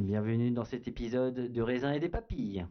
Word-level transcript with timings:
Bienvenue 0.00 0.50
dans 0.50 0.64
cet 0.64 0.88
épisode 0.88 1.50
du 1.52 1.62
raisin 1.62 1.92
et 1.92 2.00
des 2.00 2.08
papilles. 2.08 2.66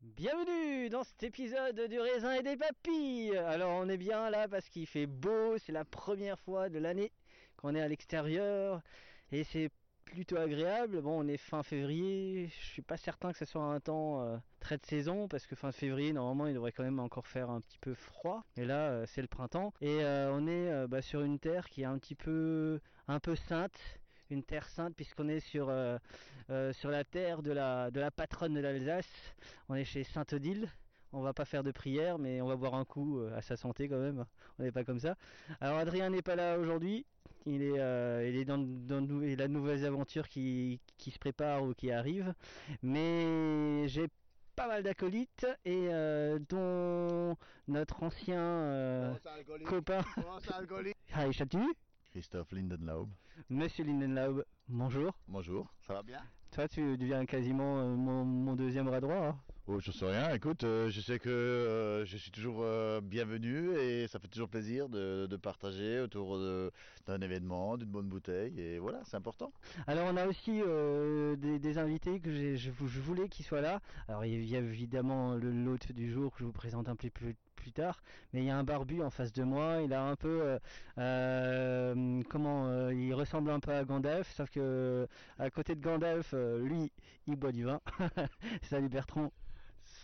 Bienvenue 0.00 0.88
dans 0.88 1.04
cet 1.04 1.22
épisode 1.22 1.80
du 1.88 2.00
raisin 2.00 2.32
et 2.32 2.42
des 2.42 2.56
papilles 2.56 3.36
Alors 3.36 3.70
on 3.72 3.88
est 3.88 3.96
bien 3.96 4.30
là 4.30 4.48
parce 4.48 4.68
qu'il 4.68 4.86
fait 4.86 5.06
beau, 5.06 5.58
c'est 5.58 5.72
la 5.72 5.84
première 5.84 6.38
fois 6.38 6.68
de 6.68 6.78
l'année 6.78 7.12
qu'on 7.56 7.74
est 7.74 7.80
à 7.80 7.88
l'extérieur 7.88 8.82
et 9.30 9.44
c'est 9.44 9.70
plutôt 10.04 10.36
agréable. 10.36 11.02
Bon 11.02 11.24
on 11.24 11.28
est 11.28 11.36
fin 11.36 11.62
février, 11.62 12.48
je 12.48 12.66
suis 12.66 12.82
pas 12.82 12.96
certain 12.96 13.32
que 13.32 13.38
ce 13.38 13.44
soit 13.44 13.62
un 13.62 13.80
temps 13.80 14.22
euh, 14.22 14.36
très 14.58 14.76
de 14.76 14.86
saison 14.86 15.28
parce 15.28 15.46
que 15.46 15.54
fin 15.54 15.72
février 15.72 16.12
normalement 16.12 16.46
il 16.46 16.54
devrait 16.54 16.72
quand 16.72 16.84
même 16.84 17.00
encore 17.00 17.26
faire 17.26 17.50
un 17.50 17.60
petit 17.60 17.78
peu 17.78 17.94
froid 17.94 18.44
et 18.56 18.64
là 18.64 18.90
euh, 18.90 19.04
c'est 19.06 19.22
le 19.22 19.28
printemps 19.28 19.72
et 19.80 20.02
euh, 20.02 20.32
on 20.32 20.46
est 20.46 20.88
bah, 20.88 21.02
sur 21.02 21.22
une 21.22 21.38
terre 21.38 21.68
qui 21.68 21.82
est 21.82 21.86
un 21.86 21.98
petit 21.98 22.16
peu 22.16 22.80
un 23.08 23.20
peu 23.20 23.36
sainte 23.36 24.00
une 24.30 24.42
terre 24.42 24.68
sainte 24.68 24.94
puisqu'on 24.94 25.28
est 25.28 25.40
sur, 25.40 25.68
euh, 25.68 25.98
euh, 26.50 26.72
sur 26.72 26.90
la 26.90 27.04
terre 27.04 27.42
de 27.42 27.52
la, 27.52 27.90
de 27.90 28.00
la 28.00 28.10
patronne 28.10 28.54
de 28.54 28.60
l'Alsace. 28.60 29.34
On 29.68 29.74
est 29.74 29.84
chez 29.84 30.04
Sainte-Odile. 30.04 30.68
On 31.12 31.22
va 31.22 31.32
pas 31.32 31.44
faire 31.44 31.62
de 31.62 31.70
prière, 31.70 32.18
mais 32.18 32.40
on 32.42 32.46
va 32.46 32.56
boire 32.56 32.74
un 32.74 32.84
coup 32.84 33.20
euh, 33.20 33.36
à 33.36 33.40
sa 33.40 33.56
santé 33.56 33.88
quand 33.88 33.98
même. 33.98 34.24
On 34.58 34.64
n'est 34.64 34.72
pas 34.72 34.84
comme 34.84 34.98
ça. 34.98 35.14
Alors 35.60 35.78
Adrien 35.78 36.10
n'est 36.10 36.22
pas 36.22 36.34
là 36.36 36.58
aujourd'hui. 36.58 37.06
Il 37.46 37.62
est, 37.62 37.78
euh, 37.78 38.28
il 38.28 38.36
est 38.36 38.44
dans, 38.44 38.58
dans 38.58 39.00
nou- 39.00 39.22
il 39.22 39.40
a 39.40 39.46
de 39.46 39.52
nouvelles 39.52 39.84
aventures 39.86 40.28
qui, 40.28 40.80
qui 40.98 41.12
se 41.12 41.18
préparent 41.18 41.62
ou 41.62 41.74
qui 41.74 41.92
arrivent. 41.92 42.34
Mais 42.82 43.86
j'ai 43.88 44.08
pas 44.56 44.66
mal 44.66 44.82
d'acolytes 44.82 45.46
et 45.64 45.88
euh, 45.92 46.38
dont 46.48 47.36
notre 47.68 48.02
ancien 48.02 48.40
euh, 48.40 49.12
copain. 49.64 50.00
Ah, 51.14 51.26
tu 51.46 51.56
Christophe 52.16 52.50
Lindenlaub. 52.52 53.10
Monsieur 53.50 53.84
Lindenlaub, 53.84 54.42
bonjour. 54.68 55.12
Bonjour, 55.28 55.70
ça 55.86 55.92
va 55.92 56.02
bien? 56.02 56.22
Toi, 56.50 56.66
tu 56.66 56.96
deviens 56.96 57.26
quasiment 57.26 57.80
euh, 57.80 57.94
mon, 57.94 58.24
mon 58.24 58.56
deuxième 58.56 58.86
bras 58.86 59.02
droit. 59.02 59.16
hein? 59.16 59.38
Oh, 59.66 59.80
je 59.80 59.90
sais 59.92 60.06
rien, 60.06 60.32
écoute, 60.32 60.64
euh, 60.64 60.88
je 60.88 61.02
sais 61.02 61.18
que 61.18 61.28
euh, 61.28 62.06
je 62.06 62.16
suis 62.16 62.30
toujours 62.30 62.64
bienvenu 63.02 63.76
et 63.76 64.08
ça 64.08 64.18
fait 64.18 64.28
toujours 64.28 64.48
plaisir 64.48 64.88
de, 64.88 65.26
de 65.26 65.36
partager 65.36 66.00
autour 66.00 66.38
d'un 67.06 67.20
événement, 67.20 67.76
d'une 67.76 67.90
bonne 67.90 68.08
bouteille 68.08 68.58
et 68.58 68.78
voilà, 68.78 69.02
c'est 69.04 69.16
important. 69.18 69.52
Alors, 69.86 70.08
on 70.10 70.16
a 70.16 70.26
aussi 70.26 70.62
des, 71.36 71.58
des 71.58 71.76
invités 71.78 72.18
que 72.20 72.56
je, 72.56 72.70
vou- 72.70 72.86
je 72.88 72.98
voulais 73.00 73.28
qu'ils 73.28 73.44
soient 73.44 73.60
là. 73.60 73.80
Alors, 74.08 74.24
il 74.24 74.42
y 74.46 74.56
a 74.56 74.60
évidemment 74.60 75.34
l'hôte 75.34 75.92
du 75.92 76.10
jour 76.10 76.32
que 76.32 76.38
je 76.38 76.44
vous 76.44 76.52
présente 76.52 76.88
un 76.88 76.96
peu 76.96 77.10
plus, 77.10 77.34
plus 77.66 77.72
tard, 77.72 78.00
mais 78.32 78.42
il 78.42 78.46
y 78.46 78.50
a 78.50 78.56
un 78.56 78.62
barbu 78.62 79.02
en 79.02 79.10
face 79.10 79.32
de 79.32 79.42
moi. 79.42 79.82
Il 79.82 79.92
a 79.92 80.00
un 80.00 80.14
peu, 80.14 80.40
euh, 80.40 80.58
euh, 80.98 82.22
comment, 82.30 82.68
euh, 82.68 82.94
il 82.94 83.12
ressemble 83.12 83.50
un 83.50 83.58
peu 83.58 83.72
à 83.72 83.84
Gandalf, 83.84 84.32
sauf 84.36 84.48
que 84.50 85.08
à 85.36 85.50
côté 85.50 85.74
de 85.74 85.80
Gandalf, 85.80 86.32
lui, 86.32 86.92
il 87.26 87.34
boit 87.34 87.50
du 87.50 87.64
vin. 87.64 87.80
Salut 88.62 88.88
Bertrand. 88.88 89.32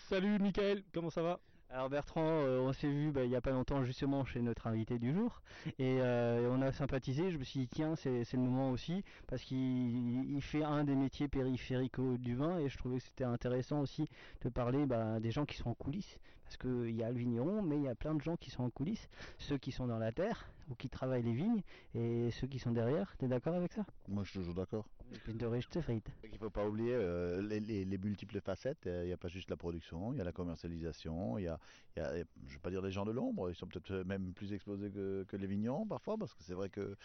Salut 0.09 0.41
Mickaël, 0.41 0.83
comment 0.93 1.11
ça 1.11 1.23
va? 1.23 1.39
Alors 1.75 1.89
Bertrand, 1.89 2.21
euh, 2.21 2.61
on 2.61 2.75
s'est 2.75 2.87
vu 2.87 3.13
bah, 3.13 3.25
il 3.25 3.31
y 3.31 3.37
a 3.37 3.41
pas 3.41 3.51
longtemps 3.51 3.83
justement 3.83 4.27
chez 4.27 4.43
notre 4.43 4.67
invité 4.67 4.99
du 4.99 5.15
jour 5.15 5.41
et 5.79 6.03
euh, 6.03 6.47
on 6.53 6.61
a 6.61 6.71
sympathisé. 6.71 7.31
Je 7.31 7.39
me 7.39 7.45
suis 7.45 7.61
dit 7.61 7.69
tiens 7.69 7.97
c'est 7.97 8.31
le 8.31 8.39
moment 8.41 8.71
aussi 8.71 9.03
parce 9.27 9.41
qu'il 9.43 10.35
il 10.35 10.43
fait 10.43 10.65
un 10.65 10.85
des 10.85 10.95
métiers 10.95 11.29
périphériques 11.29 11.99
du 12.19 12.35
vin 12.35 12.59
et 12.59 12.69
je 12.69 12.77
trouvais 12.77 12.99
que 12.99 13.05
c'était 13.05 13.25
intéressant 13.25 13.81
aussi 13.81 14.07
de 14.43 14.51
parler 14.51 14.85
bah, 14.85 15.19
des 15.19 15.31
gens 15.31 15.47
qui 15.47 15.57
sont 15.57 15.71
en 15.71 15.75
coulisses 15.75 16.19
parce 16.53 16.57
qu'il 16.57 16.95
y 16.95 17.03
a 17.03 17.11
le 17.11 17.19
vigneron 17.19 17.63
mais 17.63 17.77
il 17.77 17.83
y 17.85 17.89
a 17.89 17.95
plein 17.95 18.15
de 18.15 18.21
gens 18.21 18.37
qui 18.37 18.51
sont 18.51 18.65
en 18.65 18.71
coulisses, 18.71 19.09
ceux 19.39 19.59
qui 19.59 19.73
sont 19.73 19.87
dans 19.87 19.99
la 19.99 20.13
terre 20.13 20.47
ou 20.71 20.75
qui 20.75 20.89
travaillent 20.89 21.23
les 21.23 21.33
vignes 21.35 21.63
et 21.95 22.31
ceux 22.31 22.47
qui 22.47 22.59
sont 22.59 22.73
derrière. 22.73 23.15
T'es 23.19 23.29
d'accord 23.29 23.55
avec 23.55 23.73
ça? 23.73 23.85
Moi, 24.09 24.25
je 24.25 24.31
suis 24.31 24.39
toujours 24.41 24.55
d'accord. 24.55 24.87
Il 26.25 26.31
ne 26.33 26.39
faut 26.39 26.49
pas 26.51 26.67
oublier 26.67 26.95
euh, 26.95 27.43
les, 27.43 27.61
les- 27.61 27.85
les 27.85 27.99
multiples 27.99 28.41
facettes. 28.41 28.87
Euh, 28.87 29.03
Il 29.05 29.09
n'y 29.09 29.13
a 29.13 29.17
pas 29.19 29.29
juste 29.29 29.51
la 29.51 29.57
production, 29.57 30.13
il 30.13 30.19
y 30.19 30.21
a 30.21 30.25
la 30.25 30.33
commercialisation, 30.33 31.39
il 31.39 31.45
y 31.45 31.49
a, 31.49 31.59
il 31.97 32.01
y 32.01 32.03
a- 32.03 32.15
je 32.15 32.21
ne 32.21 32.25
vais 32.53 32.59
pas 32.63 32.71
dire 32.71 32.81
les 32.83 32.91
gens 32.91 33.05
de 33.05 33.11
l'ombre, 33.13 33.51
ils 33.51 33.55
sont 33.55 33.67
peut-être 33.67 34.05
même 34.07 34.33
plus 34.33 34.53
exposés 34.53 34.91
que, 34.91 35.25
que 35.29 35.37
les 35.37 35.47
vignons 35.47 35.87
parfois, 35.87 36.17
parce 36.17 36.33
que 36.35 36.43
c'est 36.43 36.55
vrai 36.55 36.69
que 36.71 36.97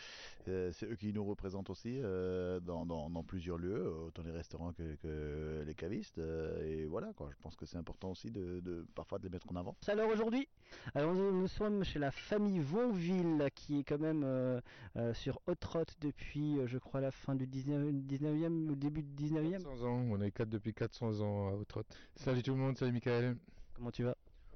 euh, 0.47 0.72
c'est 0.72 0.85
eux 0.85 0.95
qui 0.95 1.12
nous 1.12 1.25
représentent 1.25 1.69
aussi 1.69 2.00
euh, 2.01 2.59
dans, 2.62 2.86
dans- 2.86 3.09
dans 3.09 3.24
plusieurs 3.24 3.57
lieux, 3.57 3.88
autant 4.07 4.24
les 4.24 4.31
restaurants 4.31 4.71
que, 4.74 4.95
que 4.95 5.63
les 5.65 5.75
cavistes. 5.75 6.18
euh, 6.19 6.63
et 6.65 6.86
voilà, 6.86 7.12
quoi. 7.13 7.30
je 7.31 7.38
pense 7.42 7.56
que 7.56 7.65
c'est 7.65 7.77
important 7.77 8.12
aussi 8.12 8.31
de, 8.31 8.59
de- 8.62 8.86
parfois 8.95 9.18
de 9.19 9.24
les 9.24 9.30
mettre 9.30 9.51
en 9.51 9.56
avant. 9.57 9.75
Alors 9.88 10.09
aujourd'hui, 10.09 10.48
alors 10.95 11.13
nous, 11.13 11.31
nous 11.31 11.48
sommes 11.48 11.83
chez 11.83 12.00
la 12.00 12.12
famille 12.12 12.59
Vauville 12.59 13.46
qui 13.49 13.79
est 13.79 13.83
quand 13.83 13.99
même 13.99 14.23
euh, 14.23 14.59
euh, 14.95 15.13
sur 15.13 15.39
Hot 15.47 15.55
depuis 16.01 16.59
euh, 16.59 16.67
je 16.67 16.77
crois 16.77 17.01
la 17.01 17.11
fin 17.11 17.35
du 17.35 17.47
19, 17.47 17.91
19e 17.94 18.69
ou 18.69 18.75
début 18.75 19.03
du 19.03 19.25
19e. 19.25 19.51
400 19.63 19.83
ans, 19.88 20.05
on 20.09 20.21
est 20.21 20.31
quatre 20.31 20.49
depuis 20.49 20.73
400 20.73 21.21
ans 21.21 21.49
à 21.49 21.53
Outrot. 21.55 21.83
Salut 22.15 22.44
tout 22.44 22.51
le 22.51 22.57
monde, 22.59 22.77
salut 22.77 22.91
Michael. 22.91 23.38
Comment 23.73 23.91
tu 23.91 24.03
vas? 24.03 24.15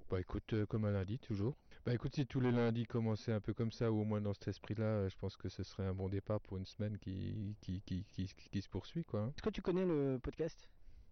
Bah 0.10 0.20
écoute, 0.20 0.52
euh, 0.54 0.66
comme 0.66 0.84
un 0.86 0.92
lundi, 0.92 1.20
toujours. 1.20 1.56
Bah 1.86 1.94
écoute, 1.94 2.14
si 2.16 2.26
tous 2.28 2.42
les 2.42 2.52
lundis 2.52 2.86
commençaient 2.86 3.32
un 3.32 3.40
peu 3.40 3.54
comme 3.54 3.72
ça, 3.72 3.92
ou 3.92 4.02
au 4.02 4.04
moins 4.04 4.20
dans 4.20 4.34
cet 4.34 4.50
esprit-là, 4.50 4.84
euh, 4.84 5.10
je 5.10 5.16
pense 5.16 5.38
que 5.38 5.48
ce 5.48 5.64
serait 5.64 5.86
un 5.86 5.94
bon 5.94 6.10
départ 6.10 6.42
pour 6.42 6.58
une 6.58 6.66
semaine 6.66 6.98
qui, 6.98 7.56
qui, 7.62 7.82
qui, 7.82 8.04
qui, 8.04 8.26
qui- 8.28 8.50
qui 8.50 8.62
se 8.62 8.68
poursuit, 8.68 9.06
quoi. 9.06 9.22
hein. 9.22 9.28
Est-ce 9.38 9.42
que 9.42 9.50
tu 9.50 9.62
connais 9.62 9.86
le 9.86 10.20
podcast? 10.22 10.68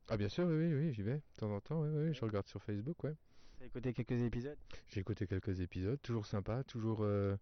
Ah 0.09 0.17
bien 0.17 0.27
sûr, 0.27 0.45
oui, 0.47 0.55
oui, 0.55 0.73
oui, 0.73 0.93
j'y 0.93 1.03
vais, 1.03 1.15
de 1.15 1.21
temps 1.37 1.55
en 1.55 1.61
temps, 1.61 1.81
oui, 1.83 1.89
oui, 1.93 2.13
je 2.13 2.19
regarde 2.25 2.47
sur 2.47 2.61
Facebook, 2.61 3.01
ouais. 3.05 3.15
T'as 3.57 3.65
écouté 3.67 3.93
quelques 3.93 4.21
épisodes? 4.21 4.57
J'ai 4.89 4.99
écouté 4.99 5.27
quelques 5.27 5.61
épisodes, 5.61 6.01
toujours 6.01 6.25
sympa, 6.25 6.63
toujours... 6.65 6.99
euh, 7.03 7.37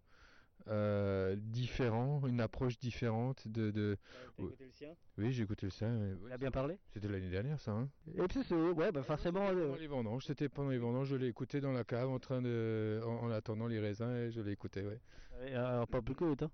euh, 0.66 1.36
différent, 1.38 2.20
une 2.26 2.40
approche 2.40 2.78
différente 2.78 3.46
de. 3.48 3.70
de... 3.70 3.96
T'as 4.36 4.42
écouté 4.42 4.64
le 4.64 4.70
sien? 4.72 4.94
Oui, 5.16 5.32
j'ai 5.32 5.44
écouté 5.44 5.66
le 5.66 5.70
sien. 5.70 6.16
Il 6.26 6.32
a 6.32 6.38
bien 6.38 6.50
parlé? 6.50 6.78
C'était 6.92 7.08
l'année 7.08 7.30
dernière, 7.30 7.60
ça. 7.60 7.72
Hein 7.72 7.88
Et 8.14 8.26
puis 8.28 8.40
c'est 8.44 8.54
ouais, 8.54 8.92
bah 8.92 9.02
forcément. 9.02 9.46
Pendant 9.46 9.60
euh, 9.60 9.76
les 9.78 9.86
vendanges, 9.86 10.26
c'était 10.26 10.48
pendant 10.48 10.70
les 10.70 10.78
vendanges, 10.78 11.08
je 11.08 11.16
l'ai 11.16 11.28
écouté 11.28 11.60
dans 11.60 11.72
la 11.72 11.84
cave 11.84 12.10
en 12.10 12.18
train 12.18 12.42
de, 12.42 13.00
en, 13.04 13.24
en 13.26 13.30
attendant 13.30 13.66
les 13.66 13.80
raisins 13.80 14.14
et 14.14 14.30
je 14.30 14.40
l'ai 14.40 14.52
écouté, 14.52 14.82
ouais. 14.82 15.00
euh, 15.40 15.56
alors 15.56 15.88
pas 15.88 16.02
plus 16.02 16.14
que 16.14 16.24
hein. 16.44 16.50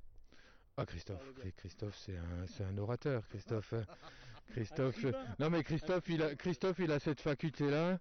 Ah 0.77 0.87
Christophe, 0.87 1.33
Christophe 1.57 1.97
c'est 1.97 2.17
un, 2.17 2.47
c'est 2.47 2.65
un 2.65 2.77
orateur, 2.79 3.27
Christophe. 3.29 3.75
Christophe, 4.53 5.07
non 5.39 5.49
mais 5.51 5.63
Christophe, 5.63 6.09
il 6.09 6.23
a, 6.23 6.35
Christophe, 6.35 6.79
il 6.81 6.93
a 6.93 6.99
cette 6.99 7.21
faculté-là. 7.21 7.99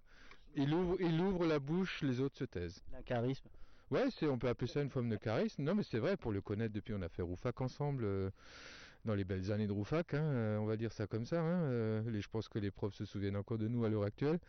Il 0.56 0.72
ouvre, 0.72 0.96
il 1.00 1.20
ouvre 1.20 1.46
la 1.46 1.58
bouche, 1.58 2.02
les 2.02 2.20
autres 2.20 2.36
se 2.36 2.44
taisent. 2.44 2.82
Un 2.96 3.02
charisme. 3.02 3.48
Ouais, 3.90 4.10
c'est, 4.10 4.26
on 4.26 4.38
peut 4.38 4.48
appeler 4.48 4.66
ça 4.70 4.82
une 4.82 4.90
forme 4.90 5.08
de 5.08 5.16
charisme. 5.16 5.62
Non, 5.62 5.74
mais 5.74 5.82
c'est 5.82 5.98
vrai, 5.98 6.16
pour 6.16 6.32
le 6.32 6.40
connaître 6.40 6.72
depuis, 6.74 6.94
on 6.94 7.02
a 7.02 7.08
fait 7.08 7.22
Roufac 7.22 7.60
ensemble, 7.60 8.04
euh, 8.04 8.30
dans 9.04 9.14
les 9.14 9.24
belles 9.24 9.52
années 9.52 9.66
de 9.66 9.72
Roufac, 9.72 10.14
hein, 10.14 10.22
euh, 10.22 10.58
on 10.58 10.64
va 10.66 10.76
dire 10.76 10.92
ça 10.92 11.06
comme 11.06 11.24
ça. 11.26 11.40
hein, 11.40 11.62
euh, 11.64 12.10
les- 12.10 12.20
je 12.20 12.28
pense 12.28 12.48
que 12.48 12.58
les 12.58 12.70
profs 12.70 12.94
se 12.94 13.04
souviennent 13.04 13.36
encore 13.36 13.58
de 13.58 13.68
nous 13.68 13.84
à 13.84 13.88
l'heure 13.90 14.04
actuelle, 14.04 14.40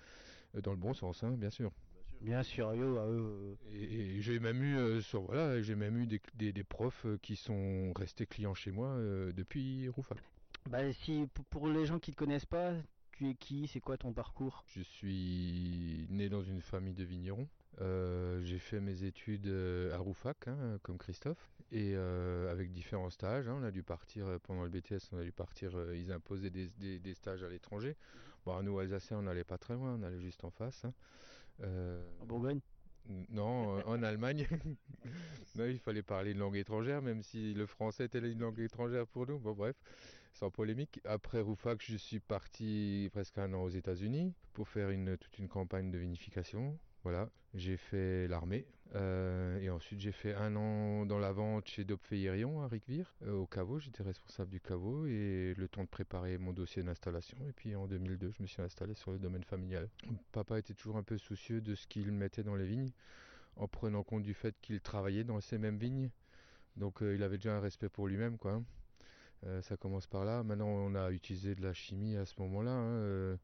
dans 0.63 0.71
le 0.71 0.77
bon 0.77 0.93
sens, 0.93 1.23
hein, 1.23 1.31
bien 1.31 1.49
sûr. 1.49 1.71
Bien 2.21 2.43
sûr, 2.43 2.73
yo, 2.73 2.97
ah, 2.97 3.01
euh, 3.01 3.55
Et, 3.73 4.17
et 4.17 4.21
j'ai 4.21 4.39
même 4.39 4.63
eu, 4.63 5.01
sur, 5.01 5.23
voilà, 5.23 5.61
j'ai 5.61 5.75
même 5.75 5.97
eu 5.97 6.07
des, 6.07 6.21
des- 6.35 6.53
des 6.53 6.63
profs 6.63 7.05
qui 7.21 7.35
sont 7.35 7.91
restés 7.93 8.25
clients 8.25 8.55
chez 8.55 8.71
moi 8.71 8.95
depuis 9.35 9.89
Roufac. 9.89 10.17
Bah 10.69 10.91
si 10.93 11.27
pour- 11.51 11.67
les 11.67 11.85
gens 11.85 11.99
qui 11.99 12.11
te 12.11 12.15
connaissent 12.15 12.45
pas, 12.45 12.73
tu 13.11 13.29
es 13.29 13.35
qui? 13.35 13.67
C'est 13.67 13.81
quoi 13.81 13.97
ton 13.97 14.13
parcours? 14.13 14.63
Je 14.67 14.81
suis 14.81 16.07
né 16.09 16.29
dans 16.29 16.41
une 16.41 16.61
famille 16.61 16.95
de 16.95 17.03
vignerons. 17.03 17.47
Euh, 17.81 18.41
j'ai 18.43 18.59
fait 18.59 18.79
mes 18.79 19.03
études 19.03 19.47
euh, 19.47 19.93
à 19.93 19.97
Roufac, 19.97 20.47
hein, 20.47 20.79
comme 20.83 20.97
Christophe, 20.97 21.51
et 21.71 21.93
euh, 21.95 22.51
avec 22.51 22.71
différents 22.71 23.09
stages. 23.09 23.47
hein. 23.49 23.57
on 23.59 23.63
a 23.63 23.71
dû 23.71 23.83
partir 23.83 24.39
pendant 24.43 24.63
le 24.63 24.69
BTS, 24.69 25.09
on 25.11 25.17
a 25.17 25.23
dû 25.23 25.31
partir. 25.33 25.75
euh, 25.77 25.95
ils 25.95 26.11
imposaient 26.11 26.49
des, 26.49 26.69
des- 26.77 26.99
des 26.99 27.13
stages 27.13 27.43
à 27.43 27.49
l'étranger. 27.49 27.95
Bon, 28.45 28.61
nous 28.63 28.79
Alsaciens, 28.79 29.17
on 29.19 29.23
n'allait 29.23 29.43
pas 29.43 29.57
très 29.57 29.73
loin, 29.73 29.95
on 29.99 30.03
allait 30.03 30.21
juste 30.21 30.43
en 30.45 30.51
face. 30.51 30.85
hein. 30.85 30.93
En 32.21 32.25
Bourgogne? 32.25 32.61
non, 33.29 33.81
en 33.85 34.01
Allemagne. 34.03 34.47
non, 35.55 35.65
il 35.65 35.79
fallait 35.79 36.01
parler 36.03 36.31
une 36.31 36.39
langue 36.39 36.55
étrangère, 36.57 37.01
même 37.01 37.21
si 37.23 37.53
le 37.53 37.65
français 37.65 38.05
était 38.05 38.19
une 38.19 38.39
langue 38.39 38.59
étrangère 38.59 39.07
pour 39.07 39.27
nous. 39.27 39.39
Bon, 39.39 39.53
bref, 39.53 39.75
sans 40.33 40.49
polémique. 40.51 40.99
Après 41.05 41.41
Roufac, 41.41 41.83
je 41.83 41.97
suis 41.97 42.19
parti 42.19 43.09
presque 43.13 43.37
un 43.37 43.53
an 43.53 43.63
aux 43.63 43.69
États-Unis 43.69 44.33
pour 44.53 44.67
faire 44.67 44.89
une, 44.89 45.17
toute 45.17 45.37
une 45.39 45.47
campagne 45.49 45.91
de 45.91 45.97
vinification. 45.97 46.77
Voilà, 47.05 47.29
j'ai 47.53 47.77
fait 47.77 48.27
l'armée 48.27 48.65
euh, 48.95 49.59
et 49.59 49.69
ensuite 49.69 49.99
j'ai 49.99 50.11
fait 50.11 50.33
un 50.33 50.55
an 50.55 51.05
dans 51.05 51.19
la 51.19 51.31
vente 51.31 51.67
chez 51.67 51.83
Dopfeyerion 51.85 52.63
à 52.63 52.67
Ricvire, 52.67 53.13
euh, 53.27 53.33
au 53.33 53.45
caveau. 53.45 53.77
J'étais 53.79 54.01
responsable 54.01 54.49
du 54.49 54.59
caveau 54.59 55.05
et 55.05 55.53
le 55.55 55.67
temps 55.67 55.83
de 55.83 55.87
préparer 55.87 56.39
mon 56.39 56.51
dossier 56.51 56.81
d'installation. 56.81 57.37
Et 57.47 57.53
puis 57.53 57.75
en 57.75 57.85
2002, 57.87 58.31
je 58.35 58.41
me 58.41 58.47
suis 58.47 58.61
installé 58.63 58.95
sur 58.95 59.11
le 59.11 59.19
domaine 59.19 59.43
familial. 59.43 59.87
Papa 60.31 60.57
était 60.57 60.73
toujours 60.73 60.97
un 60.97 61.03
peu 61.03 61.19
soucieux 61.19 61.61
de 61.61 61.75
ce 61.75 61.85
qu'il 61.87 62.11
mettait 62.11 62.43
dans 62.43 62.55
les 62.55 62.65
vignes, 62.65 62.91
en 63.55 63.67
prenant 63.67 64.03
compte 64.03 64.23
du 64.23 64.33
fait 64.33 64.55
qu'il 64.61 64.81
travaillait 64.81 65.23
dans 65.23 65.39
ces 65.41 65.59
mêmes 65.59 65.77
vignes. 65.77 66.09
Donc 66.75 67.03
euh, 67.03 67.15
il 67.15 67.21
avait 67.23 67.37
déjà 67.37 67.55
un 67.55 67.61
respect 67.61 67.89
pour 67.89 68.07
lui-même, 68.07 68.37
quoi. 68.37 68.53
hein. 68.53 68.63
Ça 69.61 69.77
commence 69.77 70.07
par 70.07 70.25
là. 70.25 70.41
Maintenant, 70.43 70.67
on 70.69 70.95
a 70.95 71.11
utilisé 71.11 71.53
de 71.53 71.61
la 71.61 71.73
chimie 71.73 72.17
à 72.17 72.25
ce 72.25 72.33
moment-là. 72.39 72.71
hein, 72.71 73.37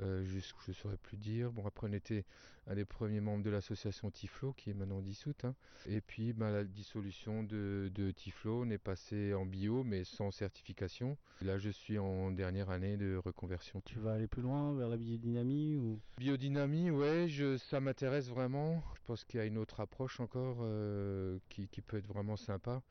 euh, 0.00 0.22
jusque- 0.24 0.56
je 0.64 0.70
ne 0.70 0.74
saurais 0.74 0.96
plus 0.96 1.16
dire. 1.16 1.52
Bon, 1.52 1.66
après, 1.66 1.86
on 1.88 1.92
était 1.92 2.24
un 2.66 2.74
des 2.74 2.84
premiers 2.84 3.20
membres 3.20 3.42
de 3.44 3.50
l'association 3.50 4.10
Tiflo, 4.10 4.52
qui 4.52 4.70
est 4.70 4.74
maintenant 4.74 5.00
dissoute. 5.00 5.44
hein. 5.44 5.54
Et 5.86 6.00
puis, 6.00 6.32
ben, 6.32 6.50
la 6.50 6.64
dissolution 6.64 7.42
de, 7.42 7.90
de 7.94 8.10
Tiflo, 8.10 8.62
on 8.64 8.70
est 8.70 8.78
passé 8.78 9.34
en 9.34 9.44
bio, 9.46 9.84
mais 9.84 10.04
sans 10.04 10.30
certification. 10.30 11.18
Là, 11.42 11.58
je 11.58 11.70
suis 11.70 11.98
en 11.98 12.30
dernière 12.30 12.70
année 12.70 12.96
de 12.96 13.16
reconversion. 13.16 13.80
Tu 13.84 13.98
vas 13.98 14.12
aller 14.12 14.28
plus 14.28 14.42
loin 14.42 14.74
vers 14.74 14.88
la 14.88 14.96
biodynamie 14.96 15.76
ou? 15.76 16.00
Biodynamie, 16.18 16.90
ouais, 16.90 17.26
je, 17.28 17.56
ça 17.58 17.80
m'intéresse 17.80 18.28
vraiment. 18.28 18.82
Je 18.94 19.00
pense 19.04 19.24
qu'il 19.24 19.38
y 19.38 19.42
a 19.42 19.46
une 19.46 19.58
autre 19.58 19.80
approche 19.80 20.20
encore 20.20 20.58
euh, 20.60 21.38
qui, 21.48 21.68
qui 21.68 21.82
peut 21.82 21.96
être 21.96 22.06
vraiment 22.06 22.36
sympa. 22.36 22.82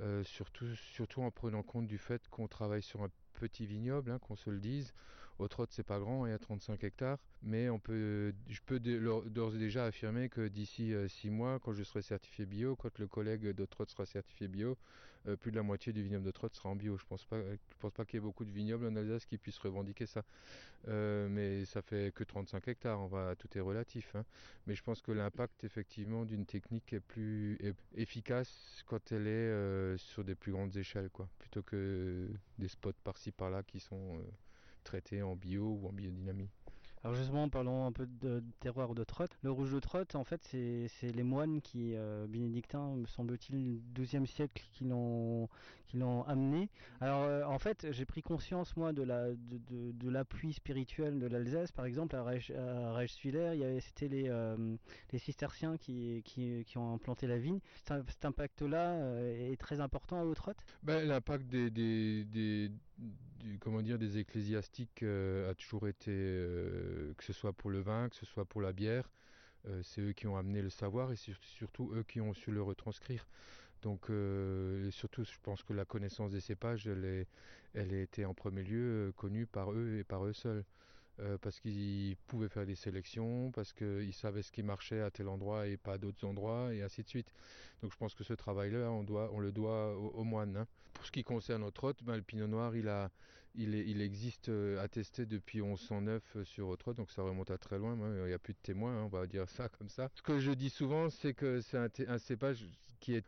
Euh, 0.00 0.22
surtout, 0.24 0.74
surtout 0.76 1.20
en 1.20 1.30
prenant 1.30 1.62
compte 1.62 1.86
du 1.86 1.98
fait 1.98 2.26
qu'on 2.28 2.48
travaille 2.48 2.82
sur 2.82 3.02
un 3.02 3.10
petit 3.34 3.66
vignoble, 3.66 4.12
hein, 4.12 4.18
qu'on 4.20 4.36
se 4.36 4.48
le 4.48 4.60
dise. 4.60 4.94
Au 5.40 5.48
Trot, 5.48 5.66
c'est 5.70 5.82
pas 5.82 5.98
grand, 5.98 6.26
il 6.26 6.30
y 6.30 6.32
a 6.34 6.38
35 6.38 6.84
hectares, 6.84 7.18
mais 7.42 7.66
je 7.66 8.60
peux 8.66 8.78
d'ores 8.78 9.54
et 9.54 9.58
déjà 9.58 9.86
affirmer 9.86 10.28
que 10.28 10.48
d'ici 10.48 10.92
6 11.08 11.30
mois, 11.30 11.58
quand 11.58 11.72
je 11.72 11.82
serai 11.82 12.02
certifié 12.02 12.44
bio, 12.44 12.76
quand 12.76 12.98
le 12.98 13.06
collègue 13.06 13.48
de 13.48 13.64
Trot 13.64 13.86
sera 13.86 14.04
certifié 14.04 14.48
bio, 14.48 14.76
euh, 15.28 15.36
plus 15.36 15.50
de 15.50 15.56
la 15.56 15.62
moitié 15.62 15.92
du 15.92 16.02
vignoble 16.02 16.24
de 16.24 16.30
Trot 16.30 16.48
sera 16.52 16.68
en 16.68 16.76
bio. 16.76 16.96
Je 16.96 17.04
pense 17.04 17.24
pas, 17.24 17.38
pense 17.78 17.92
pas 17.92 18.04
qu'il 18.04 18.16
y 18.16 18.18
ait 18.18 18.20
beaucoup 18.24 18.44
de 18.44 18.50
vignobles 18.50 18.86
en 18.86 18.96
Alsace 18.96 19.26
qui 19.26 19.38
puissent 19.38 19.58
revendiquer 19.58 20.06
ça. 20.06 20.24
Euh, 20.88 21.28
mais 21.28 21.64
ça 21.66 21.82
fait 21.82 22.12
que 22.14 22.24
35 22.24 22.68
hectares, 22.68 23.08
tout 23.38 23.48
est 23.56 23.60
relatif. 23.60 24.14
hein. 24.16 24.24
Mais 24.66 24.74
je 24.74 24.82
pense 24.82 25.02
que 25.02 25.12
l'impact 25.12 25.64
effectivement 25.64 26.24
d'une 26.24 26.46
technique 26.46 26.92
est 26.92 27.00
plus 27.00 27.58
efficace 27.94 28.82
quand 28.86 29.12
elle 29.12 29.26
est 29.26 29.30
euh, 29.30 29.96
sur 29.98 30.24
des 30.24 30.34
plus 30.34 30.52
grandes 30.52 30.76
échelles, 30.76 31.10
plutôt 31.38 31.62
que 31.62 32.28
des 32.58 32.68
spots 32.68 32.92
par-ci 33.04 33.30
par-là 33.30 33.62
qui 33.62 33.80
sont 33.80 34.18
euh, 34.18 34.22
traités 34.84 35.22
en 35.22 35.36
bio 35.36 35.78
ou 35.80 35.88
en 35.88 35.92
biodynamie. 35.92 36.48
Alors 37.02 37.16
justement, 37.16 37.48
parlons 37.48 37.86
un 37.86 37.92
peu 37.92 38.06
de, 38.06 38.44
terroir 38.60 38.94
de 38.94 39.04
Trotte. 39.04 39.30
Le 39.40 39.50
rouge 39.50 39.72
de 39.72 39.80
Trotte, 39.80 40.14
en 40.16 40.24
fait, 40.24 40.42
c'est 40.44 41.12
les 41.14 41.22
moines 41.22 41.62
qui, 41.62 41.94
euh, 41.94 42.26
bénédictins, 42.26 42.94
me 42.94 43.06
semble-t-il, 43.06 43.80
du 43.94 44.02
XIIe 44.02 44.26
siècle, 44.26 44.62
qui 44.72 44.84
l'ont 44.84 45.48
amené. 46.26 46.68
Alors 47.00 47.22
euh, 47.22 47.42
en 47.44 47.58
fait, 47.58 47.86
j'ai 47.90 48.04
pris 48.04 48.20
conscience 48.20 48.76
moi 48.76 48.92
de 48.92 49.02
la 49.02 49.28
de, 49.30 49.36
de, 49.70 49.92
de 49.92 50.08
l'appui 50.10 50.52
spirituel 50.52 51.18
de 51.18 51.26
l'Alsace. 51.26 51.72
Par 51.72 51.86
exemple, 51.86 52.14
à 52.16 52.22
Reich- 52.22 52.54
à 52.54 52.92
Reichswiller, 52.92 53.80
c'était 53.80 54.08
les 54.08 54.28
euh, 54.28 54.76
les 55.12 55.18
cisterciens 55.18 55.78
qui, 55.78 56.22
qui 56.26 56.64
qui 56.66 56.76
ont 56.76 56.92
implanté 56.92 57.26
la 57.26 57.38
vigne. 57.38 57.60
Cet, 57.88 58.10
cet 58.10 58.24
impact-là 58.26 59.22
est 59.22 59.58
très 59.58 59.80
important 59.80 60.20
à 60.20 60.24
Haute-Trotte. 60.24 60.58
Ben, 60.82 61.08
L'impact 61.08 61.46
des, 61.46 61.70
des, 61.70 62.24
des- 62.26 62.70
comment 63.60 63.82
dire, 63.82 63.98
des 63.98 64.18
ecclésiastiques 64.18 65.02
euh, 65.02 65.50
a 65.50 65.54
toujours 65.54 65.88
été, 65.88 66.10
euh, 66.12 67.12
que 67.16 67.24
ce 67.24 67.32
soit 67.32 67.52
pour 67.52 67.70
le 67.70 67.80
vin, 67.80 68.08
que 68.08 68.16
ce 68.16 68.26
soit 68.26 68.44
pour 68.44 68.60
la 68.62 68.72
bière, 68.72 69.10
euh, 69.68 69.82
c'est 69.82 70.00
eux 70.02 70.12
qui 70.12 70.26
ont 70.26 70.36
amené 70.36 70.62
le 70.62 70.70
savoir 70.70 71.12
et 71.12 71.16
sur- 71.16 71.38
surtout 71.42 71.92
eux 71.94 72.04
qui 72.04 72.20
ont 72.20 72.34
su 72.34 72.50
le 72.52 72.62
retranscrire. 72.62 73.26
Donc, 73.82 74.06
surtout, 74.90 75.24
je 75.24 75.38
pense 75.42 75.62
que 75.62 75.72
la 75.72 75.86
connaissance 75.86 76.32
des 76.32 76.40
cépages, 76.40 76.86
elle, 76.86 77.04
est, 77.04 77.26
elle 77.74 77.94
a 77.94 78.00
été 78.02 78.26
en 78.26 78.34
premier 78.34 78.62
lieu 78.62 79.12
connue 79.16 79.46
par 79.46 79.72
eux 79.72 79.96
et 79.98 80.04
par 80.04 80.26
eux 80.26 80.34
seuls. 80.34 80.64
Euh, 81.22 81.36
parce 81.38 81.60
qu'ils 81.60 82.16
pouvaient 82.28 82.48
faire 82.48 82.64
des 82.64 82.74
sélections, 82.74 83.50
parce 83.52 83.72
qu'ils 83.72 84.14
savaient 84.14 84.42
ce 84.42 84.52
qui 84.52 84.62
marchait 84.62 85.00
à 85.00 85.10
tel 85.10 85.28
endroit 85.28 85.66
et 85.66 85.76
pas 85.76 85.94
à 85.94 85.98
d'autres 85.98 86.26
endroits, 86.26 86.72
et 86.72 86.82
ainsi 86.82 87.02
de 87.02 87.08
suite. 87.08 87.34
Donc 87.82 87.92
je 87.92 87.96
pense 87.98 88.14
que 88.14 88.24
ce 88.24 88.32
travail-là, 88.32 88.90
on, 88.90 89.40
le 89.40 89.52
doit 89.52 89.96
aux, 89.96 90.24
moines. 90.24 90.56
hein. 90.56 90.66
Pour 90.94 91.04
ce 91.04 91.12
qui 91.12 91.22
concerne 91.22 91.62
hôte, 91.62 92.02
ben, 92.04 92.16
le 92.16 92.22
pinot 92.22 92.46
noir, 92.46 92.74
il, 92.74 94.00
existe 94.00 94.48
euh, 94.48 94.82
attesté 94.82 95.26
depuis 95.26 95.60
1109 95.60 96.22
euh, 96.36 96.44
sur 96.44 96.68
hôte, 96.68 96.96
donc 96.96 97.10
ça 97.10 97.22
remonte 97.22 97.50
à 97.50 97.58
très 97.58 97.78
loin. 97.78 97.98
Il 98.16 98.24
n'y 98.26 98.32
a 98.32 98.38
plus 98.38 98.54
de 98.54 98.60
témoins, 98.62 98.96
hein, 98.96 99.04
on 99.04 99.08
va 99.08 99.26
dire 99.26 99.48
ça 99.50 99.68
comme 99.68 99.90
ça. 99.90 100.08
Ce 100.14 100.22
que 100.22 100.38
je 100.38 100.52
dis 100.52 100.70
souvent, 100.70 101.10
c'est 101.10 101.34
que 101.34 101.60
c'est 101.60 102.08
un 102.08 102.18
cépage 102.18 102.64
qui 103.00 103.14
est, 103.14 103.24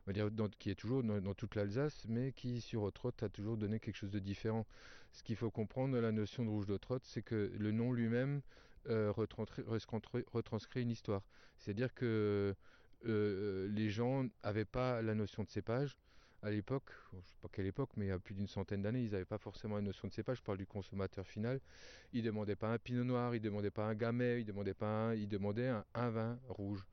qui 0.59 0.71
est 0.71 0.75
toujours 0.75 1.03
dans, 1.03 1.35
toute 1.35 1.55
l'Alsace, 1.55 2.05
mais 2.09 2.33
qui 2.33 2.61
sur 2.61 2.83
hôte 2.83 3.23
a 3.23 3.29
toujours 3.29 3.57
donné 3.57 3.81
quelque 3.81 3.97
chose 3.97 4.11
de 4.11 4.19
différent. 4.19 4.67
Ce 5.13 5.23
qu'il 5.23 5.37
faut 5.37 5.51
comprendre 5.51 5.99
la 5.99 6.13
notion 6.13 6.45
de 6.45 6.51
rouge 6.51 6.67
de 6.67 6.77
Trotte, 6.77 7.05
c'est 7.05 7.23
que 7.23 7.53
le 7.59 7.73
nom 7.73 7.93
lui-même 7.93 8.43
euh, 8.89 9.13
retranscrit, 9.13 10.83
une 10.83 10.91
histoire. 10.91 11.23
C'est-à-dire 11.59 11.93
que 11.95 12.55
euh, 13.07 13.69
les 13.69 13.91
gens 13.91 14.27
n'avaient 14.45 14.65
pas 14.65 15.03
la 15.03 15.15
notion 15.15 15.43
de 15.43 15.49
cépage. 15.49 15.97
À 16.43 16.51
l'époque, 16.51 16.91
je 17.13 17.17
ne 17.19 17.23
sais 17.23 17.37
pas 17.41 17.49
quelle 17.53 17.67
époque, 17.67 17.91
mais 17.97 18.07
il 18.07 18.09
y 18.09 18.13
a 18.13 18.19
plus 18.19 18.35
d'une 18.35 18.49
centaine 18.49 18.83
d'années, 18.83 19.05
ils 19.05 19.13
n'avaient 19.13 19.25
pas 19.25 19.39
forcément 19.39 19.77
la 19.77 19.83
notion 19.83 20.09
de 20.09 20.13
cépage. 20.13 20.39
Je 20.39 20.43
parle 20.43 20.59
du 20.59 20.67
consommateur 20.67 21.27
final. 21.27 21.61
Ils 22.13 22.23
ne 22.23 22.27
demandaient 22.27 22.57
pas 22.57 22.73
un 22.73 22.79
pinot 22.79 23.05
noir, 23.05 23.35
ils 23.35 23.41
ne 23.41 23.45
demandaient 23.45 23.71
pas 23.71 23.85
un 23.85 23.95
gamay, 23.95 24.41
ils 24.41 24.45
demandaient 24.45 24.75
pas 24.75 24.89
un, 24.89 25.15
ils 25.15 25.29
demandaient 25.29 25.73
un 25.95 26.11
vin 26.11 26.39
rouge. 26.49 26.85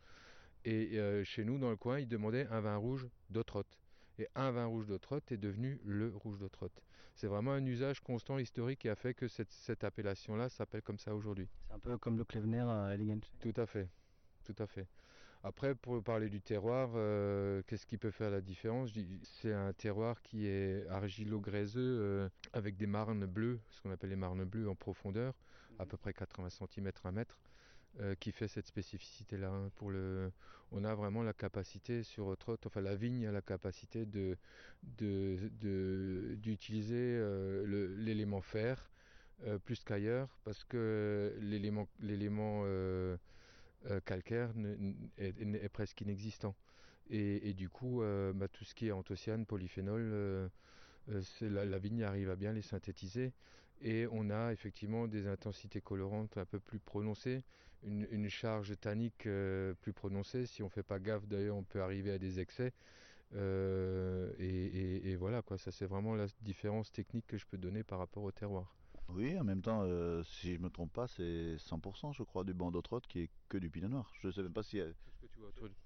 Et 0.69 0.99
euh, 0.99 1.23
chez 1.23 1.43
nous, 1.43 1.57
dans 1.57 1.71
le 1.71 1.75
coin, 1.75 1.97
ils 1.97 2.07
demandaient 2.07 2.45
un 2.51 2.61
vin 2.61 2.75
rouge 2.75 3.07
d'Autrotte. 3.31 3.79
Et 4.19 4.27
un 4.35 4.51
vin 4.51 4.67
rouge 4.67 4.85
d'Autrotte 4.85 5.31
est 5.31 5.37
devenu 5.37 5.81
le 5.83 6.15
rouge 6.15 6.37
d'Autrotte. 6.37 6.83
C'est 7.15 7.25
vraiment 7.25 7.53
un 7.53 7.65
usage 7.65 8.01
constant 8.01 8.37
historique 8.37 8.77
qui 8.77 8.89
a 8.89 8.95
fait 8.95 9.15
que 9.15 9.27
cette, 9.27 9.51
cette 9.51 9.83
appellation-là 9.83 10.47
s'appelle 10.47 10.83
comme 10.83 10.99
ça 10.99 11.15
aujourd'hui. 11.15 11.49
C'est 11.67 11.73
un 11.73 11.79
peu 11.79 11.97
comme 11.97 12.19
le 12.19 12.23
Klevner 12.23 12.59
à 12.69 12.93
Elegant. 12.93 13.19
Tout 13.39 13.53
à 13.55 13.65
fait, 13.65 13.89
tout 14.43 14.55
à 14.59 14.67
fait. 14.67 14.85
Après, 15.43 15.73
pour 15.73 16.03
parler 16.03 16.29
du 16.29 16.39
terroir, 16.39 16.91
euh, 16.93 17.63
qu'est-ce 17.65 17.87
qui 17.87 17.97
peut 17.97 18.11
faire 18.11 18.29
la 18.29 18.41
différence? 18.41 18.91
C'est 19.23 19.53
un 19.53 19.73
terroir 19.73 20.21
qui 20.21 20.45
est 20.45 20.87
argilo-gréseux 20.89 21.81
euh, 21.81 22.29
avec 22.53 22.77
des 22.77 22.85
marnes 22.85 23.25
bleues, 23.25 23.59
ce 23.71 23.81
qu'on 23.81 23.89
appelle 23.89 24.11
les 24.11 24.15
marnes 24.15 24.45
bleues 24.45 24.69
en 24.69 24.75
profondeur, 24.75 25.33
à 25.79 25.87
peu 25.87 25.97
près 25.97 26.13
80 26.13 26.49
cm, 26.49 26.91
1 27.03 27.11
mètre. 27.11 27.39
Qui 28.19 28.31
fait 28.31 28.47
cette 28.47 28.67
spécificité-là. 28.67 29.49
Hein. 29.49 29.71
Pour 29.75 29.91
le, 29.91 30.31
on 30.71 30.83
a 30.83 30.95
vraiment 30.95 31.23
la 31.23 31.33
capacité 31.33 32.03
sur 32.03 32.27
autre, 32.27 32.57
enfin 32.65 32.81
la 32.81 32.95
vigne 32.95 33.27
a 33.27 33.31
la 33.31 33.41
capacité 33.41 34.05
de 34.05 34.37
d'utiliser 36.41 37.19
l'élément 37.97 38.41
fer 38.41 38.89
plus 39.65 39.83
qu'ailleurs 39.83 40.37
parce 40.43 40.63
que 40.63 41.35
l'élément 41.41 41.87
calcaire 44.05 44.51
est, 45.17 45.69
presque 45.69 46.01
inexistant. 46.01 46.55
Et, 47.09 47.53
du 47.53 47.69
coup, 47.69 48.01
bah, 48.35 48.47
tout 48.47 48.63
ce 48.63 48.75
qui 48.75 48.87
est 48.87 48.91
anthocyanes, 48.91 49.45
polyphénol, 49.45 50.49
la, 51.41 51.79
vigne 51.79 52.03
arrive 52.03 52.29
à 52.29 52.35
bien 52.35 52.53
les 52.53 52.61
synthétiser 52.61 53.33
et 53.81 54.07
on 54.11 54.29
a 54.29 54.51
effectivement 54.51 55.07
des 55.07 55.27
intensités 55.27 55.81
colorantes 55.81 56.37
un 56.37 56.45
peu 56.45 56.59
plus 56.59 56.79
prononcées, 56.79 57.43
une, 57.83 58.29
charge 58.29 58.77
tannique 58.79 59.25
euh, 59.25 59.73
plus 59.81 59.93
prononcée. 59.93 60.45
Si 60.45 60.61
on 60.61 60.65
ne 60.65 60.71
fait 60.71 60.83
pas 60.83 60.99
gaffe, 60.99 61.27
d'ailleurs, 61.27 61.55
on 61.55 61.63
peut 61.63 61.81
arriver 61.81 62.11
à 62.11 62.17
des 62.17 62.39
excès. 62.39 62.73
Euh, 63.35 64.31
et, 64.39 65.15
voilà, 65.15 65.41
quoi, 65.41 65.57
ça 65.57 65.71
c'est 65.71 65.85
vraiment 65.85 66.15
la 66.15 66.27
différence 66.41 66.91
technique 66.91 67.27
que 67.27 67.37
je 67.37 67.45
peux 67.45 67.57
donner 67.57 67.83
par 67.83 67.99
rapport 67.99 68.23
au 68.23 68.31
terroir. 68.31 68.78
Oui, 69.13 69.37
en 69.39 69.43
même 69.43 69.61
temps, 69.61 69.81
euh, 69.83 70.23
si 70.23 70.55
je 70.55 70.59
me 70.59 70.69
trompe 70.69 70.93
pas, 70.93 71.07
c'est 71.07 71.55
100% 71.57 72.13
je 72.13 72.23
crois 72.23 72.43
du 72.43 72.53
banc 72.53 72.71
d'autres 72.71 72.99
qui 73.01 73.21
est 73.21 73.29
que 73.47 73.57
du 73.57 73.69
pinot 73.69 73.87
noir. 73.87 74.11
Je 74.21 74.27
ne 74.27 74.31
sais 74.31 74.43
même 74.43 74.53
pas 74.53 74.63
si... 74.63 74.79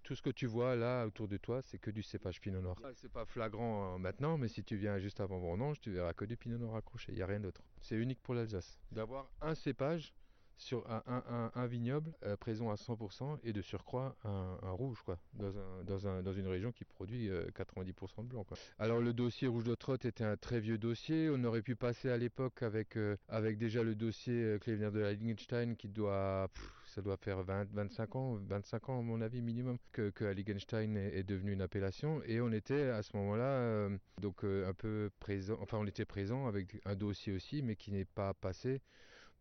Tout 0.03 0.15
ce 0.15 0.21
que 0.21 0.29
tu 0.29 0.45
vois 0.45 0.75
là 0.75 1.05
autour 1.05 1.27
de 1.27 1.37
toi, 1.37 1.61
c'est 1.61 1.77
que 1.77 1.91
du 1.91 2.03
cépage 2.03 2.41
pinot 2.41 2.61
noir. 2.61 2.75
Ah, 2.83 2.89
c'est 2.95 3.11
pas 3.11 3.25
flagrant 3.25 3.97
maintenant, 3.99 4.37
mais 4.37 4.47
si 4.47 4.63
tu 4.63 4.75
viens 4.75 4.97
juste 4.99 5.19
avant 5.19 5.39
vendange, 5.39 5.79
tu 5.79 5.91
verras 5.91 6.13
que 6.13 6.25
du 6.25 6.37
pinot 6.37 6.57
noir 6.57 6.75
accroché. 6.75 7.11
Il 7.11 7.15
n'y 7.15 7.21
a 7.21 7.27
rien 7.27 7.39
d'autre. 7.39 7.61
C'est 7.81 7.95
unique 7.95 8.21
pour 8.21 8.33
l'Alsace. 8.33 8.79
D'avoir 8.91 9.29
un 9.41 9.55
cépage 9.55 10.13
sur 10.57 10.85
un, 10.87 11.67
vignoble 11.67 12.13
euh, 12.23 12.35
présent 12.37 12.69
à 12.69 12.75
100% 12.75 13.39
et 13.43 13.53
de 13.53 13.61
surcroît 13.61 14.15
un, 14.23 14.71
rouge 14.71 15.01
quoi, 15.03 15.19
dans, 15.33 16.33
une 16.33 16.47
région 16.47 16.71
qui 16.71 16.85
produit 16.85 17.29
90% 17.29 17.29
euh, 17.31 18.23
de 18.23 18.27
blanc. 18.27 18.45
Alors 18.79 18.99
le 18.99 19.13
dossier 19.13 19.47
rouge 19.47 19.63
de 19.63 19.75
Trotte 19.75 20.05
était 20.05 20.23
un 20.23 20.37
très 20.37 20.59
vieux 20.59 20.77
dossier. 20.77 21.29
On 21.29 21.43
aurait 21.43 21.61
pu 21.61 21.75
passer 21.75 22.09
à 22.09 22.17
l'époque 22.17 22.63
avec, 22.63 22.97
euh, 22.97 23.17
déjà 23.57 23.83
le 23.83 23.95
dossier 23.95 24.57
Klevener 24.61 24.91
de 24.91 24.99
la 24.99 25.13
Ligenstein 25.13 25.75
qui 25.75 25.89
doit... 25.89 26.49
ça 26.85 27.01
doit 27.01 27.17
faire 27.17 27.43
20, 27.43 27.71
25 27.73 28.15
ans, 28.15 28.39
25 28.47 28.89
ans 28.89 28.99
à 28.99 29.01
mon 29.01 29.21
avis 29.21 29.41
minimum 29.41 29.77
que, 29.91 30.09
que 30.09 30.25
est, 30.25 31.17
est 31.17 31.23
devenu 31.23 31.53
une 31.53 31.61
appellation 31.61 32.21
et 32.25 32.41
on 32.41 32.51
était 32.51 32.89
à 32.89 33.01
ce 33.01 33.15
moment-là 33.17 33.89
donc 34.21 34.43
un 34.43 34.73
peu 34.73 35.09
présent, 35.19 35.57
enfin 35.61 35.77
on 35.79 35.85
était 35.85 36.05
présent 36.05 36.47
avec 36.47 36.81
un 36.85 36.95
dossier 36.95 37.33
aussi 37.33 37.61
mais 37.61 37.75
qui 37.75 37.91
n'est 37.91 38.05
pas 38.05 38.33
passé 38.33 38.81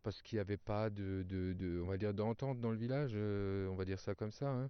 parce 0.03 0.21
qu'il 0.21 0.35
n'y 0.35 0.41
avait 0.41 0.57
pas 0.57 0.89
de, 0.89 1.81
on 1.83 1.87
va 1.87 1.97
dire 1.97 2.13
d'entente 2.13 2.59
dans 2.59 2.71
le 2.71 2.77
village, 2.77 3.11
euh, 3.15 3.67
on 3.67 3.75
va 3.75 3.85
dire 3.85 3.99
ça 3.99 4.13
comme 4.13 4.31
ça, 4.31 4.49
hein, 4.49 4.69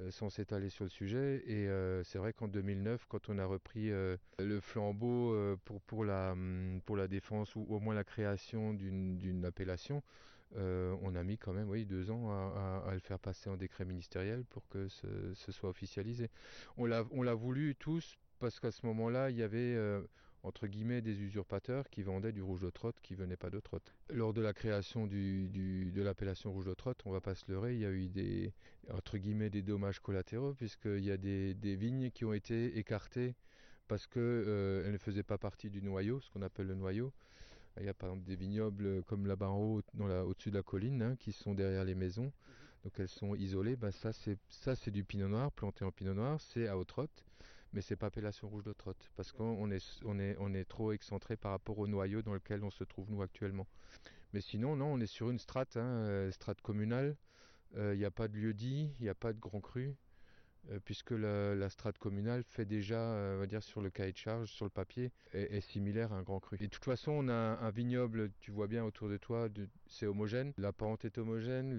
euh, 0.00 0.10
sans 0.10 0.28
s'étaler 0.28 0.68
sur 0.68 0.84
le 0.84 0.90
sujet. 0.90 1.42
Et 1.46 1.68
euh, 1.68 2.02
c'est 2.02 2.18
vrai 2.18 2.32
qu'en 2.32 2.48
2009, 2.48 3.06
quand 3.08 3.28
on 3.28 3.38
a 3.38 3.46
repris 3.46 3.90
le 3.90 4.60
flambeau 4.60 5.34
pour, 5.64 5.80
pour, 5.82 6.04
la, 6.04 6.32
hum, 6.32 6.80
pour 6.84 6.96
la 6.96 7.08
défense 7.08 7.54
ou 7.54 7.64
au 7.68 7.78
moins 7.78 7.94
la 7.94 8.04
création 8.04 8.74
d'une 8.74 9.44
appellation, 9.44 10.02
on 10.56 11.14
a 11.16 11.24
mis 11.24 11.38
quand 11.38 11.52
même 11.52 11.72
deux 11.84 12.10
ans 12.10 12.30
à, 12.30 12.90
le 12.92 13.00
faire 13.00 13.18
passer 13.18 13.50
en 13.50 13.56
décret 13.56 13.84
ministériel 13.84 14.44
pour 14.44 14.68
que 14.68 14.88
ce 14.88 15.52
soit 15.52 15.70
officialisé. 15.70 16.30
On 16.76 16.86
l'a 16.86 17.34
voulu 17.34 17.74
tous 17.76 18.16
parce 18.40 18.60
qu'à 18.60 18.70
ce 18.70 18.84
moment-là, 18.86 19.30
il 19.30 19.36
y 19.36 19.42
avait 19.42 19.76
entre 20.44 20.66
guillemets 20.66 21.00
des 21.00 21.20
usurpateurs 21.22 21.88
qui 21.88 22.02
vendaient 22.02 22.32
du 22.32 22.42
rouge 22.42 22.60
de 22.60 22.70
trotte 22.70 23.00
qui 23.02 23.14
venait 23.14 23.36
pas 23.36 23.50
de 23.50 23.60
trotte. 23.60 23.94
Lors 24.10 24.34
de 24.34 24.42
la 24.42 24.52
création 24.52 25.06
du, 25.06 25.48
de 25.48 26.02
l'appellation 26.02 26.52
rouge 26.52 26.66
de 26.66 26.74
trotte, 26.74 27.00
on 27.06 27.10
va 27.10 27.20
pas 27.20 27.34
se 27.34 27.50
leurrer, 27.50 27.74
il 27.74 27.80
y 27.80 27.86
a 27.86 27.90
eu 27.90 28.08
des 28.08 28.52
entre 28.92 29.16
guillemets 29.16 29.50
des 29.50 29.62
dommages 29.62 30.00
collatéraux 30.00 30.52
puisqu'il 30.52 31.04
y 31.04 31.10
a 31.10 31.16
des, 31.16 31.54
vignes 31.76 32.10
qui 32.10 32.24
ont 32.24 32.34
été 32.34 32.78
écartées 32.78 33.34
parce 33.88 34.06
qu'elles 34.06 34.22
euh, 34.22 34.92
ne 34.92 34.98
faisaient 34.98 35.22
pas 35.22 35.38
partie 35.38 35.70
du 35.70 35.82
noyau, 35.82 36.20
ce 36.20 36.30
qu'on 36.30 36.42
appelle 36.42 36.66
le 36.66 36.74
noyau. 36.74 37.12
Il 37.80 37.86
y 37.86 37.88
a 37.88 37.94
par 37.94 38.10
exemple 38.10 38.26
des 38.26 38.36
vignobles 38.36 39.02
comme 39.04 39.26
là-bas 39.26 39.48
en 39.48 39.58
haut, 39.58 39.82
au-dessus 39.98 40.50
de 40.50 40.56
la 40.56 40.62
colline, 40.62 41.02
hein, 41.02 41.16
qui 41.18 41.32
sont 41.32 41.54
derrière 41.54 41.84
les 41.84 41.96
maisons. 41.96 42.32
Donc 42.84 42.92
elles 42.98 43.08
sont 43.08 43.34
isolées. 43.34 43.76
Ben 43.76 43.90
ça 43.90 44.12
c'est 44.12 44.38
ça 44.48 44.76
c'est 44.76 44.90
du 44.90 45.04
pinot 45.04 45.28
noir 45.28 45.50
planté 45.50 45.84
en 45.84 45.90
pinot 45.90 46.14
noir, 46.14 46.38
c'est 46.40 46.68
à 46.68 46.76
haute 46.76 46.88
trotte 46.88 47.24
mais 47.74 47.82
c'est 47.82 47.96
pas 47.96 48.06
appellation 48.06 48.48
rouge 48.48 48.64
de 48.64 48.72
trotte 48.72 49.10
parce 49.16 49.32
qu'on 49.32 49.70
est, 49.70 50.64
trop 50.68 50.92
excentré 50.92 51.36
par 51.36 51.50
rapport 51.50 51.78
au 51.78 51.88
noyau 51.88 52.22
dans 52.22 52.32
lequel 52.32 52.62
on 52.62 52.70
se 52.70 52.84
trouve 52.84 53.10
nous 53.10 53.20
actuellement. 53.20 53.66
Mais 54.32 54.40
sinon, 54.40 54.76
non, 54.76 54.94
on 54.94 55.00
est 55.00 55.06
sur 55.06 55.30
une 55.30 55.38
strate, 55.38 55.76
hein, 55.76 55.84
euh, 55.84 56.30
strate 56.30 56.60
communale. 56.60 57.16
Euh, 57.76 57.94
il 57.94 57.98
n'y 57.98 58.04
a 58.04 58.10
pas 58.10 58.28
de 58.28 58.36
lieu 58.36 58.54
dit, 58.54 58.92
il 58.98 59.02
n'y 59.02 59.08
a 59.08 59.14
pas 59.14 59.32
de 59.32 59.38
grand 59.38 59.60
cru, 59.60 59.94
euh, 60.70 60.78
puisque 60.84 61.10
la, 61.10 61.68
strate 61.68 61.98
communale 61.98 62.44
fait 62.44 62.64
déjà, 62.64 62.98
on 62.98 63.38
va 63.38 63.46
dire, 63.46 63.62
sur 63.62 63.80
le 63.80 63.90
cahier 63.90 64.12
de 64.12 64.16
charge, 64.16 64.50
sur 64.50 64.64
le 64.64 64.70
papier, 64.70 65.12
est, 65.32 65.60
similaire 65.60 66.12
à 66.12 66.16
un 66.16 66.22
grand 66.22 66.40
cru. 66.40 66.56
Et 66.60 66.66
de 66.66 66.70
toute 66.70 66.84
façon, 66.84 67.12
on 67.12 67.28
a 67.28 67.32
un, 67.32 67.70
vignoble, 67.70 68.30
tu 68.40 68.52
vois 68.52 68.68
bien 68.68 68.84
autour 68.84 69.08
de 69.08 69.16
toi, 69.16 69.48
c'est 69.86 70.06
homogène. 70.06 70.52
La 70.58 70.72
pente 70.72 71.04
est 71.04 71.18
homogène, 71.18 71.72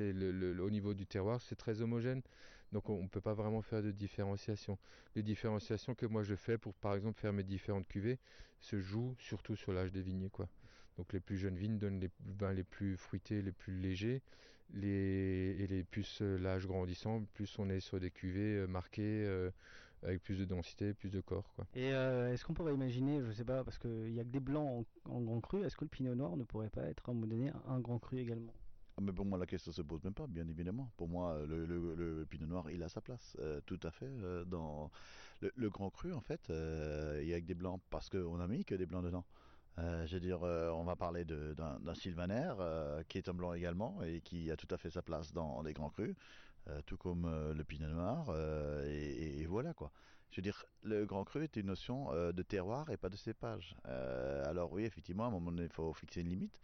au 0.59 0.69
niveau 0.69 0.93
du 0.93 1.07
terroir, 1.07 1.41
c'est 1.41 1.55
très 1.55 1.81
homogène. 1.81 2.21
Donc 2.75 2.89
on 2.89 3.01
ne 3.01 3.07
peut 3.07 3.21
pas 3.21 3.33
vraiment 3.33 3.61
faire 3.61 3.81
de 3.81 3.91
différenciation. 3.91 4.77
Les 5.15 5.23
différenciations 5.23 5.95
que 5.95 6.05
moi 6.05 6.23
je 6.23 6.35
fais 6.35 6.57
pour 6.57 6.73
par 6.73 6.93
exemple 6.93 7.17
faire 7.17 7.31
mes 7.31 7.43
différentes 7.43 7.87
cuvées 7.87 8.19
se 8.59 8.81
jouent 8.81 9.15
surtout 9.17 9.55
sur 9.55 9.71
l'âge 9.71 9.93
des 9.93 10.01
vignes. 10.01 10.27
Quoi. 10.27 10.49
Donc 10.97 11.13
les 11.13 11.21
plus 11.21 11.37
jeunes 11.37 11.55
vignes 11.55 11.77
donnent 11.77 12.01
les 12.01 12.09
vins 12.37 12.51
les 12.51 12.65
plus 12.65 12.97
fruités, 12.97 13.41
les 13.41 13.53
plus 13.53 13.79
légers. 13.79 14.21
Et 14.73 15.67
les 15.69 15.83
plus 15.85 16.21
euh, 16.21 16.37
l'âge 16.37 16.67
grandissant, 16.67 17.23
plus 17.33 17.57
on 17.59 17.69
est 17.69 17.79
sur 17.79 17.97
des 17.97 18.11
cuvées 18.11 18.57
euh, 18.57 18.67
marquées 18.67 19.23
euh, 19.25 19.51
avec 20.03 20.21
plus 20.21 20.37
de 20.37 20.43
densité, 20.43 20.93
plus 20.93 21.11
de 21.11 21.21
corps. 21.21 21.49
Quoi. 21.55 21.65
Et 21.75 21.91
est-ce 21.91 22.43
qu'on 22.43 22.53
pourrait 22.53 22.73
imaginer, 22.73 23.21
je 23.23 23.31
sais 23.31 23.45
pas, 23.45 23.63
parce 23.63 23.77
qu'il 23.77 24.11
n'y 24.11 24.19
a 24.19 24.23
que 24.25 24.29
des 24.29 24.41
blancs 24.41 24.85
en, 25.05 25.21
grand 25.21 25.39
cru, 25.39 25.63
est-ce 25.63 25.77
que 25.77 25.85
le 25.85 25.89
pinot 25.89 26.13
noir 26.13 26.35
ne 26.35 26.43
pourrait 26.43 26.69
pas 26.69 26.83
être 26.83 27.07
à 27.07 27.11
un 27.11 27.15
moment 27.15 27.27
donné 27.27 27.51
un 27.67 27.79
grand 27.79 27.99
cru 27.99 28.19
également? 28.19 28.53
Mais 29.01 29.11
pour 29.11 29.25
moi, 29.25 29.37
la 29.37 29.45
question 29.45 29.71
se 29.71 29.81
pose 29.81 30.03
même 30.03 30.13
pas, 30.13 30.27
bien 30.27 30.47
évidemment. 30.47 30.91
Pour 30.95 31.09
moi, 31.09 31.39
le, 31.45 31.65
le, 31.65 32.25
pinot 32.25 32.47
noir, 32.47 32.69
il 32.71 32.81
a 32.81 32.89
sa 32.89 33.01
place, 33.01 33.35
euh, 33.39 33.59
tout 33.65 33.79
à 33.83 33.91
fait. 33.91 34.07
Euh, 34.07 34.45
dans 34.45 34.89
le, 35.41 35.69
grand 35.69 35.89
cru, 35.89 36.13
en 36.13 36.21
fait, 36.21 36.49
euh, 36.49 37.19
il 37.21 37.27
y 37.27 37.33
a 37.33 37.41
que 37.41 37.45
des 37.45 37.55
blancs 37.55 37.81
parce 37.89 38.09
qu'on 38.09 38.39
a 38.39 38.47
mis 38.47 38.63
que 38.63 38.75
des 38.75 38.85
blancs 38.85 39.03
dedans. 39.03 39.25
je 39.77 40.13
veux 40.13 40.21
dire, 40.21 40.43
on 40.43 40.83
va 40.85 40.95
parler 40.95 41.25
d'un 41.25 41.95
sylvaner 41.95 42.53
qui 43.09 43.17
est 43.17 43.27
un 43.27 43.33
blanc 43.33 43.53
également 43.53 44.01
et 44.01 44.21
qui 44.21 44.49
a 44.49 44.55
tout 44.55 44.67
à 44.71 44.77
fait 44.77 44.89
sa 44.89 45.01
place 45.01 45.33
dans 45.33 45.61
les 45.61 45.73
grands 45.73 45.89
crus, 45.89 46.15
tout 46.85 46.97
comme 46.97 47.25
le 47.53 47.63
pinot 47.65 47.89
noir. 47.89 48.33
Et, 48.87 49.41
et, 49.41 49.45
voilà 49.45 49.73
quoi. 49.73 49.91
Je 50.31 50.37
veux 50.37 50.43
dire, 50.43 50.65
le 50.83 51.05
grand 51.05 51.23
cru 51.23 51.43
est 51.43 51.55
une 51.57 51.67
notion 51.67 52.11
de 52.31 52.41
terroir 52.43 52.89
et 52.89 52.97
pas 52.97 53.09
de 53.09 53.17
cépage. 53.17 53.75
alors 53.83 54.71
oui, 54.71 54.85
effectivement, 54.85 55.25
à 55.25 55.27
un 55.27 55.31
moment 55.31 55.51
donné, 55.51 55.63
il 55.63 55.73
faut 55.73 55.93
fixer 55.93 56.21
une 56.21 56.29
limite 56.29 56.61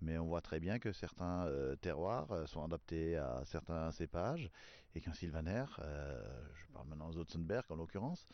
mais 0.00 0.18
on 0.18 0.26
voit 0.26 0.40
très 0.40 0.60
bien 0.60 0.78
que 0.78 0.92
certains 0.92 1.46
euh, 1.46 1.76
terroirs 1.76 2.30
euh, 2.32 2.46
sont 2.46 2.62
adaptés 2.62 3.16
à 3.16 3.42
certains 3.44 3.90
cépages 3.92 4.50
et 4.94 5.00
qu'un 5.00 5.12
sylvaner, 5.12 5.64
euh, 5.80 6.22
je 6.54 6.66
parle 6.72 6.88
maintenant 6.88 7.10
Zotzenberg 7.12 7.64
en 7.70 7.76
l'occurrence, 7.76 8.28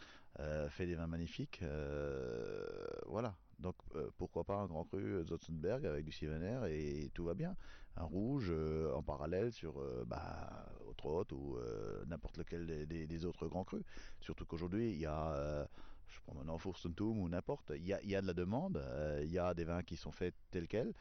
fait 0.69 0.87
des 0.87 0.95
vins 0.95 1.07
magnifiques. 1.07 1.63
voilà. 3.07 3.35
Donc 3.59 3.77
pourquoi 4.17 4.45
pas 4.45 4.57
un 4.57 4.67
grand 4.67 4.85
cru 4.85 5.23
Zotzenberg 5.27 5.85
avec 5.85 6.05
du 6.05 6.13
sylvaner 6.13 6.61
et 6.71 7.11
tout 7.11 7.25
va 7.25 7.35
bien. 7.35 7.57
Un 7.97 8.05
rouge 8.05 8.53
en 8.95 9.03
parallèle 9.03 9.53
sur 9.53 9.83
bah, 10.07 10.67
au 10.87 11.25
ou 11.33 11.59
n'importe 12.07 12.39
lequel 12.39 12.87
des, 12.87 13.25
autres 13.25 13.49
grands 13.49 13.65
crus. 13.65 13.83
Surtout 14.21 14.47
qu'aujourd'hui 14.47 14.93
il 14.93 14.99
y 14.99 15.07
a 15.07 15.67
je 16.09 16.21
prends 16.23 16.35
maintenant 16.35 16.59
Furstentum 16.59 17.19
ou 17.21 17.29
n'importe, 17.29 17.73
il 17.77 17.87
y 17.87 17.93
a, 17.93 18.03
y 18.03 18.17
a, 18.17 18.21
de 18.21 18.27
la 18.27 18.35
demande, 18.35 18.83
il 19.23 19.31
y 19.31 19.39
a 19.39 19.55
des 19.55 19.65
vins 19.65 19.83
qui 19.83 19.97
sont 19.97 20.13
faits 20.13 20.35
tels 20.51 20.69
quels, 20.69 20.93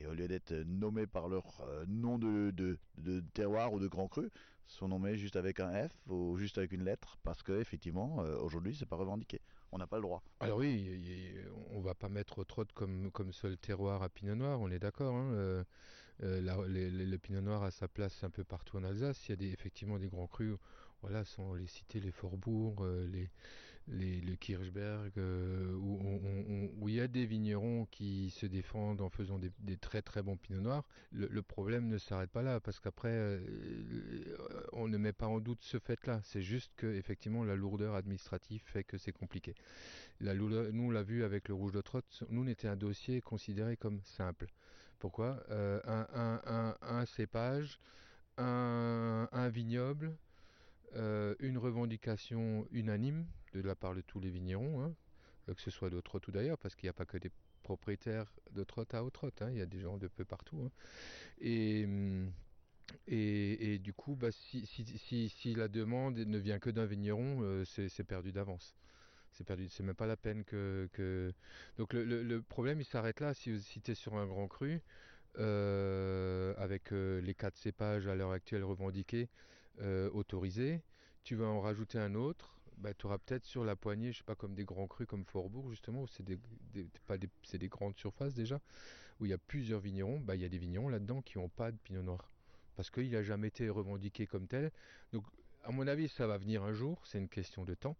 et 0.00 0.06
au 0.06 0.14
lieu 0.14 0.28
d'être 0.28 0.52
nommés 0.66 1.06
par 1.06 1.28
leur 1.28 1.60
euh, 1.62 1.84
nom 1.88 2.18
de, 2.18 2.50
de, 2.50 3.20
terroir 3.34 3.72
ou 3.72 3.80
de 3.80 3.88
grand 3.88 4.08
cru, 4.08 4.30
sont 4.66 4.88
nommés 4.88 5.16
juste 5.16 5.36
avec 5.36 5.60
un 5.60 5.88
F 5.88 5.92
ou 6.08 6.36
juste 6.36 6.58
avec 6.58 6.72
une 6.72 6.84
lettre, 6.84 7.18
parce 7.22 7.42
que 7.42 7.60
effectivement, 7.60 8.20
euh, 8.20 8.38
aujourd'hui, 8.38 8.74
c'est 8.74 8.86
pas 8.86 8.96
revendiqué. 8.96 9.40
On 9.72 9.78
n'a 9.78 9.86
pas 9.86 9.96
le 9.96 10.02
droit. 10.02 10.22
Alors 10.40 10.58
oui, 10.58 11.34
on 11.70 11.80
va 11.80 11.94
pas 11.94 12.08
mettre 12.08 12.44
Trotte 12.44 12.72
comme, 12.72 13.10
comme 13.10 13.32
seul 13.32 13.56
terroir 13.58 14.02
à 14.02 14.08
Pinot 14.08 14.34
Noir, 14.34 14.60
on 14.60 14.70
est 14.70 14.78
d'accord. 14.78 15.14
Hein, 15.14 15.32
euh, 15.32 15.64
le 16.20 17.16
Pinot 17.18 17.40
Noir 17.40 17.62
a 17.62 17.70
sa 17.70 17.88
place 17.88 18.24
un 18.24 18.30
peu 18.30 18.44
partout 18.44 18.78
en 18.78 18.84
Alsace. 18.84 19.28
Il 19.28 19.42
y 19.42 19.48
a 19.48 19.52
effectivement 19.52 19.98
des 19.98 20.08
grands 20.08 20.28
crus, 20.28 20.56
voilà, 21.02 21.24
sans 21.24 21.54
les 21.54 21.66
citer, 21.66 22.00
les 22.00 22.12
Forbourg, 22.12 22.86
les, 22.86 23.28
les, 23.88 24.20
le 24.20 24.34
Kirchberg, 24.34 25.12
euh, 25.16 25.72
où, 25.74 26.88
il 26.88 26.94
y 26.94 27.00
a 27.00 27.08
des 27.08 27.26
vignerons 27.26 27.86
qui 27.90 28.30
se 28.30 28.46
défendent 28.46 29.00
en 29.00 29.10
faisant 29.10 29.38
des, 29.38 29.76
très 29.76 30.02
très 30.02 30.22
bons 30.22 30.36
pinots 30.36 30.60
noirs. 30.60 30.84
Le, 31.12 31.42
problème 31.42 31.88
ne 31.88 31.98
s'arrête 31.98 32.30
pas 32.30 32.42
là, 32.42 32.60
parce 32.60 32.80
qu'après, 32.80 33.12
euh, 33.12 33.40
on 34.72 34.88
ne 34.88 34.98
met 34.98 35.12
pas 35.12 35.26
en 35.26 35.40
doute 35.40 35.62
ce 35.62 35.78
fait-là. 35.78 36.20
C'est 36.24 36.42
juste 36.42 36.72
que 36.76 36.86
effectivement 36.86 37.44
la 37.44 37.56
lourdeur 37.56 37.94
administrative 37.94 38.62
fait 38.64 38.84
que 38.84 38.98
c'est 38.98 39.12
compliqué. 39.12 39.54
Nous, 40.20 40.82
on 40.82 40.90
l'a 40.90 41.02
vu 41.02 41.24
avec 41.24 41.48
le 41.48 41.54
rouge 41.54 41.72
de 41.72 41.80
trotte, 41.80 42.24
nous, 42.30 42.42
on 42.42 42.46
était 42.46 42.68
un 42.68 42.76
dossier 42.76 43.20
considéré 43.20 43.76
comme 43.76 44.00
simple. 44.02 44.46
Pourquoi? 44.98 45.44
Euh, 45.50 45.80
un, 45.86 47.06
cépage 47.06 47.78
un 48.38 49.48
vignoble, 49.48 50.16
euh, 50.96 51.34
une 51.40 51.58
revendication 51.58 52.66
unanime 52.70 53.26
de 53.52 53.60
la 53.60 53.74
part 53.74 53.94
de 53.94 54.00
tous 54.00 54.18
les 54.18 54.30
vignerons, 54.30 54.82
hein, 54.82 54.94
euh, 55.48 55.54
que 55.54 55.60
ce 55.60 55.70
soit 55.70 55.90
de 55.90 56.00
Trotte 56.00 56.26
ou 56.28 56.32
d'ailleurs, 56.32 56.58
parce 56.58 56.74
qu'il 56.74 56.86
n'y 56.86 56.90
a 56.90 56.94
pas 56.94 57.04
que 57.04 57.18
des 57.18 57.30
propriétaires 57.62 58.32
de 58.52 58.64
Trotte 58.64 58.94
à 58.94 59.02
Trotte, 59.12 59.42
hein, 59.42 59.50
il 59.50 59.58
y 59.58 59.60
a 59.60 59.66
des 59.66 59.80
gens 59.80 59.98
de 59.98 60.08
peu 60.08 60.24
partout. 60.24 60.58
hein. 60.64 60.70
Et, 61.40 61.84
hum, 61.84 62.32
et, 63.08 63.78
du 63.78 63.92
coup, 63.92 64.16
bah, 64.16 64.30
si, 64.32 65.54
la 65.54 65.68
demande 65.68 66.18
ne 66.18 66.38
vient 66.38 66.58
que 66.58 66.70
d'un 66.70 66.86
vigneron, 66.86 67.40
euh, 67.42 67.64
c'est 67.64 68.04
perdu 68.04 68.32
d'avance. 68.32 68.76
C'est 69.32 69.44
perdu, 69.44 69.68
c'est 69.68 69.82
même 69.82 69.96
pas 69.96 70.06
la 70.06 70.16
peine 70.16 70.44
que. 70.44 71.32
Donc 71.76 71.92
le, 71.92 72.40
problème 72.40 72.80
il 72.80 72.86
s'arrête 72.86 73.20
là. 73.20 73.34
Si, 73.34 73.60
si 73.60 73.82
tu 73.82 73.90
es 73.90 73.94
sur 73.94 74.14
un 74.14 74.26
grand 74.26 74.48
cru, 74.48 74.80
avec 75.34 76.90
les 76.92 77.34
quatre 77.36 77.58
cépages 77.58 78.06
à 78.06 78.14
l'heure 78.14 78.30
actuelle 78.30 78.64
revendiqués, 78.64 79.28
euh, 79.80 80.10
autorisés, 80.10 80.82
tu 81.24 81.34
vas 81.36 81.46
en 81.46 81.60
rajouter 81.60 81.98
un 81.98 82.14
autre, 82.14 82.58
bah, 82.78 82.94
tu 82.94 83.06
auras 83.06 83.18
peut-être 83.18 83.44
sur 83.44 83.64
la 83.64 83.76
poignée, 83.76 84.12
je 84.12 84.18
sais 84.18 84.24
pas, 84.24 84.34
comme 84.34 84.54
des 84.54 84.64
grands 84.64 84.86
crus 84.86 85.06
comme 85.06 85.24
Forbourg 85.24 85.70
justement, 85.70 86.02
où 86.02 86.06
c'est 86.06 86.22
des, 86.24 86.38
des- 86.72 87.68
grandes 87.68 87.96
surfaces 87.96 88.34
déjà, 88.34 88.60
où 89.20 89.26
il 89.26 89.30
y 89.30 89.34
a 89.34 89.38
plusieurs 89.38 89.80
vignerons, 89.80 90.20
bah, 90.20 90.36
il 90.36 90.42
y 90.42 90.44
a 90.44 90.48
des 90.48 90.58
vignerons 90.58 90.88
là-dedans 90.88 91.22
qui 91.22 91.38
n'ont 91.38 91.48
pas 91.48 91.72
de 91.72 91.78
pinot 91.78 92.02
noir. 92.02 92.30
Parce 92.76 92.90
qu'il 92.90 93.10
n'a 93.10 93.22
jamais 93.22 93.48
été 93.48 93.68
revendiqué 93.70 94.26
comme 94.26 94.46
tel. 94.46 94.70
Donc 95.12 95.24
à 95.64 95.72
mon 95.72 95.86
avis, 95.86 96.08
ça 96.08 96.26
va 96.26 96.38
venir 96.38 96.62
un 96.62 96.72
jour, 96.72 97.02
c'est 97.06 97.18
une 97.18 97.28
question 97.28 97.64
de 97.64 97.74
temps. 97.74 97.96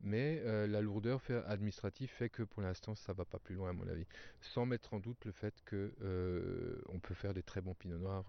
Mais 0.00 0.40
euh, 0.44 0.66
la 0.66 0.80
lourdeur 0.80 1.20
administrative 1.46 2.08
fait 2.10 2.28
que 2.30 2.42
pour 2.44 2.62
l'instant 2.62 2.94
ça 2.94 3.12
va 3.12 3.24
pas 3.24 3.38
plus 3.38 3.56
loin 3.56 3.70
à 3.70 3.72
mon 3.72 3.88
avis. 3.88 4.06
Sans 4.40 4.64
mettre 4.66 4.94
en 4.94 5.00
doute 5.00 5.24
le 5.24 5.32
fait 5.32 5.54
que 5.64 5.92
euh, 6.02 6.80
peut 7.00 7.14
faire 7.14 7.34
des 7.34 7.42
très 7.42 7.60
bons 7.60 7.74
pinots 7.74 7.98
noirs 7.98 8.26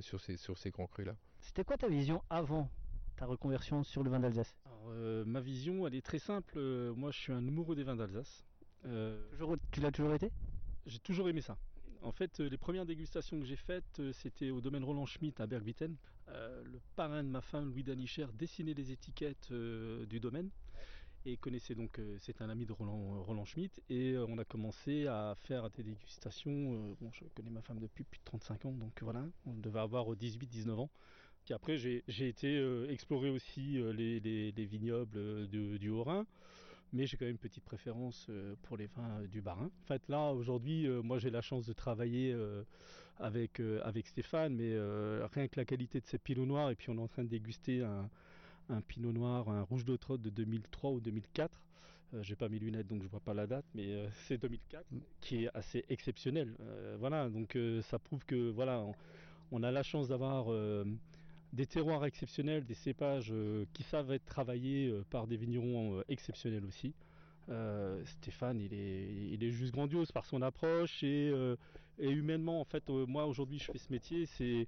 sur 0.00 0.20
ces, 0.20 0.36
sur 0.36 0.58
ces 0.58 0.70
grands 0.70 0.86
crus 0.86 1.06
là. 1.06 1.16
C'était 1.40 1.64
quoi 1.64 1.76
ta 1.76 1.88
vision 1.88 2.22
avant 2.30 2.68
ta 3.16 3.26
reconversion 3.26 3.82
sur 3.84 4.02
le 4.02 4.10
vin 4.10 4.20
d'Alsace? 4.20 4.56
Euh, 4.88 5.24
ma 5.24 5.40
vision, 5.40 5.86
elle 5.86 5.94
est 5.94 6.04
très 6.04 6.18
simple. 6.18 6.54
Euh, 6.56 6.94
moi, 6.94 7.10
je 7.10 7.18
suis 7.18 7.32
un 7.32 7.46
amoureux 7.48 7.74
des 7.74 7.84
vins 7.84 7.96
d'Alsace. 7.96 8.44
Euh, 8.86 9.28
Toujours- 9.32 9.56
Tu 9.72 9.80
l'as 9.80 9.90
toujours 9.90 10.14
été? 10.14 10.30
j'ai 10.86 10.98
toujours 11.00 11.28
aimé 11.28 11.40
ça. 11.40 11.56
En 12.02 12.12
fait, 12.12 12.38
les 12.38 12.56
premières 12.56 12.86
dégustations 12.86 13.38
que 13.40 13.44
j'ai 13.44 13.56
faites, 13.56 14.00
c'était 14.12 14.50
au 14.50 14.60
domaine 14.60 14.84
Roland 14.84 15.04
Schmitt 15.06 15.40
à 15.40 15.46
Bergwitten. 15.46 15.96
Euh, 16.28 16.62
le 16.64 16.80
parrain 16.94 17.24
de 17.24 17.28
ma 17.28 17.40
femme, 17.40 17.70
Louis 17.70 17.82
Danicher, 17.82 18.26
dessinait 18.34 18.74
les 18.74 18.92
étiquettes 18.92 19.52
du 19.52 20.20
domaine 20.20 20.50
et 21.26 21.36
connaissait 21.36 21.74
donc, 21.74 22.00
c'est 22.20 22.40
un 22.40 22.48
ami 22.48 22.64
de 22.64 22.72
Roland, 22.72 23.20
Roland 23.24 23.44
Schmitt. 23.44 23.82
Et 23.90 24.16
on 24.28 24.38
a 24.38 24.44
commencé 24.44 25.08
à 25.08 25.34
faire 25.40 25.68
des 25.70 25.82
dégustations. 25.82 26.96
bon, 27.00 27.10
je 27.12 27.24
connais 27.34 27.50
ma 27.50 27.62
femme 27.62 27.80
depuis 27.80 28.04
plus 28.04 28.18
de 28.20 28.24
35 28.24 28.66
ans, 28.66 28.72
donc 28.72 29.02
voilà, 29.02 29.24
on 29.44 29.54
devait 29.54 29.80
avoir 29.80 30.14
18-19 30.14 30.78
ans. 30.78 30.90
Puis 31.48 31.54
après, 31.54 31.78
j'ai 31.78 32.28
été 32.28 32.58
euh, 32.58 32.90
explorer 32.90 33.30
aussi 33.30 33.80
euh, 33.80 33.90
les, 33.94 34.20
les- 34.20 34.52
les 34.52 34.64
vignobles 34.66 35.16
euh, 35.16 35.46
de- 35.46 35.78
du 35.78 35.88
Haut-Rhin. 35.88 36.26
Mais 36.92 37.06
j'ai 37.06 37.16
quand 37.16 37.24
même 37.24 37.32
une 37.32 37.38
petite 37.38 37.64
préférence 37.64 38.30
pour 38.64 38.76
les 38.76 38.86
vins 38.88 39.22
du 39.30 39.40
Bas-Rhin. 39.40 39.70
En 39.82 39.86
fait, 39.86 40.02
là, 40.10 40.32
aujourd'hui, 40.32 40.86
moi, 41.02 41.18
j'ai 41.18 41.30
la 41.30 41.40
chance 41.40 41.64
de 41.66 41.72
travailler 41.72 42.34
avec, 43.18 43.60
avec 43.84 44.06
Stéphane, 44.06 44.54
mais 44.54 44.72
rien 45.34 45.48
que 45.48 45.56
la 45.60 45.64
qualité 45.66 46.00
de 46.00 46.06
ces 46.06 46.18
pinots 46.18 46.46
noirs, 46.46 46.70
et 46.70 46.74
puis 46.76 46.88
on 46.90 46.96
est 46.96 47.00
en 47.02 47.08
train 47.08 47.24
de 47.24 47.28
déguster 47.28 47.82
un, 47.82 48.08
un 48.70 48.80
pinot 48.80 49.12
noir, 49.12 49.50
un 49.50 49.62
rouge 49.62 49.84
de 49.84 49.96
Trotte 49.96 50.22
de 50.22 50.30
2003 50.30 50.90
ou 50.92 51.00
2004. 51.00 51.60
Euh, 52.14 52.22
j'ai 52.22 52.36
pas 52.36 52.48
mes 52.48 52.58
lunettes, 52.58 52.86
donc 52.88 53.02
je 53.02 53.08
vois 53.08 53.20
pas 53.20 53.34
la 53.34 53.46
date, 53.46 53.66
mais 53.74 53.92
euh, 53.92 54.08
c'est 54.26 54.38
2004, 54.38 54.86
qui 55.20 55.44
est 55.44 55.50
assez 55.54 55.84
exceptionnel. 55.90 56.54
Euh, 56.60 56.96
voilà, 56.98 57.28
donc 57.28 57.56
ça 57.82 57.98
prouve 57.98 58.24
que 58.24 58.50
voilà, 58.50 58.80
on, 58.80 58.94
on 59.52 59.62
a 59.62 59.70
la 59.70 59.82
chance 59.82 60.08
d'avoir 60.08 60.46
des 61.52 61.66
terroirs 61.66 62.04
exceptionnels, 62.04 62.64
des 62.64 62.74
cépages 62.74 63.30
euh, 63.32 63.64
qui 63.72 63.82
savent 63.82 64.12
être 64.12 64.24
travaillés 64.24 64.88
euh, 64.88 65.04
par 65.10 65.26
des 65.26 65.36
vignerons 65.36 65.98
euh, 65.98 66.04
exceptionnels 66.08 66.64
aussi. 66.64 66.94
Euh, 67.48 68.04
Stéphane, 68.04 68.60
il 68.60 68.74
est, 68.74 69.30
il 69.32 69.42
est 69.42 69.50
juste 69.50 69.72
grandiose 69.72 70.12
par 70.12 70.26
son 70.26 70.42
approche 70.42 71.02
et, 71.02 71.30
euh, 71.32 71.56
et 71.98 72.10
humainement, 72.10 72.60
en 72.60 72.64
fait, 72.64 72.88
euh, 72.90 73.06
moi 73.06 73.24
aujourd'hui, 73.26 73.58
je 73.58 73.64
fais 73.64 73.78
ce 73.78 73.90
métier. 73.90 74.26
C'est, 74.26 74.66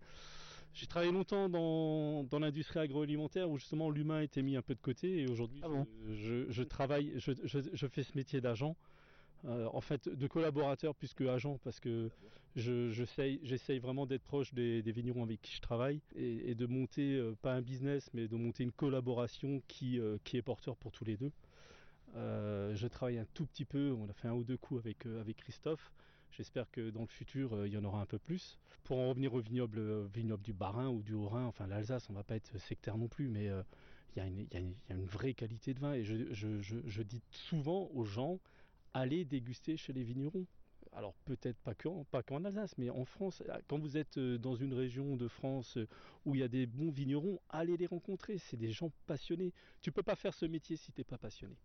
j'ai 0.72 0.86
travaillé 0.86 1.12
longtemps 1.12 1.48
dans, 1.50 2.24
dans 2.24 2.38
l'industrie 2.38 2.78
agroalimentaire 2.78 3.50
où 3.50 3.58
justement 3.58 3.90
l'humain 3.90 4.22
était 4.22 4.40
mis 4.42 4.56
un 4.56 4.62
peu 4.62 4.74
de 4.74 4.80
côté 4.80 5.20
et 5.22 5.28
aujourd'hui, 5.28 5.60
Ah 5.62 5.68
bon? 5.68 5.86
je, 6.08 6.14
je- 6.14 6.50
je 6.50 6.62
travaille, 6.62 7.12
je 7.16 7.86
fais 7.88 8.02
ce 8.02 8.16
métier 8.16 8.40
d'agent. 8.40 8.76
Euh, 9.46 9.68
en 9.72 9.80
fait, 9.80 10.08
de 10.08 10.26
collaborateur 10.26 10.94
plus 10.94 11.14
que 11.14 11.24
agent 11.24 11.58
parce 11.64 11.80
que 11.80 12.10
je, 12.56 12.90
j'essaye, 12.90 13.78
vraiment 13.78 14.06
d'être 14.06 14.22
proche 14.22 14.52
des, 14.52 14.82
vignerons 14.82 15.22
avec 15.22 15.40
qui 15.40 15.54
je 15.54 15.60
travaille 15.60 16.00
et, 16.14 16.54
de 16.54 16.66
monter, 16.66 17.16
euh, 17.16 17.34
pas 17.40 17.54
un 17.54 17.62
business, 17.62 18.10
mais 18.12 18.28
de 18.28 18.36
monter 18.36 18.64
une 18.64 18.72
collaboration 18.72 19.62
qui, 19.66 19.98
euh, 19.98 20.18
est 20.32 20.42
porteur 20.42 20.76
pour 20.76 20.92
tous 20.92 21.04
les 21.04 21.16
deux. 21.16 21.32
Je 22.14 22.86
travaille 22.86 23.18
un 23.18 23.26
tout 23.34 23.46
petit 23.46 23.64
peu, 23.64 23.92
on 23.92 24.08
a 24.08 24.12
fait 24.12 24.28
un 24.28 24.34
ou 24.34 24.44
deux 24.44 24.56
coups 24.56 24.80
avec, 24.80 25.36
Christophe. 25.36 25.92
J'espère 26.32 26.70
que 26.70 26.90
dans 26.90 27.00
le 27.00 27.08
futur, 27.08 27.66
il 27.66 27.72
y 27.72 27.76
en 27.76 27.84
aura 27.84 28.00
un 28.00 28.06
peu 28.06 28.18
plus. 28.18 28.58
Pour 28.84 28.98
en 28.98 29.08
revenir 29.08 29.34
au 29.34 29.40
vignoble, 29.40 30.10
du 30.42 30.52
Bas-Rhin 30.52 30.88
ou 30.88 31.02
du 31.02 31.14
Haut-Rhin, 31.14 31.46
enfin 31.46 31.66
l'Alsace, 31.66 32.08
on 32.10 32.12
va 32.12 32.24
pas 32.24 32.36
être 32.36 32.58
sectaire 32.58 32.98
non 32.98 33.08
plus, 33.08 33.28
mais 33.28 33.50
il 34.16 34.22
y, 34.22 34.56
a 34.56 34.58
une- 34.58 35.04
vraie 35.06 35.34
qualité 35.34 35.72
de 35.72 35.80
vin. 35.80 35.94
Et 35.94 36.04
je 36.04 37.02
dis 37.02 37.22
souvent 37.30 37.88
aux 37.94 38.04
gens, 38.04 38.38
allez 38.94 39.24
déguster 39.24 39.76
chez 39.76 39.92
les 39.92 40.02
vignerons. 40.02 40.46
Alors 40.92 41.14
peut-être 41.24 41.58
pas 41.58 41.74
qu'en 42.22 42.44
Alsace, 42.44 42.76
mais 42.76 42.90
en 42.90 43.04
France, 43.04 43.42
quand 43.68 43.78
vous 43.78 43.96
êtes 43.96 44.18
euh, 44.18 44.38
dans 44.38 44.56
une 44.56 44.74
région 44.74 45.16
de 45.16 45.28
France 45.28 45.76
euh, 45.76 45.86
où 46.24 46.34
il 46.34 46.40
y 46.40 46.42
a 46.42 46.48
des 46.48 46.66
bons 46.66 46.90
vignerons, 46.90 47.40
allez 47.48 47.76
les 47.76 47.86
rencontrer. 47.86 48.38
C'est 48.38 48.56
des 48.56 48.72
gens 48.72 48.90
passionnés. 49.06 49.52
Tu 49.82 49.92
peux 49.92 50.02
pas 50.02 50.16
faire 50.16 50.34
ce 50.34 50.46
métier 50.46 50.76
si 50.76 50.90
t'es 50.92 51.04
pas 51.04 51.18
passionné. 51.18 51.56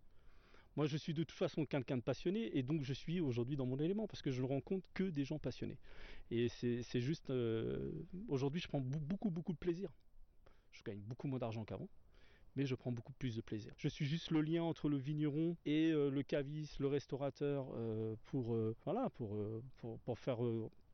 Moi, 0.75 0.87
je 0.87 0.97
suis 0.97 1.13
de 1.13 1.23
toute 1.23 1.37
façon 1.37 1.65
quelqu'un 1.65 1.97
de 1.97 2.01
passionné 2.01 2.55
et 2.57 2.61
donc 2.61 2.83
je 2.83 2.93
suis 2.93 3.19
aujourd'hui 3.21 3.55
dans 3.55 3.65
mon 3.65 3.79
élément 3.79 4.07
parce 4.07 4.21
que 4.21 4.31
je 4.31 4.41
ne 4.41 4.47
rencontre 4.47 4.85
que 4.93 5.05
des 5.05 5.23
gens 5.23 5.39
passionnés. 5.39 5.79
Et 6.29 6.49
c'est 6.49 7.01
juste. 7.01 7.29
euh, 7.29 7.91
aujourd'hui, 8.27 8.59
je 8.61 8.67
prends 8.67 8.81
beaucoup, 8.81 9.29
beaucoup 9.31 9.53
de 9.53 9.57
plaisir. 9.57 9.89
Je 10.71 10.83
gagne 10.83 10.99
beaucoup 10.99 11.27
moins 11.27 11.39
d'argent 11.39 11.63
qu'avant, 11.63 11.87
mais 12.55 12.65
je 12.65 12.75
prends 12.75 12.91
beaucoup 12.91 13.13
plus 13.13 13.35
de 13.35 13.41
plaisir. 13.41 13.73
Je 13.77 13.87
suis 13.87 14.05
juste 14.05 14.31
le 14.31 14.41
lien 14.41 14.63
entre 14.63 14.89
le 14.89 14.97
vigneron 14.97 15.55
et 15.65 15.91
euh, 15.91 16.09
le 16.09 16.23
caviste, 16.23 16.79
le 16.79 16.87
restaurateur 16.87 17.67
euh, 17.75 18.15
pour, 18.25 18.53
euh, 18.53 18.75
voilà, 18.83 19.09
pour, 19.11 19.37
pour, 19.77 19.99
pour 19.99 20.19
faire. 20.19 20.37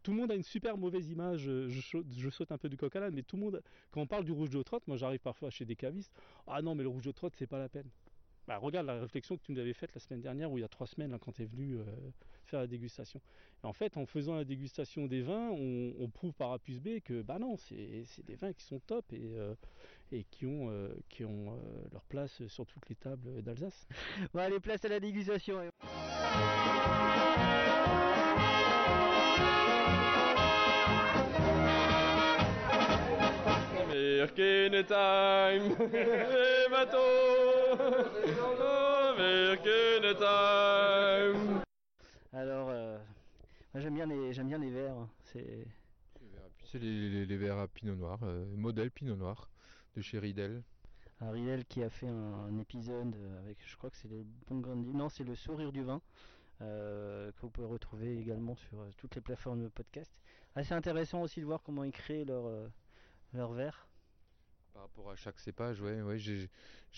tout 0.04 0.12
le 0.12 0.18
monde 0.18 0.32
a 0.32 0.36
une 0.36 0.44
super 0.44 0.78
mauvaise 0.78 1.10
image, 1.10 1.42
je, 1.42 1.70
je 1.70 2.30
saute 2.30 2.52
un 2.52 2.58
peu 2.58 2.70
du 2.70 2.78
coq 2.78 2.96
à 2.96 3.00
l'âne, 3.00 3.14
mais 3.14 3.24
tout 3.24 3.36
le 3.36 3.44
monde, 3.44 3.62
quand 3.92 4.02
on 4.02 4.08
parle 4.08 4.26
du 4.26 4.32
rouge 4.32 4.50
de 4.50 4.62
trotte, 4.64 4.88
moi 4.88 4.98
j'arrive 4.98 5.20
parfois 5.20 5.50
chez 5.50 5.66
des 5.66 5.76
cavistes, 5.76 6.14
ah 6.48 6.62
non 6.62 6.76
mais 6.76 6.84
le 6.84 6.90
rouge 6.90 7.06
de 7.06 7.12
trotte 7.12 7.34
c'est 7.38 7.48
pas 7.48 7.60
la 7.60 7.70
peine. 7.70 7.90
Bah, 8.48 8.58
regarde 8.58 8.88
la 8.88 9.00
réflexion 9.00 9.38
que 9.38 9.44
tu 9.44 9.52
nous 9.52 9.60
avais 9.60 9.74
faite 9.74 9.94
la 9.94 10.00
semaine 10.00 10.22
dernière 10.22 10.52
ou 10.52 10.58
il 10.58 10.62
y 10.62 10.64
a 10.64 10.68
trois 10.68 10.88
semaines 10.88 11.12
là, 11.12 11.20
quand 11.20 11.32
tu 11.32 11.44
es 11.44 11.46
venu 11.46 11.78
faire 12.46 12.60
la 12.60 12.68
dégustation. 12.68 13.22
En 13.62 13.72
fait, 13.72 13.98
en 13.98 14.08
faisant 14.08 14.36
la 14.36 14.44
dégustation 14.44 15.06
des 15.06 15.22
vins, 15.22 15.52
on, 15.52 16.10
prouve 16.10 16.34
par 16.34 16.52
A 16.52 16.58
plus 16.58 16.80
B 16.80 17.02
que 17.06 17.22
bah 17.22 17.38
non, 17.38 17.56
c'est 17.56 18.04
des 18.26 18.36
vins 18.36 18.52
qui 18.52 18.64
sont 18.64 18.80
top 18.80 19.14
et, 19.14 19.32
et 20.12 20.24
qui 20.26 20.46
ont, 20.46 20.70
euh, 20.70 20.90
qui 21.10 21.24
ont 21.24 21.54
euh, 21.54 21.84
leur 21.92 22.04
place 22.04 22.46
sur 22.48 22.66
toutes 22.66 22.88
les 22.90 22.96
tables 22.96 23.42
d'Alsace. 23.42 23.88
Bon, 24.34 24.40
allez, 24.40 24.60
place 24.60 24.84
à 24.86 24.90
la 24.90 25.00
dégustation. 25.00 25.60
Time, 34.88 35.76
les 35.92 36.68
bateaux, 36.70 36.98
time. 40.18 41.62
Alors, 42.34 42.70
euh, 42.70 42.98
moi 43.74 43.82
j'aime 43.82 43.94
bien 43.94 44.06
les, 44.06 44.34
j'aime 44.34 44.48
bien 44.48 44.58
les 44.58 44.72
verts. 44.72 45.08
C'est 45.24 45.68
C'est 46.64 46.80
les, 46.80 47.10
les, 47.10 47.26
les 47.26 47.38
verres 47.38 47.60
à 47.60 47.68
pinot 47.68 47.96
noir, 47.96 48.20
euh, 48.24 48.46
modèle 48.56 48.90
pinot 48.92 49.16
noir 49.16 49.50
de 49.96 50.02
chez 50.02 50.20
Riedel. 50.20 50.64
un 51.22 51.32
Riedel 51.32 51.66
qui 51.66 51.84
a 51.84 51.90
fait 51.90 52.08
un, 52.08 52.14
un 52.50 52.58
épisode 52.58 53.16
avec, 53.40 53.58
je 53.66 53.76
crois 53.78 53.90
que 53.90 53.98
c'est 53.98 54.10
grains 54.50 54.76
de 54.76 54.82
livre. 54.84 54.98
Non, 54.98 55.10
c'est 55.10 55.24
le 55.24 55.36
sourire 55.36 55.72
du 55.72 55.84
vin. 55.84 56.02
euh, 56.62 57.32
que 57.34 57.42
vous 57.42 57.52
pouvez 57.52 57.68
retrouver 57.68 58.18
également 58.20 58.56
sur 58.56 58.80
euh, 58.82 58.92
toutes 58.98 59.16
les 59.16 59.22
plateformes 59.22 59.64
de 59.64 59.70
podcast. 59.70 60.14
Assez 60.56 60.74
intéressant 60.76 61.22
aussi 61.24 61.42
de 61.42 61.46
voir 61.46 61.62
comment 61.64 61.84
ils 61.86 61.92
créent 61.94 62.26
leur, 62.26 62.46
euh, 62.48 62.70
leur 63.34 63.54
verre. 63.54 63.88
Par 64.74 64.84
rapport 64.84 65.12
à 65.12 65.16
chaque 65.16 65.40
cépage, 65.40 65.82
ouais, 65.82 66.02
ouais 66.02 66.18
j'ai 66.18 66.50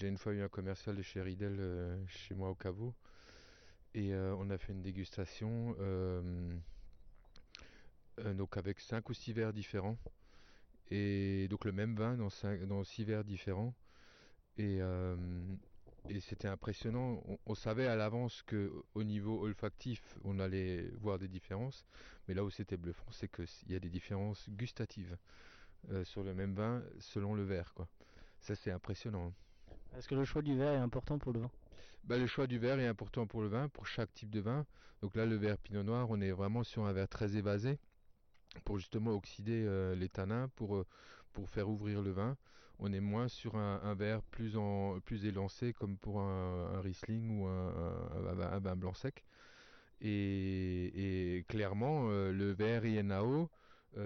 une 0.08 0.18
fois 0.18 0.34
eu 0.34 0.42
un 0.42 0.50
commercial 0.50 0.96
de 0.96 1.02
chez 1.02 1.22
Riedel 1.22 1.58
euh, 1.60 2.04
chez 2.08 2.34
moi 2.36 2.50
au 2.50 2.56
caveau. 2.56 2.96
Et 3.94 4.14
euh, 4.14 4.36
on 4.38 4.50
a 4.50 4.58
fait 4.58 4.74
une 4.74 4.82
dégustation 4.82 5.76
euh, 5.80 6.58
euh, 8.20 8.34
donc 8.34 8.58
avec 8.58 8.80
5 8.80 9.08
ou 9.10 9.14
6 9.14 9.34
verres 9.34 9.54
différents. 9.54 9.98
Et 10.94 11.48
donc 11.50 11.66
le 11.66 11.74
même 11.74 11.96
vin 11.96 12.16
dans, 12.18 12.30
cinq, 12.30 12.64
dans 12.66 12.84
6 12.86 13.04
verres 13.06 13.26
différents. 13.26 13.76
Et, 14.58 14.80
euh, 14.82 15.16
et 16.10 16.20
c'était 16.22 16.48
impressionnant. 16.48 17.22
On, 17.28 17.38
on 17.48 17.56
savait 17.56 17.88
à 17.88 17.96
l'avance 17.96 18.44
que 18.44 18.72
au 18.96 19.04
niveau 19.04 19.42
olfactif, 19.44 20.18
on 20.24 20.40
allait 20.40 20.90
voir 21.02 21.20
des 21.20 21.28
différences. 21.30 21.86
Mais 22.28 22.34
là 22.36 22.44
où 22.46 22.50
c'était 22.52 22.78
bluffant, 22.78 23.12
c'est 23.12 23.30
qu'il 23.30 23.72
y 23.72 23.76
a 23.76 23.80
des 23.80 23.90
différences 23.90 24.50
gustatives. 24.50 25.18
euh, 25.92 26.04
sur 26.06 26.24
le 26.24 26.34
même 26.36 26.54
vin 26.56 26.84
selon 27.00 27.34
le 27.36 27.44
verre. 27.44 27.74
Quoi. 27.74 27.88
Ça, 28.42 28.56
c'est 28.56 28.72
impressionnant. 28.72 29.28
hein. 29.30 29.34
Est-ce 29.98 30.08
que 30.08 30.16
le 30.16 30.26
choix 30.26 30.42
du 30.42 30.56
verre 30.58 30.74
est 30.74 30.78
important 30.78 31.20
pour 31.20 31.34
le 31.34 31.40
vin? 31.42 31.52
Bah, 32.06 32.18
le 32.18 32.28
choix 32.28 32.48
du 32.48 32.58
verre 32.60 32.80
est 32.80 32.88
important 32.88 33.28
pour 33.28 33.42
le 33.42 33.48
vin, 33.48 33.70
pour 33.70 33.88
chaque 33.88 34.14
type 34.14 34.30
de 34.30 34.40
vin. 34.40 34.66
Donc 35.02 35.16
là, 35.16 35.26
le 35.26 35.36
verre 35.36 35.58
Pinot 35.58 35.84
Noir, 35.84 36.10
on 36.10 36.22
est 36.22 36.32
vraiment 36.32 36.64
sur 36.64 36.86
un 36.86 36.94
verre 36.94 37.08
très 37.10 37.36
évasé 37.36 37.80
pour 38.62 38.78
justement 38.78 39.12
oxyder 39.12 39.64
euh, 39.66 39.96
les 39.96 40.10
tanins, 40.10 40.50
pour, 40.56 40.76
euh, 40.76 40.86
pour 41.34 41.50
faire 41.50 41.70
ouvrir 41.70 42.02
le 42.02 42.12
vin. 42.12 42.38
On 42.80 42.92
est 42.92 43.00
moins 43.00 43.28
sur 43.28 43.56
un, 43.56 43.82
un 43.84 43.94
verre 43.94 44.22
plus, 44.24 44.58
en, 44.58 45.00
plus 45.00 45.26
élancé 45.26 45.74
comme 45.74 45.98
pour 45.98 46.22
un, 46.22 46.82
Riesling 46.82 47.40
ou 47.40 47.48
un, 47.48 47.68
un- 48.66 48.76
blanc 48.76 48.94
sec. 48.94 49.24
Et, 50.02 51.46
clairement, 51.48 52.10
euh, 52.10 52.32
le 52.34 52.52
verre 52.52 52.86
INAO, 52.86 53.50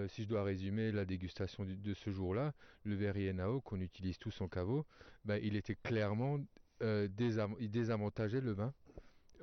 si 0.08 0.24
je 0.24 0.28
dois 0.28 0.44
résumer 0.44 0.92
la 0.92 1.06
dégustation 1.06 1.64
de 1.64 1.94
ce 1.94 2.10
jour-là, 2.10 2.52
le 2.84 2.94
verre 2.94 3.16
INAO 3.16 3.62
qu'on 3.62 3.80
utilise 3.80 4.18
tous 4.18 4.40
en 4.42 4.48
caveau, 4.48 4.84
ben, 5.24 5.40
il 5.42 5.56
était 5.56 5.76
clairement 5.76 6.38
désam- 6.80 7.56
il 7.58 7.70
désavantageait 7.70 8.42
le 8.42 8.52
vin 8.52 8.74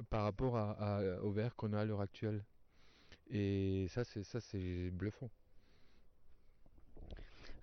par 0.10 0.24
rapport 0.24 0.54
au 1.24 1.32
verre 1.32 1.56
qu'on 1.56 1.74
a 1.74 1.82
à 1.82 1.86
l'heure 1.86 2.02
actuelle. 2.02 2.46
Et 3.32 3.88
ça, 3.90 4.04
c'est 4.04 4.24
ça, 4.24 4.40
c'est 4.40 4.92
bluffant. 4.92 5.30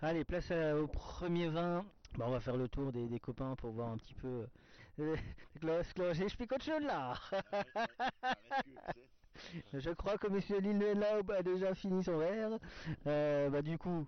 Allez, 0.01 0.25
place 0.25 0.51
au 0.51 0.88
premier 0.88 1.48
vin. 1.48 1.85
Bah, 2.18 2.27
on 2.29 2.33
va 2.33 2.40
faire 2.40 2.57
le 2.57 2.68
tour 2.68 2.92
des, 2.92 3.20
copains 3.20 3.55
pour 3.57 3.70
voir 3.70 3.90
un 3.90 3.96
petit 3.96 4.14
peu. 4.14 4.46
J'ai 4.98 6.25
expliqué 6.25 6.55
autre 6.55 6.64
chose 6.64 6.83
là. 6.83 7.14
Je 9.72 9.90
crois 9.90 10.18
que 10.18 10.29
Monsieur 10.29 10.61
Lillelau 10.61 11.33
a 11.33 11.42
déjà 11.42 11.75
fini 11.75 12.05
son 12.05 12.18
verre. 12.18 12.59
Euh, 13.07 13.48
bah 13.48 13.62
du 13.62 13.79
coup, 13.79 14.07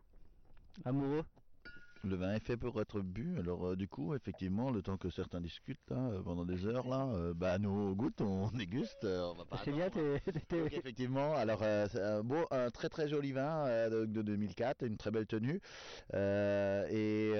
amoureux. 0.84 1.24
Le 2.04 2.16
vin 2.16 2.34
est 2.34 2.40
fait 2.44 2.58
pour 2.58 2.78
être 2.82 3.00
bu, 3.00 3.38
alors 3.38 3.68
euh, 3.68 3.76
du 3.76 3.88
coup, 3.88 4.14
effectivement, 4.14 4.70
le 4.70 4.82
temps 4.82 4.98
que 4.98 5.08
certains 5.08 5.40
discutent 5.40 5.78
là, 5.88 5.96
euh, 6.10 6.22
pendant 6.22 6.44
des 6.44 6.66
heures 6.66 6.86
là, 6.86 7.08
euh, 7.14 7.32
bah 7.32 7.58
nous 7.58 7.94
goûte, 7.96 8.20
on 8.20 8.48
déguste, 8.50 9.04
on 9.04 9.32
va 9.34 9.46
pas 9.46 9.56
C'est 9.64 9.72
bien, 9.72 9.88
t'es- 9.88 10.20
t'es- 10.48 10.60
Donc, 10.60 10.72
effectivement, 10.74 11.34
alors 11.34 11.60
c'est 11.60 12.02
un 12.02 12.22
beau, 12.22 12.44
un 12.50 12.70
très 12.70 12.90
très 12.90 13.08
joli 13.08 13.32
vin 13.32 13.88
de, 13.88 14.04
de 14.04 14.20
2004, 14.22 14.82
une 14.86 14.98
très 14.98 15.10
belle 15.10 15.26
tenue, 15.26 15.60
et 16.12 17.32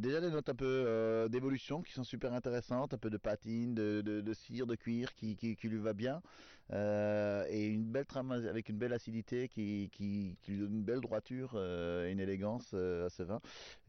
déjà 0.00 0.20
des 0.22 0.30
notes 0.30 0.48
un 0.48 0.54
peu 0.54 1.28
d'évolution 1.30 1.82
qui 1.82 1.92
sont 1.92 2.04
super 2.04 2.32
intéressantes, 2.32 2.94
un 2.94 2.98
peu 2.98 3.10
de 3.10 3.18
patine, 3.18 3.74
de, 3.74 4.00
de, 4.00 4.22
de 4.22 4.32
cire, 4.32 4.66
de 4.66 4.74
cuir 4.74 5.14
qui, 5.14 5.36
qui, 5.36 5.56
qui 5.56 5.68
lui 5.68 5.78
va 5.78 5.92
bien, 5.92 6.22
euh, 6.72 7.44
et 7.48 7.66
une 7.66 7.84
belle 7.84 8.06
trame 8.06 8.30
avec 8.32 8.68
une 8.68 8.78
belle 8.78 8.92
acidité 8.92 9.48
qui, 9.48 9.90
qui, 9.92 10.36
qui 10.42 10.52
lui 10.52 10.58
donne 10.60 10.74
une 10.74 10.84
belle 10.84 11.00
droiture 11.00 11.52
euh, 11.54 12.06
et 12.06 12.12
une 12.12 12.20
élégance 12.20 12.70
euh, 12.74 13.06
à 13.06 13.10
ce 13.10 13.22
vin. 13.22 13.40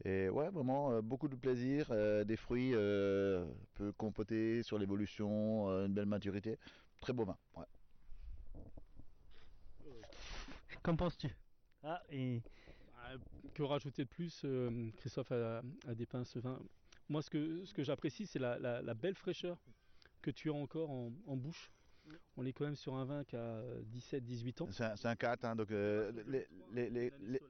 Et 0.04 0.28
ouais, 0.28 0.50
vraiment 0.50 0.92
euh, 0.92 1.00
beaucoup 1.02 1.28
de 1.28 1.36
plaisir, 1.36 1.86
euh, 1.90 2.24
des 2.24 2.36
fruits 2.36 2.72
euh, 2.74 3.44
peu 3.74 3.92
compotés 3.92 4.62
sur 4.62 4.78
l'évolution, 4.78 5.68
euh, 5.70 5.86
une 5.86 5.94
belle 5.94 6.06
maturité, 6.06 6.58
très 7.00 7.12
beau 7.12 7.24
vin. 7.24 7.36
Ouais. 7.56 7.64
Qu'en 10.82 10.96
penses-tu? 10.96 11.28
Ah, 11.84 12.02
et 12.10 12.40
Que 13.54 13.62
rajouter 13.62 14.04
de 14.04 14.08
plus 14.08 14.42
euh, 14.44 14.90
Christophe 14.96 15.32
a, 15.32 15.62
a 15.86 15.94
dépeint 15.94 16.24
ce 16.24 16.38
vin? 16.38 16.58
Moi, 17.08 17.22
ce 17.22 17.30
que, 17.30 17.64
ce 17.64 17.74
que 17.74 17.82
j'apprécie, 17.82 18.26
c'est 18.26 18.38
la, 18.38 18.58
la- 18.58 18.80
la 18.82 18.94
belle 18.94 19.14
fraîcheur 19.14 19.58
que 20.22 20.30
tu 20.30 20.50
as 20.50 20.54
encore 20.54 20.90
en, 20.90 21.12
en 21.26 21.36
bouche. 21.36 21.70
On 22.36 22.44
est 22.46 22.52
quand 22.52 22.64
même 22.64 22.76
sur 22.76 22.94
un 22.94 23.04
vin 23.04 23.24
qui 23.24 23.36
a 23.36 23.62
17-18 23.84 24.62
ans. 24.62 24.68
C'est 24.70 24.84
un, 24.84 24.96
c'est 24.96 25.08
un 25.08 25.16
4, 25.16 25.44
hein, 25.44 25.54
donc 25.56 25.70
euh, 25.70 26.10
les, 26.26 26.46
les, 26.72 26.90
les, 26.90 27.12
les- 27.20 27.40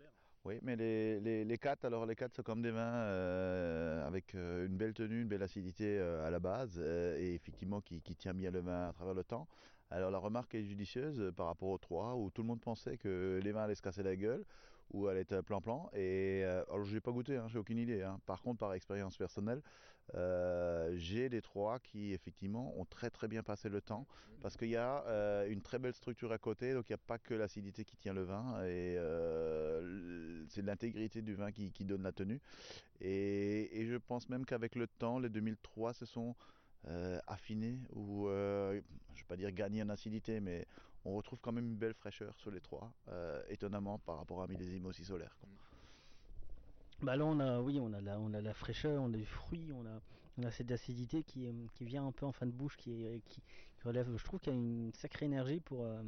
oui, 0.45 0.59
mais 0.63 0.75
les, 0.75 1.21
les, 1.21 1.45
les 1.45 1.59
4, 1.59 1.85
alors 1.85 2.05
les 2.05 2.17
4 2.17 2.35
sont 2.35 2.43
comme 2.43 2.63
des 2.63 2.73
vins 2.73 2.81
euh, 2.83 4.05
avec 4.07 4.35
euh, 4.35 4.67
une 4.67 4.77
belle 4.77 4.93
tenue, 4.93 5.23
une 5.23 5.29
belle 5.29 5.43
acidité 5.45 5.99
euh, 6.01 6.27
à 6.27 6.31
la 6.31 6.41
base 6.41 6.79
euh, 6.83 7.17
et 7.21 7.35
effectivement 7.35 7.81
qui, 7.81 8.03
qui 8.03 8.17
tient 8.17 8.35
bien 8.35 8.51
le 8.51 8.59
vin 8.61 8.89
à 8.89 8.93
travers 8.93 9.15
le 9.15 9.23
temps. 9.23 9.47
Alors 9.91 10.11
la 10.11 10.19
remarque 10.19 10.55
est 10.57 10.65
judicieuse 10.65 11.21
euh, 11.21 11.31
par 11.33 11.47
rapport 11.47 11.69
aux 11.69 11.79
3 11.79 12.17
où 12.17 12.31
tout 12.31 12.43
le 12.43 12.49
monde 12.49 12.61
pensait 12.61 12.97
que 12.99 13.41
les 13.43 13.53
vins 13.53 13.63
allaient 13.63 13.77
se 13.77 13.83
casser 13.83 14.03
la 14.03 14.17
gueule 14.17 14.45
ou 14.91 15.07
allaient 15.07 15.21
être 15.21 15.43
plan-plan. 15.43 15.89
Et 15.93 16.43
euh, 16.45 16.65
alors 16.69 16.83
je 16.85 16.95
n'ai 16.95 17.01
pas 17.01 17.13
goûté, 17.13 17.37
hein, 17.37 17.47
j'ai 17.47 17.59
aucune 17.61 17.79
idée. 17.79 18.03
hein. 18.03 18.19
Par 18.27 18.43
contre, 18.43 18.59
par 18.59 18.75
expérience 18.75 19.17
personnelle, 19.17 19.59
euh, 19.59 19.92
j'ai 20.95 21.29
les 21.29 21.43
trois 21.43 21.79
qui 21.81 22.13
effectivement 22.13 22.79
ont 22.79 22.85
très 22.85 23.11
très 23.11 23.29
bien 23.29 23.43
passé 23.43 23.69
le 23.69 23.81
temps 23.81 24.07
parce 24.43 24.57
qu'il 24.57 24.69
y 24.69 24.77
a 24.77 25.05
euh, 25.07 25.49
une 25.49 25.63
très 25.63 25.79
belle 25.79 25.95
structure 25.95 26.33
à 26.33 26.39
côté, 26.39 26.75
donc 26.75 26.89
il 26.89 26.93
n'y 26.93 26.97
a 26.97 27.05
pas 27.07 27.19
que 27.19 27.33
l'acidité 27.33 27.85
qui 27.85 27.97
tient 27.97 28.13
le 28.13 28.25
vin 28.25 28.61
et 28.65 28.97
euh, 28.99 30.45
c'est 30.49 30.63
l'intégrité 30.63 31.23
du 31.23 31.35
vin 31.35 31.53
qui, 31.53 31.71
donne 31.85 32.03
la 32.03 32.13
tenue. 32.13 32.41
Et, 33.01 33.87
je 33.87 33.97
pense 33.97 34.29
même 34.29 34.45
qu'avec 34.45 34.75
le 34.75 34.89
temps, 34.89 35.19
les 35.19 35.29
2003 35.29 35.95
se 35.95 36.07
sont 36.07 36.35
euh, 36.89 37.21
affinés 37.29 37.79
ou 37.93 38.27
euh, 38.27 38.81
je 39.15 39.21
ne 39.21 39.23
vais 39.23 39.29
pas 39.29 39.37
dire 39.37 39.53
gagnés 39.53 39.83
en 39.83 39.89
acidité, 39.89 40.41
mais 40.41 40.67
on 41.05 41.15
retrouve 41.15 41.41
quand 41.41 41.53
même 41.53 41.67
une 41.67 41.77
belle 41.77 41.95
fraîcheur 41.95 42.37
sur 42.37 42.51
les 42.51 42.61
trois, 42.61 42.93
euh, 43.09 43.43
étonnamment 43.49 43.99
par 44.01 44.19
rapport 44.19 44.43
à 44.43 44.49
millésime 44.49 44.87
aussi 44.87 45.05
solaire. 45.05 45.37
quoi. 45.39 45.49
Bah 47.03 47.17
là 47.17 47.25
on 47.25 47.41
a 47.41 47.61
oui 47.61 47.81
on 47.81 47.93
a 47.93 48.01
la, 48.01 48.19
on 48.21 48.33
a 48.33 48.41
la 48.41 48.55
fraîcheur, 48.55 49.03
on 49.03 49.13
a 49.13 49.17
du 49.17 49.25
fruit, 49.27 49.71
on 49.75 49.85
a, 49.87 50.01
on 50.39 50.45
a 50.45 50.51
cette 50.51 50.71
acidité 50.71 51.25
qui, 51.25 51.49
qui 51.75 51.85
vient 51.85 52.07
un 52.07 52.13
peu 52.13 52.27
en 52.27 52.33
fin 52.33 52.47
de 52.47 52.53
bouche, 52.53 52.77
qui, 52.77 53.05
est- 53.05 53.21
qui, 53.29 53.41
qui 53.41 53.83
relève. 53.85 54.09
Je 54.17 54.25
trouve 54.25 54.39
qu'il 54.41 54.53
y 54.53 54.57
a 54.57 54.59
une 54.59 54.93
sacrée 54.95 55.27
énergie 55.27 55.61
pour, 55.61 55.85
euh, 55.85 56.03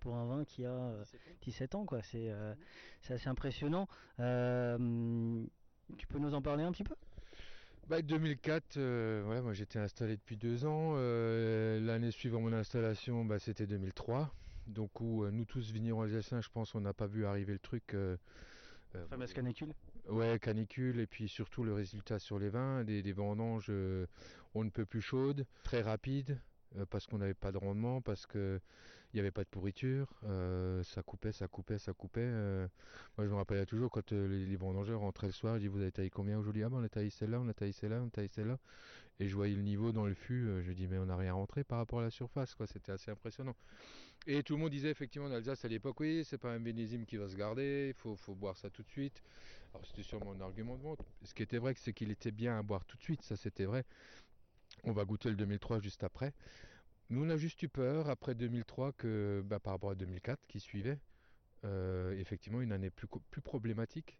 pour 0.00 0.16
un 0.16 0.26
vin 0.26 0.44
qui 0.44 0.64
a 0.64 0.70
euh, 0.72 1.04
17 1.42 1.74
ans 1.76 1.84
quoi. 1.86 2.02
C'est 2.02 2.30
euh, 2.30 2.54
c'est 3.02 3.14
assez 3.14 3.28
impressionnant. 3.28 3.86
Euh, 4.18 5.44
tu 5.96 6.06
peux 6.08 6.18
nous 6.18 6.34
en 6.34 6.42
parler 6.42 6.64
un 6.64 6.72
petit 6.72 6.84
peu? 6.84 6.94
Bah, 7.88 8.02
2004, 8.02 8.76
euh, 8.76 9.22
voilà, 9.24 9.40
moi 9.40 9.54
j'étais 9.54 9.78
installé 9.78 10.16
depuis 10.16 10.36
deux 10.36 10.66
ans. 10.66 10.94
euh, 10.96 11.80
L'année 11.80 12.10
suivant 12.10 12.40
mon 12.40 12.52
installation, 12.52 13.24
bah, 13.24 13.38
c'était 13.38 13.66
2003. 13.66 14.34
Donc 14.66 15.00
où 15.00 15.24
euh, 15.24 15.30
nous 15.30 15.46
tous 15.46 15.70
vignerons 15.70 16.02
alsaciens, 16.02 16.42
je 16.42 16.50
pense, 16.50 16.74
on 16.74 16.80
n'a 16.82 16.92
pas 16.92 17.06
vu 17.06 17.24
arriver 17.24 17.54
le 17.54 17.58
truc. 17.58 17.94
euh, 17.94 18.18
euh, 18.94 19.06
Fameuse 19.06 19.32
canicule. 19.32 19.72
Ouais, 20.08 20.38
canicule 20.38 21.00
et 21.00 21.06
puis 21.06 21.28
surtout 21.28 21.64
le 21.64 21.74
résultat 21.74 22.18
sur 22.18 22.38
les 22.38 22.48
vins, 22.48 22.82
des, 22.82 23.12
vendanges 23.12 23.66
euh, 23.68 24.06
on 24.54 24.64
ne 24.64 24.70
peut 24.70 24.86
plus 24.86 25.02
chaudes, 25.02 25.44
très 25.64 25.82
rapides, 25.82 26.40
euh, 26.76 26.86
parce 26.88 27.06
qu'on 27.06 27.18
n'avait 27.18 27.34
pas 27.34 27.52
de 27.52 27.58
rendement, 27.58 28.00
parce 28.00 28.26
que 28.26 28.58
il 29.12 29.16
n'y 29.16 29.20
avait 29.20 29.30
pas 29.30 29.44
de 29.44 29.48
pourriture, 29.48 30.08
euh, 30.24 30.82
ça 30.84 31.02
coupait, 31.02 31.32
ça 31.32 31.48
coupait, 31.48 31.78
ça 31.78 31.92
coupait. 31.92 32.20
euh. 32.22 32.68
Moi 33.16 33.26
je 33.26 33.30
me 33.30 33.36
rappelle 33.36 33.64
toujours 33.66 33.90
quand 33.90 34.12
euh, 34.12 34.28
les, 34.28 34.46
les 34.46 34.56
vendangeurs 34.56 35.00
rentraient 35.00 35.28
le 35.28 35.32
soir, 35.32 35.56
ils 35.56 35.60
disaient 35.60 35.68
vous 35.70 35.80
avez 35.80 35.92
taillé 35.92 36.10
combien 36.10 36.38
aujourd'hui? 36.38 36.62
Ah 36.64 36.68
ben 36.68 36.78
on 36.78 36.84
a 36.84 36.88
taillé 36.88 37.10
celle-là, 37.10 37.40
on 37.40 37.48
a 37.48 37.54
taillé 37.54 37.72
celle-là, 37.72 38.00
on 38.02 38.08
a 38.08 38.10
taillé 38.10 38.28
celle-là. 38.28 38.58
Et 39.20 39.28
je 39.28 39.34
voyais 39.34 39.54
le 39.56 39.62
niveau 39.62 39.92
dans 39.92 40.06
le 40.06 40.14
fût, 40.14 40.46
euh, 40.48 40.62
je 40.62 40.72
dis 40.72 40.86
mais 40.88 40.98
on 40.98 41.06
n'a 41.06 41.16
rien 41.16 41.32
rentré 41.34 41.64
par 41.64 41.78
rapport 41.78 42.00
à 42.00 42.04
la 42.04 42.10
surface, 42.10 42.54
quoi. 42.54 42.66
C'était 42.66 42.92
assez 42.92 43.10
impressionnant. 43.10 43.56
Et 44.26 44.42
tout 44.42 44.54
le 44.54 44.60
monde 44.60 44.70
disait 44.70 44.90
effectivement 44.90 45.28
en 45.28 45.32
Alsace 45.32 45.64
à 45.64 45.68
l'époque, 45.68 46.00
oui, 46.00 46.24
c'est 46.24 46.38
pas 46.38 46.52
un 46.52 46.60
bénésime 46.60 47.06
qui 47.06 47.16
va 47.16 47.28
se 47.28 47.36
garder, 47.36 47.88
il 47.90 47.94
faut, 47.94 48.16
faut 48.16 48.34
boire 48.34 48.56
ça 48.56 48.70
tout 48.70 48.82
de 48.82 48.88
suite. 48.90 49.22
Alors 49.74 49.86
c'était 49.86 50.02
sûrement 50.02 50.32
un 50.32 50.40
argument 50.40 50.76
de 50.76 50.82
vente. 50.82 51.00
Ce 51.24 51.34
qui 51.34 51.42
était 51.42 51.58
vrai, 51.58 51.74
c'est 51.76 51.92
qu'il 51.92 52.10
était 52.10 52.32
bien 52.32 52.58
à 52.58 52.62
boire 52.62 52.84
tout 52.84 52.96
de 52.96 53.02
suite, 53.02 53.22
ça 53.22 53.36
c'était 53.36 53.64
vrai. 53.64 53.84
On 54.84 54.92
va 54.92 55.04
goûter 55.04 55.28
le 55.30 55.36
2003 55.36 55.80
juste 55.80 56.04
après. 56.04 56.32
Nous 57.10 57.24
on 57.24 57.30
a 57.30 57.36
juste 57.38 57.62
eu 57.62 57.68
peur 57.68 58.10
après 58.10 58.34
2003 58.34 58.92
que 58.92 59.42
bah, 59.44 59.58
par 59.60 59.72
rapport 59.72 59.90
à 59.90 59.94
2004 59.94 60.46
qui 60.46 60.60
suivait, 60.60 61.00
euh, 61.64 62.12
effectivement 62.18 62.60
une 62.60 62.72
année 62.72 62.90
plus, 62.90 63.08
plus 63.30 63.40
problématique. 63.40 64.18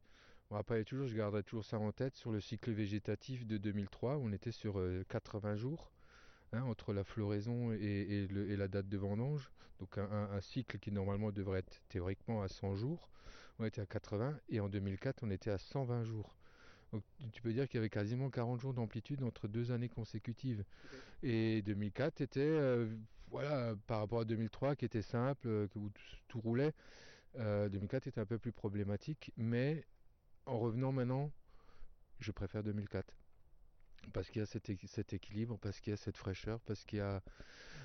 On 0.50 0.54
rappelle 0.54 0.84
toujours, 0.86 1.06
je 1.06 1.14
garderai 1.14 1.42
toujours 1.42 1.66
ça 1.66 1.78
en 1.78 1.92
tête, 1.92 2.16
sur 2.16 2.32
le 2.32 2.40
cycle 2.40 2.72
végétatif 2.72 3.46
de 3.46 3.58
2003, 3.58 4.16
on 4.16 4.32
était 4.32 4.52
sur 4.52 4.78
euh, 4.78 5.04
80 5.10 5.56
jours 5.56 5.92
hein, 6.52 6.62
entre 6.62 6.94
la 6.94 7.04
floraison 7.04 7.72
et, 7.72 8.26
la 8.56 8.68
date 8.68 8.88
de 8.88 8.96
vendange. 8.96 9.50
Donc 9.80 9.98
un- 9.98 10.10
un 10.10 10.40
cycle 10.40 10.78
qui 10.78 10.90
normalement 10.90 11.30
devrait 11.30 11.58
être 11.60 11.82
théoriquement 11.90 12.40
à 12.42 12.48
100 12.48 12.74
jours. 12.74 13.10
On 13.58 13.66
était 13.66 13.82
à 13.82 13.86
80 13.86 14.38
et 14.48 14.60
en 14.60 14.68
2004 14.70 15.22
on 15.22 15.30
était 15.30 15.50
à 15.50 15.58
120 15.58 16.04
jours. 16.04 16.36
Donc 16.92 17.02
tu- 17.32 17.42
peux 17.42 17.52
dire 17.52 17.68
qu'il 17.68 17.78
y 17.78 17.80
avait 17.80 17.90
quasiment 17.90 18.30
40 18.30 18.60
jours 18.60 18.72
d'amplitude 18.74 19.22
entre 19.22 19.48
deux 19.48 19.72
années 19.72 19.88
consécutives. 19.88 20.64
Et 21.22 21.62
2004 21.62 22.20
était, 22.20 22.40
euh, 22.40 22.96
voilà, 23.30 23.74
par 23.86 24.00
rapport 24.00 24.20
à 24.20 24.24
2003 24.24 24.76
qui 24.76 24.84
était 24.84 25.02
simple, 25.02 25.48
euh, 25.48 25.68
où 25.74 25.90
tout, 26.28 26.40
roulait, 26.40 26.72
euh, 27.36 27.68
2004 27.68 28.06
était 28.06 28.20
un 28.20 28.26
peu 28.26 28.38
plus 28.38 28.52
problématique. 28.52 29.32
Mais 29.36 29.84
en 30.46 30.58
revenant 30.58 30.92
maintenant, 30.92 31.30
je 32.20 32.32
préfère 32.32 32.62
2004 32.62 33.14
parce 34.12 34.30
qu'il 34.30 34.40
y 34.40 34.42
a 34.42 34.46
cet, 34.46 34.70
équi- 34.70 34.86
cet 34.86 35.12
équilibre, 35.12 35.58
parce 35.58 35.80
qu'il 35.80 35.90
y 35.90 35.94
a 35.94 35.96
cette 35.96 36.16
fraîcheur, 36.16 36.60
parce 36.60 36.84
qu'il 36.84 36.98
y 36.98 37.02
a... 37.02 37.20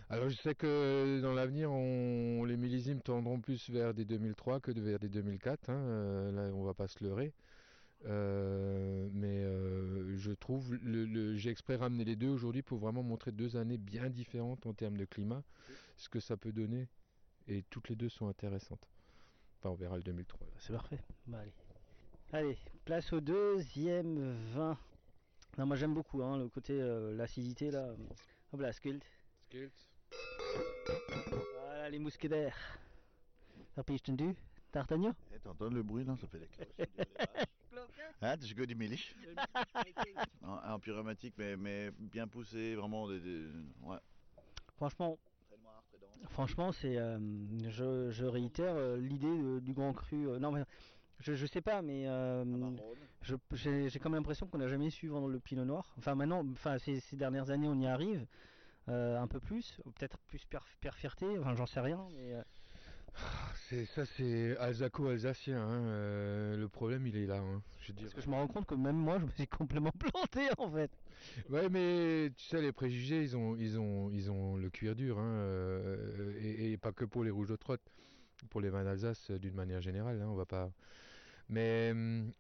Alors 0.10 0.30
je 0.30 0.36
sais 0.36 0.56
que 0.56 1.20
dans 1.22 1.34
l'avenir, 1.34 1.72
on... 1.72 2.46
les 2.46 2.56
millésimes 2.58 3.02
tendront 3.02 3.42
plus 3.42 3.70
vers 3.70 3.94
des 3.94 4.06
2003 4.06 4.60
que 4.62 4.72
vers 4.72 5.00
des 5.00 5.10
2004, 5.10 5.70
hein, 5.70 5.74
euh, 5.74 6.32
là 6.32 6.56
on 6.56 6.64
va 6.64 6.74
pas 6.74 6.88
se 6.88 7.04
leurrer. 7.04 7.34
Euh, 8.06 9.08
mais 9.14 9.44
euh, 9.44 10.16
je 10.18 10.32
trouve, 10.32 10.76
le, 10.76 11.06
le- 11.06 11.36
j'ai 11.36 11.50
exprès 11.50 11.76
ramené 11.78 12.04
les 12.04 12.16
deux 12.16 12.30
aujourd'hui 12.30 12.62
pour 12.62 12.78
vraiment 12.80 13.04
montrer 13.04 13.32
deux 13.32 13.56
années 13.56 13.78
bien 13.78 14.10
différentes 14.10 14.66
en 14.66 14.74
termes 14.74 14.98
de 14.98 15.06
climat, 15.06 15.44
ce 15.96 16.10
que 16.10 16.20
ça 16.20 16.36
peut 16.36 16.52
donner, 16.52 16.90
et 17.48 17.64
toutes 17.70 17.90
les 17.90 17.96
deux 17.96 18.10
sont 18.10 18.28
intéressantes. 18.28 18.90
Enfin 19.60 19.70
on 19.70 19.76
verra 19.76 19.96
le 19.98 20.04
2003. 20.04 20.40
là. 20.46 20.54
C'est 20.60 20.74
parfait. 20.74 21.00
Bah 21.28 21.40
allez. 21.40 21.54
Allez, 22.34 22.58
place 22.84 23.14
au 23.14 23.22
deuxième 23.22 24.34
vin. 24.54 24.78
Non, 25.58 25.66
moi 25.66 25.76
j'aime 25.78 25.94
beaucoup 25.94 26.22
hein, 26.24 26.38
le 26.38 26.50
côté 26.50 26.74
euh, 26.82 27.16
l'acidité 27.16 27.72
là. 27.72 27.94
Hop 28.52 28.60
là, 28.60 28.74
Skult. 28.74 29.04
Skult. 29.46 29.72
Voilà 31.54 31.90
les 31.90 32.00
mousquetaires. 32.00 32.58
D'Artagnan? 34.74 35.14
Eh, 35.34 35.40
T'entends 35.40 35.70
le 35.70 35.84
bruit, 35.84 36.04
non? 36.04 36.16
Ça 36.18 36.28
fait 36.28 36.40
les 36.40 36.48
cloches. 36.48 36.88
Hein, 38.22 38.38
tu 38.38 38.56
connais 38.56 38.74
Mélich 38.76 39.16
en, 40.42 40.54
en 40.74 40.80
pyromatique, 40.80 41.34
mais, 41.38 41.58
mais 41.58 41.92
bien 41.92 42.28
poussé, 42.28 42.76
vraiment. 42.76 43.10
Des, 43.10 43.20
des- 43.20 43.50
ouais. 43.82 43.98
Franchement, 44.78 45.18
franchement, 46.30 46.72
c'est, 46.72 46.98
euh, 46.98 47.20
je, 47.70 48.12
je 48.12 48.26
réitère 48.26 48.76
euh, 48.76 48.98
l'idée 48.98 49.62
du 49.62 49.74
grand 49.74 49.94
cru. 49.94 50.30
euh, 50.30 50.40
non, 50.40 50.52
mais 50.52 50.64
je, 51.20 51.34
je 51.34 51.46
sais 51.46 51.62
pas, 51.62 51.82
mais 51.82 52.08
euh, 52.08 52.44
je- 53.22 53.36
j'ai 53.52 53.90
j'ai 53.90 54.00
comme 54.00 54.16
l'impression 54.16 54.48
qu'on 54.48 54.58
n'a 54.58 54.68
jamais 54.70 54.90
su 54.90 55.08
vendre 55.10 55.28
le 55.28 55.40
pinot 55.40 55.66
noir. 55.66 55.94
Enfin, 55.98 56.16
maintenant, 56.16 56.46
enfin, 56.52 56.78
ces, 56.80 57.00
ces 57.02 57.18
dernières 57.18 57.50
années, 57.50 57.68
on 57.68 57.80
y 57.80 57.88
arrive 57.88 58.26
euh, 58.90 59.20
un 59.20 59.28
peu 59.28 59.40
plus, 59.42 59.80
ou 59.86 59.92
peut-être 59.92 60.18
plus 60.28 60.46
per, 60.46 60.60
per 60.80 60.92
fierté. 60.94 61.38
Enfin, 61.40 61.56
j'en 61.56 61.66
sais 61.66 61.82
rien. 61.82 62.08
Mais, 62.12 62.34
euh, 62.36 62.42
C'est 63.70 63.86
ça, 63.86 64.06
c'est 64.06 64.58
alsaco-alsacien. 64.58 65.58
hein, 65.58 65.82
euh, 65.88 66.58
le 66.58 66.68
problème, 66.70 67.08
il 67.08 67.16
est 67.18 67.26
là. 67.26 67.38
hein, 67.38 67.62
je 67.80 67.92
dire. 67.92 68.04
parce 68.04 68.14
que 68.14 68.22
je 68.22 68.30
me 68.30 68.36
rends 68.36 68.48
compte 68.48 68.66
que 68.66 68.76
même 68.76 68.96
moi, 68.98 69.20
je 69.20 69.26
me 69.26 69.32
suis 69.32 69.48
complètement 69.48 69.92
planté 70.00 70.50
en 70.58 70.70
fait. 70.72 70.92
Ouais, 71.50 71.70
mais 71.70 72.32
tu 72.38 72.46
sais, 72.46 72.62
les 72.62 72.72
préjugés, 72.72 73.22
ils 73.24 73.36
ont, 73.38 73.56
ils 73.56 73.80
ont, 73.80 74.10
ils 74.12 74.32
ont 74.32 74.58
le 74.58 74.70
cuir 74.70 74.96
dur, 74.96 75.20
hein, 75.20 75.34
euh, 75.38 76.34
et, 76.40 76.74
et 76.74 76.78
pas 76.78 76.92
que 76.92 77.06
pour 77.06 77.24
les 77.24 77.32
rouges 77.32 77.50
de 77.50 77.56
trotte, 77.56 77.82
pour 78.50 78.62
les 78.62 78.70
vins 78.70 78.84
d'Alsace 78.84 79.32
euh, 79.32 79.40
d'une 79.40 79.56
manière 79.56 79.82
générale, 79.82 80.22
on 80.24 80.36
va 80.36 80.46
pas. 80.46 80.72
Mais 81.50 81.90
hum, 81.92 82.34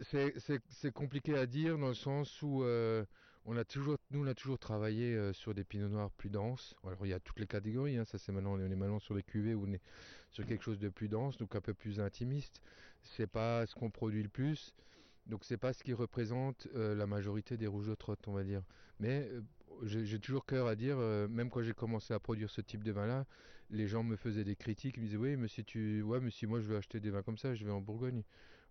c'est, 0.00 0.34
c'est, 0.38 0.60
c'est 0.68 0.92
compliqué 0.92 1.36
à 1.36 1.46
dire 1.46 1.78
dans 1.78 1.88
le 1.88 1.94
sens 1.94 2.42
où 2.42 2.62
euh, 2.64 3.04
on 3.46 3.56
a 3.56 3.64
toujours, 3.64 3.96
nous, 4.10 4.24
on 4.24 4.26
a 4.26 4.34
toujours 4.34 4.58
travaillé 4.58 5.14
euh, 5.14 5.32
sur 5.32 5.54
des 5.54 5.64
pinots 5.64 5.88
noirs 5.88 6.10
plus 6.12 6.30
denses. 6.30 6.74
Alors 6.84 7.04
il 7.04 7.10
y 7.10 7.12
a 7.12 7.20
toutes 7.20 7.38
les 7.40 7.46
catégories, 7.46 7.96
hein, 7.96 8.04
ça 8.04 8.18
c'est 8.18 8.32
maintenant, 8.32 8.54
on 8.54 8.58
est 8.58 8.68
maintenant 8.68 9.00
sur 9.00 9.14
des 9.14 9.22
cuvées 9.22 9.54
où 9.54 9.66
on 9.66 9.72
est 9.72 9.82
sur 10.30 10.46
quelque 10.46 10.62
chose 10.62 10.78
de 10.78 10.88
plus 10.88 11.08
dense, 11.08 11.36
donc 11.36 11.54
un 11.54 11.60
peu 11.60 11.74
plus 11.74 12.00
intimiste. 12.00 12.60
C'est 13.02 13.26
pas 13.26 13.66
ce 13.66 13.74
qu'on 13.74 13.90
produit 13.90 14.22
le 14.22 14.28
plus. 14.28 14.74
Donc 15.26 15.44
c'est 15.44 15.56
pas 15.56 15.72
ce 15.72 15.82
qui 15.82 15.92
représente 15.92 16.68
euh, 16.74 16.94
la 16.94 17.06
majorité 17.06 17.56
des 17.56 17.66
rouges 17.66 17.88
de 17.88 17.94
trotte, 17.94 18.26
on 18.28 18.32
va 18.32 18.44
dire. 18.44 18.62
Mais 18.98 19.28
euh, 19.30 19.42
j'ai 19.82 20.18
toujours 20.18 20.46
cœur 20.46 20.66
à 20.66 20.76
dire, 20.76 20.98
même 20.98 21.50
quand 21.50 21.62
j'ai 21.62 21.72
commencé 21.72 22.14
à 22.14 22.20
produire 22.20 22.48
ce 22.48 22.60
type 22.60 22.84
de 22.84 22.92
vin-là, 22.92 23.26
les 23.70 23.88
gens 23.88 24.04
me 24.04 24.14
faisaient 24.14 24.44
des 24.44 24.54
critiques, 24.54 24.96
ils 24.96 25.00
me 25.00 25.06
disaient 25.06 25.18
oui, 25.18 25.48
si 25.48 25.64
tu, 25.64 26.00
ouais, 26.02 26.20
si 26.30 26.46
moi 26.46 26.60
je 26.60 26.66
veux 26.66 26.76
acheter 26.76 27.00
des 27.00 27.10
vins 27.10 27.22
comme 27.22 27.38
ça, 27.38 27.56
je 27.56 27.64
vais 27.64 27.72
en 27.72 27.80
Bourgogne. 27.80 28.22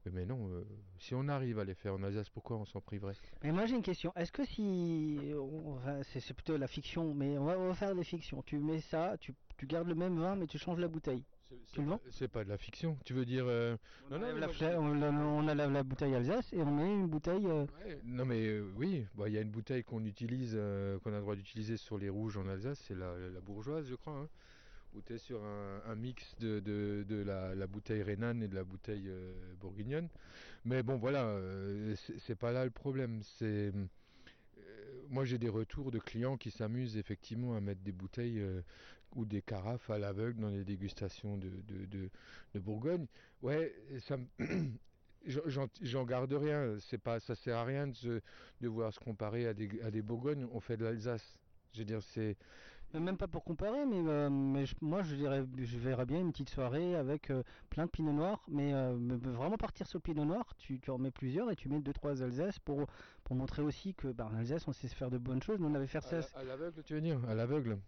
Oui, 0.05 0.11
mais 0.13 0.25
non, 0.25 0.49
euh, 0.49 0.65
si 0.99 1.15
on 1.15 1.27
arrive 1.29 1.59
à 1.59 1.63
les 1.63 1.75
faire 1.75 1.93
en 1.93 2.03
Alsace, 2.03 2.29
pourquoi 2.29 2.57
on 2.57 2.65
s'en 2.65 2.81
priverait? 2.81 3.13
Mais 3.41 3.51
moi 3.51 3.65
j'ai 3.65 3.75
une 3.75 3.81
question. 3.81 4.11
Est-ce 4.15 4.31
que 4.31 4.43
si, 4.43 5.31
on 5.33 5.75
va- 5.75 6.03
c'est 6.03 6.33
plutôt 6.33 6.57
la 6.57 6.67
fiction, 6.67 7.13
mais 7.13 7.37
on 7.37 7.45
va, 7.45 7.57
on 7.57 7.67
va 7.67 7.73
faire 7.73 7.95
des 7.95 8.03
fictions. 8.03 8.41
Tu 8.41 8.57
mets 8.57 8.81
ça, 8.81 9.15
tu, 9.17 9.33
tu 9.57 9.65
gardes 9.65 9.87
le 9.87 9.95
même 9.95 10.19
vin, 10.19 10.35
mais 10.35 10.47
tu 10.47 10.57
changes 10.57 10.79
la 10.79 10.89
bouteille. 10.89 11.23
Tu 11.71 11.81
le 11.81 11.87
vends? 11.87 11.99
C'est 12.09 12.27
pas 12.27 12.43
de 12.43 12.49
la 12.49 12.57
fiction. 12.57 12.97
Tu 13.05 13.13
veux 13.13 13.25
dire 13.25 13.45
euh, 13.47 13.77
on, 14.09 14.09
non, 14.09 14.15
enlève 14.17 14.35
mais 14.35 14.41
la 14.67 14.79
on, 14.79 14.93
la- 14.93 15.11
on 15.11 15.47
enlève 15.47 15.71
la 15.71 15.83
bouteille 15.83 16.15
Alsace 16.15 16.51
et 16.51 16.61
on 16.61 16.71
met 16.71 16.91
une 16.93 17.07
bouteille. 17.07 17.45
euh, 17.45 17.65
Non 18.03 18.25
mais 18.25 18.45
euh, 18.45 18.65
oui, 18.75 19.05
bah, 19.15 19.29
il 19.29 19.33
y 19.35 19.37
a 19.37 19.41
une 19.41 19.51
bouteille 19.51 19.83
qu'on 19.83 20.03
utilise, 20.03 20.53
euh, 20.55 20.99
qu'on 20.99 21.11
a 21.11 21.15
le 21.17 21.21
droit 21.21 21.35
d'utiliser 21.35 21.77
sur 21.77 21.97
les 21.97 22.09
rouges 22.09 22.37
en 22.37 22.47
Alsace, 22.47 22.79
c'est 22.87 22.95
la, 22.95 23.17
la 23.17 23.39
bourgeoise 23.39 23.87
je 23.87 23.95
crois, 23.95 24.13
hein, 24.13 24.29
où 24.95 25.17
sur 25.17 25.43
un, 25.43 25.95
mix 25.95 26.35
de, 26.39 26.59
de, 26.59 27.23
la, 27.23 27.67
bouteille 27.67 28.03
rhénane 28.03 28.43
et 28.43 28.47
de 28.47 28.55
la 28.55 28.63
bouteille 28.63 29.07
euh, 29.07 29.33
bourguignonne. 29.59 30.09
Mais 30.65 30.83
bon 30.83 30.97
voilà, 30.97 31.25
euh, 31.25 31.95
c'est 32.19 32.35
pas 32.35 32.51
là 32.51 32.63
le 32.65 32.71
problème. 32.71 33.21
C'est 33.23 33.71
euh, 33.71 33.85
moi 35.09 35.25
j'ai 35.25 35.37
des 35.37 35.49
retours 35.49 35.91
de 35.91 35.99
clients 35.99 36.37
qui 36.37 36.51
s'amusent 36.51 36.97
effectivement 36.97 37.55
à 37.55 37.61
mettre 37.61 37.81
des 37.81 37.91
bouteilles 37.91 38.39
euh, 38.39 38.61
ou 39.15 39.25
des 39.25 39.41
carafes 39.41 39.89
à 39.89 39.97
l'aveugle 39.97 40.41
dans 40.41 40.49
les 40.49 40.63
dégustations 40.63 41.37
de, 41.37 41.49
de, 41.67 42.59
Bourgogne. 42.59 43.07
Ouais, 43.41 43.73
ça 43.99 44.17
me... 44.17 44.25
J'en 45.25 46.03
garde 46.03 46.33
rien, 46.33 46.77
c'est 46.81 46.97
pas, 46.97 47.21
ça 47.21 47.33
sert 47.33 47.55
à 47.55 47.63
rien 47.63 47.87
de, 47.87 47.95
se- 47.95 48.21
de 48.59 48.67
vouloir 48.67 48.93
se 48.93 48.99
comparer 48.99 49.47
à 49.47 49.53
des, 49.53 49.69
à 49.81 49.89
des 49.89 50.01
Bourgognes, 50.01 50.45
on 50.51 50.59
fait 50.59 50.75
de 50.75 50.83
l'Alsace. 50.83 51.37
Je 51.73 51.79
veux 51.79 51.85
dire, 51.85 52.03
c'est. 52.03 52.37
Mais 52.93 52.99
Même 52.99 53.17
pas 53.17 53.27
pour 53.27 53.43
comparer, 53.43 53.85
mais, 53.87 54.03
euh, 54.07 54.29
mais 54.29 54.65
je- 54.67 54.75
moi 54.81 55.01
je 55.01 55.15
dirais, 55.15 55.43
je 55.57 55.77
verrais 55.79 56.05
bien 56.05 56.19
une 56.19 56.31
petite 56.31 56.49
soirée 56.49 56.95
avec 56.95 57.31
euh, 57.31 57.41
plein 57.71 57.85
de 57.85 57.89
pinot 57.89 58.13
noir, 58.13 58.43
mais, 58.47 58.71
euh, 58.73 58.95
mais 58.95 59.15
vraiment 59.15 59.57
partir 59.57 59.87
sur 59.87 59.97
le 59.97 60.01
pinot 60.03 60.25
noir, 60.25 60.53
tu, 60.57 60.79
tu 60.79 60.91
en 60.91 60.99
mets 60.99 61.09
plusieurs 61.09 61.49
et 61.49 61.55
tu 61.55 61.69
mets 61.69 61.79
deux 61.79 61.93
trois 61.93 62.21
Alsace 62.21 62.59
pour, 62.59 62.85
pour 63.23 63.35
montrer 63.35 63.63
aussi 63.63 63.95
que 63.95 64.09
bah, 64.09 64.29
en 64.31 64.35
Alsace 64.37 64.67
on 64.67 64.73
sait 64.73 64.87
se 64.87 64.95
faire 64.95 65.09
de 65.09 65.17
bonnes 65.17 65.41
choses. 65.41 65.59
Nous 65.59 65.67
on 65.67 65.73
avait 65.73 65.87
fait 65.87 65.97
ça, 66.01 66.17
à 66.35 66.43
l'aveugle, 66.43 66.83
tu 66.83 66.93
veux 66.93 67.01
dire 67.01 67.19
À 67.27 67.33
l'aveugle 67.33 67.79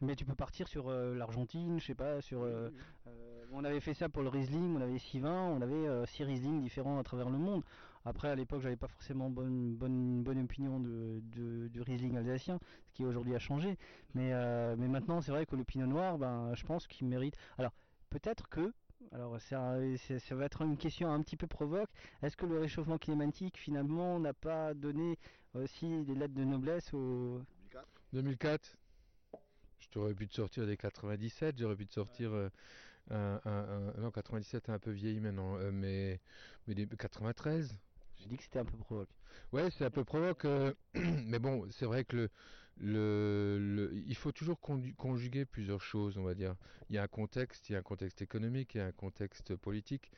mais 0.00 0.16
tu 0.16 0.24
peux 0.24 0.34
partir 0.34 0.66
sur 0.66 0.88
euh, 0.88 1.14
l'Argentine, 1.14 1.78
je 1.78 1.86
sais 1.86 1.94
pas, 1.94 2.20
sur. 2.20 2.42
euh, 2.42 2.70
euh, 3.06 3.44
on 3.52 3.62
avait 3.64 3.78
fait 3.80 3.94
ça 3.94 4.08
pour 4.08 4.22
le 4.22 4.28
Riesling, 4.30 4.76
on 4.76 4.80
avait 4.80 4.98
six 4.98 5.20
vins, 5.20 5.46
on 5.48 5.60
avait 5.62 5.74
euh, 5.74 6.04
six 6.06 6.24
Riesling 6.24 6.60
différents 6.60 6.98
à 6.98 7.02
travers 7.04 7.28
le 7.30 7.38
monde. 7.38 7.62
Après 8.04 8.28
à 8.28 8.34
l'époque 8.34 8.60
j'avais 8.62 8.76
pas 8.76 8.88
forcément 8.88 9.30
bonne 9.30 9.74
bonne 9.74 10.22
bonne 10.22 10.42
opinion 10.42 10.80
de, 10.80 11.20
de- 11.22 11.68
du 11.68 11.80
Riesling 11.82 12.16
alsacien, 12.16 12.58
ce 12.86 12.92
qui 12.92 13.04
aujourd'hui 13.04 13.34
a 13.34 13.38
changé. 13.38 13.78
Mais 14.14 14.32
euh, 14.32 14.74
mais 14.78 14.88
maintenant 14.88 15.20
c'est 15.20 15.30
vrai 15.30 15.46
que 15.46 15.56
le 15.56 15.64
Pinot 15.64 15.86
Noir, 15.86 16.18
ben 16.18 16.54
je 16.54 16.64
pense 16.64 16.86
qu'il 16.86 17.06
mérite. 17.06 17.36
Alors 17.58 17.72
peut-être 18.10 18.48
que 18.48 18.72
alors 19.10 19.40
ça, 19.40 19.78
va 20.30 20.44
être 20.44 20.62
une 20.62 20.76
question 20.76 21.12
un 21.12 21.20
petit 21.22 21.36
peu 21.36 21.46
provoque. 21.46 21.90
Est-ce 22.22 22.36
que 22.36 22.46
le 22.46 22.58
réchauffement 22.58 22.98
climatique 22.98 23.58
finalement 23.58 24.18
n'a 24.20 24.32
pas 24.32 24.74
donné 24.74 25.18
aussi 25.54 26.04
des 26.04 26.14
lettres 26.14 26.34
de 26.34 26.44
noblesse 26.44 26.94
au 26.94 27.42
2004 28.12 28.76
Je 29.80 29.88
t'aurais 29.88 30.14
pu 30.14 30.28
te 30.28 30.34
sortir 30.34 30.66
des 30.66 30.76
97, 30.76 31.58
j'aurais 31.58 31.76
pu 31.76 31.86
te 31.86 31.94
sortir 31.94 32.30
euh, 32.32 32.48
un, 33.10 33.40
un- 33.44 33.90
un- 33.96 34.00
Non, 34.00 34.10
97 34.10 34.68
est 34.68 34.72
un 34.72 34.78
peu 34.78 34.92
vieilli 34.92 35.20
maintenant, 35.20 35.56
euh, 35.58 35.70
mais, 35.72 36.20
mais 36.66 36.74
des 36.74 36.86
93 36.86 37.76
J'ai 38.22 38.28
dit 38.28 38.36
que 38.36 38.44
c'était 38.44 38.60
un 38.60 38.64
peu 38.64 38.76
provoque. 38.76 39.08
Ouais, 39.52 39.68
c'est 39.70 39.84
un 39.84 39.90
peu 39.90 40.04
provoque, 40.04 40.44
euh, 40.44 40.72
mais 40.94 41.40
bon, 41.40 41.66
c'est 41.70 41.86
vrai 41.86 42.04
que 42.04 42.28
le, 42.78 43.58
le, 43.58 43.92
il 44.06 44.14
faut 44.14 44.30
toujours 44.30 44.60
conjuguer 44.60 45.44
plusieurs 45.44 45.82
choses, 45.82 46.18
on 46.18 46.22
va 46.22 46.34
dire. 46.34 46.54
Il 46.88 46.94
y 46.94 46.98
a 46.98 47.02
un 47.02 47.08
contexte, 47.08 47.68
il 47.68 47.72
y 47.72 47.76
a 47.76 47.80
un 47.80 47.82
contexte 47.82 48.22
économique, 48.22 48.74
il 48.74 48.78
y 48.78 48.80
a 48.80 48.86
un 48.86 48.92
contexte 48.92 49.56
politique. 49.56 50.12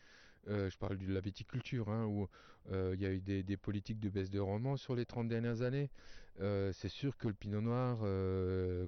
Euh, 0.48 0.68
je 0.68 0.76
parle 0.76 0.98
de 0.98 1.10
la 1.10 1.20
viticulture, 1.20 1.88
hein, 1.88 2.04
où 2.04 2.28
euh, 2.70 2.92
il 2.94 3.00
y 3.00 3.06
a 3.06 3.10
eu 3.10 3.20
des, 3.20 3.42
des 3.42 3.56
politiques 3.56 4.00
de 4.00 4.10
baisse 4.10 4.30
de 4.30 4.38
rendement 4.38 4.76
sur 4.76 4.94
les 4.94 5.06
30 5.06 5.28
dernières 5.28 5.62
années. 5.62 5.90
C'est 6.38 6.88
sûr 6.88 7.16
que 7.16 7.28
le 7.28 7.34
pinot 7.34 7.60
noir, 7.60 7.98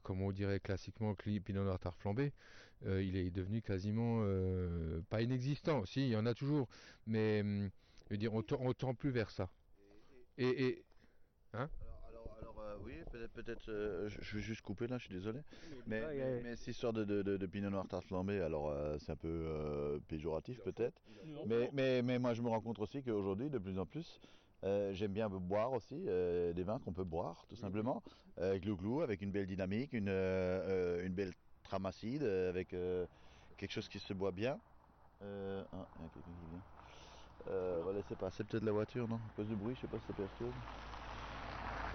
comme 0.03 0.21
on 0.21 0.33
dirait 0.33 0.61
classiquement, 0.61 1.15
que 1.15 1.31
le 1.31 1.41
pinot 1.41 1.63
noir 1.63 1.79
tard 1.79 1.97
flambé, 1.97 2.33
il 2.85 3.17
est 3.17 3.31
devenu 3.31 3.63
quasiment 3.63 4.27
pas 5.09 5.23
inexistant. 5.23 5.87
Si, 5.87 6.09
il 6.09 6.11
y 6.11 6.17
en 6.17 6.27
a 6.27 6.35
toujours, 6.35 6.69
mais 7.07 7.43
hum, 7.43 7.71
je 8.07 8.15
veux 8.15 8.19
dire, 8.19 8.33
on, 8.35 8.43
tend- 8.43 8.59
on 8.61 8.73
tend 8.73 8.95
plus 8.95 9.11
vers 9.11 9.31
ça. 9.31 9.49
Et, 10.39 10.67
et 10.67 10.85
hein? 11.55 11.69
Alors 12.41 12.61
euh, 12.61 12.77
oui, 12.85 12.93
peut-être, 13.11 13.33
peut-être, 13.33 13.69
euh, 13.69 14.09
je, 14.09 14.21
je 14.21 14.37
vais 14.37 14.43
juste 14.43 14.61
couper 14.63 14.87
là, 14.87 14.99
je 14.99 15.05
suis 15.05 15.15
désolé. 15.15 15.41
Mais, 15.87 16.03
Ouais, 16.03 16.15
mais, 16.15 16.23
ouais. 16.25 16.41
mais 16.43 16.57
cette 16.57 16.69
histoire 16.69 16.93
de, 16.93 17.05
de, 17.05 17.23
de, 17.23 17.37
de 17.37 17.47
Pinot 17.47 17.71
Noir 17.71 17.87
tarte 17.89 18.05
flambée, 18.07 18.41
alors 18.41 18.71
euh, 18.71 18.97
c'est 18.99 19.13
un 19.13 19.17
peu 19.17 19.29
euh, 19.29 19.99
péjoratif 20.09 20.61
peut-être. 20.63 21.01
Mais, 21.47 21.71
mais, 21.73 22.03
mais 22.03 22.19
moi 22.19 22.35
je 22.35 22.43
me 22.43 22.49
rends 22.49 22.61
compte 22.61 22.79
aussi 22.79 23.03
qu'aujourd'hui, 23.03 23.51
de 23.51 23.59
plus 23.59 23.79
en 23.79 23.87
plus, 23.87 24.21
euh, 24.65 24.93
j'aime 24.93 25.13
bien 25.13 25.29
boire 25.29 25.73
aussi 25.73 26.05
euh, 26.07 26.53
des 26.53 26.63
vins 26.63 26.79
qu'on 26.81 26.93
peut 26.93 27.05
boire 27.05 27.45
tout 27.49 27.57
simplement, 27.57 28.03
euh, 28.39 28.59
glou-glou, 28.59 29.03
avec 29.03 29.23
une 29.23 29.31
belle 29.33 29.47
dynamique, 29.47 29.93
une, 29.93 30.09
une 30.09 31.15
belle 31.15 31.33
trame 31.63 31.87
acide, 31.87 32.23
avec 32.23 32.73
euh, 32.73 33.07
quelque 33.57 33.73
chose 33.73 33.89
qui 33.89 33.99
se 33.99 34.13
boit 34.13 34.33
bien. 34.33 34.61
Euh, 35.23 35.65
ah, 35.73 35.89
il 35.97 36.03
y 36.03 36.07
a 36.07 36.09
quelqu'un 36.11 36.33
qui 36.33 36.47
vient. 36.47 36.63
Euh, 37.49 37.81
on 37.81 37.85
va 37.87 37.93
laisser 37.93 38.17
passer 38.17 38.45
peut-être 38.45 38.65
la 38.65 38.73
voiture, 38.73 39.07
non? 39.09 39.17
À 39.17 39.37
cause 39.37 39.47
du 39.47 39.55
bruit, 39.55 39.75
je 39.77 39.83
sais 39.83 39.87
pas 39.87 39.99
si 39.99 40.07
ça 40.07 40.13
perturbe. 40.15 40.53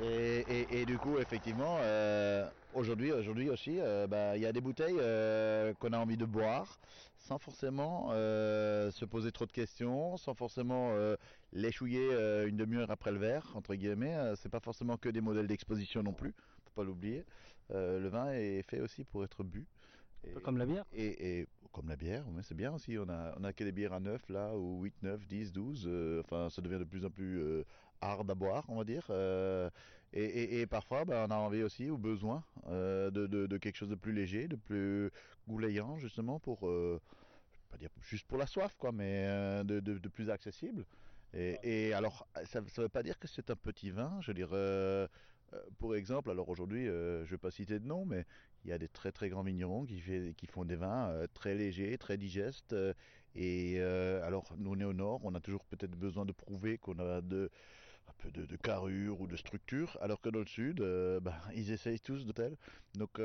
Et, 0.02 0.40
et- 0.48 0.82
et 0.82 0.86
du 0.86 0.98
coup, 0.98 1.20
effectivement, 1.20 1.78
euh, 1.82 2.50
aujourd'hui, 2.74 3.12
aujourd'hui 3.12 3.50
aussi, 3.50 3.78
euh, 3.80 4.08
bah, 4.08 4.36
il 4.36 4.42
y 4.42 4.46
a 4.46 4.52
des 4.54 4.62
bouteilles 4.62 4.98
euh, 5.00 5.74
qu'on 5.76 5.94
a 5.94 5.98
envie 6.00 6.18
de 6.18 6.26
boire 6.26 6.80
sans 7.20 7.38
forcément 7.38 8.10
euh, 8.12 8.90
se 8.90 9.06
poser 9.06 9.32
trop 9.32 9.46
de 9.46 9.52
questions, 9.52 10.18
sans 10.18 10.34
forcément 10.34 10.96
l'échouiller 11.54 12.10
une 12.48 12.58
demi-heure 12.58 12.90
après 12.90 13.12
le 13.12 13.20
verre, 13.20 13.52
entre 13.56 13.76
guillemets. 13.76 14.18
C'est 14.38 14.50
pas 14.50 14.60
forcément 14.60 14.98
que 14.98 15.10
des 15.10 15.22
modèles 15.22 15.46
d'exposition 15.48 16.02
non 16.02 16.14
plus, 16.14 16.34
faut 16.64 16.72
pas 16.74 16.84
l'oublier. 16.84 17.24
Le 17.70 18.08
vin 18.08 18.32
est 18.32 18.64
fait 18.64 18.80
aussi 18.80 19.04
pour 19.04 19.24
être 19.24 19.44
bu. 19.44 19.68
Et, 20.24 20.34
comme 20.42 20.58
la 20.58 20.66
bière. 20.66 20.86
Et, 20.94 21.42
et 21.42 21.48
comme 21.72 21.88
la 21.90 21.96
bière, 21.96 22.26
mais 22.32 22.44
c'est 22.44 22.56
bien 22.56 22.74
aussi. 22.74 22.98
On 22.98 23.10
a, 23.10 23.34
on 23.40 23.44
a 23.44 23.54
que 23.54 23.64
des 23.64 23.72
bières 23.72 23.94
à 23.94 24.00
9 24.00 24.28
là, 24.30 24.56
ou 24.58 24.82
8, 24.84 24.96
9, 25.04 25.26
10, 25.28 25.52
12. 25.54 25.86
euh, 25.88 26.22
enfin, 26.22 26.50
ça 26.50 26.62
devient 26.62 26.80
de 26.80 26.84
plus 26.84 27.06
en 27.06 27.10
plus 27.10 27.40
euh, 27.40 27.64
hard 28.02 28.30
à 28.30 28.36
boire, 28.36 28.66
on 28.70 28.78
va 28.78 28.84
dire. 28.84 29.06
euh, 29.10 29.70
et, 30.14 30.24
et- 30.26 30.62
et 30.62 30.68
parfois, 30.68 31.06
ben, 31.06 31.26
on 31.30 31.32
a 31.32 31.38
envie 31.38 31.64
aussi, 31.64 31.90
ou 31.90 31.98
besoin, 31.98 32.44
euh, 32.68 33.10
de, 33.12 33.28
de- 33.28 33.48
de 33.48 33.58
quelque 33.58 33.78
chose 33.78 33.90
de 33.90 33.96
plus 33.96 34.12
léger, 34.14 34.48
de 34.48 34.56
plus 34.58 35.10
goulayant, 35.48 35.98
justement, 35.98 36.40
pour, 36.40 36.68
euh, 36.68 37.00
pas 37.70 37.78
dire 37.78 37.90
juste 38.02 38.28
pour 38.28 38.38
la 38.38 38.46
soif, 38.48 38.76
quoi, 38.78 38.92
mais 38.92 39.64
de, 39.64 39.80
plus 40.10 40.30
accessible. 40.30 40.86
Et, 41.34 41.58
et 41.64 41.94
alors, 41.94 42.28
ça 42.46 42.62
ne 42.62 42.66
veut 42.82 42.90
pas 42.90 43.04
dire 43.04 43.18
que 43.20 43.28
c'est 43.28 43.50
un 43.50 43.56
petit 43.56 43.90
vin. 43.92 44.18
Je 44.22 44.28
veux 44.28 44.34
dire, 44.34 44.50
euh, 44.54 45.08
euh, 45.54 45.62
pour 45.78 45.96
exemple, 45.96 46.30
alors 46.32 46.50
aujourd'hui, 46.50 46.88
euh, 46.88 47.20
je 47.26 47.32
ne 47.32 47.32
vais 47.32 47.38
pas 47.38 47.52
citer 47.52 47.80
de 47.80 47.86
nom, 47.86 48.06
mais 48.06 48.26
il 48.63 48.69
y 48.69 48.74
a 48.74 48.78
des 48.78 48.88
très 48.88 49.12
très 49.12 49.30
grands 49.30 49.43
vignerons 49.43 49.86
qui, 49.86 50.47
font 50.47 50.65
des 50.65 50.76
vins 50.76 51.10
euh, 51.10 51.28
très 51.34 51.56
légers, 51.56 51.97
très 51.97 52.17
digestes. 52.17 52.74
euh, 52.74 52.93
et 53.36 53.76
euh, 53.78 54.26
alors, 54.26 54.54
nous, 54.58 54.71
on 54.71 54.80
est 54.80 54.84
au 54.86 54.93
nord, 54.93 55.21
on 55.24 55.34
a 55.36 55.39
toujours 55.39 55.63
peut-être 55.65 55.95
besoin 55.95 56.26
de 56.26 56.34
prouver 56.34 56.78
qu'on 56.78 57.00
a 57.00 57.21
de, 57.21 57.50
un 58.10 58.13
peu 58.17 58.30
de, 58.30 58.56
carrure 58.58 59.21
ou 59.21 59.28
de 59.28 59.38
structure, 59.38 59.97
alors 60.02 60.19
que 60.21 60.30
dans 60.30 60.39
le 60.39 60.45
sud, 60.45 60.80
ben, 61.21 61.34
ils 61.56 61.71
essayent 61.71 62.00
tous 62.00 62.26
de 62.26 62.32
tel. 62.34 62.58
Donc, 62.95 63.19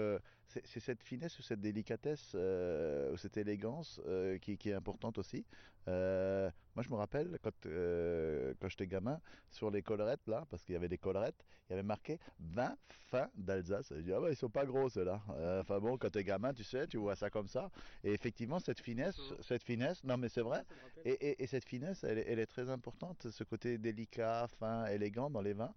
c'est 0.48 0.80
cette 0.80 1.02
finesse 1.02 1.38
ou 1.38 1.42
cette 1.42 1.60
délicatesse 1.60 2.32
euh, 2.34 3.12
ou 3.12 3.16
cette 3.16 3.36
élégance 3.36 4.00
euh, 4.06 4.38
qui, 4.38 4.56
qui 4.56 4.70
est 4.70 4.74
importante 4.74 5.18
aussi. 5.18 5.44
Euh, 5.88 6.50
moi, 6.74 6.82
je 6.82 6.90
me 6.90 6.96
rappelle 6.96 7.38
quand, 7.42 7.66
euh, 7.66 8.54
quand 8.60 8.68
j'étais 8.68 8.86
gamin, 8.86 9.20
sur 9.50 9.70
les 9.70 9.82
collerettes, 9.82 10.26
là, 10.26 10.44
parce 10.50 10.64
qu'il 10.64 10.72
y 10.72 10.76
avait 10.76 10.88
des 10.88 10.98
collerettes, 10.98 11.44
il 11.68 11.72
y 11.72 11.74
avait 11.74 11.82
marqué 11.84 12.18
20 12.40 12.76
fins 12.88 13.28
d'Alsace. 13.36 13.92
Je 13.94 14.00
dis, 14.02 14.12
ah 14.12 14.20
ouais, 14.20 14.32
ils 14.32 14.36
sont 14.36 14.50
pas 14.50 14.64
gros 14.66 14.88
ceux-là. 14.88 15.20
Enfin 15.60 15.78
bon, 15.78 15.96
quand 15.96 16.10
t'es 16.10 16.24
gamin, 16.24 16.52
tu 16.52 16.64
sais, 16.64 16.86
tu 16.86 16.96
vois 16.96 17.14
ça 17.16 17.30
comme 17.30 17.46
ça. 17.48 17.70
Et 18.04 18.12
effectivement, 18.12 18.58
cette 18.58 18.80
finesse, 18.80 19.20
cette 19.42 19.62
finesse, 19.62 20.02
non 20.04 20.16
mais 20.16 20.28
c'est 20.28 20.42
vrai, 20.42 20.64
et, 21.04 21.12
et- 21.30 21.42
et 21.42 21.46
cette 21.46 21.64
finesse, 21.64 22.02
elle 22.04 22.38
est 22.38 22.46
très 22.46 22.68
importante, 22.68 23.30
ce 23.30 23.44
côté 23.44 23.78
délicat, 23.78 24.48
fin, 24.58 24.86
élégant 24.86 25.30
dans 25.30 25.42
les 25.42 25.52
vins. 25.54 25.72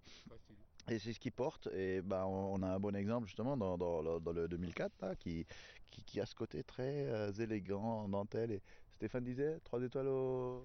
Et 0.90 0.98
c'est 0.98 1.12
ce 1.12 1.20
qui 1.20 1.30
porte, 1.30 1.68
et 1.72 2.02
ben, 2.02 2.24
on 2.24 2.54
on 2.54 2.62
a 2.62 2.66
un 2.68 2.80
bon 2.80 2.96
exemple 2.96 3.26
justement 3.26 3.56
dans, 3.56 3.78
dans 3.78 4.02
le- 4.02 4.18
dans 4.20 4.32
le 4.32 4.48
2004, 4.48 4.92
là, 5.02 5.14
qui, 5.14 5.46
qui, 5.90 6.02
qui 6.02 6.20
a 6.20 6.26
ce 6.26 6.34
côté 6.34 6.64
très 6.64 7.06
euh, 7.06 7.30
élégant, 7.32 8.08
dentelle. 8.08 8.50
Et 8.50 8.62
Stéphane 8.96 9.22
disait, 9.22 9.60
trois 9.60 9.80
étoiles 9.82 10.08
au... 10.08 10.64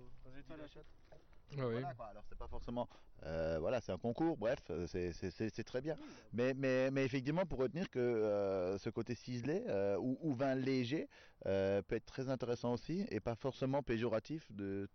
Ah 1.12 1.68
oui. 1.68 1.74
Voilà, 1.74 1.94
quoi. 1.94 2.08
Alors 2.08 2.24
c'est 2.28 2.38
pas 2.38 2.48
forcément, 2.48 2.88
euh, 3.24 3.60
voilà, 3.60 3.80
c'est 3.82 3.92
un 3.92 4.00
concours, 4.00 4.36
bref, 4.36 4.60
euh, 4.72 4.88
c'est- 4.88 5.14
c'est 5.14 5.30
c'est- 5.30 5.50
c'est 5.54 5.64
très 5.64 5.80
bien. 5.82 5.96
Mais, 6.34 6.56
mais, 6.56 6.90
mais 6.90 7.06
effectivement, 7.06 7.46
pour 7.46 7.60
retenir 7.60 7.88
que 7.92 8.00
euh, 8.00 8.80
ce 8.80 8.90
côté 8.90 9.14
ciselé 9.14 9.64
euh, 9.68 9.96
ou, 10.00 10.18
ou 10.22 10.34
vin 10.34 10.56
léger 10.56 11.08
euh, 11.46 11.84
peut 11.84 11.96
être 11.98 12.06
très 12.08 12.30
intéressant 12.30 12.74
aussi 12.74 13.06
et 13.12 13.20
pas 13.20 13.36
forcément 13.36 13.84
péjoratif 13.84 14.52
de 14.52 14.88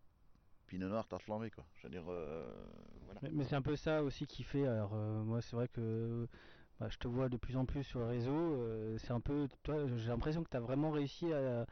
Pinot 0.70 0.88
Noir 0.88 1.09
tarte 1.09 1.24
flambée, 1.24 1.50
quoi. 1.50 1.64
Euh. 1.85 2.46
Mais, 3.33 3.42
c'est 3.44 3.56
un 3.56 3.62
peu 3.62 3.74
ça 3.74 4.04
aussi 4.04 4.26
qui 4.28 4.44
fait. 4.44 4.64
Alors, 4.64 4.92
euh, 4.94 5.20
moi, 5.24 5.42
c'est 5.42 5.56
vrai 5.56 5.66
que 5.66 6.28
bah, 6.78 6.87
je 6.88 6.96
te 6.96 7.09
vois 7.09 7.28
de 7.28 7.37
plus 7.37 7.56
en 7.56 7.66
plus 7.66 7.83
sur 7.83 7.98
le 7.98 8.06
réseau. 8.06 8.30
euh, 8.30 8.96
c'est 8.98 9.11
un 9.11 9.18
peu. 9.20 9.48
Toi, 9.64 9.88
j'ai 9.96 10.09
l'impression 10.09 10.44
que 10.44 10.48
tu 10.48 10.56
as 10.56 10.61
vraiment 10.61 10.92
réussi 10.92 11.33
à, 11.33 11.66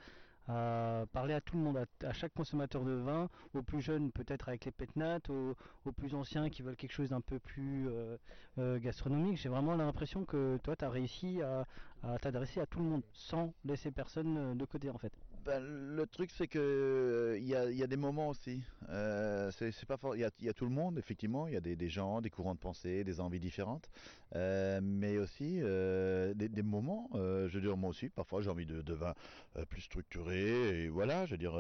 parler 1.13 1.35
à 1.35 1.41
tout 1.41 1.57
le 1.57 1.63
monde, 1.63 1.87
à, 2.03 2.13
chaque 2.13 2.35
consommateur 2.35 2.83
de 2.83 2.91
vin, 2.91 3.29
aux 3.55 3.63
plus 3.63 3.83
jeunes, 3.83 4.11
peut-être 4.11 4.49
avec 4.49 4.65
les 4.65 4.73
pétnates, 4.73 5.31
aux, 5.31 5.55
plus 5.97 6.17
anciens 6.17 6.51
qui 6.51 6.63
veulent 6.63 6.77
quelque 6.77 6.93
chose 6.93 7.11
d'un 7.11 7.21
peu 7.21 7.39
plus 7.39 7.89
gastronomique. 8.57 9.37
J'ai 9.37 9.49
vraiment 9.49 9.77
l'impression 9.77 10.25
que 10.25 10.59
toi, 10.65 10.75
tu 10.75 10.85
as 10.85 10.91
réussi 10.91 11.41
à, 11.43 11.67
t'adresser 12.19 12.61
à 12.61 12.67
tout 12.67 12.81
le 12.81 12.87
monde 12.87 13.03
sans 13.13 13.55
laisser 13.65 13.93
personne 13.93 14.59
de 14.59 14.65
côté, 14.65 14.91
en 14.91 14.99
fait. 14.99 15.13
Ben, 15.49 15.65
le 15.65 16.07
truc, 16.07 16.31
c'est 16.31 16.47
que 16.47 16.59
euh, 16.59 17.39
il 17.39 17.47
y 17.47 17.55
a, 17.83 17.87
des 17.87 17.97
moments 17.97 18.29
aussi. 18.29 18.61
Euh, 18.91 19.51
c'est 19.51 19.87
pas. 19.87 19.97
Il 20.15 20.21
y 20.21 20.49
a, 20.49 20.53
tout 20.53 20.67
le 20.67 20.71
monde, 20.71 20.99
effectivement. 20.99 21.49
Il 21.49 21.55
y 21.55 21.57
a 21.57 21.61
des, 21.61 21.89
gens, 21.89 22.21
des 22.21 22.29
courants 22.29 22.55
de 22.55 22.59
pensée, 22.59 23.03
des 23.03 23.19
envies 23.19 23.41
différentes. 23.41 23.89
Euh, 24.37 24.81
mais 24.83 25.17
aussi 25.17 25.63
des, 26.35 26.63
moments. 26.63 27.09
je 27.15 27.49
veux 27.49 27.63
dire, 27.63 27.79
moi 27.79 27.89
aussi, 27.89 28.11
parfois, 28.11 28.43
j'ai 28.43 28.51
envie 28.51 28.67
de, 28.67 28.83
de 28.83 28.93
vin 28.93 29.15
plus 29.71 29.81
structuré. 29.81 30.85
Et 30.85 30.89
voilà, 30.91 31.25
je 31.25 31.31
veux 31.31 31.39
dire. 31.39 31.59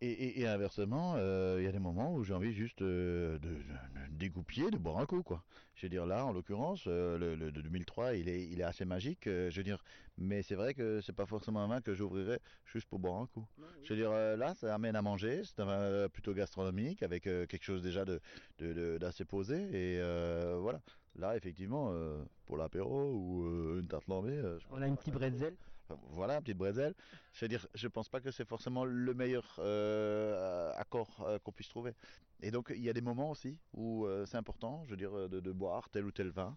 Et, 0.00 0.10
et- 0.10 0.40
et 0.40 0.46
inversement, 0.46 1.14
euh, 1.16 1.56
il 1.58 1.64
y 1.64 1.66
a 1.66 1.72
des 1.72 1.78
moments 1.78 2.14
où 2.14 2.22
j'ai 2.22 2.34
envie 2.34 2.52
juste 2.52 2.82
euh, 2.82 3.38
de, 3.38 3.48
de- 3.48 3.54
de 3.54 4.16
dégoupiller, 4.16 4.70
de 4.70 4.78
boire 4.78 4.98
un 4.98 5.06
coup, 5.06 5.22
quoi. 5.22 5.42
Je 5.74 5.86
veux 5.86 5.90
dire, 5.90 6.06
là, 6.06 6.24
en 6.24 6.32
l'occurrence, 6.32 6.84
euh, 6.86 7.18
le, 7.18 7.34
le 7.34 7.50
de 7.52 7.60
2003, 7.60 8.14
il 8.14 8.28
est, 8.28 8.46
il 8.48 8.60
est 8.60 8.64
assez 8.64 8.84
magique. 8.84 9.26
euh, 9.26 9.50
je 9.50 9.56
veux 9.56 9.64
dire, 9.64 9.82
mais 10.16 10.42
c'est 10.42 10.54
vrai 10.54 10.74
que 10.74 11.00
c'est 11.00 11.12
pas 11.12 11.26
forcément 11.26 11.62
un 11.62 11.68
vin 11.68 11.80
que 11.80 11.94
j'ouvrirais 11.94 12.40
juste 12.64 12.88
pour 12.88 12.98
boire 12.98 13.20
un 13.20 13.26
coup. 13.26 13.46
Je 13.84 13.92
veux 13.94 13.98
dire, 14.00 14.10
euh, 14.12 14.36
là, 14.36 14.54
ça 14.54 14.74
amène 14.74 14.96
à 14.96 15.02
manger. 15.02 15.42
C'est 15.44 15.60
un 15.60 15.64
vin 15.66 16.08
plutôt 16.08 16.34
gastronomique 16.34 17.02
avec 17.02 17.26
euh, 17.26 17.46
quelque 17.46 17.64
chose 17.64 17.82
déjà 17.82 18.04
de 18.04 18.20
de- 18.58 18.72
de- 18.72 18.98
d'assez 18.98 19.24
posé. 19.24 19.56
Et 19.56 19.98
euh, 20.00 20.58
voilà. 20.60 20.80
Là, 21.16 21.36
effectivement, 21.36 21.90
euh, 21.92 22.22
pour 22.46 22.56
l'apéro 22.56 23.12
ou 23.12 23.44
euh, 23.46 23.80
une 23.80 23.88
tarte 23.88 24.06
lambée. 24.06 24.30
euh, 24.30 24.58
je 24.60 24.66
On 24.70 24.80
a 24.80 24.86
une 24.86 24.96
petite 24.96 25.14
bretzel. 25.14 25.56
Voilà, 26.10 26.40
petite 26.40 26.56
bretzel. 26.56 26.94
Je 27.32 27.44
veux 27.44 27.48
dire, 27.48 27.66
je 27.74 27.88
pense 27.88 28.08
pas 28.08 28.20
que 28.20 28.30
c'est 28.30 28.44
forcément 28.44 28.84
le 28.84 29.14
meilleur 29.14 29.56
euh, 29.58 30.72
accord 30.76 31.24
euh, 31.26 31.38
qu'on 31.38 31.52
puisse 31.52 31.68
trouver. 31.68 31.94
Et 32.40 32.50
donc, 32.50 32.72
il 32.74 32.82
y 32.82 32.88
a 32.88 32.92
des 32.92 33.00
moments 33.00 33.30
aussi 33.30 33.58
où 33.72 34.06
euh, 34.06 34.24
c'est 34.26 34.36
important, 34.36 34.84
je 34.86 34.90
veux 34.90 34.96
dire, 34.96 35.28
de, 35.28 35.52
boire 35.52 35.88
tel 35.90 36.04
ou 36.04 36.12
tel 36.12 36.28
vin. 36.28 36.56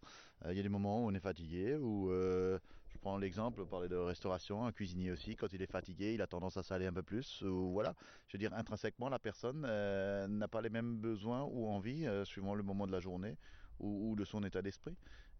Il 0.49 0.55
y 0.55 0.59
a 0.59 0.63
des 0.63 0.69
moments 0.69 1.03
où 1.03 1.09
on 1.09 1.13
est 1.13 1.19
fatigué, 1.19 1.75
où 1.75 2.09
je 2.11 2.97
prends 2.99 3.17
l'exemple, 3.17 3.65
parler 3.65 3.87
de 3.87 3.95
restauration, 3.95 4.65
un 4.65 4.71
cuisinier 4.71 5.11
aussi, 5.11 5.35
quand 5.35 5.51
il 5.53 5.61
est 5.61 5.71
fatigué, 5.71 6.13
il 6.13 6.21
a 6.21 6.27
tendance 6.27 6.57
à 6.57 6.63
saler 6.63 6.85
un 6.85 6.93
peu 6.93 7.03
plus. 7.03 7.41
Ou 7.41 7.71
voilà, 7.71 7.95
je 8.27 8.37
veux 8.37 8.39
dire, 8.39 8.53
intrinsèquement, 8.53 9.09
la 9.09 9.19
personne 9.19 9.61
n'a 9.61 10.47
pas 10.47 10.61
les 10.61 10.69
mêmes 10.69 10.97
besoins 10.97 11.43
ou 11.43 11.67
envies 11.67 12.07
suivant 12.25 12.53
le 12.53 12.63
moment 12.63 12.85
de 12.85 12.91
la 12.91 12.99
journée 12.99 13.37
ou, 13.79 14.11
ou 14.11 14.15
de 14.15 14.23
son 14.23 14.43
état 14.43 14.61
d'esprit. 14.61 14.95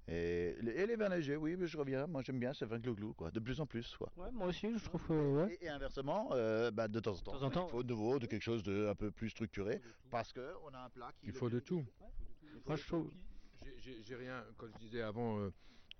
Et, 0.07 0.55
les- 0.61 0.71
et 0.71 0.85
les 0.87 0.95
vins 0.95 1.09
légers, 1.09 1.35
oui, 1.37 1.55
mais 1.57 1.67
je 1.67 1.77
reviens, 1.77 2.07
moi 2.07 2.21
j'aime 2.23 2.39
bien 2.39 2.53
ces 2.53 2.65
vins 2.65 2.79
glou 2.79 3.13
quoi, 3.13 3.29
de 3.31 3.39
plus 3.39 3.59
en 3.61 3.65
plus. 3.65 3.95
Quoi. 3.97 4.11
Ouais, 4.17 4.31
moi 4.31 4.47
aussi, 4.47 4.67
je 4.77 4.83
trouve 4.83 5.05
que. 5.07 5.13
Ouais. 5.13 5.57
Et, 5.61 5.65
et 5.65 5.69
inversement, 5.69 6.29
euh, 6.33 6.71
bah, 6.71 6.87
de 6.87 6.99
temps 6.99 7.11
en 7.13 7.17
temps, 7.17 7.31
temps 7.33 7.43
en 7.43 7.49
temps, 7.51 7.67
il 7.67 7.71
faut 7.71 7.83
de 7.83 7.89
nouveau 7.89 8.19
de 8.19 8.25
quelque 8.25 8.41
chose 8.41 8.63
de 8.63 8.87
un 8.87 8.95
peu 8.95 9.11
plus 9.11 9.29
structuré 9.29 9.79
parce 10.09 10.33
que 10.33 10.53
on 10.65 10.73
a 10.73 10.79
un 10.79 10.89
plat 10.89 11.11
qui. 11.19 11.27
Il 11.27 11.33
faut 11.33 11.49
de 11.49 11.59
tout. 11.59 11.85
Moi, 12.65 12.75
je 12.75 12.85
trouve. 12.85 13.09
J'ai- 13.77 14.15
rien, 14.15 14.43
comme 14.57 14.71
je 14.73 14.79
disais 14.79 15.01
avant, 15.01 15.39
euh, 15.39 15.51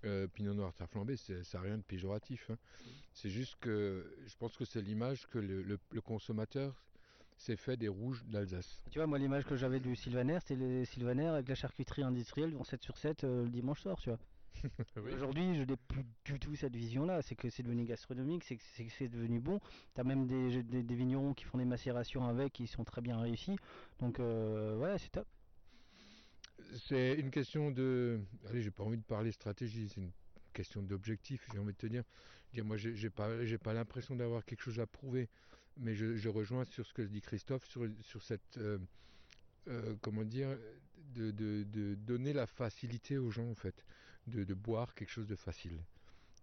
euh, 0.04 0.26
Pinot 0.26 0.52
Noir 0.54 0.74
tarte 0.74 0.90
flambée, 0.90 1.16
ça 1.16 1.32
n'a 1.54 1.60
rien 1.60 1.78
de 1.78 1.82
péjoratif. 1.82 2.50
hein. 2.50 2.58
C'est 3.12 3.30
juste 3.30 3.56
que 3.60 4.14
je 4.26 4.34
pense 4.36 4.56
que 4.56 4.64
c'est 4.64 4.82
l'image 4.82 5.26
que 5.28 5.38
le, 5.38 5.62
le- 5.62 5.78
le 5.92 6.00
consommateur 6.00 6.84
s'est 7.42 7.56
fait 7.56 7.76
des 7.76 7.88
rouges 7.88 8.24
d'Alsace. 8.26 8.82
Tu 8.90 8.98
vois, 8.98 9.06
moi, 9.06 9.18
l'image 9.18 9.44
que 9.44 9.56
j'avais 9.56 9.80
du 9.80 9.96
Sylvaner, 9.96 10.38
c'était 10.40 10.56
les 10.56 10.84
Sylvaner 10.84 11.26
avec 11.26 11.48
la 11.48 11.54
charcuterie 11.54 12.02
industrielle 12.02 12.54
en 12.56 12.64
7 12.64 12.82
sur 12.82 12.96
7 12.96 13.24
euh, 13.24 13.42
le 13.44 13.50
dimanche 13.50 13.80
soir, 13.80 13.98
tu 14.00 14.10
vois. 14.10 14.18
Oui. 14.96 15.12
Aujourd'hui, 15.14 15.56
je 15.56 15.64
n'ai 15.64 15.76
plus 15.76 16.04
du 16.24 16.38
tout 16.38 16.54
cette 16.54 16.76
vision-là. 16.76 17.20
C'est 17.22 17.34
que 17.34 17.50
c'est 17.50 17.64
devenu 17.64 17.84
gastronomique, 17.84 18.44
c'est 18.44 18.56
que 18.56 18.62
c'est 18.74 18.88
c'est 18.90 19.08
devenu 19.08 19.40
bon. 19.40 19.58
Tu 19.94 20.00
as 20.00 20.04
même 20.04 20.26
des, 20.26 20.62
des, 20.62 20.82
des 20.84 20.94
vignerons 20.94 21.34
qui 21.34 21.44
font 21.44 21.58
des 21.58 21.64
macérations 21.64 22.28
avec, 22.28 22.52
qui 22.52 22.66
sont 22.68 22.84
très 22.84 23.00
bien 23.00 23.18
réussis. 23.18 23.56
Donc, 23.98 24.20
euh, 24.20 24.76
ouais, 24.76 24.96
c'est 24.98 25.10
top. 25.10 25.26
C'est 26.86 27.14
une 27.14 27.30
question 27.30 27.70
de. 27.72 28.20
Allez, 28.48 28.62
j'ai 28.62 28.70
pas 28.70 28.84
envie 28.84 28.98
de 28.98 29.02
parler 29.02 29.32
stratégie, 29.32 29.88
c'est 29.88 30.00
une 30.00 30.12
question 30.52 30.82
d'objectif, 30.82 31.48
j'ai 31.52 31.58
envie 31.58 31.72
de 31.72 31.78
te 31.78 31.86
dire. 31.86 32.04
dire 32.52 32.64
moi, 32.64 32.76
j'ai 32.76 33.10
pas, 33.10 33.44
j'ai 33.44 33.58
pas 33.58 33.72
l'impression 33.72 34.14
d'avoir 34.14 34.44
quelque 34.44 34.60
chose 34.60 34.78
à 34.78 34.86
prouver, 34.86 35.28
mais 35.76 35.94
je, 35.94 36.16
je 36.16 36.28
rejoins 36.28 36.64
sur 36.64 36.86
ce 36.86 36.92
que 36.92 37.02
dit 37.02 37.20
Christophe, 37.20 37.64
sur, 37.66 37.86
sur 38.02 38.22
cette. 38.22 38.56
euh, 38.58 38.78
euh, 39.68 39.94
comment 40.02 40.24
dire 40.24 40.58
de, 41.14 41.30
de- 41.30 41.64
de 41.64 41.94
donner 41.94 42.32
la 42.32 42.46
facilité 42.46 43.18
aux 43.18 43.30
gens, 43.30 43.48
en 43.50 43.54
fait, 43.54 43.84
de, 44.26 44.44
de 44.44 44.54
boire 44.54 44.94
quelque 44.94 45.10
chose 45.10 45.26
de 45.26 45.36
facile. 45.36 45.78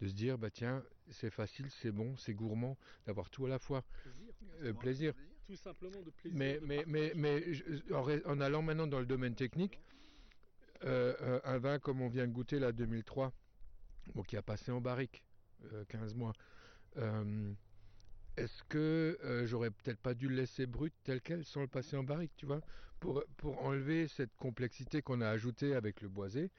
De 0.02 0.08
se 0.08 0.14
dire, 0.14 0.38
bah 0.38 0.50
tiens, 0.50 0.84
c'est 1.10 1.30
facile, 1.32 1.70
c'est 1.72 1.92
bon, 1.92 2.16
c'est 2.18 2.34
gourmand, 2.34 2.78
d'avoir 3.06 3.30
tout 3.30 3.46
à 3.46 3.50
la 3.50 3.60
fois. 3.60 3.84
Euh, 4.62 4.74
plaisir. 4.74 5.14
Tout 5.48 5.56
simplement 5.56 6.02
de 6.04 6.12
plaisir. 6.12 6.38
Mais, 6.38 6.60
mais, 6.62 6.84
mais, 6.88 7.12
mais 7.16 7.54
je- 7.54 7.94
en, 8.26 8.40
allant 8.40 8.62
maintenant 8.62 8.88
dans 8.88 9.00
le 9.00 9.06
domaine 9.06 9.36
technique, 9.36 9.80
un 10.82 11.58
vin 11.58 11.80
comme 11.80 12.02
on 12.02 12.08
vient 12.08 12.28
de 12.28 12.32
goûter 12.32 12.60
là 12.60 12.72
2003, 12.72 13.34
bon, 14.16 14.24
qui 14.24 14.38
a 14.38 14.42
passé 14.42 14.72
en 14.72 14.80
barrique 14.80 15.24
euh, 15.74 15.84
15 15.90 16.14
mois, 16.16 16.34
est-ce 18.38 18.64
que 18.70 19.18
euh, 19.24 19.46
j'aurais 19.46 19.72
peut-être 19.72 20.00
pas 20.00 20.14
dû 20.14 20.28
le 20.30 20.36
laisser 20.36 20.66
brut 20.66 20.94
tel 21.04 21.22
quel 21.22 21.44
sans 21.44 21.62
le 21.62 21.68
passer 21.68 21.98
en 21.98 22.04
barrique, 22.04 22.32
tu 22.36 22.46
vois, 22.46 22.62
pour, 23.00 23.24
pour 23.38 23.62
enlever 23.64 24.08
cette 24.08 24.36
complexité 24.38 25.02
qu'on 25.02 25.22
a 25.22 25.30
ajoutée 25.30 25.76
avec 25.76 26.02
le 26.02 26.10
boisé 26.10 26.52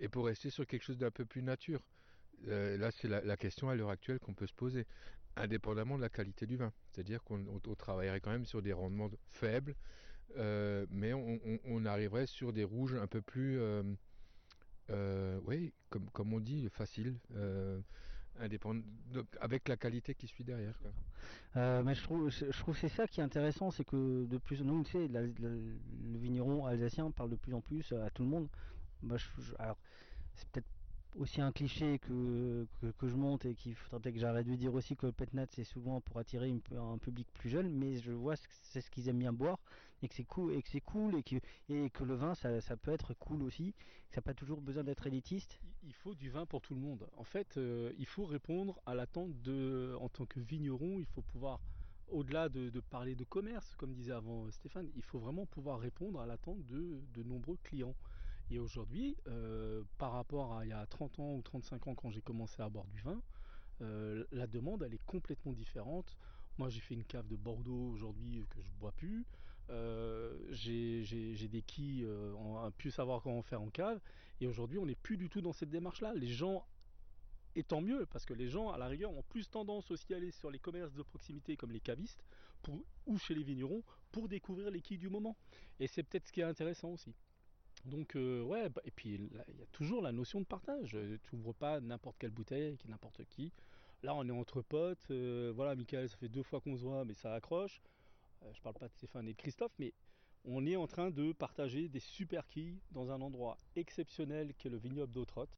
et 0.00 0.08
pour 0.08 0.26
rester 0.26 0.50
sur 0.50 0.66
quelque 0.66 0.82
chose 0.82 0.98
d'un 0.98 1.10
peu 1.10 1.24
plus 1.24 1.42
nature. 1.42 1.80
Euh, 2.48 2.76
là, 2.76 2.90
c'est 2.90 3.08
la, 3.08 3.36
question 3.36 3.68
à 3.68 3.76
l'heure 3.76 3.90
actuelle 3.90 4.18
qu'on 4.18 4.34
peut 4.34 4.46
se 4.46 4.54
poser, 4.54 4.86
indépendamment 5.36 5.96
de 5.96 6.02
la 6.02 6.08
qualité 6.08 6.46
du 6.46 6.56
vin. 6.56 6.72
C'est-à-dire 6.90 7.22
qu'on 7.22 7.46
on- 7.46 7.60
on 7.64 7.74
travaillerait 7.74 8.20
quand 8.20 8.32
même 8.32 8.46
sur 8.46 8.62
des 8.62 8.72
rendements 8.72 9.10
faibles, 9.28 9.76
euh, 10.36 10.86
mais 10.90 11.12
on, 11.12 11.84
arriverait 11.84 12.26
sur 12.26 12.52
des 12.52 12.64
rouges 12.64 12.94
un 12.94 13.06
peu 13.06 13.22
plus, 13.22 13.60
oui, 15.44 15.72
comme, 15.88 16.10
comme 16.10 16.32
on 16.32 16.40
dit, 16.40 16.68
facile, 16.70 17.18
euh, 17.36 17.80
avec 19.40 19.68
la 19.68 19.76
qualité 19.76 20.14
qui 20.14 20.26
suit 20.26 20.44
derrière. 20.44 20.74
Euh, 21.56 21.82
mais 21.82 21.94
je 21.94 22.02
trouve, 22.02 22.30
je 22.30 22.58
trouve 22.58 22.76
c'est 22.76 22.88
ça 22.88 23.06
qui 23.06 23.20
est 23.20 23.24
intéressant, 23.24 23.70
c'est 23.70 23.84
que 23.84 24.24
de 24.24 24.38
plus, 24.38 24.62
nous, 24.62 24.82
tu 24.84 24.92
sais, 24.92 25.08
la- 25.08 25.22
le 25.22 26.18
vigneron 26.18 26.66
alsacien 26.66 27.10
parle 27.10 27.30
de 27.30 27.36
plus 27.36 27.54
en 27.54 27.60
plus 27.60 27.92
à 27.92 28.10
tout 28.10 28.22
le 28.22 28.28
monde. 28.28 28.48
Aussi 31.16 31.40
un 31.40 31.52
cliché 31.52 31.98
que, 31.98 32.66
que, 32.98 33.08
je 33.08 33.16
monte 33.16 33.44
et 33.44 33.54
qu'il 33.54 33.74
faudrait 33.74 34.12
que 34.12 34.18
j'arrête 34.18 34.46
de 34.46 34.54
dire 34.54 34.74
aussi 34.74 34.96
que 34.96 35.06
le 35.06 35.12
Petnat 35.12 35.46
c'est 35.50 35.64
souvent 35.64 36.00
pour 36.00 36.18
attirer 36.18 36.52
un 36.76 36.98
public 36.98 37.28
plus 37.32 37.50
jeune, 37.50 37.70
mais 37.70 37.96
je 37.98 38.12
vois 38.12 38.36
que 38.36 38.42
c'est 38.62 38.80
ce 38.80 38.90
qu'ils 38.90 39.08
aiment 39.08 39.18
bien 39.18 39.32
boire 39.32 39.58
et 40.02 40.08
que 40.08 40.14
c'est 40.14 40.24
cool 40.24 40.52
et 40.54 40.62
que 40.62 42.04
le 42.04 42.14
vin 42.14 42.34
ça, 42.34 42.60
ça 42.60 42.76
peut 42.76 42.92
être 42.92 43.14
cool 43.14 43.42
aussi, 43.42 43.74
ça 44.10 44.16
n'a 44.18 44.22
pas 44.22 44.34
toujours 44.34 44.60
besoin 44.60 44.84
d'être 44.84 45.06
élitiste. 45.06 45.58
Il- 45.84 45.92
faut 45.94 46.14
du 46.14 46.30
vin 46.30 46.46
pour 46.46 46.60
tout 46.62 46.74
le 46.74 46.80
monde. 46.80 47.06
En 47.16 47.24
fait, 47.24 47.56
euh, 47.56 47.92
il 47.98 48.06
faut 48.06 48.24
répondre 48.24 48.80
à 48.86 48.94
l'attente 48.94 49.40
de, 49.42 49.94
en 50.00 50.08
tant 50.08 50.26
que 50.26 50.40
vigneron, 50.40 50.98
il 50.98 51.06
faut 51.06 51.22
pouvoir, 51.22 51.60
au-delà 52.08 52.48
de, 52.48 52.70
de 52.70 52.80
parler 52.80 53.14
de 53.14 53.24
commerce, 53.24 53.74
comme 53.76 53.92
disait 53.92 54.12
avant 54.12 54.50
Stéphane, 54.50 54.88
il 54.96 55.02
faut 55.02 55.18
vraiment 55.18 55.46
pouvoir 55.46 55.78
répondre 55.80 56.20
à 56.20 56.26
l'attente 56.26 56.64
de, 56.66 57.00
de 57.14 57.22
nombreux 57.22 57.58
clients. 57.62 57.94
Et 58.50 58.58
aujourd'hui, 58.58 59.16
euh, 59.28 59.82
par 59.98 60.12
rapport 60.12 60.54
à 60.54 60.64
il 60.64 60.68
y 60.68 60.72
a 60.72 60.86
30 60.86 61.18
ans 61.20 61.34
ou 61.34 61.42
35 61.42 61.86
ans 61.88 61.94
quand 61.94 62.10
j'ai 62.10 62.20
commencé 62.20 62.60
à 62.60 62.68
boire 62.68 62.86
du 62.86 63.00
vin, 63.00 63.20
euh, 63.80 64.24
la 64.30 64.46
demande 64.46 64.82
elle 64.82 64.94
est 64.94 65.04
complètement 65.06 65.52
différente. 65.52 66.16
Moi 66.58 66.68
j'ai 66.68 66.80
fait 66.80 66.94
une 66.94 67.04
cave 67.04 67.26
de 67.28 67.36
Bordeaux 67.36 67.90
aujourd'hui 67.92 68.40
euh, 68.40 68.44
que 68.50 68.60
je 68.60 68.70
bois 68.72 68.92
plus. 68.92 69.24
J'ai 70.50 71.48
des 71.48 71.62
quilles, 71.62 72.06
on 72.36 72.58
a 72.58 72.70
pu 72.72 72.90
savoir 72.90 73.22
comment 73.22 73.42
faire 73.42 73.62
en 73.62 73.70
cave. 73.70 74.00
Et 74.40 74.46
aujourd'hui 74.46 74.78
on 74.78 74.86
n'est 74.86 74.94
plus 74.94 75.16
du 75.16 75.30
tout 75.30 75.40
dans 75.40 75.52
cette 75.52 75.70
démarche-là. 75.70 76.12
Les 76.14 76.26
gens, 76.26 76.66
et 77.54 77.62
tant 77.62 77.80
mieux, 77.80 78.04
parce 78.06 78.26
que 78.26 78.34
les 78.34 78.48
gens 78.48 78.70
à 78.70 78.76
la 78.76 78.86
rigueur 78.86 79.12
ont 79.12 79.22
plus 79.22 79.48
tendance 79.48 79.90
aussi 79.90 80.12
à 80.12 80.18
aller 80.18 80.30
sur 80.30 80.50
les 80.50 80.58
commerces 80.58 80.92
de 80.92 81.02
proximité 81.02 81.56
comme 81.56 81.72
les 81.72 81.80
cavistes 81.80 82.22
ou 83.06 83.18
chez 83.18 83.34
les 83.34 83.42
vignerons 83.42 83.82
pour 84.10 84.28
découvrir 84.28 84.70
les 84.70 84.80
quilles 84.80 84.98
du 84.98 85.08
moment. 85.08 85.36
Et 85.80 85.86
c'est 85.86 86.02
peut-être 86.02 86.26
ce 86.26 86.32
qui 86.32 86.40
est 86.40 86.44
intéressant 86.44 86.90
aussi. 86.90 87.14
Donc 87.84 88.14
euh, 88.16 88.42
ouais, 88.42 88.68
bah, 88.68 88.80
et 88.84 88.90
puis 88.90 89.14
il 89.14 89.58
y 89.58 89.62
a 89.62 89.66
toujours 89.72 90.02
la 90.02 90.12
notion 90.12 90.40
de 90.40 90.46
partage. 90.46 90.94
Euh, 90.94 91.18
Tu 91.24 91.34
ouvres 91.34 91.52
pas 91.52 91.80
n'importe 91.80 92.16
quelle 92.18 92.30
bouteille 92.30 92.66
avec 92.68 92.84
n'importe 92.88 93.24
qui. 93.24 93.52
Là 94.02 94.14
on 94.14 94.26
est 94.26 94.32
entre 94.32 94.62
potes, 94.62 95.10
euh, 95.10 95.52
voilà 95.54 95.74
Michael 95.74 96.08
ça 96.08 96.16
fait 96.16 96.28
deux 96.28 96.42
fois 96.42 96.60
qu'on 96.60 96.76
se 96.76 96.82
voit 96.82 97.04
mais 97.04 97.14
ça 97.14 97.34
accroche. 97.34 97.82
Euh, 98.42 98.52
je 98.52 98.60
parle 98.60 98.76
pas 98.76 98.88
de 98.88 98.92
Stéphane 98.92 99.28
et 99.28 99.32
de 99.32 99.36
Christophe 99.36 99.72
mais 99.78 99.92
on 100.44 100.66
est 100.66 100.76
en 100.76 100.86
train 100.86 101.10
de 101.10 101.32
partager 101.32 101.88
des 101.88 102.00
super 102.00 102.48
quilles 102.48 102.80
dans 102.90 103.10
un 103.10 103.20
endroit 103.20 103.58
exceptionnel 103.76 104.54
qu'est 104.58 104.70
le 104.70 104.78
vignoble 104.78 105.12
d'Autrotte. 105.12 105.56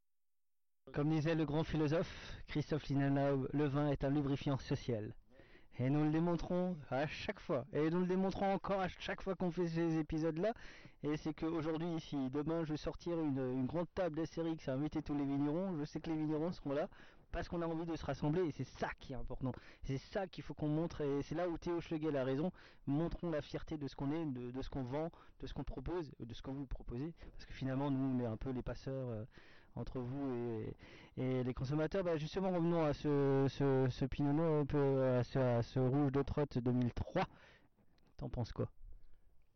Comme 0.93 1.09
disait 1.09 1.33
le 1.33 1.45
grand 1.45 1.63
philosophe 1.63 2.33
Christophe 2.47 2.87
Linenau, 2.87 3.47
le 3.51 3.65
vin 3.65 3.89
est 3.89 4.03
un 4.03 4.11
lubrifiant 4.11 4.57
social. 4.59 5.15
Et 5.77 5.89
nous 5.89 6.03
le 6.05 6.11
démontrons 6.11 6.77
à 6.89 7.05
chaque 7.07 7.39
fois. 7.39 7.65
Et 7.73 7.89
nous 7.89 7.99
le 7.99 8.07
démontrons 8.07 8.53
encore 8.53 8.79
à 8.79 8.87
chaque 8.87 9.21
fois 9.21 9.35
qu'on 9.35 9.51
fait 9.51 9.67
ces 9.67 9.97
épisodes-là. 9.97 10.53
Et 11.05 11.17
c'est 11.17 11.35
qu'aujourd'hui, 11.35 11.99
si 11.99 12.29
demain 12.31 12.63
je 12.63 12.71
vais 12.71 12.77
sortir 12.77 13.19
une, 13.19 13.67
grande 13.67 13.85
table 13.93 14.15
d'Astérix 14.15 14.67
à 14.67 14.73
inviter 14.73 15.03
tous 15.03 15.13
les 15.13 15.23
vignerons, 15.23 15.77
je 15.77 15.85
sais 15.85 15.99
que 15.99 16.09
les 16.09 16.15
vignerons 16.15 16.51
seront 16.51 16.73
là 16.73 16.87
parce 17.31 17.47
qu'on 17.47 17.61
a 17.61 17.67
envie 17.67 17.85
de 17.85 17.95
se 17.95 18.03
rassembler. 18.03 18.41
Et 18.41 18.51
c'est 18.51 18.63
ça 18.63 18.89
qui 18.99 19.13
est 19.13 19.15
important. 19.15 19.51
C'est 19.83 19.99
ça 19.99 20.25
qu'il 20.25 20.43
faut 20.43 20.55
qu'on 20.55 20.67
montre. 20.67 21.01
Et 21.01 21.21
c'est 21.21 21.35
là 21.35 21.47
où 21.47 21.59
Théo 21.59 21.79
Schlegel 21.79 22.15
a 22.17 22.23
raison. 22.23 22.51
Montrons 22.87 23.29
la 23.29 23.43
fierté 23.43 23.77
de 23.77 23.87
ce 23.87 23.95
qu'on 23.95 24.11
est, 24.11 24.25
de, 24.25 24.61
ce 24.63 24.69
qu'on 24.69 24.83
vend, 24.83 25.11
de 25.41 25.47
ce 25.47 25.53
qu'on 25.53 25.63
propose, 25.63 26.11
de 26.19 26.33
ce 26.33 26.41
qu'on 26.41 26.53
vous 26.53 26.65
proposez. 26.65 27.13
Parce 27.33 27.45
que 27.45 27.53
finalement, 27.53 27.91
nous, 27.91 28.17
on 28.17 28.19
est 28.19 28.25
un 28.25 28.37
peu 28.37 28.49
les 28.49 28.63
passeurs. 28.63 29.09
euh, 29.09 29.25
entre 29.75 29.99
vous 29.99 30.63
et, 31.17 31.43
les 31.43 31.53
consommateurs. 31.53 32.03
Bah, 32.03 32.15
justement, 32.15 32.49
revenons 32.49 32.85
à 32.85 32.93
ce 32.93 34.05
Pinot 34.05 34.31
Noir, 34.33 34.61
un 34.61 34.65
peu 34.65 35.03
à 35.03 35.23
ce, 35.23 35.37
à 35.37 35.61
ce 35.61 35.79
rouge 35.79 36.13
de 36.13 36.21
trotte 36.23 36.57
2003. 36.57 37.25
T'en 38.17 38.29
penses 38.29 38.53
quoi? 38.53 38.69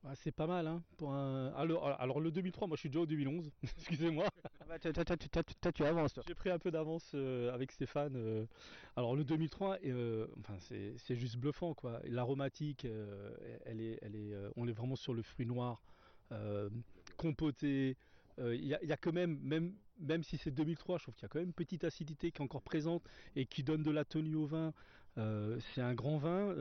Ah, 0.06 0.16
c'est 0.16 0.32
pas 0.32 0.48
mal 0.48 0.66
hein 0.66 0.82
pour 0.98 1.12
un. 1.14 1.48
Alors, 1.58 1.86
alors 2.00 2.22
le 2.22 2.32
2003, 2.32 2.68
moi 2.68 2.78
je 2.78 2.80
suis 2.82 2.90
déjà 2.90 3.02
au 3.02 3.06
2011. 3.06 3.52
Excusez-moi. 3.64 4.28
bah, 4.68 4.80
toi, 4.80 5.72
tu 5.74 5.84
avances. 5.84 6.18
J'ai 6.26 6.36
pris 6.36 6.50
un 6.50 6.58
peu 6.58 6.72
d'avance 6.72 7.12
euh, 7.16 7.54
avec 7.54 7.72
Stéphane. 7.72 8.16
euh. 8.16 8.46
Alors 8.96 9.16
le 9.16 9.26
2003, 9.26 9.78
euh, 9.86 10.28
enfin 10.40 10.56
c'est 10.60 11.16
juste 11.16 11.36
bluffant 11.38 11.74
quoi. 11.74 12.00
L'aromatique, 12.06 12.86
elle 13.66 13.82
est, 13.82 14.00
elle 14.02 14.16
est, 14.16 14.34
on 14.56 14.68
est 14.68 14.72
vraiment 14.72 14.96
sur 14.96 15.14
le 15.14 15.22
fruit 15.22 15.46
noir, 15.46 15.82
compoté. 17.18 17.98
Il 18.38 18.66
y, 18.66 18.74
a- 18.74 18.80
il 18.82 18.88
y 18.88 18.94
a 18.94 18.98
quand 18.98 19.12
même, 19.12 19.38
même, 19.42 19.74
même 20.00 20.24
si 20.24 20.38
c'est 20.38 20.52
2003, 20.52 20.98
je 20.98 21.04
trouve 21.04 21.16
qu'il 21.16 21.24
y 21.24 21.26
a 21.26 21.28
quand 21.28 21.40
même 21.40 21.50
une 21.50 21.54
petite 21.54 21.84
acidité 21.84 22.32
qui 22.32 22.42
est 22.42 22.46
encore 22.46 22.62
présente 22.62 23.04
et 23.36 23.46
qui 23.46 23.64
donne 23.64 23.84
de 23.84 23.92
la 23.92 24.06
tenue 24.06 24.36
au 24.36 24.46
vin. 24.46 24.74
C'est 25.18 25.82
un 25.82 25.94
grand 25.94 26.18
vin. 26.20 26.56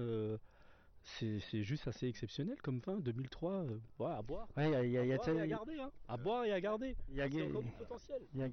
Euh, 1.22 1.38
c'est 1.38 1.40
c'est 1.50 1.62
juste 1.62 1.88
assez 1.88 2.06
exceptionnel 2.06 2.61
comme 2.62 2.80
vin. 2.80 2.98
2003, 3.00 3.52
euh, 3.64 3.78
ouais, 3.98 4.11
à 4.11 4.22
boire. 4.22 4.48
Ouais, 4.56 4.66
il 4.68 4.72
y 4.72 4.74
a, 4.76 4.84
y 4.84 4.98
a- 4.98 5.04
il 5.04 5.09
y 5.09 5.12
a 5.12 5.14
À 5.14 5.18
boire 5.18 5.36
et 5.36 5.40
à 5.40 5.46
garder, 5.46 5.80
hein. 5.80 5.92
À 6.09 6.16
boire 6.16 6.44
et 6.44 6.52
à 6.52 6.61
garder. 6.61 6.96
il 7.09 7.16
y 7.16 7.20
a- 7.20 7.26
encore 7.26 7.62
du 7.62 7.72
potentiel. 7.72 8.22
il 8.34 8.40
y 8.40 8.42
a- 8.42 8.48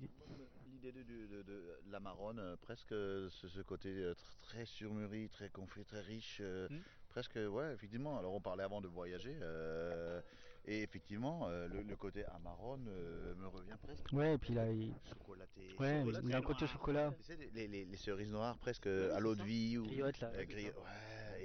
L'idée 0.71 0.91
de, 0.91 1.03
de- 1.03 1.27
de- 1.27 1.43
de 1.43 1.91
la 1.91 1.99
marronne, 1.99 2.37
euh, 2.39 2.55
presque 2.57 2.89
ce, 2.89 3.47
ce 3.47 3.61
côté 3.61 3.89
euh, 3.89 4.13
tr- 4.13 4.39
très 4.41 4.65
surmûri, 4.65 5.29
très 5.29 5.49
confit, 5.49 5.83
très 5.85 6.01
riche, 6.01 6.39
euh, 6.41 6.67
Mm. 6.69 6.79
presque, 7.09 7.35
ouais, 7.49 7.73
effectivement. 7.73 8.19
Alors 8.19 8.33
on 8.33 8.41
parlait 8.41 8.63
avant 8.63 8.81
de 8.81 8.87
voyager, 8.87 9.35
euh, 9.41 10.21
et 10.65 10.83
effectivement, 10.83 11.47
euh, 11.47 11.67
le, 11.67 11.81
le 11.81 11.95
côté 11.95 12.25
amarone 12.25 12.87
euh, 12.89 13.33
me 13.35 13.47
revient 13.47 13.77
presque. 13.81 14.05
Ouais, 14.11 14.35
et 14.35 14.37
puis 14.37 14.53
là, 14.53 14.69
il... 14.69 14.93
Chocolaté. 15.09 15.75
Ouais, 15.79 15.99
chocolaté 15.99 16.25
il 16.25 16.29
y 16.31 16.33
a 16.33 16.37
un 16.37 16.41
côté 16.41 16.65
noir. 16.65 16.71
chocolat. 16.73 17.13
Les, 17.53 17.67
les- 17.67 17.85
les 17.85 17.97
cerises 17.97 18.31
noires 18.31 18.57
presque 18.59 18.85
à 18.87 19.19
l'eau 19.19 19.33
de 19.35 19.43
vie. 19.43 19.77
Ou, 19.77 19.85
là. 19.85 20.11
euh, 20.23 20.43
gri- 20.45 20.65
ouais, 20.65 20.71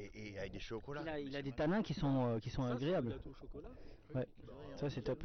et, 0.00 0.32
et 0.32 0.38
avec 0.38 0.52
des 0.52 0.58
chocolats. 0.58 1.02
Il 1.02 1.08
a, 1.08 1.38
il 1.38 1.42
des 1.42 1.52
tanins 1.52 1.82
qui 1.82 1.94
sont, 1.94 2.26
euh, 2.26 2.38
qui 2.38 2.50
sont 2.50 2.64
Ça, 2.64 2.72
agréables. 2.72 3.10
gâteau 3.10 3.30
au 3.30 3.34
chocolat. 3.34 3.68
Ouais, 4.14 4.26
ça 4.76 4.90
c'est 4.90 5.02
top. 5.02 5.22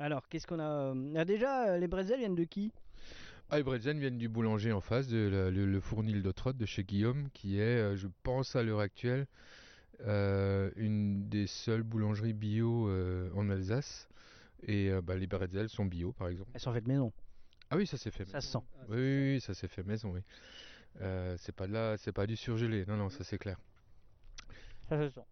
Alors, 0.00 0.28
qu'est-ce 0.28 0.46
qu'on 0.46 0.60
a 0.60 0.92
euh, 0.94 1.14
ah, 1.16 1.24
Déjà, 1.24 1.70
euh, 1.70 1.78
les 1.78 1.88
bretzels 1.88 2.18
viennent 2.18 2.36
de 2.36 2.44
qui? 2.44 2.72
Ah, 3.50 3.56
les 3.56 3.62
bretzels 3.64 3.98
viennent 3.98 4.18
du 4.18 4.28
boulanger 4.28 4.72
en 4.72 4.80
face, 4.80 5.08
de 5.08 5.28
la- 5.28 5.50
le, 5.50 5.66
le 5.66 5.80
fournil 5.80 6.22
de 6.22 6.30
Trotte 6.30 6.56
de 6.56 6.66
chez 6.66 6.84
Guillaume, 6.84 7.28
qui 7.32 7.58
est, 7.58 7.62
euh, 7.78 7.96
je 7.96 8.06
pense 8.22 8.54
à 8.54 8.62
l'heure 8.62 8.80
actuelle, 8.80 9.26
euh, 10.06 10.70
une 10.76 11.28
des 11.28 11.46
seules 11.46 11.82
boulangeries 11.82 12.32
bio 12.34 12.88
euh, 12.88 13.30
en 13.34 13.48
Alsace. 13.50 14.08
Et 14.62 14.90
euh, 14.90 15.00
bah, 15.00 15.16
les 15.16 15.26
bretzels 15.26 15.68
sont 15.68 15.86
bio, 15.86 16.12
par 16.12 16.28
exemple. 16.28 16.50
Elles 16.54 16.60
sont 16.60 16.72
faites 16.72 16.86
maison. 16.86 17.12
Ah 17.70 17.76
oui, 17.76 17.86
ça 17.86 17.96
s'est 17.96 18.10
fait 18.10 18.24
Ça 18.24 18.40
se 18.40 18.46
maison. 18.46 18.60
sent. 18.60 18.66
Oui, 18.88 18.96
oui, 18.96 19.32
oui, 19.34 19.40
ça 19.40 19.54
s'est 19.54 19.68
fait 19.68 19.82
maison, 19.82 20.10
oui. 20.12 20.20
Euh, 21.00 21.36
c'est 21.38 21.54
pas 21.54 21.66
de 21.66 21.72
la, 21.72 21.96
c'est 21.96 22.12
pas 22.12 22.26
du 22.26 22.36
surgelé, 22.36 22.84
non, 22.86 22.96
non, 22.96 23.08
ça 23.08 23.24
c'est 23.24 23.38
clair. 23.38 23.58
Ça 24.88 24.98
se 25.08 25.14
sent. 25.14 25.26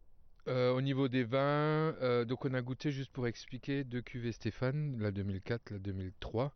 Euh, 0.48 0.72
au 0.72 0.80
niveau 0.80 1.08
des 1.08 1.24
vins, 1.24 1.94
euh, 2.02 2.24
donc 2.24 2.44
on 2.44 2.54
a 2.54 2.62
goûté 2.62 2.92
juste 2.92 3.10
pour 3.10 3.26
expliquer 3.26 3.82
deux 3.82 4.00
cuvées 4.00 4.30
Stéphane, 4.32 4.96
la 5.00 5.10
2004, 5.10 5.70
la 5.70 5.78
2003. 5.78 6.54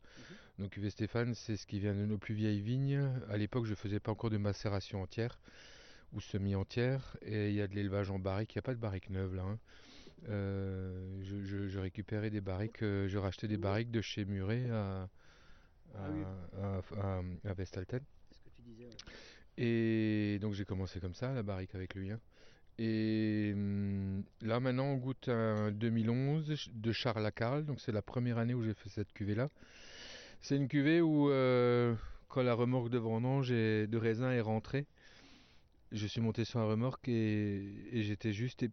Donc 0.58 0.70
cuvée 0.70 0.90
Stéphane, 0.90 1.34
c'est 1.34 1.56
ce 1.56 1.66
qui 1.66 1.80
vient 1.80 1.94
de 1.94 2.04
nos 2.06 2.18
plus 2.18 2.34
vieilles 2.34 2.60
vignes. 2.60 3.10
À 3.28 3.36
l'époque, 3.36 3.64
je 3.66 3.74
faisais 3.74 3.98
pas 3.98 4.12
encore 4.12 4.30
de 4.30 4.36
macération 4.36 5.02
entière 5.02 5.40
ou 6.12 6.20
semi-entière, 6.20 7.16
et 7.22 7.48
il 7.50 7.54
y 7.54 7.60
a 7.62 7.66
de 7.68 7.74
l'élevage 7.74 8.10
en 8.10 8.18
barrique. 8.18 8.54
Il 8.54 8.58
n'y 8.58 8.60
a 8.60 8.62
pas 8.62 8.74
de 8.74 8.80
barrique 8.80 9.10
neuve 9.10 9.34
là. 9.34 9.42
hein. 9.42 9.58
Euh, 10.28 11.18
je, 11.22 11.42
je- 11.44 11.68
je 11.68 11.78
récupérais 11.80 12.30
des 12.30 12.40
barriques, 12.42 12.82
euh, 12.82 13.08
je 13.08 13.16
rachetais 13.18 13.48
des 13.48 13.56
barriques 13.56 13.90
de 13.90 14.00
chez 14.02 14.24
Muret 14.24 14.68
à, 14.70 15.08
à, 15.94 16.10
Ah 16.62 16.80
à- 16.98 17.18
à- 17.18 17.22
à 17.50 17.54
Vestalten. 17.54 18.02
Ce 18.30 18.40
que 18.42 18.50
tu 18.56 18.62
disais. 18.62 18.88
Et 19.56 20.38
donc 20.40 20.52
j'ai 20.54 20.64
commencé 20.64 21.00
comme 21.00 21.14
ça, 21.14 21.32
la 21.32 21.42
barrique 21.42 21.74
avec 21.74 21.94
lui. 21.94 22.10
hein. 22.10 22.20
Et 22.78 23.52
hum, 23.54 24.22
là 24.42 24.60
maintenant 24.60 24.86
on 24.86 24.96
goûte 24.96 25.28
un 25.28 25.70
2011 25.70 26.46
ch- 26.46 26.70
de 26.74 26.92
Charles 26.92 27.22
Lacarle, 27.22 27.64
donc 27.64 27.80
c'est 27.80 27.92
la 27.92 28.02
première 28.02 28.38
année 28.38 28.54
où 28.54 28.62
j'ai 28.64 28.74
fait 28.74 28.88
cette 28.88 29.12
cuvée 29.12 29.34
là. 29.34 29.50
C'est 30.40 30.56
une 30.56 30.68
cuvée 30.68 31.00
où 31.02 31.30
euh, 31.30 31.94
quand 32.28 32.42
la 32.42 32.54
remorque 32.54 32.88
de 32.90 32.98
vendange 32.98 33.50
et 33.52 33.86
de 33.86 33.98
raisin 33.98 34.30
est 34.32 34.40
rentrée, 34.40 34.86
je 35.92 36.06
suis 36.06 36.20
monté 36.20 36.44
sur 36.44 36.60
la 36.60 36.66
remorque 36.66 37.08
et, 37.08 38.02
j'étais 38.02 38.32
juste 38.32 38.64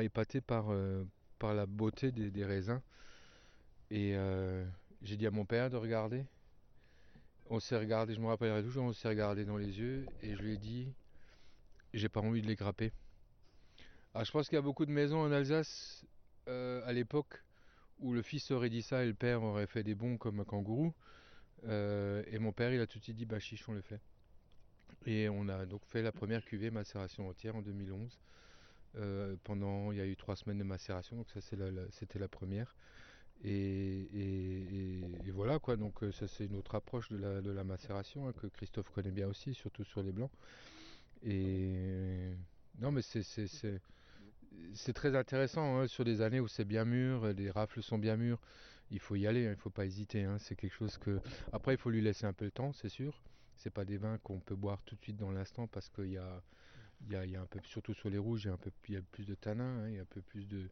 épaté 0.00 0.40
par, 0.40 0.70
euh, 0.70 1.04
par 1.38 1.54
la 1.54 1.66
beauté 1.66 2.12
des, 2.12 2.30
des 2.30 2.44
raisins. 2.44 2.80
Et 3.90 4.14
euh, 4.14 4.64
j'ai 5.02 5.16
dit 5.16 5.26
à 5.26 5.30
mon 5.30 5.44
père 5.44 5.68
de 5.70 5.76
regarder. 5.76 6.24
On 7.50 7.58
s'est 7.58 7.76
regardé, 7.76 8.14
je 8.14 8.20
me 8.20 8.26
rappellerai 8.26 8.62
toujours, 8.62 8.84
on 8.84 8.92
s'est 8.92 9.08
regardé 9.08 9.44
dans 9.44 9.56
les 9.56 9.78
yeux 9.78 10.06
et 10.22 10.36
je 10.36 10.42
lui 10.42 10.54
ai 10.54 10.56
dit 10.56 10.92
j'ai 11.92 12.08
pas 12.08 12.20
envie 12.20 12.42
de 12.42 12.46
les 12.46 12.54
grapper. 12.54 12.92
Alors 14.12 14.24
je 14.24 14.32
pense 14.32 14.48
qu'il 14.48 14.56
y 14.56 14.58
a 14.58 14.62
beaucoup 14.62 14.86
de 14.86 14.90
maisons 14.90 15.20
en 15.20 15.30
Alsace 15.30 16.04
euh, 16.48 16.82
à 16.84 16.92
l'époque 16.92 17.44
où 18.00 18.12
le 18.12 18.22
fils 18.22 18.50
aurait 18.50 18.70
dit 18.70 18.82
ça 18.82 19.04
et 19.04 19.06
le 19.06 19.14
père 19.14 19.42
aurait 19.42 19.68
fait 19.68 19.84
des 19.84 19.94
bons 19.94 20.16
comme 20.18 20.40
un 20.40 20.44
kangourou. 20.44 20.92
Euh, 21.68 22.24
et 22.26 22.38
mon 22.38 22.52
père 22.52 22.72
il 22.72 22.80
a 22.80 22.86
tout 22.86 22.98
de 22.98 23.04
suite 23.04 23.16
dit 23.16 23.26
bah 23.26 23.38
chiche 23.38 23.68
on 23.68 23.72
le 23.72 23.82
fait. 23.82 24.00
Et 25.06 25.28
on 25.28 25.48
a 25.48 25.64
donc 25.64 25.84
fait 25.84 26.02
la 26.02 26.10
première 26.10 26.44
cuvée 26.44 26.70
macération 26.70 27.28
entière 27.28 27.54
en 27.54 27.62
2011. 27.62 28.18
Euh, 28.96 29.36
pendant, 29.44 29.92
il 29.92 29.98
y 29.98 30.00
a 30.00 30.06
eu 30.06 30.16
trois 30.16 30.34
semaines 30.34 30.58
de 30.58 30.64
macération, 30.64 31.16
donc 31.16 31.30
ça 31.30 31.40
c'était 31.40 32.18
la 32.18 32.28
première. 32.28 32.74
Et, 33.44 35.00
voilà 35.32 35.60
quoi, 35.60 35.76
donc 35.76 36.00
ça 36.12 36.26
c'est 36.26 36.46
une 36.46 36.56
autre 36.56 36.74
approche 36.74 37.08
de 37.10 37.16
la, 37.16 37.40
de 37.40 37.50
la 37.52 37.62
macération 37.62 38.26
hein, 38.26 38.32
que 38.32 38.48
Christophe 38.48 38.90
connaît 38.90 39.12
bien 39.12 39.28
aussi, 39.28 39.54
surtout 39.54 39.84
sur 39.84 40.02
les 40.02 40.10
blancs. 40.10 40.32
Et 41.22 42.32
non 42.80 42.90
mais 42.90 43.02
c'est 43.02 43.22
c'est- 44.74 44.92
très 44.92 45.16
intéressant 45.16 45.78
hein, 45.78 45.86
sur 45.88 46.04
des 46.04 46.20
années 46.20 46.40
où 46.40 46.48
c'est 46.48 46.64
bien 46.64 46.84
mûr, 46.84 47.26
les 47.32 47.50
rafles 47.50 47.82
sont 47.82 47.98
bien 47.98 48.16
mûres 48.16 48.40
il 48.90 48.98
faut 48.98 49.16
y 49.16 49.26
aller, 49.26 49.46
hein, 49.46 49.50
il 49.50 49.56
ne 49.56 49.60
faut 49.60 49.70
pas 49.70 49.86
hésiter. 49.86 50.24
hein, 50.24 50.38
C'est 50.38 50.56
quelque 50.56 50.74
chose 50.74 50.98
que. 50.98 51.20
Après, 51.52 51.74
il 51.74 51.78
faut 51.78 51.90
lui 51.90 52.00
laisser 52.02 52.26
un 52.26 52.32
peu 52.32 52.44
le 52.44 52.50
temps, 52.50 52.72
c'est 52.72 52.88
sûr. 52.88 53.22
C'est 53.56 53.70
pas 53.70 53.84
des 53.84 53.98
vins 53.98 54.18
qu'on 54.18 54.40
peut 54.40 54.56
boire 54.56 54.82
tout 54.84 54.96
de 54.96 55.00
suite 55.02 55.16
dans 55.16 55.30
l'instant 55.30 55.66
parce 55.68 55.88
qu'il 55.90 56.10
y 56.10 56.16
a, 56.18 56.42
y, 57.08 57.14
a, 57.14 57.26
y 57.26 57.36
a 57.36 57.42
un 57.42 57.46
peu, 57.46 57.60
surtout 57.64 57.94
sur 57.94 58.10
les 58.10 58.18
rouges, 58.18 58.44
il 58.44 58.48
y 58.48 58.50
a 58.50 58.54
un 58.54 58.56
peu, 58.56 58.70
plus 59.12 59.26
de 59.26 59.34
tanin, 59.34 59.86
il 59.88 59.94
y 59.94 59.98
a 59.98 60.02
un 60.02 60.06
peu 60.06 60.22
plus 60.22 60.48
de, 60.48 60.68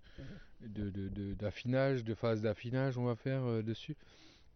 d'affinage, 1.34 2.04
de 2.04 2.14
phase 2.14 2.40
d'affinage, 2.42 2.98
on 2.98 3.04
va 3.04 3.14
faire 3.14 3.44
euh, 3.44 3.62
dessus. 3.62 3.96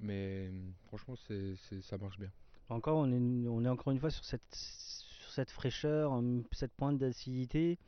Mais 0.00 0.50
franchement, 0.86 1.14
ça 1.16 1.98
marche 1.98 2.18
bien. 2.18 2.30
Encore, 2.68 2.98
on 2.98 3.12
est, 3.12 3.48
on 3.48 3.64
est 3.64 3.68
encore 3.68 3.92
une 3.92 4.00
fois 4.00 4.10
sur 4.10 4.24
cette, 4.24 4.54
sur 4.54 5.30
cette 5.30 5.50
fraîcheur, 5.50 6.20
cette 6.52 6.72
pointe 6.72 6.98
d'acidité, 6.98 7.78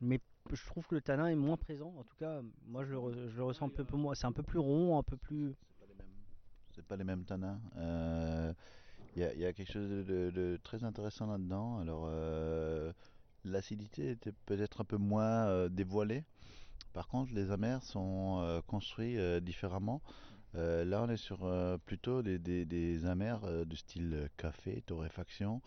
mais 0.00 0.20
je 0.52 0.64
trouve 0.66 0.86
que 0.86 0.94
le 0.94 1.00
tanin 1.00 1.26
est 1.28 1.34
moins 1.34 1.56
présent. 1.56 1.94
En 1.98 2.04
tout 2.04 2.16
cas, 2.16 2.40
moi 2.66 2.84
je 2.84 2.90
le, 2.92 2.98
re- 2.98 3.28
je 3.28 3.36
le 3.36 3.44
ressens 3.44 3.66
un 3.66 3.70
peu, 3.70 3.84
peu 3.84 3.96
moins. 3.96 4.14
C'est 4.14 4.26
un 4.26 4.32
peu 4.32 4.42
plus 4.42 4.58
rond, 4.58 4.98
un 4.98 5.02
peu 5.02 5.16
plus. 5.16 5.54
C'est 6.74 6.84
pas 6.84 6.96
les 6.96 7.04
mêmes 7.04 7.24
tanins. 7.24 7.60
Euh, 7.76 8.52
Il 9.16 9.20
y, 9.22 9.24
a- 9.24 9.32
il 9.34 9.40
y 9.40 9.46
a 9.46 9.52
quelque 9.52 9.70
chose 9.72 9.88
de, 9.88 10.02
de- 10.02 10.30
de 10.32 10.58
très 10.64 10.82
intéressant 10.82 11.26
là-dedans. 11.26 11.78
Alors, 11.78 12.06
euh, 12.08 12.92
l'acidité 13.44 14.10
était 14.10 14.32
peut-être 14.46 14.80
un 14.80 14.84
peu 14.84 14.96
moins 14.96 15.46
euh, 15.46 15.68
dévoilée. 15.68 16.24
Par 16.92 17.06
contre, 17.06 17.32
les 17.32 17.50
amers 17.52 17.82
sont 17.84 18.40
euh, 18.40 18.60
construits 18.66 19.16
euh, 19.18 19.38
différemment. 19.40 20.02
Euh, 20.56 20.84
là, 20.84 21.02
on 21.04 21.08
est 21.10 21.16
sur 21.16 21.44
euh, 21.44 21.78
plutôt 21.78 22.22
des, 22.22 22.38
des, 22.40 22.64
des 22.64 23.06
amers 23.06 23.44
euh, 23.44 23.64
de 23.64 23.76
style 23.76 24.28
café, 24.36 24.82
torréfaction. 24.86 25.62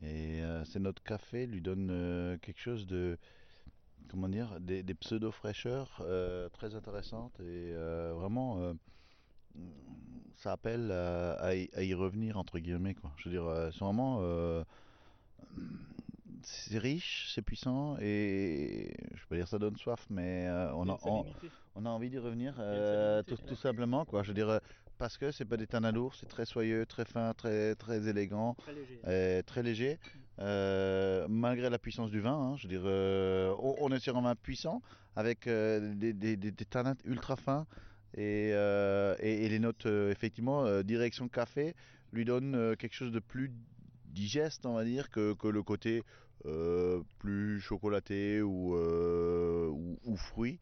Et 0.00 0.42
euh, 0.42 0.64
c'est 0.64 0.80
notre 0.80 1.02
café 1.02 1.46
lui 1.46 1.60
donne 1.60 1.88
euh, 1.90 2.38
quelque 2.38 2.60
chose 2.60 2.86
de, 2.86 3.18
comment 4.08 4.28
dire, 4.28 4.58
des, 4.60 4.82
des 4.82 4.94
pseudo-fraîcheurs 4.94 6.00
euh, 6.06 6.48
très 6.50 6.74
intéressantes 6.74 7.38
et 7.40 7.72
euh, 7.74 8.12
vraiment, 8.14 8.58
euh, 8.60 8.72
ça 10.36 10.52
appelle 10.52 10.90
à, 10.92 11.32
à 11.34 11.54
y, 11.54 11.68
à 11.74 11.82
y 11.82 11.94
revenir 11.94 12.36
entre 12.38 12.58
guillemets 12.58 12.94
quoi. 12.94 13.12
Je 13.16 13.28
veux 13.28 13.34
dire, 13.34 13.70
c'est 13.72 13.80
vraiment, 13.84 14.18
euh, 14.22 14.64
c'est 16.42 16.78
riche, 16.78 17.30
c'est 17.34 17.42
puissant 17.42 17.96
et 18.00 18.94
je 19.14 19.20
peux 19.22 19.28
pas 19.30 19.36
dire 19.36 19.48
ça 19.48 19.58
donne 19.58 19.76
soif, 19.76 20.06
mais 20.10 20.46
euh, 20.48 20.72
on, 20.74 20.88
a, 20.88 20.98
on, 21.04 21.24
on 21.76 21.86
a 21.86 21.88
envie 21.88 22.10
d'y 22.10 22.18
revenir 22.18 22.54
euh, 22.58 23.22
tout, 23.22 23.36
tout 23.36 23.56
simplement 23.56 24.04
quoi. 24.04 24.22
Je 24.22 24.28
veux 24.28 24.34
dire. 24.34 24.60
parce 24.98 25.18
que 25.18 25.30
c'est 25.30 25.44
pas 25.44 25.56
des 25.56 25.66
tanins 25.66 25.92
lourds, 25.92 26.14
c'est 26.14 26.28
très 26.28 26.44
soyeux, 26.46 26.84
très 26.86 27.04
fin, 27.04 27.32
très 27.34 27.74
très 27.76 28.08
élégant, 28.08 28.54
Très 28.54 28.72
léger. 28.74 29.42
très 29.44 29.62
léger, 29.62 29.98
euh, 30.38 31.26
malgré 31.28 31.68
la 31.68 31.78
puissance 31.78 32.10
du 32.10 32.20
vin. 32.20 32.32
hein, 32.32 32.56
je 32.56 32.66
dire, 32.68 32.82
euh, 32.84 33.54
on, 33.58 33.90
est 33.92 34.00
sur 34.00 34.16
un 34.16 34.22
vin 34.22 34.34
puissant 34.34 34.82
avec 35.14 35.46
euh, 35.46 35.94
des, 35.94 36.12
des, 36.12 36.52
tanins 36.52 36.96
ultra 37.04 37.36
fins 37.36 37.66
et, 38.14 38.52
les 39.22 39.58
notes 39.58 39.86
effectivement 39.86 40.82
direction 40.82 41.28
café 41.28 41.74
lui 42.12 42.24
donnent 42.24 42.76
quelque 42.76 42.94
chose 42.94 43.12
de 43.12 43.20
plus 43.20 43.52
digeste, 44.06 44.66
on 44.66 44.74
va 44.74 44.84
dire, 44.84 45.10
que, 45.10 45.36
le 45.48 45.62
côté 45.62 46.02
plus 47.18 47.60
chocolaté 47.60 48.42
ou, 48.42 48.74
ou, 48.74 50.16
fruit. 50.16 50.60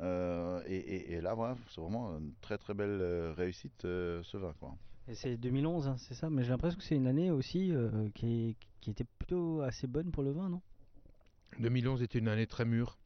Et, 0.00 1.20
là, 1.22 1.34
voilà, 1.34 1.56
c'est 1.68 1.80
vraiment 1.80 2.18
une 2.18 2.32
très 2.40 2.58
très 2.58 2.74
belle 2.74 3.32
réussite 3.36 3.82
ce 3.82 4.36
vin. 4.36 4.52
Quoi. 4.58 4.76
C'est 5.14 5.36
2011, 5.36 5.88
hein, 5.88 5.96
c'est 5.98 6.14
ça. 6.14 6.30
Mais 6.30 6.42
j'ai 6.42 6.50
l'impression 6.50 6.78
que 6.78 6.84
c'est 6.84 6.96
une 6.96 7.06
année 7.06 7.30
aussi 7.30 7.72
euh, 7.72 8.08
qui, 8.14 8.56
était 8.86 9.06
plutôt 9.18 9.62
assez 9.62 9.86
bonne 9.86 10.10
pour 10.10 10.22
le 10.22 10.30
vin, 10.30 10.48
non? 10.48 10.60
2011 11.58 12.02
était 12.02 12.18
une 12.18 12.28
année 12.28 12.46
très 12.46 12.64
mûre. 12.64 12.98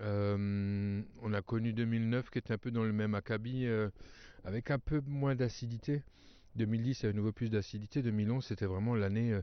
Euh, 0.00 1.02
on 1.22 1.32
a 1.32 1.42
connu 1.42 1.72
2009 1.72 2.30
qui 2.30 2.38
était 2.38 2.52
un 2.52 2.58
peu 2.58 2.70
dans 2.70 2.82
le 2.82 2.92
même 2.92 3.14
acabit, 3.14 3.66
euh, 3.66 3.88
avec 4.44 4.70
un 4.70 4.78
peu 4.78 5.00
moins 5.06 5.34
d'acidité. 5.34 6.02
2010, 6.56 7.00
il 7.00 7.02
y 7.02 7.06
avait 7.06 7.14
à 7.14 7.16
nouveau 7.16 7.32
plus 7.32 7.50
d'acidité. 7.50 8.02
2011, 8.02 8.44
c'était 8.44 8.66
vraiment 8.66 8.94
l'année, 8.94 9.38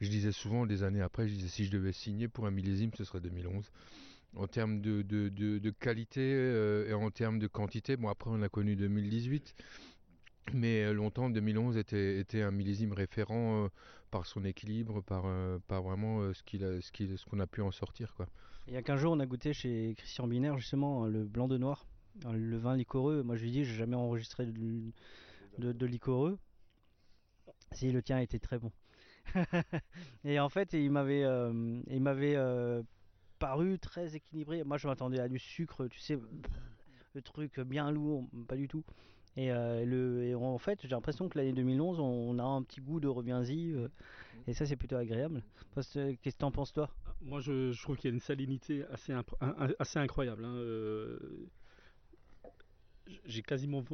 je 0.00 0.10
disais 0.10 0.32
souvent 0.32 0.66
des 0.66 0.82
années 0.82 1.00
après, 1.00 1.28
je 1.28 1.34
disais 1.34 1.48
si 1.48 1.64
je 1.64 1.70
devais 1.70 1.92
signer 1.92 2.26
pour 2.26 2.46
un 2.46 2.50
millésime, 2.50 2.90
ce 2.96 3.04
serait 3.04 3.20
2011. 3.20 3.70
En 4.34 4.48
termes 4.48 4.80
de, 4.80 5.70
qualité 5.78 6.88
et 6.88 6.92
en 6.92 7.10
termes 7.12 7.38
de 7.38 7.46
quantité, 7.46 7.96
bon 7.96 8.08
après 8.08 8.30
on 8.30 8.42
a 8.42 8.48
connu 8.48 8.74
2018, 8.74 9.54
mais 10.52 10.84
euh, 10.84 10.92
longtemps 10.92 11.30
2011 11.30 11.76
était, 11.76 12.18
était 12.18 12.42
un 12.42 12.50
millésime 12.50 12.92
référent 12.92 13.64
euh, 13.64 13.68
par 14.10 14.26
son 14.26 14.44
équilibre, 14.44 15.02
par, 15.02 15.24
euh, 15.26 15.58
par 15.68 15.82
vraiment 15.82 16.32
ce 16.32 17.24
qu'on 17.24 17.40
a 17.40 17.46
pu 17.46 17.60
en 17.60 17.70
sortir. 17.70 18.14
Quoi. 18.14 18.26
Il 18.66 18.74
y 18.74 18.76
a 18.76 18.82
15 18.82 19.00
jours, 19.00 19.12
on 19.12 19.20
a 19.20 19.26
goûté 19.26 19.52
chez 19.52 19.94
Christian 19.96 20.26
Binaire 20.26 20.56
justement 20.58 21.04
euh, 21.04 21.08
le 21.08 21.24
blanc 21.24 21.48
de 21.48 21.58
noir, 21.58 21.86
euh, 22.24 22.32
le 22.32 22.56
vin 22.56 22.76
liquoreux. 22.76 23.22
Moi 23.22 23.36
je 23.36 23.42
lui 23.42 23.50
dis, 23.50 23.64
j'ai 23.64 23.74
jamais 23.74 23.96
enregistré 23.96 24.46
de, 24.46 24.92
de, 25.58 25.72
de 25.72 25.86
liquoreux. 25.86 26.38
Si 27.72 27.90
le 27.90 28.02
tien 28.02 28.18
était 28.18 28.38
très 28.38 28.58
bon. 28.58 28.72
et 30.24 30.38
en 30.38 30.48
fait, 30.48 30.72
il 30.72 30.90
m'avait, 30.90 31.24
il 31.88 32.00
m'avait 32.00 32.36
paru 33.40 33.78
très 33.78 34.14
équilibré. 34.14 34.62
Moi, 34.62 34.78
je 34.78 34.86
m'attendais 34.86 35.18
à 35.18 35.28
du 35.28 35.40
sucre, 35.40 35.88
tu 35.88 35.98
sais, 35.98 36.16
le 37.12 37.22
truc 37.22 37.58
bien 37.60 37.90
lourd, 37.90 38.24
pas 38.46 38.54
du 38.54 38.68
tout. 38.68 38.84
Et, 39.36 39.50
euh, 39.52 39.84
le, 39.84 40.24
et 40.24 40.34
en 40.34 40.58
fait, 40.58 40.80
j'ai 40.82 40.88
l'impression 40.88 41.28
que 41.28 41.38
l'année 41.38 41.52
2011, 41.52 42.00
on 42.00 42.38
a 42.38 42.42
un 42.44 42.62
petit 42.62 42.80
goût 42.80 43.00
de 43.00 43.08
reviens-y, 43.08 43.72
euh, 43.72 43.88
et 44.46 44.54
ça, 44.54 44.64
c'est 44.64 44.76
plutôt 44.76 44.96
agréable. 44.96 45.42
Que, 45.74 46.14
Qu'est-ce 46.14 46.34
que 46.36 46.40
t'en 46.40 46.50
penses, 46.50 46.72
toi? 46.72 46.88
Moi, 47.20 47.40
je, 47.40 47.72
je 47.72 47.82
trouve 47.82 47.96
qu'il 47.96 48.08
y 48.08 48.12
a 48.12 48.14
une 48.14 48.20
salinité 48.20 48.84
assez, 48.90 49.12
incroyable. 49.98 50.44
hein, 50.44 50.54
euh, 50.54 51.18
J'ai 53.24 53.42
quasiment 53.42 53.84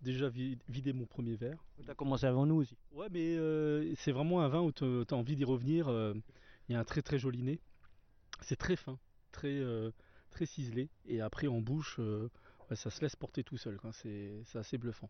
déjà 0.00 0.28
vi- 0.30 0.58
vidé 0.68 0.92
mon 0.92 1.04
premier 1.06 1.36
verre. 1.36 1.62
T'as 1.84 1.94
commencé 1.94 2.26
avant 2.26 2.46
nous 2.46 2.56
aussi. 2.56 2.76
Ouais, 2.92 3.08
mais 3.10 3.36
euh, 3.36 3.92
c'est 3.96 4.12
vraiment 4.12 4.40
un 4.40 4.48
vin 4.48 4.60
où 4.62 4.72
tu 4.72 4.84
as 4.84 5.14
envie 5.14 5.36
d'y 5.36 5.44
revenir. 5.44 5.88
euh, 5.88 6.14
Il 6.68 6.72
y 6.72 6.76
a 6.76 6.80
un 6.80 6.84
très 6.84 7.02
très 7.02 7.18
joli 7.18 7.42
nez. 7.42 7.60
C'est 8.40 8.56
très 8.56 8.76
fin, 8.76 8.98
très, 9.30 9.54
euh, 9.58 9.90
très 10.30 10.46
ciselé. 10.46 10.88
Et 11.06 11.20
après, 11.20 11.48
en 11.48 11.60
bouche, 11.60 11.96
euh, 12.72 12.74
ouais, 12.74 12.76
ça 12.76 12.90
se 12.90 13.00
laisse 13.00 13.16
porter 13.16 13.44
tout 13.44 13.56
seul. 13.56 13.76
quoi. 13.76 13.92
C'est 13.92 14.42
assez 14.54 14.78
bluffant. 14.78 15.08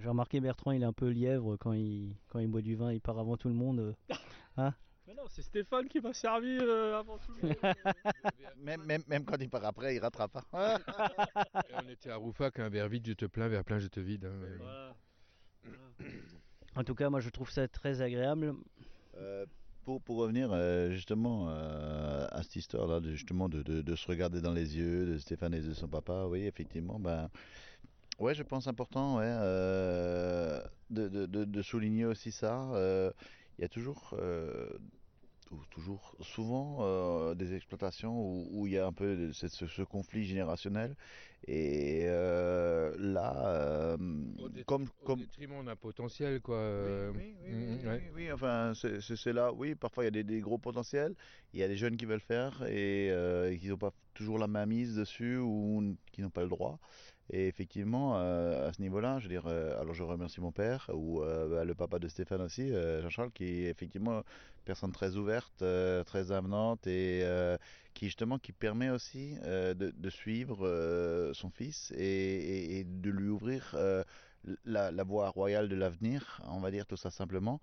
J'ai 0.00 0.08
remarqué 0.08 0.40
Bertrand, 0.40 0.72
il 0.72 0.82
est 0.82 0.86
un 0.86 0.92
peu 0.92 1.08
lièvre 1.08 1.56
quand 1.56 1.72
il, 1.72 2.14
quand 2.28 2.38
il 2.40 2.48
boit 2.48 2.60
du 2.60 2.74
vin, 2.76 2.92
il 2.92 3.00
part 3.00 3.18
avant 3.18 3.36
tout 3.36 3.48
le 3.48 3.54
monde. 3.54 3.80
euh. 3.80 3.92
Hein? 4.58 4.74
Mais 5.06 5.14
non, 5.14 5.22
c'est 5.28 5.40
Stéphane 5.42 5.88
qui 5.88 6.00
m'a 6.00 6.12
servi 6.12 6.58
euh, 6.60 6.98
avant 6.98 7.16
tout 7.18 7.32
le 7.40 7.48
monde. 7.48 7.56
Même, 8.58 8.82
même, 8.84 9.02
même 9.06 9.24
quand 9.24 9.36
il 9.40 9.48
part 9.48 9.64
après, 9.64 9.94
il 9.94 10.00
rattrape. 10.00 10.36
hein. 10.52 10.78
Et 11.70 11.74
on 11.82 11.88
était 11.88 12.10
à 12.10 12.16
Roufac, 12.16 12.58
un 12.58 12.68
verre 12.68 12.88
vide, 12.88 13.06
je 13.06 13.12
te 13.14 13.24
plains, 13.24 13.46
verre 13.48 13.64
plein, 13.64 13.78
je 13.78 13.86
te 13.86 14.00
vide. 14.00 14.24
hein, 14.26 14.32
mais- 15.64 15.70
En 16.76 16.84
tout 16.84 16.94
cas, 16.96 17.08
moi 17.08 17.20
je 17.20 17.30
trouve 17.30 17.48
ça 17.50 17.66
très 17.68 18.02
agréable. 18.02 18.54
Euh, 19.16 19.46
pour, 19.96 20.18
revenir 20.18 20.50
euh, 20.52 20.90
justement 20.90 21.48
euh, 21.48 22.26
à 22.30 22.42
cette 22.42 22.56
histoire-là, 22.56 23.00
justement 23.02 23.48
de, 23.48 23.94
se 23.96 24.06
regarder 24.06 24.42
dans 24.42 24.52
les 24.52 24.76
yeux 24.76 25.06
de 25.06 25.18
Stéphane 25.18 25.54
et 25.54 25.60
de 25.60 25.72
son 25.72 25.88
papa, 25.88 26.26
oui, 26.28 26.44
effectivement, 26.44 26.98
ben, 26.98 27.30
ouais, 28.18 28.34
je 28.34 28.42
pense 28.42 28.66
important 28.68 29.18
euh, 29.20 30.60
de, 30.90 31.62
souligner 31.62 32.04
aussi 32.04 32.30
ça. 32.30 32.68
Il 33.58 33.62
y 33.62 33.64
a 33.64 33.68
toujours, 33.68 34.14
ou 34.14 35.07
toujours 35.70 36.14
souvent 36.20 36.78
euh, 36.80 37.34
des 37.34 37.54
exploitations 37.54 38.14
où, 38.20 38.46
où 38.50 38.66
il 38.66 38.74
y 38.74 38.78
a 38.78 38.86
un 38.86 38.92
peu 38.92 39.32
ce, 39.32 39.48
ce- 39.48 39.66
ce 39.66 39.82
conflit 39.82 40.24
générationnel. 40.24 40.96
Et 41.46 42.04
euh, 42.06 42.94
là, 42.98 43.34
euh, 43.46 43.96
comme, 44.66 44.86
comme, 45.04 45.18
détriment 45.20 45.64
d'un 45.64 45.76
potentiel, 45.76 46.40
quoi. 46.40 46.56
euh, 46.56 47.12
oui, 47.14 47.34
oui, 47.42 47.50
mm, 47.54 47.78
oui, 47.82 47.88
ouais. 47.88 48.02
oui, 48.04 48.10
oui, 48.14 48.32
enfin, 48.32 48.72
c'est 48.74 49.32
là, 49.32 49.52
oui, 49.52 49.74
parfois 49.74 50.04
il 50.04 50.06
y 50.06 50.08
a 50.08 50.10
des, 50.10 50.24
des 50.24 50.40
gros 50.40 50.58
potentiels, 50.58 51.14
il 51.52 51.60
y 51.60 51.62
a 51.62 51.68
des 51.68 51.76
jeunes 51.76 51.96
qui 51.96 52.04
veulent 52.04 52.20
faire 52.20 52.62
et, 52.66 53.08
et 53.08 53.58
qui 53.58 53.68
n'ont 53.68 53.78
pas 53.78 53.92
toujours 54.14 54.38
la 54.38 54.48
main 54.48 54.66
mise 54.66 54.96
dessus 54.96 55.38
ou 55.38 55.96
qui 56.12 56.22
n'ont 56.22 56.30
pas 56.30 56.42
le 56.42 56.48
droit. 56.48 56.78
Et 57.30 57.46
effectivement, 57.46 58.18
euh, 58.18 58.68
à 58.68 58.72
ce 58.72 58.80
niveau-là, 58.80 59.18
je 59.18 59.24
veux 59.24 59.28
dire, 59.28 59.46
euh, 59.46 59.78
alors 59.80 59.92
je 59.92 60.02
remercie 60.02 60.40
mon 60.40 60.52
père 60.52 60.90
ou 60.94 61.22
euh, 61.22 61.48
bah, 61.48 61.64
le 61.64 61.74
papa 61.74 61.98
de 61.98 62.08
Stéphane 62.08 62.40
aussi, 62.40 62.72
euh, 62.72 63.02
Jean-Charles, 63.02 63.32
qui 63.32 63.44
est 63.44 63.70
effectivement 63.70 64.22
personne 64.64 64.92
très 64.92 65.16
ouverte, 65.16 65.62
euh, 65.62 66.04
très 66.04 66.32
avenante 66.32 66.86
et 66.86 67.20
euh, 67.24 67.58
qui 67.94 68.06
justement 68.06 68.38
qui 68.38 68.52
permet 68.52 68.90
aussi 68.90 69.36
euh, 69.42 69.74
de, 69.74 70.10
suivre 70.10 70.66
euh, 70.66 71.34
son 71.34 71.50
fils 71.50 71.92
et, 71.96 72.84
de 72.86 73.10
lui 73.10 73.28
ouvrir 73.28 73.72
euh, 73.74 74.02
la, 74.64 74.90
voie 75.04 75.28
royale 75.28 75.68
de 75.68 75.76
l'avenir, 75.76 76.40
on 76.48 76.60
va 76.60 76.70
dire 76.70 76.86
tout 76.86 76.96
ça 76.96 77.10
simplement. 77.10 77.60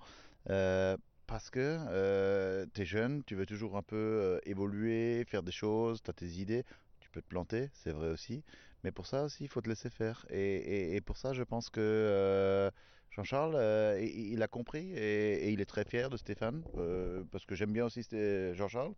Euh, 0.50 0.96
parce 1.26 1.50
que 1.50 2.66
tu 2.74 2.82
es 2.82 2.86
jeune, 2.86 3.24
tu 3.24 3.36
veux 3.36 3.46
toujours 3.46 3.78
un 3.78 3.82
peu 3.82 3.96
euh, 3.96 4.40
évoluer, 4.46 5.24
faire 5.26 5.42
des 5.42 5.52
choses, 5.52 6.04
tu 6.04 6.10
as 6.12 6.14
tes 6.14 6.28
idées, 6.28 6.64
tu 7.00 7.10
peux 7.10 7.22
te 7.22 7.28
planter, 7.28 7.70
c'est 7.74 7.92
vrai 7.92 8.10
aussi. 8.10 8.44
Mais 8.86 8.92
pour 8.92 9.08
ça 9.08 9.24
aussi, 9.24 9.46
il 9.46 9.48
faut 9.50 9.62
te 9.62 9.68
laisser 9.70 9.90
faire. 9.90 10.26
Et, 10.30 10.38
et- 10.58 10.96
et 10.96 11.02
pour 11.02 11.18
ça, 11.18 11.34
je 11.34 11.42
pense 11.44 11.70
que 11.72 11.80
euh, 11.82 12.70
Jean-Charles, 13.10 13.56
euh, 13.56 14.00
il, 14.00 14.34
il 14.34 14.44
a 14.44 14.48
compris 14.48 14.92
et, 14.94 15.48
et 15.48 15.50
il 15.50 15.60
est 15.60 15.66
très 15.66 15.86
fier 15.86 16.10
de 16.12 16.18
Stéphane, 16.18 16.64
euh, 16.78 17.24
parce 17.32 17.46
que 17.46 17.56
j'aime 17.56 17.74
bien 17.74 17.86
aussi 17.86 18.04
Jean-Charles. 18.54 18.94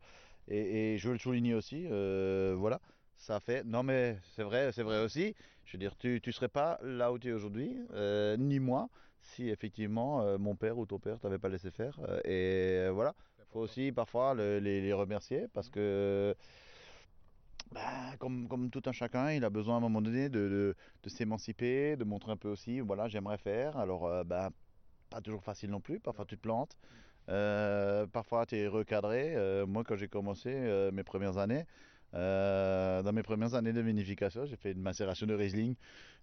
Et, 0.50 0.98
je 0.98 1.08
veux 1.08 1.14
le 1.14 1.20
souligner 1.20 1.54
aussi, 1.54 1.88
voilà. 1.88 2.82
ça 3.18 3.40
fait. 3.40 3.64
Non, 3.64 3.84
mais 3.84 4.18
c'est 4.36 4.44
vrai, 4.44 4.72
c'est 4.74 4.84
vrai 4.84 5.00
aussi. 5.04 5.36
Je 5.66 5.74
veux 5.74 5.80
dire, 5.80 5.96
tu 5.98 6.22
ne 6.26 6.32
serais 6.34 6.50
pas 6.50 6.80
là 6.84 7.12
où 7.14 7.20
tu 7.20 7.30
es 7.30 7.34
aujourd'hui, 7.34 7.78
ni 8.38 8.60
moi, 8.60 8.90
si 9.22 9.50
effectivement 9.50 10.38
mon 10.38 10.56
père 10.56 10.78
ou 10.78 10.86
ton 10.86 11.00
père 11.00 11.20
t'avait 11.20 11.40
pas 11.40 11.50
laissé 11.50 11.72
faire. 11.72 11.98
Et 12.26 12.88
voilà, 12.92 13.16
il 13.40 13.46
faut 13.52 13.60
aussi 13.62 13.92
parfois 13.94 14.34
le- 14.34 14.60
les, 14.60 14.82
les 14.82 14.94
remercier 14.94 15.48
parce 15.54 15.70
que. 15.70 16.36
Bah, 17.72 18.16
comme, 18.20 18.70
tout 18.70 18.82
un 18.86 18.92
chacun, 18.92 19.32
il 19.32 19.44
a 19.44 19.50
besoin 19.50 19.76
à 19.76 19.78
un 19.78 19.82
moment 19.82 20.02
donné 20.02 20.30
de, 20.30 20.76
s'émanciper, 21.06 21.96
de 21.96 22.04
montrer 22.04 22.32
un 22.32 22.38
peu 22.38 22.50
aussi, 22.50 22.80
voilà, 22.80 23.08
j'aimerais 23.08 23.38
faire. 23.38 23.78
Alors, 23.78 24.06
euh, 24.06 24.24
bah, 24.24 24.52
pas 25.10 25.22
toujours 25.22 25.44
facile 25.44 25.70
non 25.70 25.82
plus, 25.82 26.00
parfois 26.00 26.26
tu 26.26 26.36
te 26.36 26.42
plantes, 26.42 26.78
euh, 27.30 28.08
parfois 28.08 28.46
tu 28.46 28.56
es 28.58 28.68
recadré. 28.68 29.36
Euh, 29.36 29.66
moi, 29.66 29.84
quand 29.84 29.96
j'ai 29.96 30.08
commencé 30.08 30.52
mes 30.94 31.04
premières 31.04 31.38
années, 31.38 31.66
euh, 32.14 33.04
dans 33.04 33.12
mes 33.12 33.24
premières 33.24 33.54
années 33.56 33.74
de 33.74 33.82
vinification, 33.82 34.46
j'ai 34.46 34.56
fait 34.56 34.72
une 34.72 34.82
macération 34.82 35.26
de 35.28 35.34
Riesling 35.34 35.76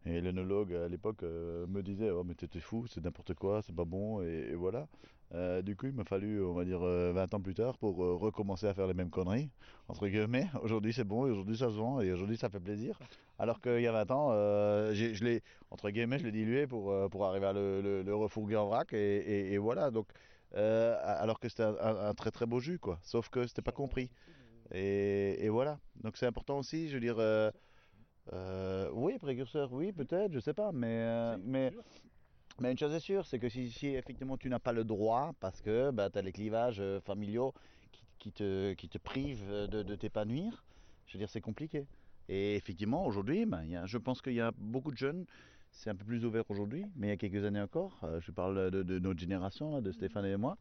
et 0.07 0.20
l'œnologue 0.20 0.72
à 0.74 0.89
l'époque 0.89 1.22
euh, 1.22 1.66
me 1.66 1.82
disait 1.82 2.11
Oh, 2.11 2.24
mais 2.24 2.35
t'es 2.35 2.61
fou, 2.61 2.87
c'est 2.87 3.03
n'importe 3.05 3.35
quoi, 3.35 3.62
c'est 3.62 3.74
pas 3.74 3.85
bon, 3.85 4.22
et, 4.22 4.55
voilà. 4.55 4.87
Euh, 5.35 5.62
du 5.62 5.74
coup, 5.74 5.87
il 5.87 5.93
m'a 5.95 6.05
fallu, 6.05 6.43
on 6.45 6.53
va 6.53 6.64
dire, 6.64 6.80
euh, 6.82 7.12
20 7.12 7.32
ans 7.35 7.41
plus 7.41 7.55
tard 7.55 7.76
pour 7.78 7.97
recommencer 7.97 8.66
à 8.66 8.74
faire 8.74 8.87
les 8.87 8.95
mêmes 8.95 9.11
conneries, 9.11 9.51
entre 9.89 10.07
guillemets. 10.07 10.47
Aujourd'hui, 10.62 10.93
c'est 10.93 11.05
bon, 11.05 11.26
et 11.26 11.30
aujourd'hui, 11.30 11.57
ça 11.57 11.70
se 11.70 11.74
vend, 11.74 12.01
et 12.01 12.12
aujourd'hui, 12.12 12.37
ça 12.37 12.49
fait 12.49 12.61
plaisir. 12.61 12.99
Alors 13.39 13.61
qu'il 13.61 13.80
y 13.80 13.87
a 13.87 13.93
20 13.93 14.11
ans, 14.11 14.30
je 14.93 15.24
l'ai, 15.24 15.43
entre 15.70 15.91
guillemets, 15.91 16.18
je 16.18 16.24
l'ai 16.24 16.32
dilué 16.32 16.66
pour, 16.66 16.95
pour 17.11 17.24
arriver 17.24 17.47
à 17.47 17.53
le, 17.53 18.03
le- 18.03 18.14
refourguer 18.14 18.57
en 18.57 18.66
vrac, 18.66 18.93
et, 18.93 19.59
voilà. 19.59 19.91
Donc, 19.91 20.07
alors 20.55 21.41
que 21.41 21.49
c'était 21.49 21.64
un- 21.64 21.76
un 22.09 22.14
très 22.14 22.30
très 22.30 22.47
beau 22.47 22.61
jus, 22.61 22.78
quoi. 22.78 22.99
Sauf 23.03 23.28
que 23.28 23.47
c'était 23.47 23.62
pas 23.62 23.72
compris. 23.72 24.11
Et, 24.74 25.44
et 25.44 25.48
voilà. 25.48 25.78
Donc, 26.02 26.16
c'est 26.18 26.26
important 26.26 26.58
aussi, 26.58 26.88
je 26.88 26.94
veux 26.94 27.00
dire. 27.00 27.18
euh, 27.18 27.50
euh, 28.32 28.90
oui, 28.94 29.18
précurseur, 29.18 29.72
oui, 29.72 29.92
peut-être, 29.92 30.32
je 30.32 30.40
sais 30.40 30.54
pas, 30.54 30.72
mais, 30.72 30.86
euh, 31.02 31.36
mais, 31.44 31.72
mais 32.60 32.72
une 32.72 32.78
chose 32.78 32.92
est 32.94 33.00
sûre, 33.00 33.26
c'est 33.26 33.38
que 33.38 33.48
si, 33.50 33.70
si 33.70 33.88
effectivement 33.88 34.36
tu 34.38 34.48
n'as 34.48 34.60
pas 34.60 34.72
le 34.72 34.84
droit, 34.84 35.32
parce 35.40 35.60
que 35.62 35.90
bah, 35.90 36.10
tu 36.10 36.18
as 36.18 36.22
les 36.22 36.32
clivages 36.32 36.82
familiaux 37.04 37.54
qui, 37.92 38.04
qui 38.18 38.32
te, 38.32 38.74
qui 38.74 38.88
te 38.88 38.98
privent 38.98 39.48
de, 39.68 39.82
de 39.82 39.96
t'épanouir, 39.96 40.64
je 41.06 41.14
veux 41.14 41.18
dire, 41.18 41.30
c'est 41.30 41.42
compliqué. 41.42 41.86
Et 42.28 42.56
effectivement, 42.56 43.06
aujourd'hui, 43.06 43.46
ben, 43.46 43.62
il 43.64 43.70
y 43.72 43.76
a- 43.76 43.86
je 43.86 43.98
pense 43.98 44.22
qu'il 44.22 44.34
y 44.34 44.40
a 44.40 44.52
beaucoup 44.56 44.92
de 44.92 44.96
jeunes, 44.96 45.26
c'est 45.70 45.90
un 45.90 45.96
peu 45.96 46.04
plus 46.04 46.24
ouvert 46.24 46.44
aujourd'hui, 46.50 46.86
mais 46.96 47.08
il 47.08 47.10
y 47.10 47.14
a 47.14 47.16
quelques 47.18 47.44
années 47.44 47.60
encore, 47.60 47.98
euh, 48.04 48.20
je 48.20 48.30
parle 48.32 48.70
de, 48.70 48.82
de 48.82 48.98
notre 48.98 49.20
génération, 49.20 49.72
là, 49.74 49.80
de 49.82 49.92
Stéphane 49.92 50.24
et 50.26 50.36
moi, 50.36 50.56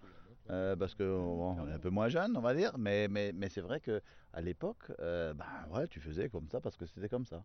euh, 0.50 0.76
parce 0.76 0.96
que 0.96 1.04
bon, 1.04 1.56
on 1.60 1.68
est 1.70 1.74
un 1.74 1.80
peu 1.80 1.90
moins 1.90 2.10
jeune, 2.10 2.36
on 2.38 2.42
va 2.42 2.54
dire, 2.54 2.78
mais, 2.78 3.08
mais, 3.08 3.32
mais 3.34 3.50
c'est 3.50 3.62
vrai 3.62 3.80
que 3.80 4.02
à 4.34 4.42
l'époque, 4.42 4.92
euh, 5.00 5.34
ben 5.34 5.46
ouais, 5.72 5.88
tu 5.88 6.00
faisais 6.00 6.30
comme 6.30 6.48
ça 6.50 6.60
parce 6.62 6.76
que 6.78 6.86
c'était 6.86 7.10
comme 7.10 7.26
ça. 7.26 7.44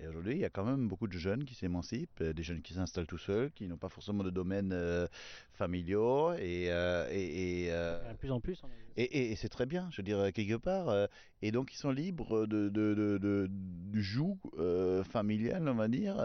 Et 0.00 0.08
aujourd'hui, 0.08 0.34
il 0.34 0.40
y 0.40 0.44
a 0.44 0.50
quand 0.50 0.64
même 0.64 0.88
beaucoup 0.88 1.06
de 1.06 1.16
jeunes 1.16 1.44
qui 1.44 1.54
s'émancipent, 1.54 2.20
euh, 2.20 2.32
des 2.32 2.42
jeunes 2.42 2.62
qui 2.62 2.74
s'installent 2.74 3.06
tout 3.06 3.16
seuls, 3.18 3.52
qui 3.52 3.68
n'ont 3.68 3.76
pas 3.76 3.88
forcément 3.88 4.24
de 4.24 4.30
domaines 4.30 4.72
euh, 4.72 5.06
familiaux, 5.52 6.32
et, 6.34 6.66
euh, 6.70 7.08
et, 7.12 7.66
et, 7.66 7.72
euh, 7.72 8.12
plus 8.14 8.32
en 8.32 8.40
plus. 8.40 8.60
on 8.64 8.66
a- 8.66 8.70
et, 8.96 9.34
c'est 9.36 9.48
très 9.48 9.66
bien, 9.66 9.88
je 9.90 9.96
veux 9.98 10.02
dire, 10.02 10.32
quelque 10.32 10.56
part. 10.56 11.08
et 11.42 11.50
donc, 11.52 11.72
ils 11.72 11.76
sont 11.76 11.90
libres 11.90 12.46
de, 12.46 12.68
de, 12.68 12.94
de- 12.94 13.18
de- 13.18 13.46
du 13.50 14.02
joug 14.02 14.38
familial, 15.04 15.68
on 15.68 15.74
va 15.74 15.88
dire, 15.88 16.16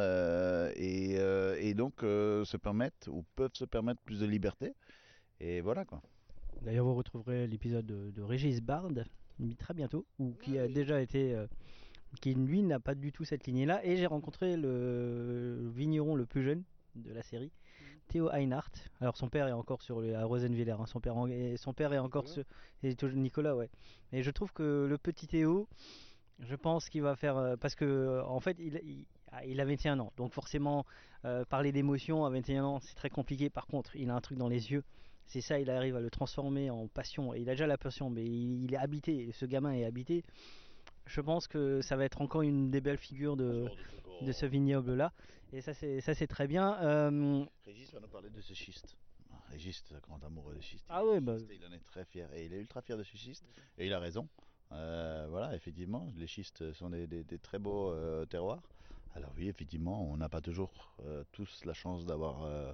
et, 0.76 1.74
donc 1.76 1.93
se 2.01 2.57
permettent, 2.57 3.07
ou 3.11 3.24
peuvent 3.36 3.53
se 3.53 3.65
permettre 3.65 4.01
plus 4.01 4.20
de 4.20 4.26
liberté. 4.26 4.74
Et 5.39 5.61
voilà, 5.61 5.85
quoi. 5.85 6.01
D'ailleurs, 6.61 6.85
vous 6.85 6.95
retrouverez 6.95 7.47
l'épisode 7.47 7.85
de, 7.85 8.11
de 8.11 8.21
Régis 8.21 8.61
Bard 8.61 8.89
très 9.57 9.73
bientôt, 9.73 10.05
ou 10.19 10.33
qui 10.41 10.57
a 10.59 10.67
déjà 10.67 11.01
été. 11.01 11.33
euh, 11.33 11.47
qui 12.21 12.33
lui 12.33 12.63
n'a 12.63 12.79
pas 12.79 12.95
du 12.95 13.11
tout 13.11 13.23
cette 13.23 13.45
lignée-là. 13.45 13.85
Et 13.85 13.95
j'ai 13.95 14.07
rencontré 14.07 14.57
le 14.57 15.69
vigneron 15.75 16.15
le 16.15 16.25
plus 16.25 16.41
jeune 16.43 16.63
de 16.95 17.13
la 17.13 17.21
série, 17.21 17.51
Théo 18.07 18.31
Einhardt. 18.31 18.71
Alors 18.99 19.15
son 19.15 19.29
père 19.29 19.47
est 19.47 19.51
encore 19.53 19.81
sur 19.83 20.01
le, 20.01 20.15
à 20.15 20.25
Rosenwiller, 20.25 20.71
hein, 20.71 20.87
son, 20.87 20.99
père 20.99 21.15
en- 21.15 21.27
et 21.27 21.55
son 21.57 21.71
père 21.73 21.93
est 21.93 21.99
encore 21.99 22.27
sur, 22.27 22.43
et 22.81 22.95
Nicolas, 23.15 23.55
ouais. 23.55 23.69
Et 24.11 24.23
je 24.23 24.31
trouve 24.31 24.51
que 24.51 24.87
le 24.89 24.97
petit 24.97 25.27
Théo, 25.27 25.67
je 26.39 26.55
pense 26.55 26.89
qu'il 26.89 27.03
va 27.03 27.15
faire 27.15 27.37
euh, 27.37 27.55
parce 27.57 27.75
que 27.75 27.85
euh, 27.85 28.23
en 28.25 28.39
fait 28.39 28.57
il, 28.59 28.81
il, 28.83 29.05
ah, 29.31 29.45
il 29.45 29.61
a 29.61 29.65
21 29.65 29.99
ans, 29.99 30.11
donc 30.17 30.33
forcément 30.33 30.85
euh, 31.25 31.45
parler 31.45 31.71
d'émotion 31.71 32.25
à 32.25 32.29
21 32.31 32.63
ans 32.65 32.79
c'est 32.79 32.95
très 32.95 33.11
compliqué. 33.11 33.51
Par 33.51 33.67
contre, 33.67 33.95
il 33.95 34.09
a 34.09 34.15
un 34.15 34.21
truc 34.21 34.37
dans 34.39 34.49
les 34.49 34.71
yeux. 34.71 34.83
C'est 35.32 35.41
ça, 35.41 35.59
il 35.59 35.69
arrive 35.69 35.95
à 35.95 35.99
le 35.99 36.09
transformer 36.09 36.71
en 36.71 36.88
passion. 36.88 37.36
Et 37.36 37.39
il 37.41 37.49
a 37.49 37.53
déjà 37.53 37.67
la 37.67 37.77
passion, 37.77 38.09
mais 38.09 38.25
il, 38.25 38.63
il 38.63 38.73
est 38.73 38.77
habité. 38.77 39.32
Ce 39.32 39.45
gamin 39.45 39.73
est 39.73 39.86
habité. 39.86 40.23
Je 41.05 41.21
pense 41.21 41.47
que 41.47 41.82
ça 41.82 41.95
va 41.95 42.03
être 42.05 42.19
encore 42.21 42.41
une 42.41 42.71
des 42.71 42.82
belles 42.82 42.97
figures 42.97 43.38
de, 43.38 43.67
de 44.21 44.32
ce 44.32 44.47
vignoble-là. 44.47 45.13
Et 45.53 45.61
ça, 45.61 45.73
c'est 45.75 46.01
ça, 46.01 46.15
c'est 46.15 46.25
très 46.27 46.47
bien. 46.47 46.77
Euh, 46.82 47.45
Régis 47.65 47.93
va 47.93 47.99
nous 47.99 48.07
parler 48.07 48.30
de 48.32 48.41
ce 48.41 48.55
schiste. 48.55 48.97
Régis, 49.51 49.84
c'est 49.88 49.95
un 49.95 49.99
grand 49.99 50.23
amoureux 50.23 50.55
de 50.55 50.61
schiste. 50.61 50.86
Ah 50.89 51.05
ouais, 51.05 51.19
bah, 51.21 51.36
Il 51.51 51.63
en 51.63 51.71
est 51.73 51.86
très 51.86 52.05
fier. 52.05 52.27
Et 52.34 52.45
il 52.45 52.53
est 52.53 52.59
ultra 52.59 52.82
fier 52.82 52.97
de 52.97 53.03
ce 53.03 53.15
schiste. 53.15 53.45
Et 53.77 53.86
il 53.86 53.93
a 53.93 53.99
raison. 53.99 54.27
Euh, 54.71 55.27
voilà, 55.30 55.55
effectivement, 55.55 56.07
les 56.15 56.27
schistes 56.27 56.71
sont 56.73 56.89
des, 56.89 57.05
des- 57.05 57.23
des 57.23 57.38
très 57.39 57.59
beaux 57.59 57.91
euh, 57.91 58.25
terroirs. 58.25 58.61
Alors 59.15 59.32
oui, 59.38 59.47
effectivement, 59.47 60.03
on 60.03 60.17
n'a 60.17 60.30
pas 60.30 60.41
toujours 60.41 60.95
euh, 61.05 61.23
tous 61.32 61.65
la 61.65 61.73
chance 61.73 62.05
d'avoir 62.05 62.43
euh, 62.43 62.71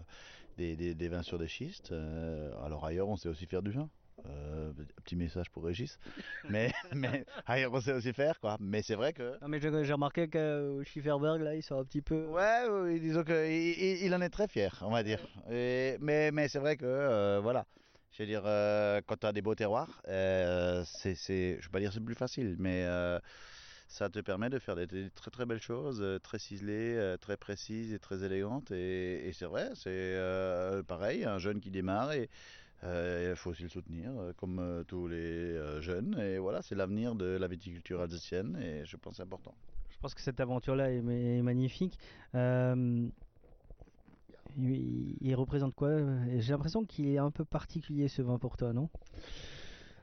des, 0.57 0.75
des- 0.75 0.95
des 0.95 1.07
vins 1.09 1.23
sur 1.23 1.37
des 1.37 1.47
schistes. 1.47 1.91
Euh, 1.91 2.51
alors 2.63 2.85
ailleurs, 2.85 3.07
on 3.09 3.15
sait 3.15 3.29
aussi 3.29 3.45
faire 3.45 3.61
du 3.61 3.71
vin. 3.71 3.89
Euh, 4.27 4.71
petit 5.03 5.15
message 5.15 5.51
pour 5.51 5.63
Régis. 5.65 5.99
Mais, 6.49 6.71
mais 6.93 7.25
ailleurs, 7.45 7.73
on 7.73 7.81
sait 7.81 7.91
aussi 7.91 8.13
faire, 8.13 8.39
quoi. 8.39 8.57
Mais 8.59 8.81
c'est 8.81 8.95
vrai 8.95 9.13
que... 9.13 9.37
non, 9.41 9.47
mais 9.47 9.59
j'ai 9.59 9.93
remarqué 9.93 10.27
qu'au 10.29 10.83
Schifferberg, 10.83 11.41
là, 11.41 11.53
ils 11.55 11.61
sont 11.61 11.77
un 11.79 11.83
petit 11.83 12.01
peu. 12.01 12.25
Ouais, 12.27 12.61
oui, 12.69 12.99
disons 12.99 13.23
qu'il 13.23 13.35
il, 13.35 14.05
il 14.05 14.15
en 14.15 14.21
est 14.21 14.29
très 14.29 14.47
fier, 14.47 14.79
on 14.85 14.91
va 14.91 15.03
dire. 15.03 15.19
Et- 15.51 15.97
mais 15.99 16.31
mais 16.31 16.47
c'est 16.47 16.59
vrai 16.59 16.77
que, 16.77 16.85
euh, 16.85 17.39
voilà, 17.41 17.65
je 18.11 18.23
veux 18.23 18.27
dire, 18.27 18.43
euh, 18.45 19.01
quand 19.05 19.17
tu 19.17 19.27
as 19.27 19.33
des 19.33 19.41
beaux 19.41 19.55
terroirs, 19.55 20.01
euh, 20.07 20.83
c'est, 20.85 21.15
c'est, 21.15 21.53
je 21.53 21.57
ne 21.57 21.61
vais 21.63 21.69
pas 21.71 21.79
dire 21.79 21.91
c'est 21.93 21.99
plus 22.03 22.15
facile, 22.15 22.55
mais 22.57 22.83
euh, 22.85 23.19
ça 23.87 24.09
te 24.09 24.19
permet 24.19 24.49
de 24.49 24.59
faire 24.59 24.75
des, 24.75 24.87
des 24.87 25.09
très 25.09 25.31
très 25.31 25.45
belles 25.45 25.61
choses, 25.61 25.99
euh, 26.01 26.19
très 26.19 26.39
ciselées, 26.39 26.95
euh, 26.95 27.17
très 27.17 27.37
précises 27.37 27.93
et 27.93 27.99
très 27.99 28.23
élégantes. 28.23 28.71
Et, 28.71 29.27
et 29.27 29.33
c'est 29.33 29.45
vrai, 29.45 29.69
c'est 29.75 29.89
euh, 29.89 30.83
pareil, 30.83 31.23
un 31.23 31.37
jeune 31.37 31.59
qui 31.59 31.71
démarre 31.71 32.11
et 32.13 32.29
euh, 32.83 33.31
il 33.31 33.35
faut 33.35 33.51
aussi 33.51 33.63
le 33.63 33.69
soutenir, 33.69 34.11
comme 34.37 34.59
euh, 34.59 34.83
tous 34.83 35.07
les 35.07 35.15
euh, 35.15 35.81
jeunes. 35.81 36.19
Et 36.19 36.37
voilà, 36.39 36.61
c'est 36.61 36.75
l'avenir 36.75 37.15
de 37.15 37.25
la 37.25 37.47
viticulture 37.47 38.01
alsacienne 38.01 38.57
et 38.61 38.85
je 38.85 38.97
pense 38.97 39.13
que 39.13 39.17
c'est 39.17 39.23
important. 39.23 39.55
Je 39.91 39.97
pense 39.99 40.13
que 40.13 40.21
cette 40.21 40.39
aventure-là 40.39 40.91
est, 40.91 40.97
est 40.97 41.41
magnifique. 41.41 41.97
Euh, 42.33 43.07
il, 44.57 45.17
il 45.21 45.35
représente 45.35 45.73
quoi? 45.73 45.91
J'ai 46.37 46.51
l'impression 46.51 46.85
qu'il 46.85 47.07
est 47.07 47.17
un 47.17 47.31
peu 47.31 47.45
particulier 47.45 48.07
ce 48.07 48.21
vin 48.21 48.37
pour 48.37 48.57
toi, 48.57 48.73
non? 48.73 48.89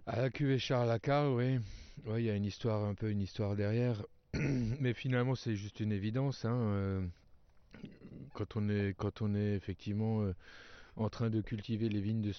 À 0.07 0.21
la 0.21 0.31
cuvée 0.31 0.59
Charles 0.59 0.89
Lacarle, 0.89 1.35
oui. 1.35 1.59
Ouais, 2.05 2.23
il 2.23 2.27
y 2.27 2.31
a 2.31 2.35
une 2.37 2.45
histoire, 2.45 2.85
un 2.85 2.95
peu 2.95 3.11
une 3.11 3.21
histoire 3.23 3.57
derrière. 3.57 4.05
Mais 4.35 4.93
finalement, 4.95 5.35
c'est 5.35 5.57
juste 5.57 5.81
une 5.81 5.93
évidence. 5.93 6.45
hein, 6.45 6.55
euh, 6.55 7.07
Quand 8.35 8.57
on 8.57 8.69
est, 8.69 8.95
quand 8.97 9.23
on 9.23 9.35
est 9.35 9.55
effectivement 9.55 10.23
euh, 10.23 10.35
en 10.97 11.09
train 11.11 11.31
de 11.31 11.41
cultiver 11.41 11.89
les 11.89 12.01
vignes 12.01 12.33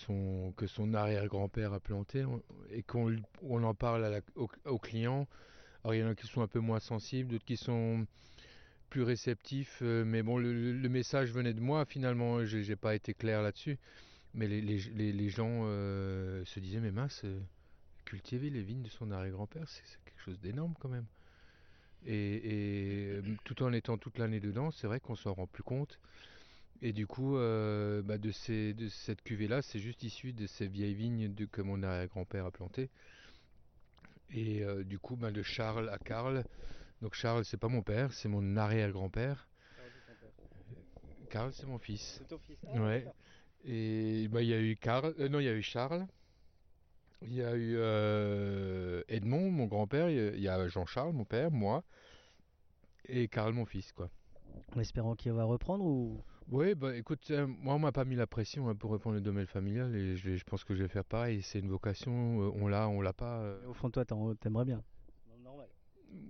que 0.57 0.67
son 0.67 0.93
arrière-grand-père 0.93 1.73
a 1.73 1.79
plantées 1.79 2.25
et 2.71 2.83
qu'on 2.83 3.15
on 3.41 3.63
en 3.63 3.73
parle 3.75 4.05
à 4.05 4.09
la- 4.09 4.21
au, 4.35 4.79
client. 4.79 5.27
Alors 5.83 5.95
il 5.95 5.99
y 6.01 6.03
en 6.03 6.09
a 6.09 6.15
qui 6.15 6.27
sont 6.27 6.41
un 6.41 6.47
peu 6.47 6.59
moins 6.59 6.79
sensibles, 6.79 7.31
d'autres 7.31 7.45
qui 7.45 7.57
sont 7.57 8.07
plus 8.89 9.03
réceptifs. 9.03 9.79
euh, 9.83 10.05
mais 10.05 10.23
bon, 10.23 10.37
le, 10.39 10.89
message 10.89 11.31
venait 11.31 11.53
de 11.53 11.61
moi 11.61 11.85
finalement. 11.85 12.45
J'ai 12.45 12.75
pas 12.77 12.95
été 12.95 13.13
clair 13.13 13.41
là-dessus. 13.43 13.79
Mais 14.35 14.47
les, 14.47 14.61
les- 14.61 15.13
les- 15.13 15.29
gens 15.29 15.63
se 16.45 16.59
disaient, 16.59 16.79
mais 16.81 16.91
mince, 16.91 17.25
cultiver 18.13 18.51
les 18.51 18.61
vignes 18.61 18.83
de 18.83 18.89
son 18.89 19.09
arrière-grand-père, 19.09 19.67
c'est 19.67 19.81
quelque 20.05 20.21
chose 20.21 20.39
d'énorme 20.39 20.75
quand 20.79 20.87
même. 20.87 21.07
Et, 22.05 23.15
et, 23.15 23.21
tout 23.43 23.63
en 23.63 23.73
étant 23.73 23.97
toute 23.97 24.19
l'année 24.19 24.39
dedans, 24.39 24.69
c'est 24.69 24.85
vrai 24.85 24.99
qu'on 24.99 25.15
s'en 25.15 25.33
rend 25.33 25.47
plus 25.47 25.63
compte. 25.63 25.99
Et 26.83 26.93
du 26.93 27.07
coup, 27.07 27.37
euh, 27.37 28.03
bah, 28.03 28.19
de, 28.19 28.29
ces, 28.29 28.75
de 28.75 28.87
cette 28.87 29.23
cuvée-là, 29.23 29.63
c'est 29.63 29.79
juste 29.79 30.03
issu 30.03 30.31
de 30.31 30.45
ces 30.45 30.67
vieilles 30.67 30.93
vignes 30.93 31.33
de, 31.33 31.45
que 31.45 31.63
mon 31.63 31.81
arrière-grand-père 31.81 32.45
a 32.45 32.51
plantées. 32.51 32.91
Et 34.29 34.63
euh, 34.63 34.83
du 34.83 34.99
coup, 34.99 35.15
bah, 35.15 35.31
de 35.31 35.41
Charles 35.41 35.89
à 35.89 35.97
Karl. 35.97 36.43
Donc 37.01 37.15
Charles, 37.15 37.45
c'est 37.45 37.57
pas 37.57 37.67
mon 37.67 37.81
père, 37.81 38.13
c'est 38.13 38.29
mon 38.29 38.57
arrière-grand-père. 38.57 39.47
Karl, 41.31 41.51
c'est 41.51 41.65
mon 41.65 41.79
fils. 41.79 42.17
C'est 42.19 42.27
ton 42.27 42.37
fils. 42.37 42.59
Ouais. 42.75 43.07
Et 43.65 44.27
bah, 44.27 44.43
il 44.43 44.49
y 44.49 44.53
a 44.53 44.61
eu 44.61 44.75
Karl, 44.75 45.15
euh, 45.17 45.29
non, 45.29 45.39
il 45.39 45.45
y 45.45 45.49
a 45.49 45.53
eu 45.53 45.63
Charles. 45.63 46.05
Il 47.25 47.33
y 47.33 47.43
a 47.43 47.55
eu 47.55 47.75
euh, 47.77 49.01
Edmond, 49.07 49.49
mon 49.51 49.65
grand-père. 49.65 50.09
Il 50.09 50.39
y 50.39 50.47
a- 50.47 50.67
Jean-Charles, 50.67 51.13
mon 51.13 51.25
père, 51.25 51.51
moi. 51.51 51.83
Et 53.05 53.27
Karl, 53.27 53.53
mon 53.53 53.65
fils, 53.65 53.91
quoi. 53.91 54.09
En 54.75 54.79
espérant 54.79 55.15
qu'il 55.15 55.31
va 55.33 55.43
reprendre 55.43 55.83
ou? 55.85 56.21
Oui, 56.51 56.75
bah 56.75 56.95
écoute, 56.95 57.31
euh, 57.31 57.47
moi 57.47 57.75
on 57.75 57.79
m'a 57.79 57.93
pas 57.93 58.03
mis 58.03 58.15
la 58.17 58.27
pression 58.27 58.67
hein, 58.67 58.75
pour 58.75 58.91
reprendre 58.91 59.15
le 59.15 59.21
domaine 59.21 59.45
familial 59.47 59.95
et 59.95 60.17
je, 60.17 60.35
je 60.35 60.43
pense 60.43 60.65
que 60.65 60.75
je 60.75 60.83
vais 60.83 60.89
faire 60.89 61.05
pareil. 61.05 61.41
C'est 61.41 61.59
une 61.59 61.69
vocation, 61.69 62.41
euh, 62.41 62.51
on 62.55 62.67
l'a, 62.67 62.89
on 62.89 62.99
l'a 63.01 63.13
pas. 63.13 63.39
euh. 63.39 63.65
au 63.67 63.73
fond 63.73 63.87
de 63.87 63.93
toi 63.93 64.05
t'aimerais 64.05 64.65
bien 64.65 64.83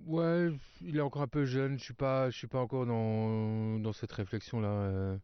Ouais, 0.06 0.50
il 0.82 0.96
est 0.96 1.00
encore 1.00 1.22
un 1.22 1.26
peu 1.28 1.44
jeune. 1.44 1.78
Je 1.78 1.84
suis 1.84 1.94
pas, 1.94 2.30
je 2.30 2.36
suis 2.36 2.46
pas 2.46 2.60
encore 2.60 2.86
dans, 2.86 3.78
dans 3.80 3.92
cette 3.92 4.12
réflexion-là. 4.12 4.68
euh. 4.68 5.18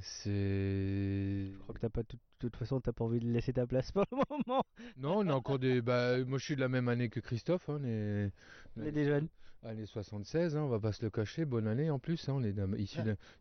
C'est. 0.00 1.50
Je 1.52 1.58
crois 1.60 1.74
que 1.74 1.80
t'as 1.80 1.88
pas 1.88 2.02
de 2.02 2.08
toute 2.38 2.56
façon 2.56 2.80
t'as 2.80 2.92
pas 2.92 3.04
envie 3.04 3.20
de 3.20 3.26
laisser 3.26 3.52
ta 3.52 3.66
place 3.66 3.90
pour 3.92 4.04
le 4.12 4.16
moment. 4.46 4.62
Non, 4.96 5.18
on 5.18 5.28
a 5.28 5.34
encore 5.34 5.58
des. 5.58 5.80
Bah, 5.82 6.22
moi, 6.24 6.38
je 6.38 6.44
suis 6.44 6.56
de 6.56 6.60
la 6.60 6.68
même 6.68 6.88
année 6.88 7.08
que 7.08 7.20
Christophe. 7.20 7.68
Hein, 7.68 7.78
les... 7.82 8.30
On 8.76 8.84
est 8.84 8.92
des 8.92 9.04
jeunes. 9.04 9.28
Année 9.64 9.86
76, 9.86 10.56
hein, 10.56 10.62
on 10.62 10.68
va 10.68 10.78
pas 10.78 10.92
se 10.92 11.02
le 11.02 11.10
cacher. 11.10 11.44
Bonne 11.44 11.66
année 11.66 11.90
en 11.90 11.98
plus. 11.98 12.28
hein, 12.28 12.34
on 12.36 12.44
est 12.44 12.52
d'un- 12.52 12.72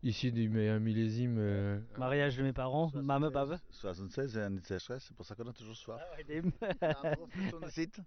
issu 0.02 0.32
du 0.32 0.68
un 0.68 0.80
millésime. 0.80 1.36
euh, 1.38 1.80
Mariage 2.00 2.38
de 2.38 2.42
mes 2.44 2.54
parents, 2.54 2.92
maman, 2.96 3.30
papa. 3.30 3.60
76, 3.70 4.34
c'est 4.34 4.42
année 4.42 4.60
de 4.60 4.66
sécheresse, 4.66 5.06
c'est 5.08 5.16
pour 5.16 5.28
ça 5.28 5.36
qu'on 5.36 5.48
a 5.48 5.54
toujours 5.54 5.76
soif. 5.76 6.02
Ah, 6.82 7.14
le 7.62 7.70
site. 7.70 8.00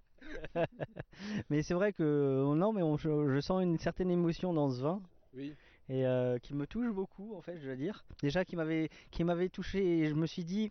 mais 1.50 1.62
c'est 1.62 1.74
vrai 1.74 1.92
que 1.92 2.52
non, 2.56 2.72
mais 2.72 2.82
on- 2.82 2.96
je, 2.96 3.32
je 3.32 3.40
sens 3.40 3.62
une 3.62 3.78
certaine 3.78 4.10
émotion 4.10 4.52
dans 4.52 4.70
ce 4.72 4.82
vin. 4.82 5.00
Oui. 5.32 5.54
Et 5.90 6.06
euh, 6.06 6.38
qui 6.38 6.54
me 6.54 6.66
touche 6.66 6.90
beaucoup, 6.92 7.34
en 7.34 7.40
fait, 7.42 7.58
je 7.58 7.66
dois 7.66 7.74
dire. 7.76 8.04
Déjà, 8.22 8.44
qui 8.44 8.54
m'avait, 8.56 8.88
qui 9.10 9.24
m'avait 9.24 9.48
touché. 9.48 9.98
Et 9.98 10.08
je 10.08 10.14
me 10.14 10.24
suis 10.26 10.44
dit, 10.44 10.70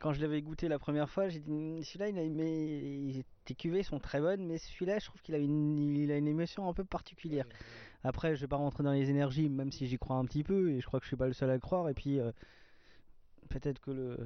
quand 0.00 0.12
je 0.14 0.20
l'avais 0.22 0.40
goûté 0.40 0.68
la 0.68 0.78
première 0.78 1.10
fois, 1.10 1.28
j'ai 1.28 1.38
dit, 1.40 1.50
Hum, 1.50 1.82
celui-là, 1.82 2.08
il 2.08 2.18
a, 2.18 2.22
mais 2.24 3.24
tes 3.44 3.54
cuvées 3.54 3.82
sont 3.82 3.98
très 4.00 4.20
bonnes, 4.20 4.46
mais 4.46 4.56
celui-là, 4.58 4.98
je 5.00 5.04
trouve 5.06 5.20
qu'il 5.20 5.34
a 5.34 5.38
une, 5.38 5.94
il 5.94 6.10
a 6.10 6.16
une 6.16 6.28
émotion 6.28 6.66
un 6.68 6.72
peu 6.72 6.84
particulière. 6.84 7.44
Après, 8.04 8.36
je 8.36 8.40
vais 8.40 8.46
pas 8.48 8.56
rentrer 8.56 8.82
dans 8.84 8.92
les 8.92 9.10
énergies, 9.10 9.48
même 9.50 9.70
si 9.70 9.86
j'y 9.86 9.98
crois 9.98 10.16
un 10.16 10.24
petit 10.24 10.44
peu, 10.44 10.70
et 10.70 10.80
je 10.80 10.86
crois 10.86 10.98
que 10.98 11.04
je 11.04 11.08
suis 11.08 11.16
pas 11.16 11.26
le 11.26 11.34
seul 11.34 11.50
à 11.50 11.58
croire. 11.58 11.88
Et 11.90 11.94
puis, 11.94 12.18
euh, 12.18 12.32
peut-être 13.50 13.80
que 13.80 13.90
le. 13.90 14.18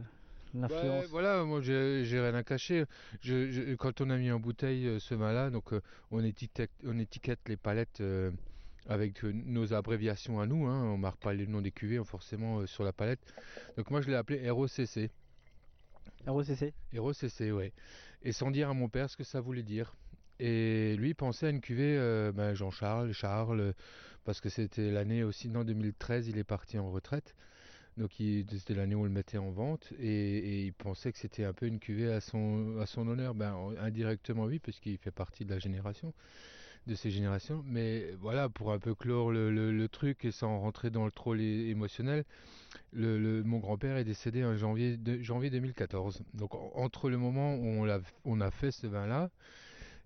Ouais, 0.55 1.07
voilà, 1.11 1.43
moi 1.45 1.63
j'ai 1.63 2.05
j'ai 2.05 2.21
rien 2.21 2.35
à 2.35 2.43
cacher. 2.45 2.85
Je, 3.23 3.51
je- 3.51 3.75
quand 3.77 4.03
on 4.03 4.11
a 4.11 4.19
mis 4.19 4.31
en 4.31 4.39
bouteille 4.39 4.87
euh, 4.87 4.99
ce 4.99 5.15
vin-là, 5.15 5.49
donc 5.51 5.73
euh, 5.73 5.81
on, 6.11 6.23
étiquette, 6.23 6.71
on 6.85 6.99
étiquette 6.99 7.41
les 7.49 7.57
palettes 7.57 8.03
euh, 8.03 8.31
avec 8.89 9.25
euh, 9.25 9.33
nos 9.33 9.73
abréviations 9.75 10.41
à 10.41 10.47
nous. 10.47 10.67
Hein, 10.67 10.85
on 10.85 10.99
marque 10.99 11.21
pas 11.21 11.33
le 11.35 11.47
nom 11.47 11.61
des 11.61 11.71
cuvées 11.71 11.99
euh, 11.99 12.05
forcément 12.05 12.61
euh, 12.61 12.67
sur 12.67 12.85
la 12.85 12.93
palette. 12.93 13.21
Donc 13.77 13.91
moi 13.91 14.01
je 14.01 14.09
l'ai 14.09 14.17
appelé 14.17 14.49
ROCC. 14.51 15.11
ROCC 16.27 16.73
ROCC, 16.97 17.53
ouais. 17.53 17.73
Et 18.23 18.33
sans 18.33 18.51
dire 18.51 18.69
à 18.71 18.75
mon 18.75 18.89
père 18.89 19.11
ce 19.11 19.17
que 19.17 19.25
ça 19.25 19.41
voulait 19.41 19.63
dire. 19.63 19.95
Et 20.39 20.97
lui 20.97 21.15
pensait 21.15 21.47
à 21.47 21.51
une 21.51 21.61
cuvée 21.61 21.97
euh, 21.97 22.33
ben, 22.33 22.55
Jean-Charles, 22.55 23.13
Charles, 23.13 23.75
parce 24.25 24.41
que 24.41 24.49
c'était 24.49 24.91
l'année 24.91 25.23
aussi, 25.25 25.49
non 25.49 25.65
2013, 25.65 26.29
il 26.29 26.39
est 26.39 26.45
parti 26.45 26.79
en 26.79 26.91
retraite. 26.91 27.35
Donc 27.99 28.13
c'était 28.19 28.75
l'année 28.75 28.95
où 28.95 29.01
on 29.01 29.05
le 29.05 29.11
mettait 29.11 29.37
en 29.39 29.51
vente 29.51 29.93
et, 29.99 30.39
et 30.39 30.65
il 30.65 30.73
pensait 30.73 31.13
que 31.13 31.19
c'était 31.19 31.45
un 31.45 31.53
peu 31.53 31.67
une 31.67 31.79
cuvée 31.79 32.11
à 32.11 32.21
son, 32.21 32.79
à 32.81 32.87
son 32.87 33.07
honneur. 33.07 33.35
Ben, 33.35 33.53
en- 33.53 33.77
indirectement 33.77 34.45
oui, 34.45 34.59
puisqu'il 34.59 34.97
fait 34.97 35.11
partie 35.11 35.45
de 35.45 35.51
la 35.51 35.59
génération, 35.59 36.15
de 36.87 36.95
ces 36.95 37.11
générations. 37.11 37.63
Mais 37.67 38.13
voilà, 38.21 38.49
pour 38.49 38.73
un 38.73 38.79
peu 38.79 38.95
clore 38.95 39.31
le, 39.31 39.87
truc 39.89 40.25
et 40.25 40.33
sans 40.33 40.59
rentrer 40.59 40.91
dans 40.91 41.05
le 41.05 41.11
troll 41.11 41.41
émotionnel, 41.41 42.25
mon 42.95 43.59
grand-père 43.59 43.97
est 43.97 44.05
décédé 44.05 44.45
en 44.45 44.57
janvier, 44.57 44.99
janvier 45.21 45.51
2014. 45.51 46.23
Donc 46.35 46.55
en- 46.55 46.73
entre 46.75 47.11
le 47.11 47.19
moment 47.19 47.55
où 47.57 47.87
on, 48.25 48.41
a 48.41 48.51
fait 48.51 48.71
ce 48.71 48.87
vin-là, 48.87 49.31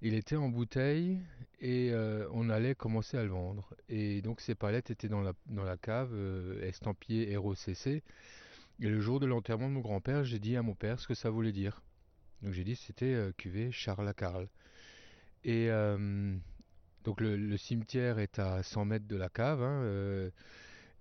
il 0.03 0.15
était 0.15 0.37
en 0.37 0.49
bouteille 0.49 1.21
et 1.61 1.91
euh, 1.93 2.29
on 2.33 2.51
allait 2.51 2.75
commencer 2.75 3.17
à 3.17 3.23
le 3.23 3.31
vendre. 3.31 3.69
Et 3.89 4.21
donc 4.23 4.41
ces 4.41 4.55
palettes 4.55 4.91
étaient 4.91 5.09
dans 5.09 5.23
la, 5.23 5.33
dans 5.47 5.65
la 5.65 5.77
cave, 5.77 6.11
euh, 6.13 6.63
estampillées 6.67 7.37
ROCC. 7.37 8.03
Et 8.81 8.89
le 8.89 9.01
jour 9.01 9.21
de 9.21 9.27
l'enterrement 9.27 9.69
de 9.69 9.75
mon 9.75 9.81
grand-père, 9.81 10.25
j'ai 10.25 10.39
dit 10.39 10.57
à 10.57 10.63
mon 10.63 10.75
père 10.75 11.01
ce 11.01 11.09
que 11.09 11.15
ça 11.15 11.31
voulait 11.31 11.53
dire. 11.53 11.83
Donc 12.43 12.53
j'ai 12.53 12.65
dit 12.65 12.77
c'était 12.77 13.15
euh, 13.15 13.33
cuvée 13.37 13.73
Charles 13.73 14.07
à 14.09 14.13
Carl. 14.15 14.49
Et 15.45 15.71
euh, 15.71 16.37
donc 17.07 17.21
le, 17.23 17.37
le 17.37 17.57
cimetière 17.57 18.19
est 18.19 18.39
à 18.39 18.63
100 18.63 18.85
mètres 18.85 19.07
de 19.07 19.17
la 19.17 19.29
cave. 19.31 19.63
hein, 19.63 19.83
euh, 19.85 20.31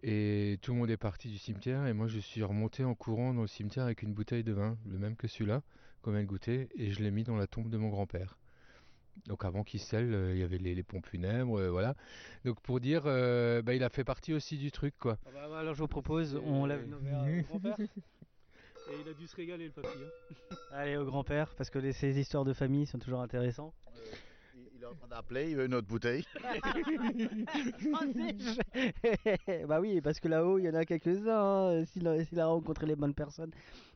et 0.04 0.60
tout 0.62 0.72
le 0.74 0.78
monde 0.80 0.90
est 0.92 0.98
parti 0.98 1.30
du 1.30 1.38
cimetière. 1.40 1.86
Et 1.88 1.94
moi 1.94 2.08
je 2.08 2.20
suis 2.20 2.44
remonté 2.44 2.84
en 2.84 2.94
courant 2.96 3.34
dans 3.34 3.42
le 3.42 3.48
cimetière 3.48 3.86
avec 3.86 4.04
une 4.04 4.14
bouteille 4.14 4.44
de 4.44 4.54
vin, 4.54 4.78
le 4.88 4.98
même 5.00 5.16
que 5.16 5.28
celui-là, 5.28 5.62
qu'on 6.04 6.12
vient 6.12 6.22
de 6.22 6.28
goûter. 6.28 6.70
Et 6.78 6.92
je 6.92 7.02
l'ai 7.02 7.12
mis 7.12 7.24
dans 7.24 7.36
la 7.36 7.48
tombe 7.48 7.70
de 7.70 7.78
mon 7.78 7.90
grand-père. 7.90 8.38
Donc 9.28 9.46
avant 9.46 9.64
qu'il 9.64 9.80
scelle, 9.80 10.14
euh, 10.14 10.34
il 10.36 10.40
y 10.40 10.44
avait 10.44 10.58
les, 10.60 10.76
les 10.76 10.84
pompes 10.84 11.08
funèbres, 11.08 11.58
euh, 11.60 11.70
voilà. 11.72 11.96
Donc 12.44 12.60
pour 12.62 12.80
dire, 12.80 13.04
euh, 13.06 13.62
bah, 13.64 13.74
il 13.74 13.84
a 13.84 13.90
fait 13.90 14.04
partie 14.04 14.34
aussi 14.34 14.58
du 14.58 14.72
truc, 14.72 14.94
quoi. 15.00 15.18
Ah 15.26 15.30
bah, 15.50 15.58
alors 15.60 15.74
je 15.74 15.80
vous 15.80 15.88
propose, 15.88 16.36
on 16.36 16.66
lève 16.66 16.86
nos 16.88 17.00
verres 17.00 17.22
au 17.22 17.42
grand-père. 17.60 17.78
Et 17.80 18.94
il 19.04 19.10
a 19.10 19.14
dû 19.14 19.26
se 19.26 19.36
régaler 19.36 19.66
le 19.66 19.72
papy. 19.72 19.88
hein. 19.88 20.56
Allez 20.74 20.98
au 20.98 21.06
grand-père, 21.06 21.56
parce 21.56 21.70
que 21.72 21.80
les- 21.80 21.94
ces 21.94 22.20
histoires 22.20 22.44
de 22.46 22.54
famille 22.54 22.86
sont 22.86 23.00
toujours 23.00 23.22
intéressantes. 23.22 23.74
Il 24.86 24.90
est 24.90 24.92
en 24.92 24.96
train 24.96 25.08
d'appeler, 25.08 25.50
il 25.50 25.56
veut 25.56 25.66
une 25.66 25.74
autre 25.74 25.88
bouteille. 25.88 26.24
bah 29.68 29.80
oui, 29.82 30.00
parce 30.02 30.20
que 30.20 30.28
là-haut, 30.28 30.60
il 30.60 30.66
y 30.66 30.70
en 30.70 30.76
a 30.76 30.86
quelques-uns, 30.86 31.80
hein, 31.80 31.86
s'il 31.86 32.08
a, 32.08 32.24
s'il 32.24 32.40
a 32.40 32.46
rencontré 32.48 32.86
les 32.86 32.96
bonnes 32.96 33.14
personnes. 33.16 33.50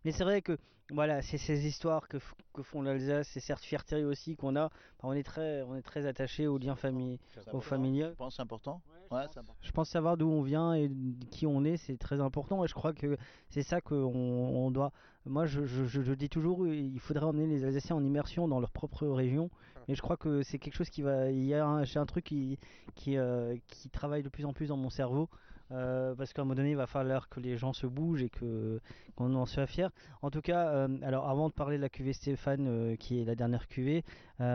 Mais 0.04 0.12
c'est 0.12 0.24
vrai 0.24 0.42
que, 0.42 0.58
voilà, 0.92 1.22
c'est 1.22 1.38
ces 1.38 1.68
histoires 1.68 2.08
que, 2.08 2.18
f- 2.18 2.34
que 2.54 2.64
font 2.64 2.82
l'Alsace, 2.82 3.30
c'est 3.32 3.40
certes 3.40 3.64
fierté 3.64 4.04
aussi 4.04 4.36
qu'on 4.36 4.56
a. 4.56 4.70
Bah, 4.70 5.04
on 5.04 5.14
est 5.14 5.22
très, 5.24 5.62
on 5.64 5.76
est 5.76 5.82
très 5.84 6.06
attaché 6.08 6.48
aux 6.48 6.58
liens 6.58 6.76
famille, 6.76 7.20
aux 7.54 7.62
familiaux. 7.62 8.10
Je 8.10 8.16
pense 8.16 8.34
que 8.34 8.36
c'est 8.38 8.42
important. 8.42 8.82
Ouais, 9.12 9.22
c'est 9.32 9.40
important. 9.40 9.60
Je 9.62 9.72
pense 9.72 9.90
savoir 9.90 10.18
d'où 10.18 10.28
on 10.30 10.42
vient 10.42 10.74
et 10.74 10.90
qui 11.32 11.46
on 11.46 11.64
est, 11.66 11.78
c'est 11.78 11.98
très 11.98 12.20
important. 12.20 12.64
Et 12.64 12.68
je 12.68 12.74
crois 12.74 12.94
que 12.94 13.18
c'est 13.50 13.64
ça 13.64 13.82
qu'on 13.82 13.96
on 14.06 14.72
doit. 14.72 14.92
Moi, 15.26 15.46
je, 15.46 15.66
je- 15.66 15.86
je- 15.86 16.02
je 16.02 16.14
dis 16.14 16.30
toujours, 16.30 16.66
il 16.68 17.00
faudrait 17.00 17.26
emmener 17.26 17.46
les 17.48 17.64
Alsaciens 17.66 17.96
en 17.96 18.04
immersion 18.04 18.48
dans 18.48 18.60
leur 18.60 18.72
propre 18.72 19.06
région. 19.08 19.50
Et 19.90 19.96
je 19.96 20.02
crois 20.04 20.18
que 20.18 20.44
c'est 20.44 20.60
quelque 20.60 20.76
chose 20.76 20.92
qui 20.92 21.02
va. 21.02 21.32
Il 21.32 21.44
y 21.44 21.56
a 21.56 21.66
un, 21.66 21.84
j'ai 21.84 21.98
un 21.98 22.06
truc 22.06 22.26
qui, 22.26 22.60
qui, 22.94 23.18
euh, 23.18 23.58
qui 23.68 23.90
travaille 23.90 24.22
de 24.22 24.30
plus 24.30 24.46
en 24.46 24.54
plus 24.54 24.68
dans 24.68 24.78
mon 24.78 24.92
cerveau. 24.92 25.30
euh, 25.72 26.14
parce 26.16 26.32
qu'à 26.32 26.44
un 26.44 26.46
moment 26.46 26.54
donné, 26.56 26.72
il 26.72 26.78
va 26.78 26.86
falloir 26.86 27.28
que 27.28 27.40
les 27.40 27.58
gens 27.58 27.74
se 27.74 27.88
bougent 27.88 28.22
et 28.22 28.30
que 28.30 28.80
qu'on 29.16 29.34
en 29.34 29.48
soit 29.48 29.66
fier. 29.66 29.90
En 30.22 30.30
tout 30.30 30.42
cas, 30.42 30.70
euh, 30.70 30.88
alors 31.02 31.28
avant 31.28 31.50
de 31.50 31.54
parler 31.54 31.78
de 31.78 31.82
la 31.82 31.90
cuvée 31.90 32.14
Stéphane, 32.14 32.96
qui 32.98 33.20
est 33.20 33.26
la 33.26 33.34
dernière 33.34 33.68
cuvée, 33.68 34.04
t'as 34.38 34.54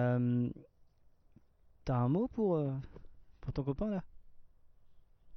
un 1.88 2.08
mot 2.08 2.28
pour, 2.28 2.64
pour 3.40 3.52
ton 3.52 3.64
copain 3.64 3.90
là? 3.90 4.02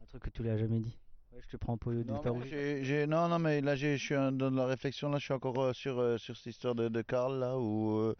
Un 0.02 0.06
truc 0.06 0.24
que 0.24 0.30
tu 0.30 0.44
lui 0.44 0.50
as 0.52 0.58
jamais 0.58 0.80
dit? 0.80 0.96
Ouais, 1.34 1.42
je 1.44 1.50
te 1.50 1.58
prends 1.58 1.78
Non, 1.84 2.22
mais 2.24 2.48
j'ai- 2.48 2.84
j'ai- 2.84 3.08
non, 3.08 3.28
non, 3.28 3.38
mais 3.40 3.62
là, 3.62 3.76
j'ai- 3.76 3.98
je 3.98 4.04
suis 4.04 4.16
un- 4.16 4.32
dans 4.32 4.50
la 4.50 4.66
réflexion. 4.66 5.10
Là, 5.10 5.18
je 5.20 5.26
suis 5.26 5.34
encore 5.34 5.60
euh, 5.60 5.74
sur, 5.74 6.00
euh, 6.00 6.18
sur 6.18 6.36
cette 6.38 6.48
histoire 6.48 6.74
de, 6.76 6.88
de 6.88 7.02
Karl, 7.02 7.38
là, 7.40 7.58
où 7.60 7.98
euh, 7.98 8.16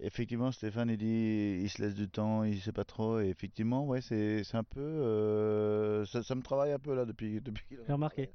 effectivement, 0.00 0.52
Stéphane, 0.52 0.90
il 0.90 0.96
dit 0.98 1.60
il 1.62 1.68
se 1.70 1.82
laisse 1.82 1.94
du 1.94 2.08
temps, 2.08 2.44
il 2.44 2.60
sait 2.60 2.72
pas 2.72 2.84
trop. 2.84 3.20
Et 3.20 3.28
effectivement, 3.28 3.84
ouais, 3.86 4.00
c'est 4.00 4.42
un 4.54 4.64
peu. 4.64 4.80
euh, 4.80 6.04
ça, 6.06 6.22
ça 6.22 6.34
me 6.34 6.42
travaille 6.42 6.72
un 6.72 6.78
peu, 6.78 6.94
là, 6.94 7.04
depuis, 7.04 7.40
depuis 7.42 7.64
J'ai 7.86 7.92
remarqué. 7.92 8.30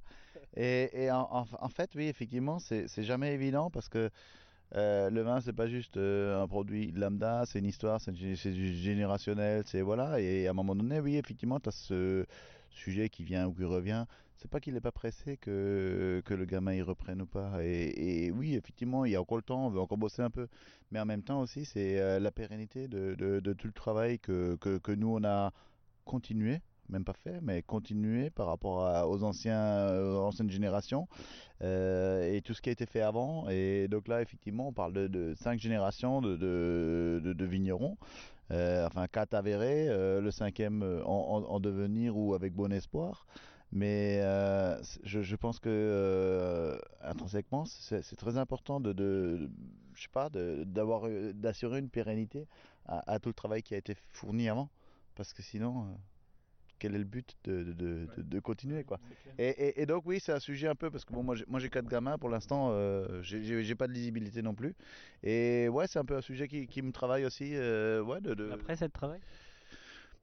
Et, 0.55 0.89
et 1.05 1.11
en, 1.11 1.21
en- 1.31 1.45
en 1.59 1.69
fait, 1.69 1.91
oui, 1.95 2.07
effectivement, 2.07 2.59
c'est 2.59 2.87
c'est 2.87 3.03
jamais 3.03 3.33
évident 3.33 3.69
parce 3.71 3.89
que 3.89 4.09
euh, 4.75 5.09
le 5.09 5.21
vin, 5.21 5.41
c'est 5.41 5.53
pas 5.53 5.67
juste 5.67 5.97
euh, 5.97 6.41
un 6.41 6.47
produit 6.47 6.91
lambda, 6.91 7.43
c'est 7.45 7.59
une 7.59 7.65
histoire, 7.65 7.99
c'est 8.01 8.15
générationnel, 8.15 9.63
c'est 9.65 9.81
voilà. 9.81 10.19
Et 10.21 10.47
à 10.47 10.51
un 10.51 10.53
moment 10.53 10.75
donné, 10.75 10.99
oui, 10.99 11.17
effectivement, 11.17 11.59
tu 11.59 11.69
as 11.69 11.71
ce 11.73 12.25
sujet 12.69 13.09
qui 13.09 13.23
vient 13.23 13.47
ou 13.47 13.53
qui 13.53 13.63
revient. 13.65 14.05
C'est 14.41 14.49
pas 14.49 14.59
qu'il 14.59 14.73
n'est 14.73 14.81
pas 14.81 14.91
pressé 14.91 15.37
que, 15.37 16.23
que 16.25 16.33
le 16.33 16.45
gamin 16.45 16.73
y 16.73 16.81
reprenne 16.81 17.21
ou 17.21 17.27
pas. 17.27 17.63
Et, 17.63 18.31
oui, 18.31 18.55
effectivement, 18.55 19.05
il 19.05 19.11
y 19.11 19.15
a 19.15 19.21
encore 19.21 19.37
le 19.37 19.43
temps, 19.43 19.67
on 19.67 19.69
veut 19.69 19.79
encore 19.79 19.99
bosser 19.99 20.23
un 20.23 20.31
peu. 20.31 20.47
Mais 20.89 20.99
en 20.99 21.05
même 21.05 21.21
temps 21.21 21.41
aussi, 21.41 21.63
c'est 21.63 22.01
euh, 22.01 22.19
la 22.19 22.31
pérennité 22.31 22.87
de, 22.87 23.13
de, 23.13 23.53
tout 23.53 23.67
le 23.67 23.73
travail 23.73 24.17
que, 24.17 24.55
que, 24.55 24.79
que 24.79 24.91
nous, 24.93 25.15
on 25.15 25.23
a 25.23 25.53
continué 26.05 26.61
même 26.89 27.05
pas 27.05 27.13
fait, 27.13 27.39
mais 27.41 27.61
continué 27.61 28.31
par 28.31 28.47
rapport 28.47 29.07
aux 29.07 29.23
anciens, 29.23 29.61
euh, 29.61 30.17
anciennes 30.17 30.49
générations 30.49 31.07
euh, 31.61 32.33
et 32.33 32.41
tout 32.41 32.53
ce 32.53 32.61
qui 32.61 32.69
a 32.69 32.71
été 32.73 32.85
fait 32.85 33.01
avant. 33.01 33.47
Et 33.47 33.87
donc 33.87 34.07
là, 34.07 34.23
effectivement, 34.23 34.67
on 34.67 34.73
parle 34.73 34.93
de, 34.93 35.33
cinq 35.35 35.59
générations 35.59 36.19
de, 36.19 36.35
de, 36.35 37.45
vignerons, 37.45 37.95
enfin 38.49 39.07
quatre 39.07 39.35
avérés, 39.35 39.87
le 39.87 40.31
cinquième 40.31 40.83
en 41.05 41.59
devenir 41.61 42.17
ou 42.17 42.33
avec 42.33 42.53
bon 42.53 42.73
espoir. 42.73 43.25
Mais 43.73 44.19
euh, 44.21 44.81
je, 45.03 45.21
je 45.21 45.35
pense 45.35 45.59
que 45.59 45.69
euh, 45.69 46.77
intrinsèquement, 47.01 47.65
c'est 47.65 48.15
très 48.17 48.37
important 48.37 48.79
de, 48.81 48.91
de 48.93 49.49
je 49.93 50.01
sais 50.03 50.09
pas, 50.11 50.29
d'avoir, 50.29 51.07
euh, 51.07 51.31
d'assurer 51.33 51.79
une 51.79 51.89
pérennité 51.89 52.47
à, 52.85 53.09
à 53.13 53.19
tout 53.19 53.29
le 53.29 53.33
travail 53.33 53.63
qui 53.63 53.73
a 53.73 53.77
été 53.77 53.95
fourni 54.11 54.49
avant, 54.49 54.69
parce 55.15 55.33
que 55.33 55.41
sinon. 55.41 55.83
euh, 55.85 55.95
quel 56.79 56.95
est 56.95 56.97
le 56.97 57.03
but 57.03 57.35
de, 57.43 57.63
de, 57.63 57.73
de, 57.73 58.07
de- 58.17 58.21
de 58.23 58.39
continuer 58.39 58.83
quoi. 58.83 58.99
Et, 59.37 59.49
et, 59.49 59.81
et 59.83 59.85
donc 59.85 60.03
oui 60.07 60.19
c'est 60.19 60.31
un 60.31 60.39
sujet 60.39 60.67
un 60.67 60.73
peu 60.73 60.89
parce 60.89 61.05
que 61.05 61.13
bon 61.13 61.21
moi 61.21 61.35
j'ai, 61.35 61.45
moi 61.47 61.59
j'ai 61.59 61.69
quatre 61.69 61.87
gamins. 61.87 62.17
Pour 62.17 62.29
l'instant 62.29 62.69
euh, 62.71 63.21
j'ai, 63.21 63.75
pas 63.75 63.85
de 63.87 63.93
lisibilité 63.93 64.41
non 64.41 64.55
plus. 64.55 64.73
Et 65.21 65.69
ouais 65.69 65.85
c'est 65.87 65.99
un 65.99 66.05
peu 66.05 66.15
un 66.17 66.21
sujet 66.21 66.47
qui, 66.47 66.65
qui 66.65 66.81
me 66.81 66.91
travaille 66.91 67.23
aussi 67.23 67.51
euh, 67.55 68.01
ouais 68.01 68.19
de, 68.19 68.33
de- 68.33 68.45
La 68.45 68.57
presse, 68.57 68.81
elle 68.81 68.89
travaille 68.89 69.21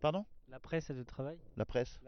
pardon? 0.00 0.24
La 0.50 0.58
presse, 0.60 0.90
elle 0.90 1.04
travaille 1.04 1.38
la 1.56 1.64
presse 1.64 2.00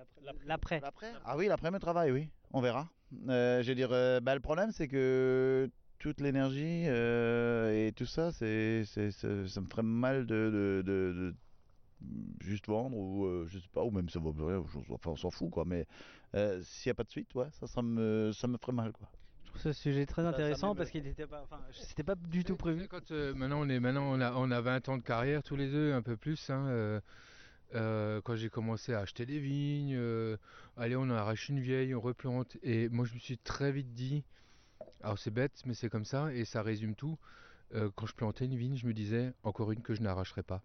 L'après. 0.50 0.80
ah 1.24 1.36
oui 1.36 1.46
l'après 1.48 1.70
me 1.70 1.78
travaille 1.78 2.10
oui 2.10 2.28
on 2.52 2.60
verra 2.60 2.88
Euh, 3.28 3.62
je 3.62 3.68
veux 3.68 3.74
dire 3.74 3.90
euh, 3.92 4.20
bah, 4.20 4.34
le 4.34 4.40
problème 4.40 4.70
c'est 4.72 4.88
que 4.88 5.68
toute 5.98 6.20
l'énergie 6.20 6.84
euh, 6.86 7.86
et 7.88 7.92
tout 7.92 8.06
ça 8.06 8.32
c'est, 8.32 8.84
ça 8.84 9.60
me 9.60 9.66
ferait 9.68 9.82
mal 9.82 10.26
de, 10.26 10.50
de, 10.50 10.82
de, 10.86 11.12
de 11.12 11.34
juste 12.40 12.66
vendre 12.66 12.96
ou 12.96 13.26
euh, 13.26 13.46
je 13.48 13.58
sais 13.58 13.68
pas, 13.72 13.82
ou 13.84 13.90
même 13.90 14.08
ça 14.08 14.18
vaut 14.20 14.32
rien, 14.32 14.64
je- 14.72 14.92
enfin 14.94 15.10
on 15.10 15.16
s'en 15.16 15.30
fout 15.30 15.50
quoi. 15.50 15.64
Mais 15.66 15.86
euh, 16.34 16.62
s'il 16.62 16.88
n'y 16.88 16.92
a 16.92 16.94
pas 16.94 17.04
de 17.04 17.10
suite, 17.10 17.34
ouais, 17.34 17.48
ça, 17.52 17.66
ça 17.66 17.82
me, 17.82 18.32
ça 18.32 18.46
me 18.48 18.56
ferait 18.56 18.72
mal 18.72 18.92
quoi. 18.92 19.10
Je 19.44 19.50
trouve 19.50 19.60
ce 19.62 19.72
sujet 19.72 20.06
très 20.06 20.22
Ça- 20.22 20.30
ça 20.30 20.36
intéressant 20.36 20.68
m'émeut. 20.68 20.78
parce 20.78 20.90
qu'il 20.90 21.02
n'était 21.02 21.26
pas, 21.26 21.42
enfin, 21.42 21.60
c'était 21.72 22.04
pas 22.04 22.14
du 22.14 22.44
tout 22.44 22.56
prévu. 22.56 22.86
Quand, 22.88 23.10
euh, 23.10 23.34
maintenant, 23.34 23.60
on, 23.60 23.68
est, 23.68 23.80
maintenant 23.80 24.04
on, 24.10 24.20
a, 24.20 24.32
on 24.34 24.50
a 24.50 24.60
20 24.60 24.88
ans 24.88 24.96
de 24.96 25.02
carrière 25.02 25.42
tous 25.42 25.56
les 25.56 25.68
deux, 25.70 25.92
un 25.92 26.00
peu 26.02 26.16
plus. 26.16 26.48
hein, 26.48 26.66
euh, 27.74 28.20
quand 28.22 28.36
j'ai 28.36 28.50
commencé 28.50 28.92
à 28.94 29.00
acheter 29.00 29.26
des 29.26 29.38
vignes, 29.38 29.96
euh, 29.96 30.36
allez, 30.76 30.96
on 30.96 31.02
en 31.02 31.10
arrache 31.10 31.48
une 31.48 31.60
vieille, 31.60 31.94
on 31.94 32.00
replante. 32.00 32.56
Et 32.62 32.88
moi, 32.88 33.04
je 33.04 33.14
me 33.14 33.18
suis 33.18 33.38
très 33.38 33.72
vite 33.72 33.92
dit, 33.92 34.24
alors 35.02 35.18
c'est 35.18 35.30
bête, 35.30 35.62
mais 35.66 35.74
c'est 35.74 35.88
comme 35.88 36.04
ça, 36.04 36.32
et 36.34 36.44
ça 36.44 36.62
résume 36.62 36.94
tout. 36.94 37.18
Euh, 37.74 37.90
quand 37.94 38.06
je 38.06 38.14
plantais 38.14 38.46
une 38.46 38.56
vigne, 38.56 38.76
je 38.76 38.86
me 38.86 38.92
disais, 38.92 39.32
encore 39.42 39.72
une 39.72 39.82
que 39.82 39.94
je 39.94 40.02
n'arracherai 40.02 40.42
pas. 40.42 40.62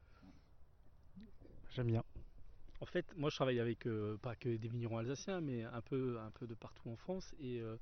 J'aime 1.71 1.87
bien. 1.87 2.03
En 2.81 2.85
fait, 2.85 3.05
moi 3.15 3.29
je 3.29 3.35
travaille 3.35 3.59
avec 3.59 3.85
euh, 3.85 4.17
pas 4.17 4.35
que 4.35 4.49
des 4.49 4.67
vignerons 4.67 4.97
alsaciens, 4.97 5.41
mais 5.41 5.63
un 5.63 5.81
peu, 5.81 6.19
un 6.19 6.31
peu 6.31 6.47
de 6.47 6.53
partout 6.53 6.89
en 6.89 6.95
France. 6.95 7.33
Et 7.39 7.61
euh, 7.61 7.77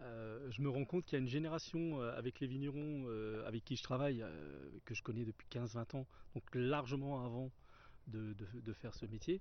euh, 0.00 0.50
je 0.50 0.62
me 0.62 0.68
rends 0.68 0.84
compte 0.84 1.04
qu'il 1.04 1.16
y 1.16 1.20
a 1.20 1.22
une 1.22 1.28
génération 1.28 2.00
euh, 2.00 2.16
avec 2.16 2.40
les 2.40 2.46
vignerons 2.46 3.04
euh, 3.06 3.46
avec 3.46 3.64
qui 3.64 3.76
je 3.76 3.82
travaille, 3.82 4.22
euh, 4.22 4.70
que 4.84 4.94
je 4.94 5.02
connais 5.02 5.24
depuis 5.24 5.46
15-20 5.50 5.96
ans, 5.96 6.06
donc 6.34 6.42
largement 6.54 7.24
avant 7.24 7.50
de, 8.06 8.72
faire 8.72 8.94
ce 8.94 9.06
métier, 9.06 9.40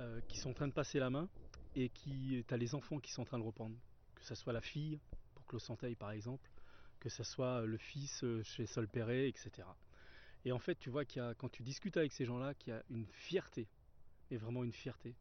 euh, 0.00 0.20
qui 0.28 0.38
sont 0.38 0.50
en 0.50 0.54
train 0.54 0.68
de 0.68 0.72
passer 0.72 0.98
la 0.98 1.10
main 1.10 1.28
et 1.74 1.88
qui, 1.88 2.44
tu 2.46 2.54
as 2.54 2.56
les 2.56 2.74
enfants 2.74 2.98
qui 2.98 3.12
sont 3.12 3.22
en 3.22 3.26
train 3.26 3.38
de 3.38 3.44
reprendre. 3.44 3.76
Que 4.14 4.24
ce 4.24 4.34
soit 4.34 4.52
la 4.52 4.60
fille, 4.60 4.98
pour 5.34 5.44
Claude 5.46 5.60
Santeil 5.60 5.94
par 5.94 6.10
exemple, 6.10 6.48
que 7.00 7.08
ce 7.08 7.22
soit 7.22 7.66
le 7.66 7.76
fils 7.76 8.24
euh, 8.24 8.42
chez 8.42 8.66
Sol 8.66 8.88
Perret, 8.88 9.28
etc. 9.28 9.68
Et 10.44 10.52
en 10.52 10.58
fait, 10.58 10.76
tu 10.76 10.90
vois 10.90 11.04
qu'il 11.04 11.22
y 11.22 11.24
a, 11.24 11.34
quand 11.34 11.48
tu 11.48 11.62
discutes 11.62 11.96
avec 11.96 12.12
ces 12.12 12.24
gens-là, 12.24 12.54
qu'il 12.54 12.72
y 12.72 12.76
a 12.76 12.82
une 12.90 13.06
fierté, 13.06 13.68
mais 14.30 14.36
vraiment 14.36 14.64
une 14.64 14.72
fierté, 14.72 15.14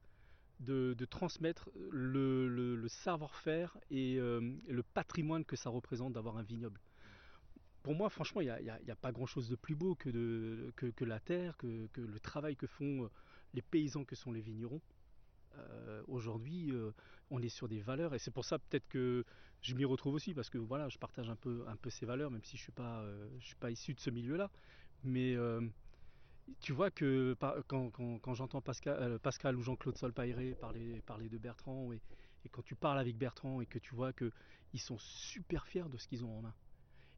de, 0.60 0.96
transmettre 1.06 1.70
le, 1.92 2.86
savoir-faire 2.88 3.78
et 3.90 4.18
euh, 4.18 4.40
le 4.68 4.84
patrimoine 4.84 5.44
que 5.44 5.56
ça 5.56 5.70
représente 5.70 6.14
d'avoir 6.14 6.38
un 6.38 6.44
vignoble. 6.44 6.80
Pour 7.84 7.96
moi, 7.96 8.10
franchement, 8.10 8.40
il 8.40 8.46
n'y 8.48 8.92
a, 8.92 8.96
pas 8.96 9.12
grand-chose 9.12 9.50
de 9.50 9.58
plus 9.58 9.76
beau 9.76 9.94
que, 9.94 10.10
la 11.04 11.20
terre, 11.20 11.58
que, 11.58 11.90
le 11.98 12.20
travail 12.22 12.56
que 12.56 12.66
font 12.66 13.04
euh, 13.04 13.10
les 13.54 13.62
paysans 13.62 14.06
que 14.06 14.16
sont 14.16 14.32
les 14.32 14.40
vignerons. 14.40 14.82
Euh, 15.58 16.02
Aujourd'hui, 16.08 16.72
euh, 16.72 16.92
on 17.30 17.42
est 17.42 17.50
sur 17.50 17.68
des 17.68 17.82
valeurs 17.82 18.16
et 18.16 18.20
c'est 18.20 18.32
pour 18.32 18.46
ça 18.46 18.58
peut-être 18.58 18.88
que 18.88 19.26
je 19.62 19.76
m'y 19.76 19.84
retrouve 19.84 20.16
aussi 20.16 20.34
parce 20.34 20.50
que 20.50 20.58
voilà, 20.58 20.88
je 20.88 20.98
partage 20.98 21.30
un 21.30 21.36
peu, 21.36 21.66
ces 21.90 22.06
valeurs, 22.06 22.32
même 22.32 22.44
si 22.44 22.56
je 22.56 22.64
suis 22.64 22.74
suis 23.42 23.56
pas 23.56 23.70
issu 23.70 23.94
de 23.94 24.00
ce 24.00 24.10
milieu-là. 24.10 24.50
Mais 25.04 25.36
tu 26.62 26.72
vois 26.72 26.90
que 26.90 27.36
quand, 27.68 28.34
j'entends 28.34 28.62
Pascal, 28.62 29.58
ou 29.58 29.62
Jean-Claude 29.62 29.98
Solpaire 29.98 30.38
parler, 30.58 31.30
de 31.30 31.38
Bertrand 31.38 31.92
et, 31.92 32.02
et 32.46 32.50
quand 32.50 32.64
tu 32.64 32.76
parles 32.76 33.00
avec 33.00 33.18
Bertrand 33.18 33.60
et 33.60 33.66
que 33.66 33.80
tu 33.80 33.94
vois 33.94 34.14
que 34.14 34.32
ils 34.72 34.80
sont 34.80 34.98
super 34.98 35.68
fiers 35.68 35.90
de 35.90 35.98
ce 35.98 36.08
qu'ils 36.08 36.24
ont 36.24 36.40
en 36.40 36.42
main. 36.44 36.54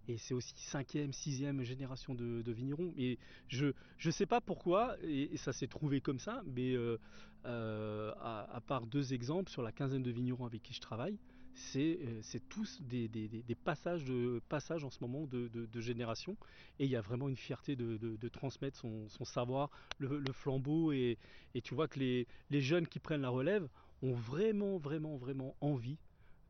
Et 0.07 0.17
c'est 0.17 0.33
aussi 0.33 0.53
cinquième, 0.57 1.13
sixième 1.13 1.63
génération 1.63 2.13
de, 2.13 2.51
vignerons. 2.51 2.93
Et 2.97 3.17
je 3.47 3.73
je 3.97 4.11
sais 4.11 4.25
pas 4.25 4.41
pourquoi, 4.41 4.95
et, 5.03 5.35
ça 5.37 5.53
s'est 5.53 5.67
trouvé 5.67 6.01
comme 6.01 6.19
ça, 6.19 6.43
mais 6.45 6.73
euh, 6.75 6.97
euh, 7.45 8.11
à, 8.19 8.61
part 8.65 8.85
deux 8.85 9.13
exemples 9.13 9.49
sur 9.51 9.61
la 9.61 9.71
quinzaine 9.71 10.03
de 10.03 10.11
vignerons 10.11 10.45
avec 10.45 10.63
qui 10.63 10.73
je 10.73 10.81
travaille, 10.81 11.17
c'est 11.53 11.99
euh, 12.03 12.39
tous 12.49 12.81
des, 12.81 13.07
des- 13.07 13.55
passages, 13.55 14.03
de, 14.03 14.41
passages 14.49 14.83
en 14.83 14.89
ce 14.89 14.99
moment 15.01 15.25
de, 15.25 15.47
de, 15.47 15.81
génération. 15.81 16.37
Et 16.79 16.85
il 16.85 16.91
y 16.91 16.95
a 16.95 17.01
vraiment 17.01 17.29
une 17.29 17.37
fierté 17.37 17.75
de, 17.75 17.97
de- 17.97 18.17
de 18.17 18.27
transmettre 18.29 18.77
son, 18.77 19.07
son 19.09 19.25
savoir, 19.25 19.69
le, 19.97 20.19
le 20.19 20.33
flambeau. 20.33 20.91
Et, 20.91 21.17
et 21.53 21.61
tu 21.61 21.73
vois 21.73 21.87
que 21.87 21.99
les, 21.99 22.27
les 22.49 22.61
jeunes 22.61 22.87
qui 22.87 22.99
prennent 22.99 23.21
la 23.21 23.29
relève 23.29 23.67
ont 24.01 24.13
vraiment, 24.13 24.77
vraiment, 24.77 25.15
vraiment 25.15 25.55
envie 25.61 25.97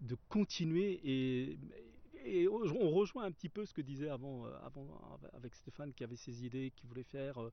de 0.01 0.15
continuer 0.29 0.99
et, 1.03 1.57
et 2.25 2.47
on 2.47 2.89
rejoint 2.91 3.23
un 3.25 3.31
petit 3.31 3.49
peu 3.49 3.65
ce 3.65 3.73
que 3.73 3.81
disait 3.81 4.09
avant, 4.09 4.45
euh, 4.45 4.49
avant 4.63 4.87
avec 5.33 5.53
Stéphane 5.55 5.93
qui 5.93 6.03
avait 6.03 6.15
ses 6.15 6.45
idées, 6.45 6.71
qui 6.75 6.85
voulait 6.87 7.03
faire 7.03 7.37
euh, 7.41 7.51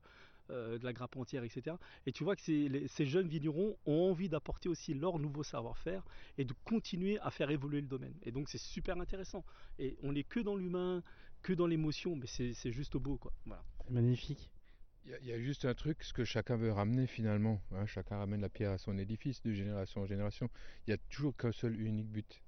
euh, 0.49 0.77
de 0.77 0.83
la 0.83 0.91
grappe 0.93 1.15
entière, 1.15 1.43
etc. 1.43 1.77
Et 2.05 2.11
tu 2.11 2.23
vois 2.23 2.35
que 2.35 2.41
ces, 2.41 2.67
les- 2.67 2.87
ces 2.87 3.05
jeunes 3.05 3.27
vignerons 3.27 3.77
ont 3.85 4.09
envie 4.11 4.27
d'apporter 4.29 4.67
aussi 4.69 4.93
leur 4.93 5.17
nouveau 5.19 5.43
savoir-faire 5.43 6.03
et 6.37 6.43
de 6.45 6.53
continuer 6.65 7.17
à 7.19 7.31
faire 7.31 7.49
évoluer 7.49 7.81
le 7.81 7.87
domaine. 7.87 8.15
Et 8.23 8.31
donc 8.31 8.49
c'est 8.49 8.57
super 8.57 8.99
intéressant. 8.99 9.45
Et 9.79 9.97
on 10.03 10.11
n'est 10.13 10.23
que 10.25 10.39
dans 10.41 10.55
l'humain, 10.55 11.01
que 11.41 11.53
dans 11.53 11.67
l'émotion, 11.67 12.15
mais 12.15 12.27
c'est 12.27 12.71
juste 12.71 12.97
beau, 12.97 13.17
quoi. 13.17 13.31
Voilà. 13.45 13.63
Magnifique. 13.89 14.49
Il 15.05 15.11
y, 15.11 15.31
a- 15.33 15.37
y 15.37 15.43
juste 15.43 15.65
un 15.65 15.73
truc, 15.73 16.01
ce 16.03 16.13
que 16.13 16.23
chacun 16.23 16.55
veut 16.55 16.71
ramener 16.71 17.07
finalement. 17.07 17.61
hein, 17.71 17.85
chacun 17.85 18.17
ramène 18.17 18.39
la 18.41 18.49
pierre 18.49 18.71
à 18.71 18.77
son 18.77 18.97
édifice 18.97 19.41
de 19.43 19.51
génération 19.53 20.01
en 20.01 20.05
génération. 20.05 20.49
Il 20.87 20.91
n'y 20.91 20.93
a 20.93 20.97
toujours 21.09 21.35
qu'un 21.35 21.51
seul 21.51 21.79
unique 21.79 22.09
but. 22.09 22.42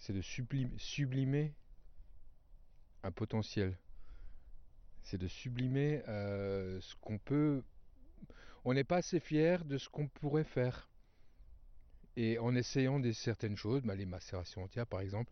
C'est 0.00 0.14
de 0.14 0.22
sublimer, 0.22 1.54
un 3.02 3.12
potentiel. 3.12 3.78
C'est 5.02 5.18
de 5.18 5.28
sublimer 5.28 6.02
euh, 6.08 6.80
ce 6.80 6.94
qu'on 6.96 7.18
peut. 7.18 7.62
On 8.64 8.74
n'est 8.74 8.84
pas 8.84 8.96
assez 8.96 9.20
fier 9.20 9.64
de 9.64 9.78
ce 9.78 9.88
qu'on 9.88 10.08
pourrait 10.08 10.44
faire. 10.44 10.88
Et 12.16 12.38
en 12.38 12.54
essayant 12.54 12.98
des 12.98 13.12
certaines 13.12 13.56
choses, 13.56 13.82
bah, 13.82 13.94
les 13.94 14.06
macérations 14.06 14.64
entières 14.64 14.86
par 14.86 15.00
exemple, 15.00 15.30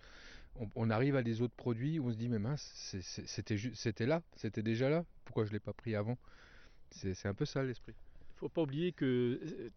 on, 0.56 0.68
on 0.74 0.90
arrive 0.90 1.16
à 1.16 1.22
des 1.22 1.40
autres 1.40 1.56
produits 1.56 1.98
où 1.98 2.08
on 2.08 2.12
se 2.12 2.16
dit 2.16 2.28
mais 2.28 2.38
mince, 2.38 2.94
c'était 3.26 4.06
là, 4.06 4.22
c'était 4.36 4.62
déjà 4.62 4.88
là, 4.88 5.04
pourquoi 5.24 5.44
je 5.44 5.50
ne 5.50 5.54
l'ai 5.54 5.60
pas 5.60 5.72
pris 5.72 5.94
avant? 5.94 6.18
C'est 6.90 7.26
un 7.26 7.34
peu 7.34 7.44
ça 7.44 7.62
l'esprit. 7.62 7.94
Il 8.36 8.38
faut 8.38 8.48
pas 8.48 8.62
oublier 8.62 8.92
que 8.92 9.40
euh, 9.42 9.70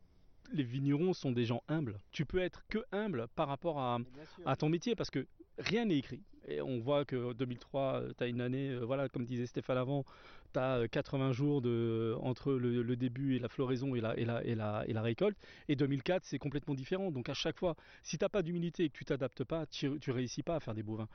les 0.52 0.64
vignerons 0.64 1.14
sont 1.14 1.32
des 1.32 1.46
gens 1.46 1.64
humbles. 1.68 2.00
Tu 2.12 2.26
peux 2.26 2.40
être 2.40 2.64
que 2.68 2.80
humble 2.92 3.28
par 3.36 3.48
rapport 3.48 3.80
à, 3.80 4.00
à 4.46 4.56
ton 4.56 4.70
métier 4.70 4.96
parce 4.96 5.10
que 5.10 5.28
rien 5.58 5.86
n'est 5.86 5.98
écrit. 5.98 6.22
Et 6.48 6.62
on 6.62 6.80
voit 6.80 7.06
que 7.06 7.34
2003, 7.34 8.04
tu 8.18 8.24
as 8.24 8.28
une 8.28 8.42
année, 8.42 8.70
euh, 8.70 8.84
voilà, 8.84 9.10
comme 9.10 9.26
disait 9.26 9.46
Stéphane 9.46 9.78
avant, 9.78 10.06
tu 10.54 10.60
as 10.60 10.88
80 10.88 11.34
jours 11.34 11.62
de, 11.62 12.16
entre 12.22 12.54
le, 12.54 12.82
le 12.82 12.96
début 12.96 13.36
et 13.36 13.40
la 13.40 13.48
floraison 13.48 13.96
et 13.96 14.02
la, 14.02 14.18
et, 14.18 14.26
la, 14.26 14.44
et, 14.44 14.56
la, 14.56 14.84
et 14.88 14.94
la 14.94 15.02
récolte. 15.02 15.38
Et 15.68 15.76
2004, 15.76 16.24
c'est 16.26 16.40
complètement 16.40 16.74
différent. 16.74 17.12
Donc 17.12 17.30
à 17.30 17.36
chaque 17.36 17.58
fois, 17.58 17.76
si 18.02 18.18
tu 18.18 18.24
n'as 18.24 18.30
pas 18.30 18.42
d'humilité 18.42 18.86
et 18.86 18.90
que 18.90 18.98
tu 18.98 19.06
t'adaptes 19.06 19.44
pas, 19.44 19.68
tu, 19.68 20.00
tu 20.00 20.12
réussis 20.12 20.42
pas 20.42 20.56
à 20.56 20.60
faire 20.60 20.74
des 20.74 20.84
beaux 20.84 20.96
vins. 20.96 21.10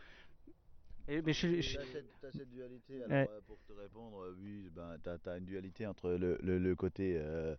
Et, 1.08 1.22
mais 1.22 1.32
je- 1.32 1.60
je- 1.60 1.76
T'as 2.20 2.32
cette, 2.32 2.50
dualité, 2.50 3.02
alors 3.04 3.16
Ouais. 3.16 3.28
euh, 3.30 3.40
pour 3.46 3.58
te 3.68 3.72
répondre, 3.72 4.22
euh, 4.24 4.34
oui, 4.42 4.68
ben, 4.74 4.96
tu 5.02 5.28
as, 5.30 5.36
une 5.38 5.44
dualité 5.44 5.86
entre 5.86 6.10
le, 6.10 6.36
le- 6.42 6.58
le 6.58 6.74
côté 6.74 7.14
euh, 7.16 7.54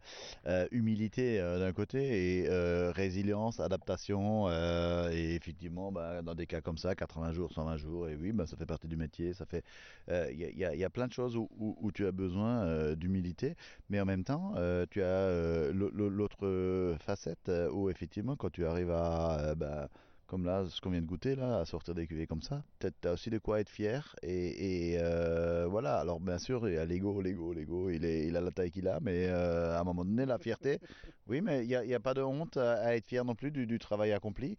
euh, 0.48 0.68
humilité 0.72 1.40
euh, 1.40 1.58
d'un 1.60 1.72
côté 1.72 2.42
et 2.42 2.50
résilience, 2.92 3.60
adaptation, 3.62 4.50
et 4.50 5.36
effectivement, 5.36 5.92
ben, 5.92 6.24
dans 6.24 6.36
des 6.36 6.46
cas 6.46 6.60
comme 6.62 6.78
ça, 6.78 6.96
80 6.96 7.32
jours, 7.32 7.54
120 7.54 7.78
jours, 7.78 8.10
et 8.10 8.16
oui, 8.16 8.34
ben, 8.34 8.46
ça 8.46 8.58
fait 8.58 8.66
partie 8.66 8.88
du 8.88 8.98
métier, 8.98 9.34
ça 9.34 9.46
fait, 9.46 9.64
il 10.10 10.42
y, 10.42 10.44
y 10.64 10.78
y 10.80 10.84
a 10.84 10.90
plein 10.90 11.08
de 11.08 11.14
choses 11.14 11.38
où, 11.38 11.48
où- 11.58 11.78
où 11.80 11.92
tu 11.92 12.06
as 12.06 12.12
besoin 12.12 12.96
d'humilité, 12.96 13.56
mais 13.90 14.00
en 14.02 14.06
même 14.06 14.24
temps, 14.26 14.56
tu 14.90 15.02
as 15.02 15.72
l'au- 15.72 15.92
l'au- 15.92 16.10
l'autre 16.10 16.98
facette 17.00 17.50
où 17.72 17.90
effectivement, 17.90 18.36
quand 18.36 18.50
tu 18.50 18.66
arrives 18.66 18.92
à, 18.92 19.56
ben, 19.56 19.88
comme 20.28 20.46
là, 20.46 20.66
ce 20.70 20.82
qu'on 20.82 20.90
vient 20.90 21.02
de 21.02 21.06
goûter, 21.08 21.36
là, 21.36 21.60
à 21.60 21.66
sortir 21.66 21.96
des 21.96 22.06
cuvées 22.06 22.28
comme 22.28 22.42
ça, 22.42 22.64
tu 22.80 22.88
as 23.08 23.14
aussi 23.14 23.30
de 23.30 23.38
quoi 23.40 23.60
être 23.62 23.70
fier. 23.70 24.16
Et, 24.22 24.92
et, 24.94 24.98
euh, 25.00 25.66
voilà, 25.70 25.98
alors 26.00 26.20
bien 26.20 26.38
sûr, 26.38 26.68
il 26.68 26.76
y 26.76 26.78
a 26.78 26.86
l'ego, 26.86 27.22
l'ego, 27.22 27.54
l'ego, 27.54 27.90
il, 27.90 28.04
est- 28.06 28.28
il 28.28 28.36
a 28.36 28.42
la 28.42 28.52
taille 28.52 28.72
qu'il 28.72 28.88
a, 28.88 29.00
mais 29.02 29.28
euh, 29.28 29.76
à 29.76 29.80
un 29.80 29.84
moment 29.84 30.04
donné, 30.06 30.26
la 30.26 30.38
fierté, 30.38 30.80
oui, 31.28 31.42
mais 31.42 31.64
il 31.64 31.68
n'y 31.68 31.76
a, 31.76 31.84
il 31.84 31.90
y 31.90 31.94
a 31.96 32.00
pas 32.00 32.14
de 32.14 32.22
honte 32.22 32.58
à, 32.58 32.74
à 32.84 32.96
être 32.96 33.06
fier 33.06 33.24
non 33.26 33.36
plus 33.36 33.52
du, 33.52 33.66
du 33.66 33.80
travail 33.80 34.12
accompli. 34.12 34.58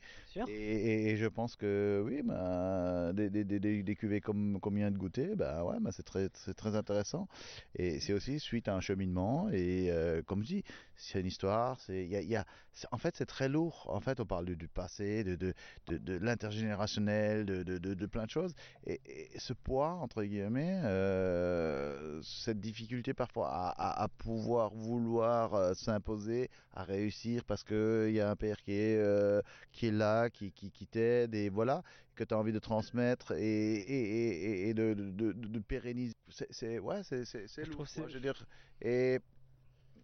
Et, 0.48 0.52
et- 0.52 1.10
et 1.10 1.16
je 1.16 1.26
pense 1.26 1.54
que, 1.56 2.02
oui, 2.04 2.22
ben, 2.22 3.12
des, 3.12 3.28
des, 3.30 3.44
des- 3.44 3.96
cuvées 3.96 4.20
comme, 4.20 4.58
comme 4.60 4.76
vient 4.76 4.90
de 4.90 4.96
goûter, 4.98 5.34
ben, 5.36 5.62
ouais, 5.64 5.76
ben, 5.80 5.90
c'est 5.92 6.02
très, 6.02 6.28
très 6.28 6.76
intéressant. 6.76 7.28
Et 7.74 8.00
c'est 8.00 8.12
aussi 8.12 8.38
suite 8.40 8.68
à 8.68 8.74
un 8.74 8.80
cheminement. 8.80 9.48
Et 9.50 9.90
euh, 9.90 10.22
comme 10.22 10.42
je 10.42 10.46
dis, 10.48 10.64
c'est 10.96 11.20
une 11.20 11.26
histoire, 11.26 11.78
c'est, 11.80 12.06
y 12.06 12.16
a, 12.16 12.22
y 12.22 12.36
a- 12.36 12.44
en 12.92 12.98
fait, 12.98 13.16
c'est 13.16 13.26
très 13.26 13.48
lourd. 13.48 13.86
En 13.92 14.00
fait, 14.00 14.20
on 14.20 14.26
parle 14.26 14.44
du, 14.46 14.56
du 14.56 14.68
passé, 14.68 15.24
de, 15.24 15.34
de, 15.34 15.52
de, 15.86 15.96
de 15.96 16.16
l'intergénérationnel, 16.18 17.44
de, 17.44 17.62
de, 17.62 17.78
de, 17.78 17.94
de 17.94 18.06
plein 18.06 18.24
de 18.24 18.30
choses. 18.30 18.54
Et, 18.86 19.00
et 19.06 19.38
ce 19.38 19.52
poids, 19.52 19.92
entre 19.94 20.22
guillemets, 20.22 20.80
euh, 20.84 22.20
cette 22.22 22.60
difficulté 22.60 23.14
parfois 23.14 23.48
à, 23.48 23.68
à, 23.70 24.02
à 24.04 24.08
pouvoir 24.08 24.74
vouloir 24.74 25.54
euh, 25.54 25.74
s'imposer, 25.74 26.50
à 26.72 26.84
réussir 26.84 27.44
parce 27.44 27.64
qu'il 27.64 28.10
y 28.12 28.20
a 28.20 28.30
un 28.30 28.36
père 28.36 28.56
qui 28.58 28.72
est, 28.72 28.98
euh, 28.98 29.40
qui 29.72 29.86
est 29.86 29.92
là, 29.92 30.30
qui, 30.30 30.52
qui, 30.52 30.70
qui 30.70 30.86
t'aide, 30.86 31.34
et 31.34 31.48
voilà, 31.48 31.82
que 32.14 32.24
tu 32.24 32.34
as 32.34 32.38
envie 32.38 32.52
de 32.52 32.58
transmettre 32.58 33.32
et, 33.32 33.74
et, 33.74 34.64
et, 34.64 34.68
et 34.68 34.74
de, 34.74 35.58
pérenniser. 35.60 36.14
C'est, 36.28 36.78
ouais, 36.78 37.02
c'est, 37.04 37.24
c'est, 37.24 37.64
lourd, 37.66 37.86
quoi, 37.94 38.08
je 38.08 38.14
veux 38.14 38.20
dire. 38.20 38.44
Et 38.80 39.20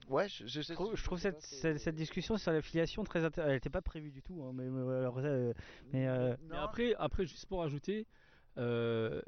ouais, 0.08 0.28
je, 0.28 0.46
je, 0.46 0.62
Je 0.62 0.72
trouve, 0.72 0.96
je 0.96 1.04
trouve 1.04 1.18
cette, 1.18 1.40
cette, 1.42 1.78
cette 1.78 1.94
discussion 1.94 2.36
sur 2.36 2.52
l'affiliation 2.52 3.04
très 3.04 3.24
intéressante. 3.24 3.48
Elle 3.50 3.56
n'était 3.56 3.70
pas 3.70 3.82
prévue 3.82 4.10
du 4.10 4.22
tout, 4.22 4.42
hein, 4.42 4.52
mais, 4.54 4.68
mais, 4.68 4.80
alors, 4.94 5.18
euh, 5.18 5.52
mais, 5.92 6.06
euh, 6.08 6.36
Mais 6.48 6.56
après, 6.56 6.94
après, 6.98 7.26
juste 7.26 7.46
pour 7.46 7.62
ajouter, 7.62 8.06
euh, 8.58 9.20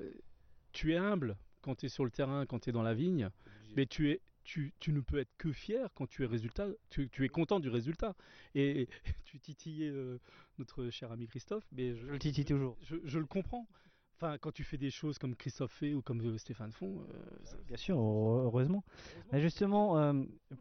tu 0.73 0.93
es 0.93 0.97
humble 0.97 1.37
quand 1.63 1.75
tu 1.77 1.87
es 1.87 1.89
sur 1.89 2.05
le 2.05 2.11
terrain, 2.11 2.47
quand 2.47 2.61
tu 2.61 2.71
es 2.71 2.73
dans 2.73 2.83
la 2.83 2.95
vigne, 2.95 3.31
mais 3.77 3.87
tu 3.87 4.11
es, 4.11 4.21
tu, 4.45 4.73
tu 4.79 4.93
ne 4.93 5.01
peux 5.01 5.19
être 5.19 5.37
que 5.39 5.53
fier 5.53 5.89
quand 5.95 6.07
tu 6.07 6.23
es 6.23 6.27
résultat, 6.27 6.69
tu, 6.91 7.09
tu 7.11 7.25
es 7.25 7.29
content 7.29 7.59
du 7.59 7.69
résultat. 7.69 8.15
Et 8.55 8.89
tu 9.25 9.41
titillais 9.41 9.89
euh, 9.89 10.19
notre 10.59 10.89
cher 10.91 11.11
ami 11.11 11.27
Christophe, 11.27 11.67
mais 11.73 11.95
je, 11.95 12.07
Je 12.07 12.13
le 12.13 12.19
titille 12.19 12.45
toujours. 12.45 12.77
je, 12.83 12.97
je 13.05 13.19
le 13.19 13.27
comprends. 13.27 13.67
Enfin, 14.19 14.39
quand 14.39 14.51
tu 14.51 14.65
fais 14.65 14.79
des 14.79 14.91
choses 14.91 15.19
comme 15.19 15.37
Christophe 15.37 15.73
fait 15.73 15.93
ou 15.93 16.01
comme 16.01 16.21
euh, 16.23 16.39
Stéphane 16.39 16.73
font, 16.73 17.01
euh, 17.01 17.45
ça- 17.45 17.57
Bien 17.67 17.77
sûr, 17.77 17.99
heure- 17.99 18.47
heureusement. 18.47 18.83
Mais 19.31 19.43
justement, 19.43 19.99
euh, 19.99 20.15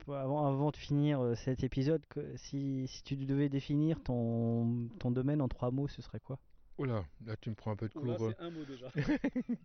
avant, 0.09 0.45
avant 0.45 0.71
de 0.71 0.75
finir 0.77 1.21
euh, 1.21 1.35
cet 1.35 1.63
épisode, 1.63 2.05
que- 2.07 2.35
si, 2.35 2.85
si 2.87 3.01
tu 3.03 3.15
devais 3.15 3.47
définir 3.47 4.03
ton, 4.03 4.89
ton 4.99 5.09
domaine 5.09 5.41
en 5.41 5.47
trois 5.47 5.71
mots, 5.71 5.87
ce 5.87 6.01
serait 6.01 6.19
quoi? 6.19 6.37
Oh 6.77 6.83
là, 6.83 7.05
là 7.25 7.37
tu 7.39 7.49
me 7.49 7.55
prends 7.55 7.71
un 7.71 7.77
peu 7.77 7.87
de 7.87 7.97
Oula, 7.97 8.15
cours. 8.17 8.31
c'est 8.37 8.43
un 8.43 8.49
mot 8.49 8.65
déjà. 8.65 8.87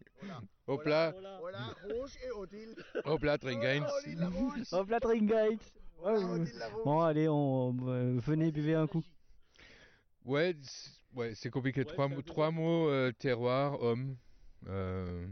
Hop 0.69 0.85
là, 0.85 1.11
Voilà, 1.41 1.75
rouge 1.93 2.17
et 2.25 2.31
Odile. 2.31 2.77
hop 3.05 3.23
là, 3.25 3.39
la 4.21 4.29
rouge. 4.29 4.63
Hop 4.73 4.89
Ouais. 6.05 6.25
Odile 6.25 6.59
la 6.61 6.69
rouge. 6.69 6.85
Bon, 6.85 7.01
allez, 7.01 7.29
on, 7.29 7.77
euh, 7.89 8.17
venez, 8.21 8.53
buvez 8.53 8.77
un 8.77 8.87
coup. 8.87 9.03
Ouais, 10.25 10.57
c'est- 10.63 11.00
ouais, 11.15 11.35
c'est 11.35 11.51
compliqué. 11.51 11.81
Ouais, 11.81 11.87
trois, 11.87 12.05
un 12.05 12.09
mots- 12.09 12.17
peu 12.17 12.23
trois 12.23 12.51
mots 12.51 12.89
euh, 12.89 13.13
terroir, 13.13 13.81
homme, 13.83 14.17
euh, 14.69 15.27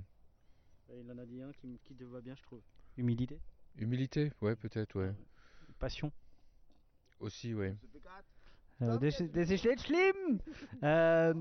Il 0.91 1.11
en 1.11 1.19
a 1.19 1.27
dit 1.27 1.43
un 1.43 1.53
qui, 1.53 1.79
qui 1.85 1.95
te 1.95 2.05
va 2.05 2.21
bien, 2.21 2.35
je 2.35 2.43
trouve. 2.43 2.61
Humilité, 2.97 3.39
humilité, 3.77 4.33
ouais, 4.41 4.57
peut-être, 4.57 4.99
ouais. 4.99 5.13
passion. 5.79 6.11
Aussi, 7.21 7.55
ouais. 7.55 7.77
Euh, 8.81 8.97
des, 8.99 9.11
des 9.29 9.53
échelles 9.53 9.79
slim 9.81 10.39
Mais 10.83 11.33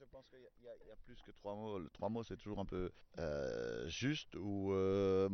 je 0.00 0.04
pense 0.10 0.24
qu'il 0.30 0.40
y, 0.64 0.68
a- 0.68 0.74
y 0.74 0.96
plus 1.04 1.20
que 1.22 1.30
trois 1.32 1.54
mots. 1.54 1.78
Le 1.78 1.88
trois 1.90 2.08
mots, 2.08 2.22
c'est 2.24 2.36
toujours 2.36 2.58
un 2.60 2.64
peu 2.64 2.90
euh, 3.18 3.86
juste 3.88 4.34
ou 4.36 4.72
euh, 4.72 5.28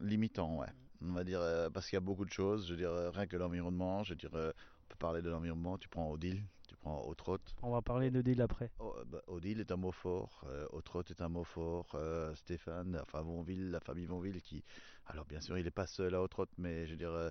limitant. 0.00 0.58
ouais. 0.58 0.66
On 1.02 1.12
va 1.12 1.22
dire, 1.24 1.40
euh, 1.40 1.68
parce 1.70 1.86
qu'il 1.88 1.96
y 1.96 1.98
a 1.98 2.00
beaucoup 2.00 2.24
de 2.24 2.32
choses. 2.32 2.66
Je 2.66 2.72
veux 2.72 2.78
dire, 2.78 2.92
rien 3.12 3.26
que 3.26 3.36
l'environnement. 3.36 4.02
Je 4.04 4.10
veux 4.12 4.16
dire, 4.16 4.34
euh, 4.34 4.52
on 4.84 4.86
peut 4.88 4.96
parler 4.98 5.20
de 5.22 5.28
l'environnement. 5.28 5.76
Tu 5.76 5.88
prends 5.88 6.10
Odile, 6.10 6.42
tu 6.84 6.90
prends 6.90 7.02
Autrot. 7.06 7.38
On 7.62 7.70
va 7.70 7.82
parler 7.82 8.10
de 8.10 8.20
deal 8.20 8.42
après. 8.42 8.70
Oh, 8.78 8.94
bah, 9.06 9.22
Odile 9.26 9.60
est 9.60 9.72
un 9.72 9.76
mot 9.76 9.92
fort, 9.92 10.42
euh, 10.46 10.66
Autrot 10.70 11.02
est 11.08 11.22
un 11.22 11.28
mot 11.28 11.44
fort, 11.44 11.86
euh, 11.94 12.34
Stéphane, 12.34 12.98
enfin 13.00 13.22
Vonville, 13.22 13.70
la 13.70 13.80
famille 13.80 14.06
Vonville 14.06 14.40
qui... 14.42 14.62
Alors 15.06 15.24
bien 15.24 15.40
sûr, 15.40 15.58
il 15.58 15.64
n'est 15.64 15.70
pas 15.70 15.86
seul 15.86 16.14
à 16.14 16.22
Autrot, 16.22 16.46
mais 16.58 16.86
je 16.86 16.92
veux 16.92 16.96
dire, 16.96 17.12
euh, 17.12 17.30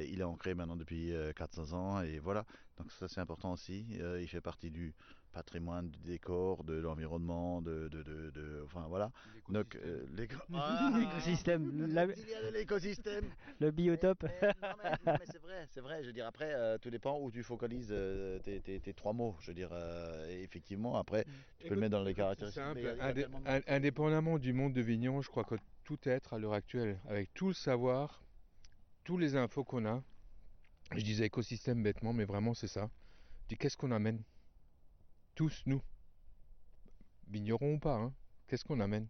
il 0.00 0.20
est 0.20 0.24
ancré 0.24 0.54
maintenant 0.54 0.76
depuis 0.76 1.12
euh, 1.12 1.32
400 1.32 1.72
ans, 1.72 2.02
et 2.02 2.18
voilà. 2.18 2.44
Donc 2.78 2.90
ça 2.92 3.08
c'est 3.08 3.20
important 3.20 3.52
aussi, 3.52 3.86
Euh, 4.00 4.20
il 4.22 4.28
fait 4.28 4.40
partie 4.40 4.70
du 4.70 4.94
patrimoine, 5.32 5.88
du 5.90 5.98
décor, 6.00 6.62
de 6.62 6.74
l'environnement, 6.74 7.62
de, 7.62 7.88
de, 7.88 8.02
de, 8.02 8.30
de- 8.30 8.62
Enfin 8.64 8.86
voilà. 8.88 9.10
Donc 9.48 9.76
euh, 9.76 10.04
l'éco- 10.14 10.36
Ah, 10.54 10.90
L'écosystème, 10.98 11.86
l'écosystème 12.52 13.24
le 13.60 13.70
biotope. 13.70 14.24
mais, 14.24 14.48
non, 14.62 14.68
mais- 14.82 14.90
non, 14.90 15.18
mais 15.18 15.26
c'est 15.30 15.40
vrai, 15.40 15.66
c'est 15.70 15.80
vrai. 15.80 16.02
Je 16.02 16.08
veux 16.08 16.12
dire, 16.12 16.26
après, 16.26 16.52
euh, 16.54 16.76
tout 16.78 16.90
dépend 16.90 17.18
où 17.18 17.30
tu 17.30 17.42
focalises 17.42 17.88
euh, 17.90 18.38
tes, 18.40 18.60
tes- 18.60 18.80
tes 18.80 18.92
trois 18.94 19.12
mots. 19.12 19.36
Je 19.40 19.48
veux 19.48 19.54
dire, 19.54 19.70
euh, 19.72 20.28
effectivement, 20.42 20.96
après, 20.96 21.24
tu 21.58 21.68
peux 21.68 21.74
le 21.74 21.80
mettre 21.80 21.92
dans 21.92 22.02
les 22.02 22.10
C'est 22.12 22.16
caractéristiques. 22.16 22.62
simple, 22.62 22.80
indé- 23.00 23.26
indépendamment 23.66 24.38
du 24.38 24.52
monde 24.52 24.72
de 24.74 24.80
Vignon, 24.82 25.22
je 25.22 25.28
crois 25.30 25.44
que 25.44 25.54
tout 25.84 25.98
être 26.04 26.34
à 26.34 26.38
l'heure 26.38 26.52
actuelle, 26.54 27.00
avec 27.08 27.32
tout 27.34 27.48
le 27.48 27.54
savoir, 27.54 28.22
tous 29.04 29.18
les 29.18 29.36
infos 29.36 29.64
qu'on 29.64 29.84
a, 29.86 30.02
je 30.94 31.02
disais 31.02 31.26
écosystème 31.26 31.82
bêtement, 31.82 32.12
mais 32.12 32.24
vraiment 32.24 32.54
c'est 32.54 32.68
ça. 32.68 32.90
Je 33.42 33.48
dis 33.48 33.56
qu'est-ce 33.56 33.76
qu'on 33.76 33.90
amène? 33.90 34.22
Tous, 35.34 35.62
nous. 35.66 35.82
Vignerons 37.28 37.74
ou 37.74 37.78
pas, 37.78 37.96
hein 37.96 38.12
Qu'est-ce 38.46 38.64
qu'on 38.64 38.80
amène? 38.80 39.08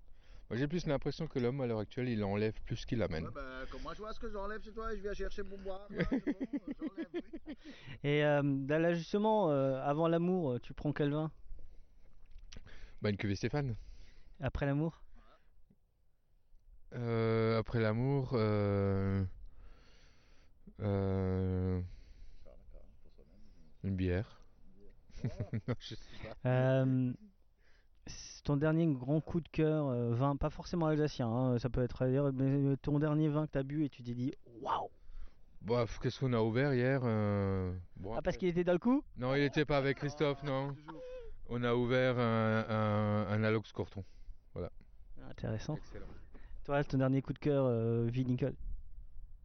Moi 0.49 0.59
j'ai 0.59 0.68
plus 0.68 0.86
l'impression 0.86 1.26
que 1.26 1.38
l'homme 1.38 1.61
à 1.61 1.66
l'heure 1.66 1.78
actuelle, 1.78 2.09
il 2.09 2.22
enlève 2.22 2.61
plus 2.64 2.84
qu'il 2.84 3.03
amène. 3.03 3.24
Ouais, 3.24 3.30
bah, 3.34 3.64
comme 3.70 3.82
moi, 3.82 3.95
je 3.95 3.99
vois 3.99 4.12
ce 4.12 4.20
que 4.20 4.30
j'enlève 4.30 4.62
chez 4.62 4.72
toi 4.72 4.93
et 4.93 4.97
je 4.97 5.03
viens 5.03 5.14
chercher 5.14 5.43
pour 5.43 5.59
boire. 5.59 5.88
Bon, 5.90 5.97
euh, 6.12 7.05
oui. 7.14 7.57
Et 8.05 8.24
euh, 8.24 8.43
là, 8.68 8.95
justement, 8.95 9.51
euh, 9.51 9.80
avant 9.82 10.09
l'amour, 10.09 10.61
tu 10.61 10.74
prends 10.74 10.93
quel 10.93 11.11
vin? 11.11 11.30
Bah 13.01 13.11
une 13.11 13.16
cuvée 13.16 13.34
Stéphane. 13.34 13.74
Après 14.40 14.66
l'amour? 14.66 15.03
Euh, 16.95 17.59
après 17.59 17.80
l'amour, 17.80 18.36
euh, 20.83 21.80
une 23.85 23.97
bière. 23.97 24.39
Non, 25.68 25.74
je 25.78 25.95
sais 25.95 26.01
pas. 26.43 26.49
Euh, 26.51 27.12
ton 28.43 28.57
dernier 28.57 28.87
grand 28.89 29.20
coup 29.20 29.41
de 29.41 29.49
cœur, 29.49 29.87
euh, 29.89 30.12
vin, 30.12 30.35
pas 30.35 30.51
forcément 30.51 30.87
alsacien, 30.87 31.28
hein, 31.28 31.59
ça 31.59 31.68
peut 31.68 31.83
être 31.83 32.03
ailleurs, 32.03 32.33
mais 32.33 32.76
ton 32.78 32.99
dernier 32.99 33.28
vin 33.28 33.47
que 33.47 33.53
tu 33.53 33.59
as 33.59 33.62
bu 33.62 33.85
et 33.85 33.89
tu 33.89 34.03
t'es 34.03 34.14
dit 34.14 34.33
waouh 34.61 34.91
qu'est-ce 36.01 36.18
qu'on 36.18 36.33
a 36.33 36.41
ouvert 36.41 36.74
hier 36.74 37.03
euh, 37.05 37.72
bon, 37.97 38.14
Ah, 38.14 38.22
parce 38.22 38.37
qu'il 38.37 38.49
était 38.49 38.64
dans 38.64 38.72
le 38.72 38.78
coup? 38.80 39.05
Non, 39.16 39.35
il 39.37 39.43
n'était 39.43 39.64
pas 39.64 39.78
avec 39.78 39.99
Christophe, 39.99 40.43
non. 40.43 40.74
On 41.49 41.62
a 41.62 41.74
ouvert 41.74 42.18
un, 42.18 42.64
un, 42.68 43.26
un 43.28 43.45
Alox 43.45 43.70
Corton. 43.72 44.05
Voilà. 44.55 44.70
Intéressant. 45.30 45.76
Excellent. 45.76 46.07
Toi, 46.64 46.83
ton 46.85 46.99
dernier 46.99 47.22
coup 47.22 47.33
de 47.33 47.39
cœur, 47.39 47.66
euh, 47.66 48.07
vinicole 48.11 48.55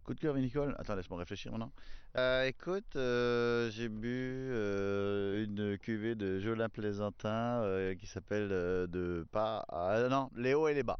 Coup 0.07 0.13
de 0.13 0.21
cœur 0.21 0.33
vinicole? 0.35 0.73
Attends, 0.79 0.95
laisse-moi 0.95 1.19
réfléchir 1.19 1.51
maintenant. 1.51 1.73
Euh, 2.15 2.45
écoute, 2.45 2.95
euh, 2.95 3.69
j'ai 3.71 3.89
bu 3.89 4.07
euh, 4.07 5.43
une 5.43 5.77
cuvée 5.77 6.15
de 6.15 6.39
Jolin 6.39 6.69
Plaisantin 6.69 7.61
euh, 7.61 7.93
qui 7.93 8.07
s'appelle 8.07 8.47
euh, 8.53 8.87
de 8.87 9.27
pas 9.33 9.65
non 10.09 10.29
les 10.37 10.53
hauts 10.53 10.69
et 10.69 10.73
les 10.73 10.83
bas. 10.83 10.97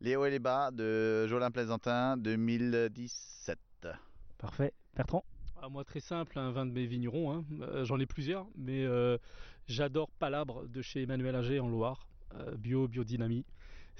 Les 0.00 0.16
hauts 0.16 0.24
et 0.24 0.30
les 0.30 0.40
bas 0.40 0.72
de 0.72 1.28
Jolin 1.28 1.52
Plaisantin 1.52 2.16
2017. 2.16 3.56
Parfait. 4.36 4.72
Bertrand? 4.96 5.24
Ah, 5.62 5.68
moi, 5.68 5.84
très 5.84 6.00
simple, 6.00 6.36
un 6.36 6.50
vin 6.50 6.66
de 6.66 6.72
mes 6.72 6.86
vignerons. 6.86 7.32
hein. 7.32 7.44
Euh, 7.60 7.84
J'en 7.84 8.00
ai 8.00 8.06
plusieurs, 8.06 8.48
mais 8.56 8.84
euh, 8.84 9.16
j'adore 9.68 10.10
Palabre 10.18 10.66
de 10.66 10.82
chez 10.82 11.02
Emmanuel 11.02 11.36
Ager 11.36 11.60
en 11.60 11.68
Loire, 11.68 12.08
euh, 12.34 12.56
bio, 12.56 12.88
biodynamie. 12.88 13.44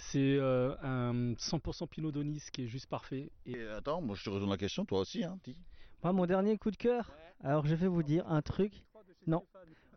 C'est 0.03 0.37
euh, 0.39 0.75
un 0.83 1.35
100% 1.35 1.87
Pinot 1.87 2.11
Donis 2.11 2.43
qui 2.53 2.65
est 2.65 2.67
juste 2.67 2.87
parfait. 2.87 3.31
Et 3.47 3.53
Et 3.53 3.69
attends, 3.69 4.01
moi 4.01 4.17
je 4.17 4.25
te 4.25 4.31
retourne 4.31 4.51
la 4.51 4.57
question, 4.57 4.85
toi 4.85 5.01
aussi, 5.01 5.23
hein, 5.23 5.39
dis. 5.45 5.57
Moi, 6.03 6.13
mon 6.13 6.27
dernier 6.27 6.57
coup 6.57 6.71
de 6.71 6.77
cœur, 6.77 7.13
alors 7.43 7.67
je 7.67 7.75
vais 7.75 7.87
vous 7.87 8.03
dire 8.03 8.27
un 8.27 8.41
truc. 8.41 8.83
Non, 9.27 9.47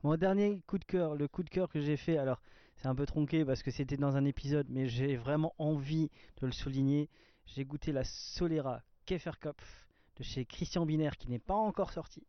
mon 0.04 0.18
dernier 0.18 0.62
coup 0.68 0.78
de 0.78 0.84
cœur, 0.84 1.16
le 1.16 1.28
coup 1.30 1.44
de 1.44 1.50
cœur 1.50 1.70
que 1.70 1.80
j'ai 1.80 1.96
fait, 1.96 2.18
alors 2.18 2.42
c'est 2.76 2.88
un 2.88 2.96
peu 2.96 3.06
tronqué 3.06 3.46
parce 3.46 3.64
que 3.64 3.72
c'était 3.72 3.96
dans 3.96 4.18
un 4.18 4.26
épisode, 4.26 4.68
mais 4.70 4.88
j'ai 4.88 5.16
vraiment 5.16 5.56
envie 5.58 6.10
de 6.42 6.46
le 6.46 6.52
souligner. 6.52 7.10
J'ai 7.46 7.64
goûté 7.64 7.92
la 7.92 8.04
Solera 8.04 8.84
Keferkopf 9.06 9.88
de 10.18 10.24
chez 10.24 10.46
Christian 10.46 10.86
Binaire 10.86 11.18
qui 11.18 11.30
n'est 11.30 11.40
pas 11.40 11.56
encore 11.56 11.94
sorti. 11.94 12.28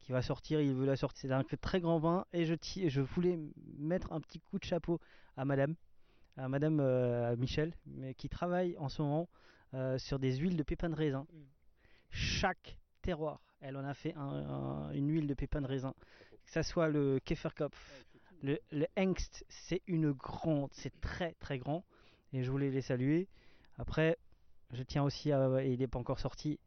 Qui 0.00 0.12
va 0.12 0.20
sortir, 0.20 0.60
il 0.60 0.74
veut 0.74 0.86
la 0.86 0.96
sortir. 0.96 1.30
C'est 1.30 1.32
un 1.32 1.44
très 1.44 1.80
grand 1.80 1.98
vin 1.98 2.26
et 2.32 2.44
je 2.44 3.00
voulais 3.00 3.38
mettre 3.78 4.12
un 4.12 4.20
petit 4.20 4.40
coup 4.40 4.58
de 4.58 4.64
chapeau 4.64 5.00
à 5.36 5.46
madame, 5.46 5.74
à 6.36 6.48
madame 6.48 6.80
euh, 6.80 7.36
Michel, 7.36 7.74
mais 7.86 8.14
qui 8.14 8.28
travaille 8.28 8.76
en 8.78 8.88
ce 8.88 9.02
moment 9.02 9.28
euh, 9.74 9.98
sur 9.98 10.18
des 10.18 10.36
huiles 10.36 10.56
de 10.56 10.62
pépins 10.62 10.88
de 10.90 10.94
raisin 10.94 11.26
chaque 12.10 12.78
terroir. 13.02 13.40
Elle 13.60 13.76
en 13.76 13.84
a 13.84 13.94
fait 13.94 14.14
un- 14.14 14.20
un- 14.20 14.90
une 14.92 15.10
huile 15.10 15.26
de 15.26 15.34
pépins 15.34 15.60
de 15.60 15.66
raisin. 15.66 15.94
Que 16.44 16.50
ça 16.50 16.62
soit 16.62 16.88
le 16.88 17.20
Keferkopf, 17.24 18.04
le, 18.42 18.58
le 18.72 18.86
Hengst, 18.96 19.44
c'est 19.48 19.82
une 19.86 20.10
grande, 20.12 20.70
c'est 20.72 21.00
très 21.00 21.34
très 21.34 21.58
grand. 21.58 21.84
Et 22.32 22.42
je 22.42 22.50
voulais 22.50 22.70
les 22.70 22.80
saluer. 22.82 23.28
Après, 23.78 24.16
je 24.72 24.82
tiens 24.82 25.04
aussi 25.04 25.30
à. 25.32 25.62
Il 25.64 25.78
n'est 25.78 25.86
pas 25.86 25.98
encore 25.98 26.18
sorti, 26.18 26.58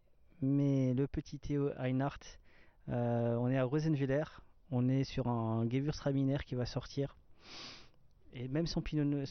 mais 0.42 0.94
le 0.94 1.08
petit 1.08 1.38
Théo 1.40 1.72
Einhardt, 1.78 2.24
euh, 2.90 3.36
on 3.36 3.50
est 3.50 3.58
à 3.58 3.64
Rosenwiller. 3.66 4.24
On 4.72 4.88
est 4.88 5.04
sur 5.04 5.28
un 5.28 5.68
Gewürztraminer 5.70 6.38
qui 6.46 6.56
va 6.56 6.66
sortir. 6.66 7.18
Et 8.36 8.50
même 8.50 8.68
son 8.68 8.82
pinot, 8.82 9.24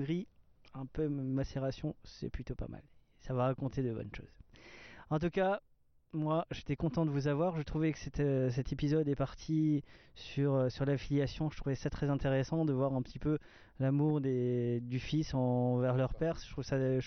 gris, 0.00 0.26
un 0.72 0.86
peu 0.86 1.08
macération, 1.08 1.94
c'est 2.04 2.30
plutôt 2.30 2.54
pas 2.54 2.68
mal. 2.68 2.82
Ça 3.20 3.34
va 3.34 3.44
raconter 3.44 3.82
de 3.82 3.92
bonnes 3.92 4.14
choses. 4.14 4.34
En 5.10 5.18
tout 5.18 5.28
cas, 5.28 5.60
moi, 6.14 6.46
j'étais 6.50 6.74
content 6.74 7.04
de 7.04 7.10
vous 7.10 7.28
avoir. 7.28 7.58
Je 7.58 7.62
trouvais 7.62 7.92
que 7.92 7.98
euh, 8.20 8.50
cet 8.50 8.72
épisode 8.72 9.06
est 9.08 9.14
parti 9.14 9.84
sur, 10.14 10.54
euh, 10.54 10.68
sur 10.70 10.86
l'affiliation. 10.86 11.50
Je 11.50 11.58
trouvais 11.58 11.74
ça 11.74 11.90
très 11.90 12.08
intéressant 12.08 12.64
de 12.64 12.72
voir 12.72 12.94
un 12.94 13.02
petit 13.02 13.18
peu 13.18 13.38
l'amour 13.78 14.22
du 14.22 14.98
fils 14.98 15.34
envers 15.34 15.98
leur 15.98 16.14
père. 16.14 16.38
Je 16.38 16.50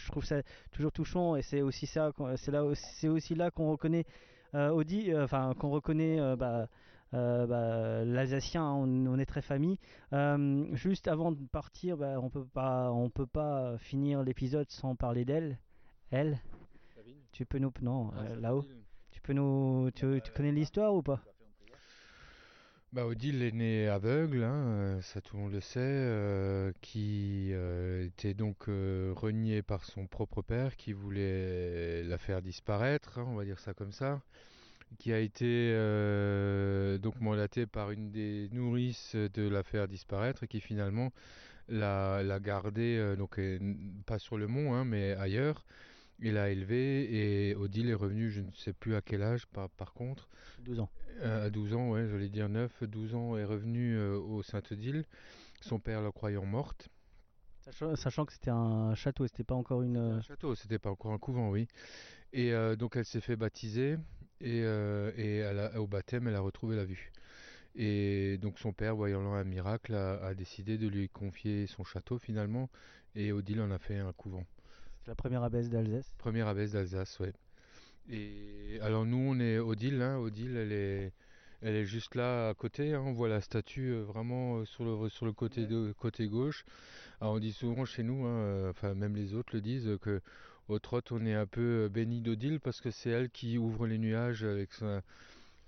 trouve 0.08 0.24
ça, 0.24 0.44
toujours 0.72 0.92
touchant 0.92 1.36
et 1.36 1.42
c'est 1.42 1.62
aussi 1.62 1.88
là, 3.34 3.50
qu'on 3.50 3.72
reconnaît 3.72 4.06
euh, 4.54 4.70
Audi, 4.70 5.16
enfin 5.16 5.56
qu'on 5.58 5.72
reconnaît 5.72 6.36
bah, 6.36 6.68
euh, 7.14 7.46
bah, 7.48 8.06
l'Alsacien. 8.06 8.64
hein, 8.64 8.74
on, 8.74 9.06
on 9.08 9.20
est 9.20 9.26
très 9.26 9.42
famille. 9.42 9.78
Euh, 10.14 10.66
juste 10.76 11.08
avant 11.08 11.32
de 11.32 11.46
partir, 11.48 11.98
bah, 11.98 12.20
on 12.22 12.30
peut 12.30 12.46
pas, 12.46 12.92
on 12.92 13.10
peut 13.10 13.28
pas 13.28 13.78
finir 13.78 14.24
l'épisode 14.24 14.70
sans 14.70 14.96
parler 14.96 15.26
d'elle. 15.26 15.60
Elle. 16.12 16.40
Tu 17.32 17.46
peux 17.46 17.60
nous, 17.60 17.72
non, 17.82 18.12
Ah, 18.16 18.24
euh, 18.24 18.36
là-haut. 18.36 18.66
Tu 19.12 19.22
peux 19.22 19.34
nous, 19.34 19.90
tu, 19.96 20.22
tu 20.22 20.32
connais 20.32 20.52
l'histoire 20.52 20.94
ou 20.94 21.02
pas? 21.04 21.22
Bah, 22.94 23.06
Odile 23.06 23.42
est 23.44 23.52
né 23.54 23.88
aveugle, 23.88 24.44
hein, 24.44 24.66
euh, 24.98 25.02
ça 25.02 25.22
tout 25.22 25.38
le 25.38 25.44
monde 25.44 25.54
le 25.54 25.62
sait, 25.62 25.80
euh, 25.80 26.74
qui 26.82 27.50
euh, 27.54 28.06
était 28.06 28.34
donc 28.34 28.68
euh, 28.68 29.14
renié 29.16 29.62
par 29.62 29.86
son 29.86 30.08
propre 30.08 30.42
père, 30.42 30.76
qui 30.76 30.92
voulait 30.92 32.04
la 32.04 32.18
faire 32.18 32.42
disparaître, 32.42 33.18
hein, 33.18 33.26
on 33.30 33.36
va 33.36 33.46
dire 33.46 33.60
ça 33.60 33.74
comme 33.74 33.94
ça, 33.94 34.22
qui 35.00 35.14
a 35.14 35.20
été 35.20 35.72
euh, 35.74 36.98
donc 36.98 37.20
mandaté 37.22 37.66
par 37.66 37.92
une 37.92 38.12
des 38.12 38.50
nourrices 38.52 39.16
de 39.16 39.48
la 39.48 39.64
faire 39.64 39.88
disparaître 39.88 40.44
et 40.44 40.48
qui 40.48 40.60
finalement 40.60 41.12
l'a, 41.68 42.24
l'a 42.24 42.40
gardée, 42.40 42.98
euh, 42.98 43.16
donc 43.16 43.40
euh, 43.40 43.60
pas 44.06 44.20
sur 44.20 44.38
le 44.38 44.48
mont, 44.48 44.74
hein, 44.74 44.86
mais 44.86 45.14
ailleurs, 45.14 45.66
et 46.22 46.32
l'a 46.32 46.50
élevée, 46.50 47.50
et 47.50 47.56
Odile 47.56 47.90
est 47.90 47.96
revenue, 47.96 48.30
je 48.30 48.42
ne 48.42 48.52
sais 48.54 48.74
plus 48.74 48.96
à 48.96 49.02
quel 49.02 49.24
âge 49.24 49.48
par, 49.48 49.70
par 49.70 49.94
contre, 49.94 50.30
12 50.64 50.82
ans. 50.82 50.90
à 51.24 51.50
12 51.50 51.74
ans, 51.74 51.90
ouais, 51.92 52.08
j'allais 52.10 52.30
dire 52.30 52.50
9, 52.50 52.84
12 52.84 53.16
ans, 53.16 53.38
est 53.38 53.46
revenu 53.46 53.98
euh, 53.98 54.18
au 54.18 54.44
Sainte-Odile, 54.44 55.06
son 55.62 55.80
père 55.80 56.02
la 56.02 56.12
croyant 56.12 56.46
morte. 56.46 56.90
Sachant, 57.62 57.96
sachant 57.96 58.26
que 58.26 58.34
c'était 58.34 58.50
un 58.52 58.96
château, 58.96 59.28
c'était 59.28 59.44
pas 59.44 59.56
encore 59.56 59.84
une. 59.84 59.98
Un 59.98 60.22
château, 60.22 60.56
c'était 60.56 60.80
pas 60.80 60.90
encore 60.90 61.12
un 61.12 61.20
couvent, 61.20 61.50
oui. 61.50 61.68
Et 62.34 62.54
euh, 62.54 62.76
donc 62.76 62.96
elle 62.96 63.06
s'est 63.06 63.22
fait 63.22 63.36
baptiser, 63.36 63.98
et, 64.42 64.62
euh, 64.64 65.12
et 65.18 65.38
elle 65.38 65.60
a- 65.60 65.82
au 65.82 65.88
baptême, 65.88 66.28
elle 66.28 66.36
a 66.36 66.42
retrouvé 66.42 66.76
la 66.76 66.86
vue. 66.86 67.12
Et 67.76 68.38
donc 68.40 68.60
son 68.60 68.74
père, 68.74 68.96
voyant 68.96 69.22
là 69.24 69.30
un 69.40 69.44
miracle, 69.44 69.94
a, 69.96 70.24
a 70.26 70.34
décidé 70.34 70.78
de 70.78 70.88
lui 70.88 71.10
confier 71.10 71.68
son 71.68 71.84
château 71.84 72.18
finalement, 72.20 72.70
et 73.16 73.32
Odile 73.32 73.62
en 73.62 73.72
a 73.72 73.80
fait 73.80 73.98
un 73.98 74.14
couvent. 74.14 74.46
C'est 75.02 75.10
la 75.12 75.16
première 75.16 75.44
abbesse 75.44 75.70
d'Alsace? 75.70 76.14
Première 76.18 76.48
abbesse 76.48 76.72
d'Alsace, 76.74 77.20
ouais. 77.20 77.34
Et 78.10 78.80
alors 78.82 79.06
nous, 79.06 79.18
on 79.18 79.40
est 79.40 79.60
Odile, 79.60 80.02
hein. 80.02 80.18
Odile, 80.18 80.58
elle 80.58 80.72
est, 80.72 81.14
elle 81.62 81.76
est 81.76 81.86
juste 81.86 82.16
là 82.16 82.50
à 82.50 82.54
côté. 82.54 82.94
hein. 82.94 83.02
On 83.06 83.14
voit 83.14 83.30
la 83.30 83.42
statue 83.42 83.92
euh, 83.94 84.04
vraiment 84.04 84.60
euh, 84.60 84.66
sur 84.66 84.84
le 84.86 85.10
sur 85.10 85.26
le 85.26 85.34
côté 85.34 85.66
de, 85.68 85.94
côté 85.94 86.28
gauche. 86.28 86.66
Alors 87.22 87.36
on 87.36 87.40
dit 87.40 87.54
souvent 87.54 87.86
chez 87.86 88.04
nous, 88.04 88.26
hein, 88.26 88.30
euh, 88.30 88.70
enfin 88.72 88.96
même 88.96 89.16
les 89.16 89.34
autres 89.34 89.56
le 89.56 89.62
disent, 89.62 89.98
que 90.02 90.22
au 90.68 90.80
trot 90.80 91.02
on 91.12 91.26
est 91.26 91.34
un 91.34 91.46
peu 91.48 91.86
euh, 91.86 91.90
béni 91.90 92.22
d'Odile 92.22 92.60
parce 92.60 92.82
que 92.82 92.92
c'est 92.92 93.10
elle 93.10 93.30
qui 93.30 93.58
ouvre 93.58 93.88
les 93.88 93.98
nuages 93.98 94.44
avec 94.44 94.72
sa 94.74 95.02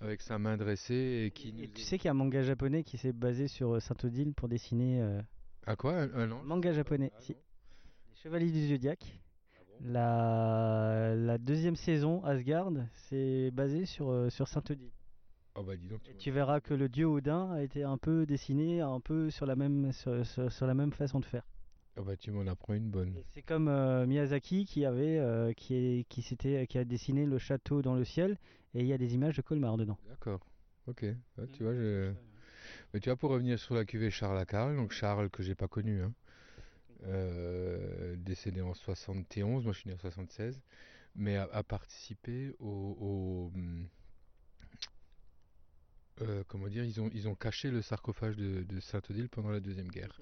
avec 0.00 0.20
sa 0.20 0.38
main 0.38 0.56
dressée 0.56 1.24
et 1.26 1.30
qui 1.30 1.54
Et 1.62 1.68
tu 1.68 1.80
sais 1.82 1.96
qu'il 1.98 2.06
y 2.06 2.08
a 2.08 2.12
un 2.12 2.14
manga 2.14 2.42
japonais 2.42 2.82
qui 2.84 2.98
s'est 2.98 3.12
basé 3.12 3.48
sur 3.48 3.74
euh, 3.74 3.80
Saint-Odile 3.80 4.34
pour 4.34 4.48
dessiner. 4.48 5.00
euh, 5.00 5.20
Ah 5.66 5.76
quoi? 5.76 5.94
Un, 5.94 6.26
Manga 6.26 6.72
japonais, 6.72 7.10
Ah 7.14 7.20
si. 7.20 7.32
Les 7.32 8.16
Chevaliers 8.22 8.50
du 8.50 8.68
Zodiaque. 8.68 9.20
Ah 9.56 9.62
bon? 9.68 9.92
La... 9.92 11.14
la 11.14 11.38
deuxième 11.38 11.76
saison, 11.76 12.22
Asgard, 12.24 12.70
c'est 13.08 13.50
basé 13.52 13.86
sur, 13.86 14.10
euh, 14.10 14.28
sur 14.30 14.48
Saint-Odile. 14.48 14.90
Oh 15.54 15.62
bah 15.62 15.76
dis 15.76 15.86
donc. 15.86 16.00
Et 16.08 16.16
tu 16.16 16.30
verras 16.32 16.60
que 16.60 16.74
le 16.74 16.88
dieu 16.88 17.06
Odin 17.06 17.52
a 17.52 17.62
été 17.62 17.84
un 17.84 17.96
peu 17.96 18.26
dessiné 18.26 18.80
un 18.80 18.98
peu 19.00 19.30
sur 19.30 19.46
la 19.46 19.54
même, 19.54 19.92
sur, 19.92 20.26
sur- 20.26 20.50
sur 20.50 20.66
la 20.66 20.74
même 20.74 20.92
façon 20.92 21.20
de 21.20 21.24
faire. 21.24 21.44
Oh 21.96 22.02
bah 22.02 22.16
tu 22.16 22.32
m'en 22.32 22.46
apprends 22.46 22.74
une 22.74 22.90
bonne. 22.90 23.14
C'est 23.30 23.42
comme 23.42 23.68
euh, 23.68 24.04
Miyazaki 24.06 24.64
qui 24.64 24.84
avait 24.84 25.18
euh, 25.18 25.52
qui, 25.52 25.74
est, 25.74 26.08
qui, 26.08 26.22
s'était, 26.22 26.66
qui 26.66 26.78
a 26.78 26.84
dessiné 26.84 27.24
le 27.24 27.38
château 27.38 27.82
dans 27.82 27.94
le 27.94 28.04
ciel 28.04 28.36
et 28.74 28.80
il 28.80 28.86
y 28.86 28.92
a 28.92 28.98
des 28.98 29.14
images 29.14 29.36
de 29.36 29.42
Colmar 29.42 29.76
dedans. 29.76 29.98
D'accord. 30.08 30.40
Ok. 30.88 31.02
Ouais, 31.02 31.46
tu 31.52 31.62
vois, 31.62 31.74
je... 31.74 32.12
Mais 32.92 33.00
tu 33.00 33.08
vois, 33.08 33.16
pour 33.16 33.30
revenir 33.30 33.58
sur 33.58 33.74
la 33.74 33.84
cuvée 33.84 34.10
Charles 34.10 34.38
à 34.38 34.44
Carl, 34.44 34.74
donc 34.76 34.90
Charles 34.90 35.30
que 35.30 35.42
j'ai 35.42 35.54
pas 35.54 35.68
connu, 35.68 36.02
hein, 36.02 36.12
euh, 37.04 38.16
décédé 38.16 38.60
en 38.60 38.74
71, 38.74 39.64
moi 39.64 39.72
je 39.72 39.78
suis 39.78 39.88
né 39.88 39.94
en 39.94 39.98
76, 39.98 40.60
mais 41.14 41.36
a, 41.36 41.44
a 41.52 41.62
participé 41.62 42.52
au, 42.58 43.52
au, 46.20 46.24
comment 46.48 46.68
dire, 46.68 46.84
ils 46.84 47.00
ont, 47.00 47.10
ils 47.12 47.28
ont 47.28 47.34
caché 47.34 47.70
le 47.70 47.82
sarcophage 47.82 48.36
de, 48.36 48.62
de 48.62 48.80
Saint-Odile 48.80 49.28
pendant 49.28 49.50
la 49.50 49.60
Deuxième 49.60 49.88
Guerre. 49.88 50.20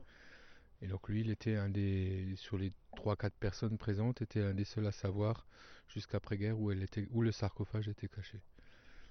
Et 0.83 0.89
donc 0.89 1.09
lui, 1.09 1.20
il 1.20 1.30
était 1.30 1.55
un 1.57 1.68
des, 1.68 2.35
sur 2.37 2.59
les 2.59 2.72
3-4 2.97 3.30
personnes 3.39 3.78
présentes, 3.78 4.20
était 4.20 4.43
un 4.43 4.53
des 4.53 4.64
seuls 4.64 4.87
à 4.87 4.93
savoir 4.93 5.47
jusqu'après-guerre 5.89 6.59
où, 6.59 6.70
le 6.70 7.33
sarcophage 7.33 7.89
était 7.89 8.09
caché. 8.09 8.41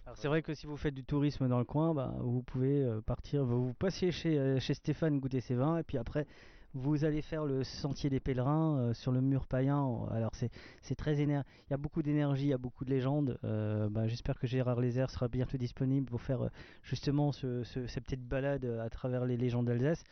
Alors 0.05 0.17
c'est 0.17 0.27
vrai 0.27 0.41
que 0.41 0.53
si 0.53 0.65
vous 0.67 0.75
faites 0.77 0.93
du 0.95 1.03
tourisme 1.05 1.47
dans 1.47 1.59
le 1.59 1.63
coin, 1.65 1.93
bah, 1.93 2.13
vous 2.19 2.41
pouvez 2.41 2.83
euh, 2.83 3.01
partir, 3.01 3.45
vous, 3.45 3.67
vous 3.67 3.73
passez 3.73 4.11
chez, 4.11 4.37
euh, 4.37 4.59
chez 4.59 4.73
Stéphane 4.73 5.19
goûter 5.19 5.39
ses 5.41 5.55
vins 5.55 5.77
et 5.77 5.83
puis 5.83 5.97
après 5.97 6.25
vous 6.73 7.03
allez 7.05 7.21
faire 7.21 7.45
le 7.45 7.63
sentier 7.63 8.09
des 8.09 8.19
pèlerins 8.19 8.77
euh, 8.79 8.93
sur 8.93 9.11
le 9.11 9.21
mur 9.21 9.45
païen. 9.45 10.07
Alors 10.09 10.31
c'est 10.33 10.95
très 10.95 11.17
éner- 11.21 11.43
il 11.67 11.71
y 11.71 11.73
a 11.73 11.77
beaucoup 11.77 12.01
d'énergie, 12.01 12.45
il 12.45 12.49
y 12.49 12.53
a 12.53 12.57
beaucoup 12.57 12.83
de 12.83 12.89
légendes. 12.89 13.37
Bah, 13.43 14.07
J'espère 14.07 14.39
que 14.39 14.47
Gérard 14.47 14.79
Lézère 14.81 15.09
sera 15.09 15.27
bientôt 15.27 15.57
disponible 15.57 16.07
pour 16.09 16.21
faire 16.21 16.49
justement 16.81 17.31
ce, 17.31 17.63
ce- 17.63 17.87
cette 17.87 18.03
petite 18.05 18.25
balade 18.27 18.65
à 18.65 18.89
travers 18.89 19.25
les 19.25 19.37
légendes 19.37 19.67
d'Alsace. 19.67 20.03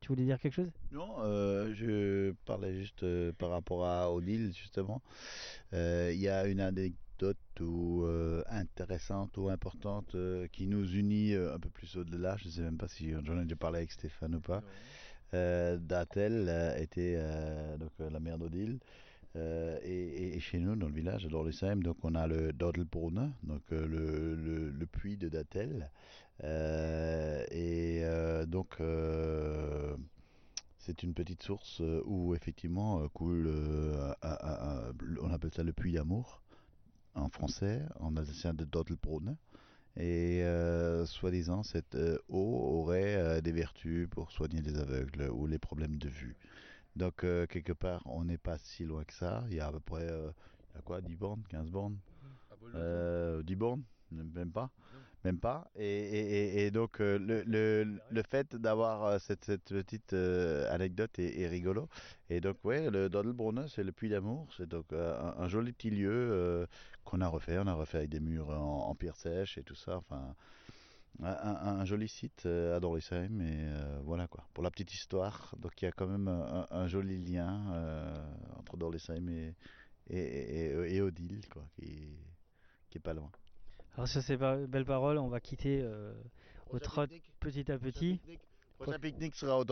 Tu 0.00 0.08
voulais 0.08 0.24
dire 0.24 0.40
quelque 0.40 0.54
chose? 0.54 0.70
Non, 0.90 1.16
euh, 1.20 1.72
je 1.74 2.32
parlais 2.44 2.74
juste 2.74 3.02
euh, 3.02 3.32
par 3.32 3.50
rapport 3.50 3.86
à 3.86 4.12
Odile, 4.12 4.52
justement. 4.54 5.00
Euh, 5.72 6.10
Il 6.12 6.20
y 6.20 6.28
a 6.28 6.46
une 6.46 6.60
anecdote 6.60 7.38
ou, 7.60 8.04
euh, 8.04 8.42
intéressante 8.48 9.36
ou 9.38 9.48
importante 9.48 10.14
euh, 10.14 10.48
qui 10.48 10.66
nous 10.66 10.84
unit 10.94 11.34
euh, 11.34 11.54
un 11.54 11.58
peu 11.60 11.68
plus 11.70 11.96
au-delà. 11.96 12.36
Je 12.36 12.46
ne 12.46 12.50
sais 12.50 12.60
même 12.62 12.78
pas 12.78 12.88
si 12.88 13.12
j'en 13.12 13.38
ai 13.40 13.44
déjà 13.44 13.56
parlé 13.56 13.78
avec 13.78 13.92
Stéphane 13.92 14.34
ou 14.34 14.40
pas. 14.40 14.62
Euh, 15.34 15.78
Datel 15.78 16.46
euh, 16.48 16.76
était 16.76 17.14
euh, 17.16 17.76
donc, 17.78 17.90
euh, 18.00 18.10
la 18.10 18.20
mère 18.20 18.38
d'Odile. 18.38 18.80
Euh, 19.36 19.78
et, 19.82 20.38
chez 20.40 20.58
nous, 20.58 20.76
dans 20.76 20.88
le 20.88 20.92
village, 20.92 21.24
à 21.24 21.28
Dorlisheim, 21.28 21.76
donc 21.76 21.96
on 22.02 22.14
a 22.14 22.26
le 22.26 22.52
Dodelbrunne, 22.52 23.32
donc 23.44 23.62
euh, 23.72 24.72
le, 24.76 24.86
puits 24.86 25.16
de 25.16 25.28
Datel. 25.28 25.90
Euh, 26.44 27.44
et 27.50 28.02
donc, 28.46 28.76
c'est 30.78 31.02
une 31.02 31.14
petite 31.14 31.42
source 31.42 31.80
où 32.04 32.34
effectivement 32.34 33.06
coule, 33.08 33.48
on 34.22 35.32
appelle 35.32 35.52
ça 35.54 35.62
le 35.62 35.72
puits 35.72 35.92
d'amour 35.92 36.42
en 37.14 37.28
français, 37.28 37.82
en 38.00 38.16
alsacien 38.16 38.52
de 38.54 38.64
Dodelbrunne. 38.64 39.36
Et 39.96 40.42
soi-disant, 41.06 41.62
cette 41.62 41.96
eau 42.28 42.80
aurait 42.80 43.40
des 43.40 43.52
vertus 43.52 44.08
pour 44.10 44.30
soigner 44.30 44.60
les 44.60 44.78
aveugles 44.78 45.30
ou 45.30 45.46
les 45.46 45.58
problèmes 45.58 45.96
de 45.96 46.08
vue. 46.08 46.36
Donc, 46.96 47.24
euh, 47.24 47.46
quelque 47.46 47.72
part, 47.72 48.02
on 48.06 48.24
n'est 48.24 48.38
pas 48.38 48.58
si 48.58 48.84
loin 48.84 49.04
que 49.04 49.12
ça. 49.14 49.44
Il 49.50 49.56
y 49.56 49.60
a 49.60 49.66
à 49.68 49.72
peu 49.72 49.80
près, 49.80 50.02
euh, 50.10 50.30
il 50.72 50.76
y 50.76 50.78
a 50.78 50.82
quoi, 50.82 51.00
10 51.00 51.16
bornes, 51.16 51.42
15 51.48 51.70
bornes 51.70 51.98
euh, 52.76 53.42
10 53.42 53.56
bornes 53.56 53.82
Même 54.10 54.50
pas 54.52 54.70
Même 55.24 55.38
pas. 55.38 55.70
Et, 55.76 55.84
et- 55.86 56.66
et- 56.66 56.70
donc, 56.70 57.00
euh, 57.00 57.18
le, 57.18 57.42
le, 57.44 57.98
le 58.10 58.22
fait 58.30 58.56
d'avoir 58.56 59.04
euh, 59.04 59.18
cette, 59.18 59.44
cette 59.44 59.64
petite 59.72 60.12
euh, 60.14 60.72
anecdote 60.74 61.18
est, 61.18 61.40
est 61.40 61.48
rigolo. 61.48 61.88
Et 62.30 62.40
donc, 62.40 62.56
ouais, 62.64 62.90
le 62.90 63.08
Dodelbrunne, 63.08 63.68
c'est 63.68 63.84
le 63.84 63.92
puits 63.92 64.08
d'amour. 64.10 64.48
C'est 64.56 64.68
donc 64.68 64.92
un, 64.92 65.34
un 65.38 65.48
joli 65.48 65.72
petit 65.72 65.90
lieu 65.90 66.10
euh, 66.12 66.66
qu'on 67.04 67.20
a 67.20 67.28
refait. 67.28 67.58
On 67.58 67.66
a 67.68 67.74
refait 67.74 67.98
avec 67.98 68.10
des 68.10 68.20
murs 68.20 68.50
en, 68.50 68.88
en 68.88 68.94
pierre 68.94 69.16
sèche 69.16 69.58
et 69.58 69.62
tout 69.62 69.76
ça. 69.76 69.96
Enfin, 69.98 70.34
un, 71.20 71.32
un- 71.32 71.80
un 71.80 71.84
joli 71.84 72.08
site 72.08 72.46
à 72.46 72.80
Dorlisheim. 72.80 73.40
Et 73.40 73.64
euh, 73.64 74.00
voilà 74.04 74.26
quoi. 74.28 74.44
Pour 74.54 74.64
la 74.64 74.70
petite 74.70 74.92
histoire. 74.92 75.54
Donc, 75.58 75.80
il 75.82 75.84
y 75.84 75.88
a 75.88 75.92
quand 75.92 76.06
même 76.06 76.28
un, 76.28 76.66
un 76.70 76.86
joli 76.86 77.18
lien 77.18 77.72
euh, 77.74 78.14
entre 78.56 78.76
Dorlisheim 78.76 79.28
et, 79.28 79.54
et, 80.08 80.18
et, 80.18 80.94
et 80.96 81.00
Odile, 81.02 81.46
quoi, 81.48 81.64
qui, 81.76 82.16
qui 82.90 82.98
est 82.98 83.02
pas 83.02 83.14
loin. 83.14 83.30
Alors 83.94 84.08
sur 84.08 84.22
ces 84.22 84.36
belles 84.36 84.86
paroles, 84.86 85.18
on 85.18 85.28
va 85.28 85.38
quitter 85.40 85.80
euh, 85.82 86.14
au 86.70 86.78
trot 86.78 87.06
petit 87.40 87.70
à 87.70 87.78
petit. 87.78 88.20
Prochain 88.82 88.98
pique-nique 88.98 89.34
sera 89.36 89.58
au 89.58 89.64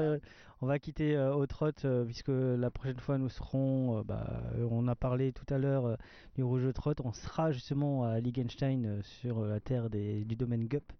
euh, 0.00 0.18
on 0.60 0.66
va 0.66 0.78
quitter 0.78 1.16
euh, 1.16 1.34
au 1.34 1.46
trot 1.46 1.70
euh, 1.84 2.04
puisque 2.04 2.28
la 2.28 2.70
prochaine 2.70 2.98
fois 2.98 3.18
nous 3.18 3.28
serons, 3.28 3.98
euh, 3.98 4.02
bah, 4.02 4.42
euh, 4.56 4.66
on 4.70 4.88
a 4.88 4.94
parlé 4.94 5.32
tout 5.32 5.46
à 5.52 5.58
l'heure 5.58 5.86
euh, 5.86 5.96
du 6.34 6.42
rouge 6.42 6.64
de 6.64 6.72
trot, 6.72 6.94
on 7.04 7.12
sera 7.12 7.52
justement 7.52 8.04
à 8.04 8.20
Liegenstein 8.20 8.84
euh, 8.86 9.02
sur 9.02 9.38
euh, 9.40 9.48
la 9.48 9.60
terre 9.60 9.90
des- 9.90 10.24
du 10.24 10.36
domaine 10.36 10.66
Gup. 10.66 10.92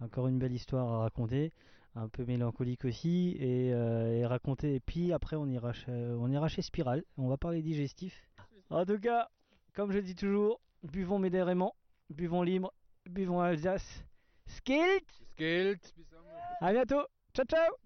Encore 0.00 0.28
une 0.28 0.38
belle 0.38 0.52
histoire 0.52 0.88
à 0.92 0.98
raconter, 0.98 1.52
un 1.94 2.08
peu 2.08 2.24
mélancolique 2.24 2.84
aussi 2.84 3.36
et, 3.40 3.72
euh, 3.72 4.14
et 4.18 4.26
raconter. 4.26 4.74
Et 4.74 4.80
puis 4.80 5.12
après 5.12 5.36
on 5.36 5.46
ira, 5.46 5.72
chez, 5.72 5.90
on 5.92 6.30
ira 6.30 6.48
chez 6.48 6.62
Spiral, 6.62 7.02
on 7.16 7.28
va 7.28 7.36
parler 7.38 7.62
digestif. 7.62 8.28
En 8.70 8.84
tout 8.84 8.98
cas, 8.98 9.28
comme 9.74 9.92
je 9.92 9.98
dis 9.98 10.14
toujours, 10.14 10.60
buvons 10.82 11.18
modérément, 11.18 11.74
buvons 12.10 12.42
libre, 12.42 12.72
buvons 13.08 13.40
Alsace. 13.40 14.04
Skilt 14.46 15.04
Skilt 15.34 15.94
À 16.60 16.72
bientôt. 16.72 17.06
Ciao 17.34 17.44
ciao 17.46 17.85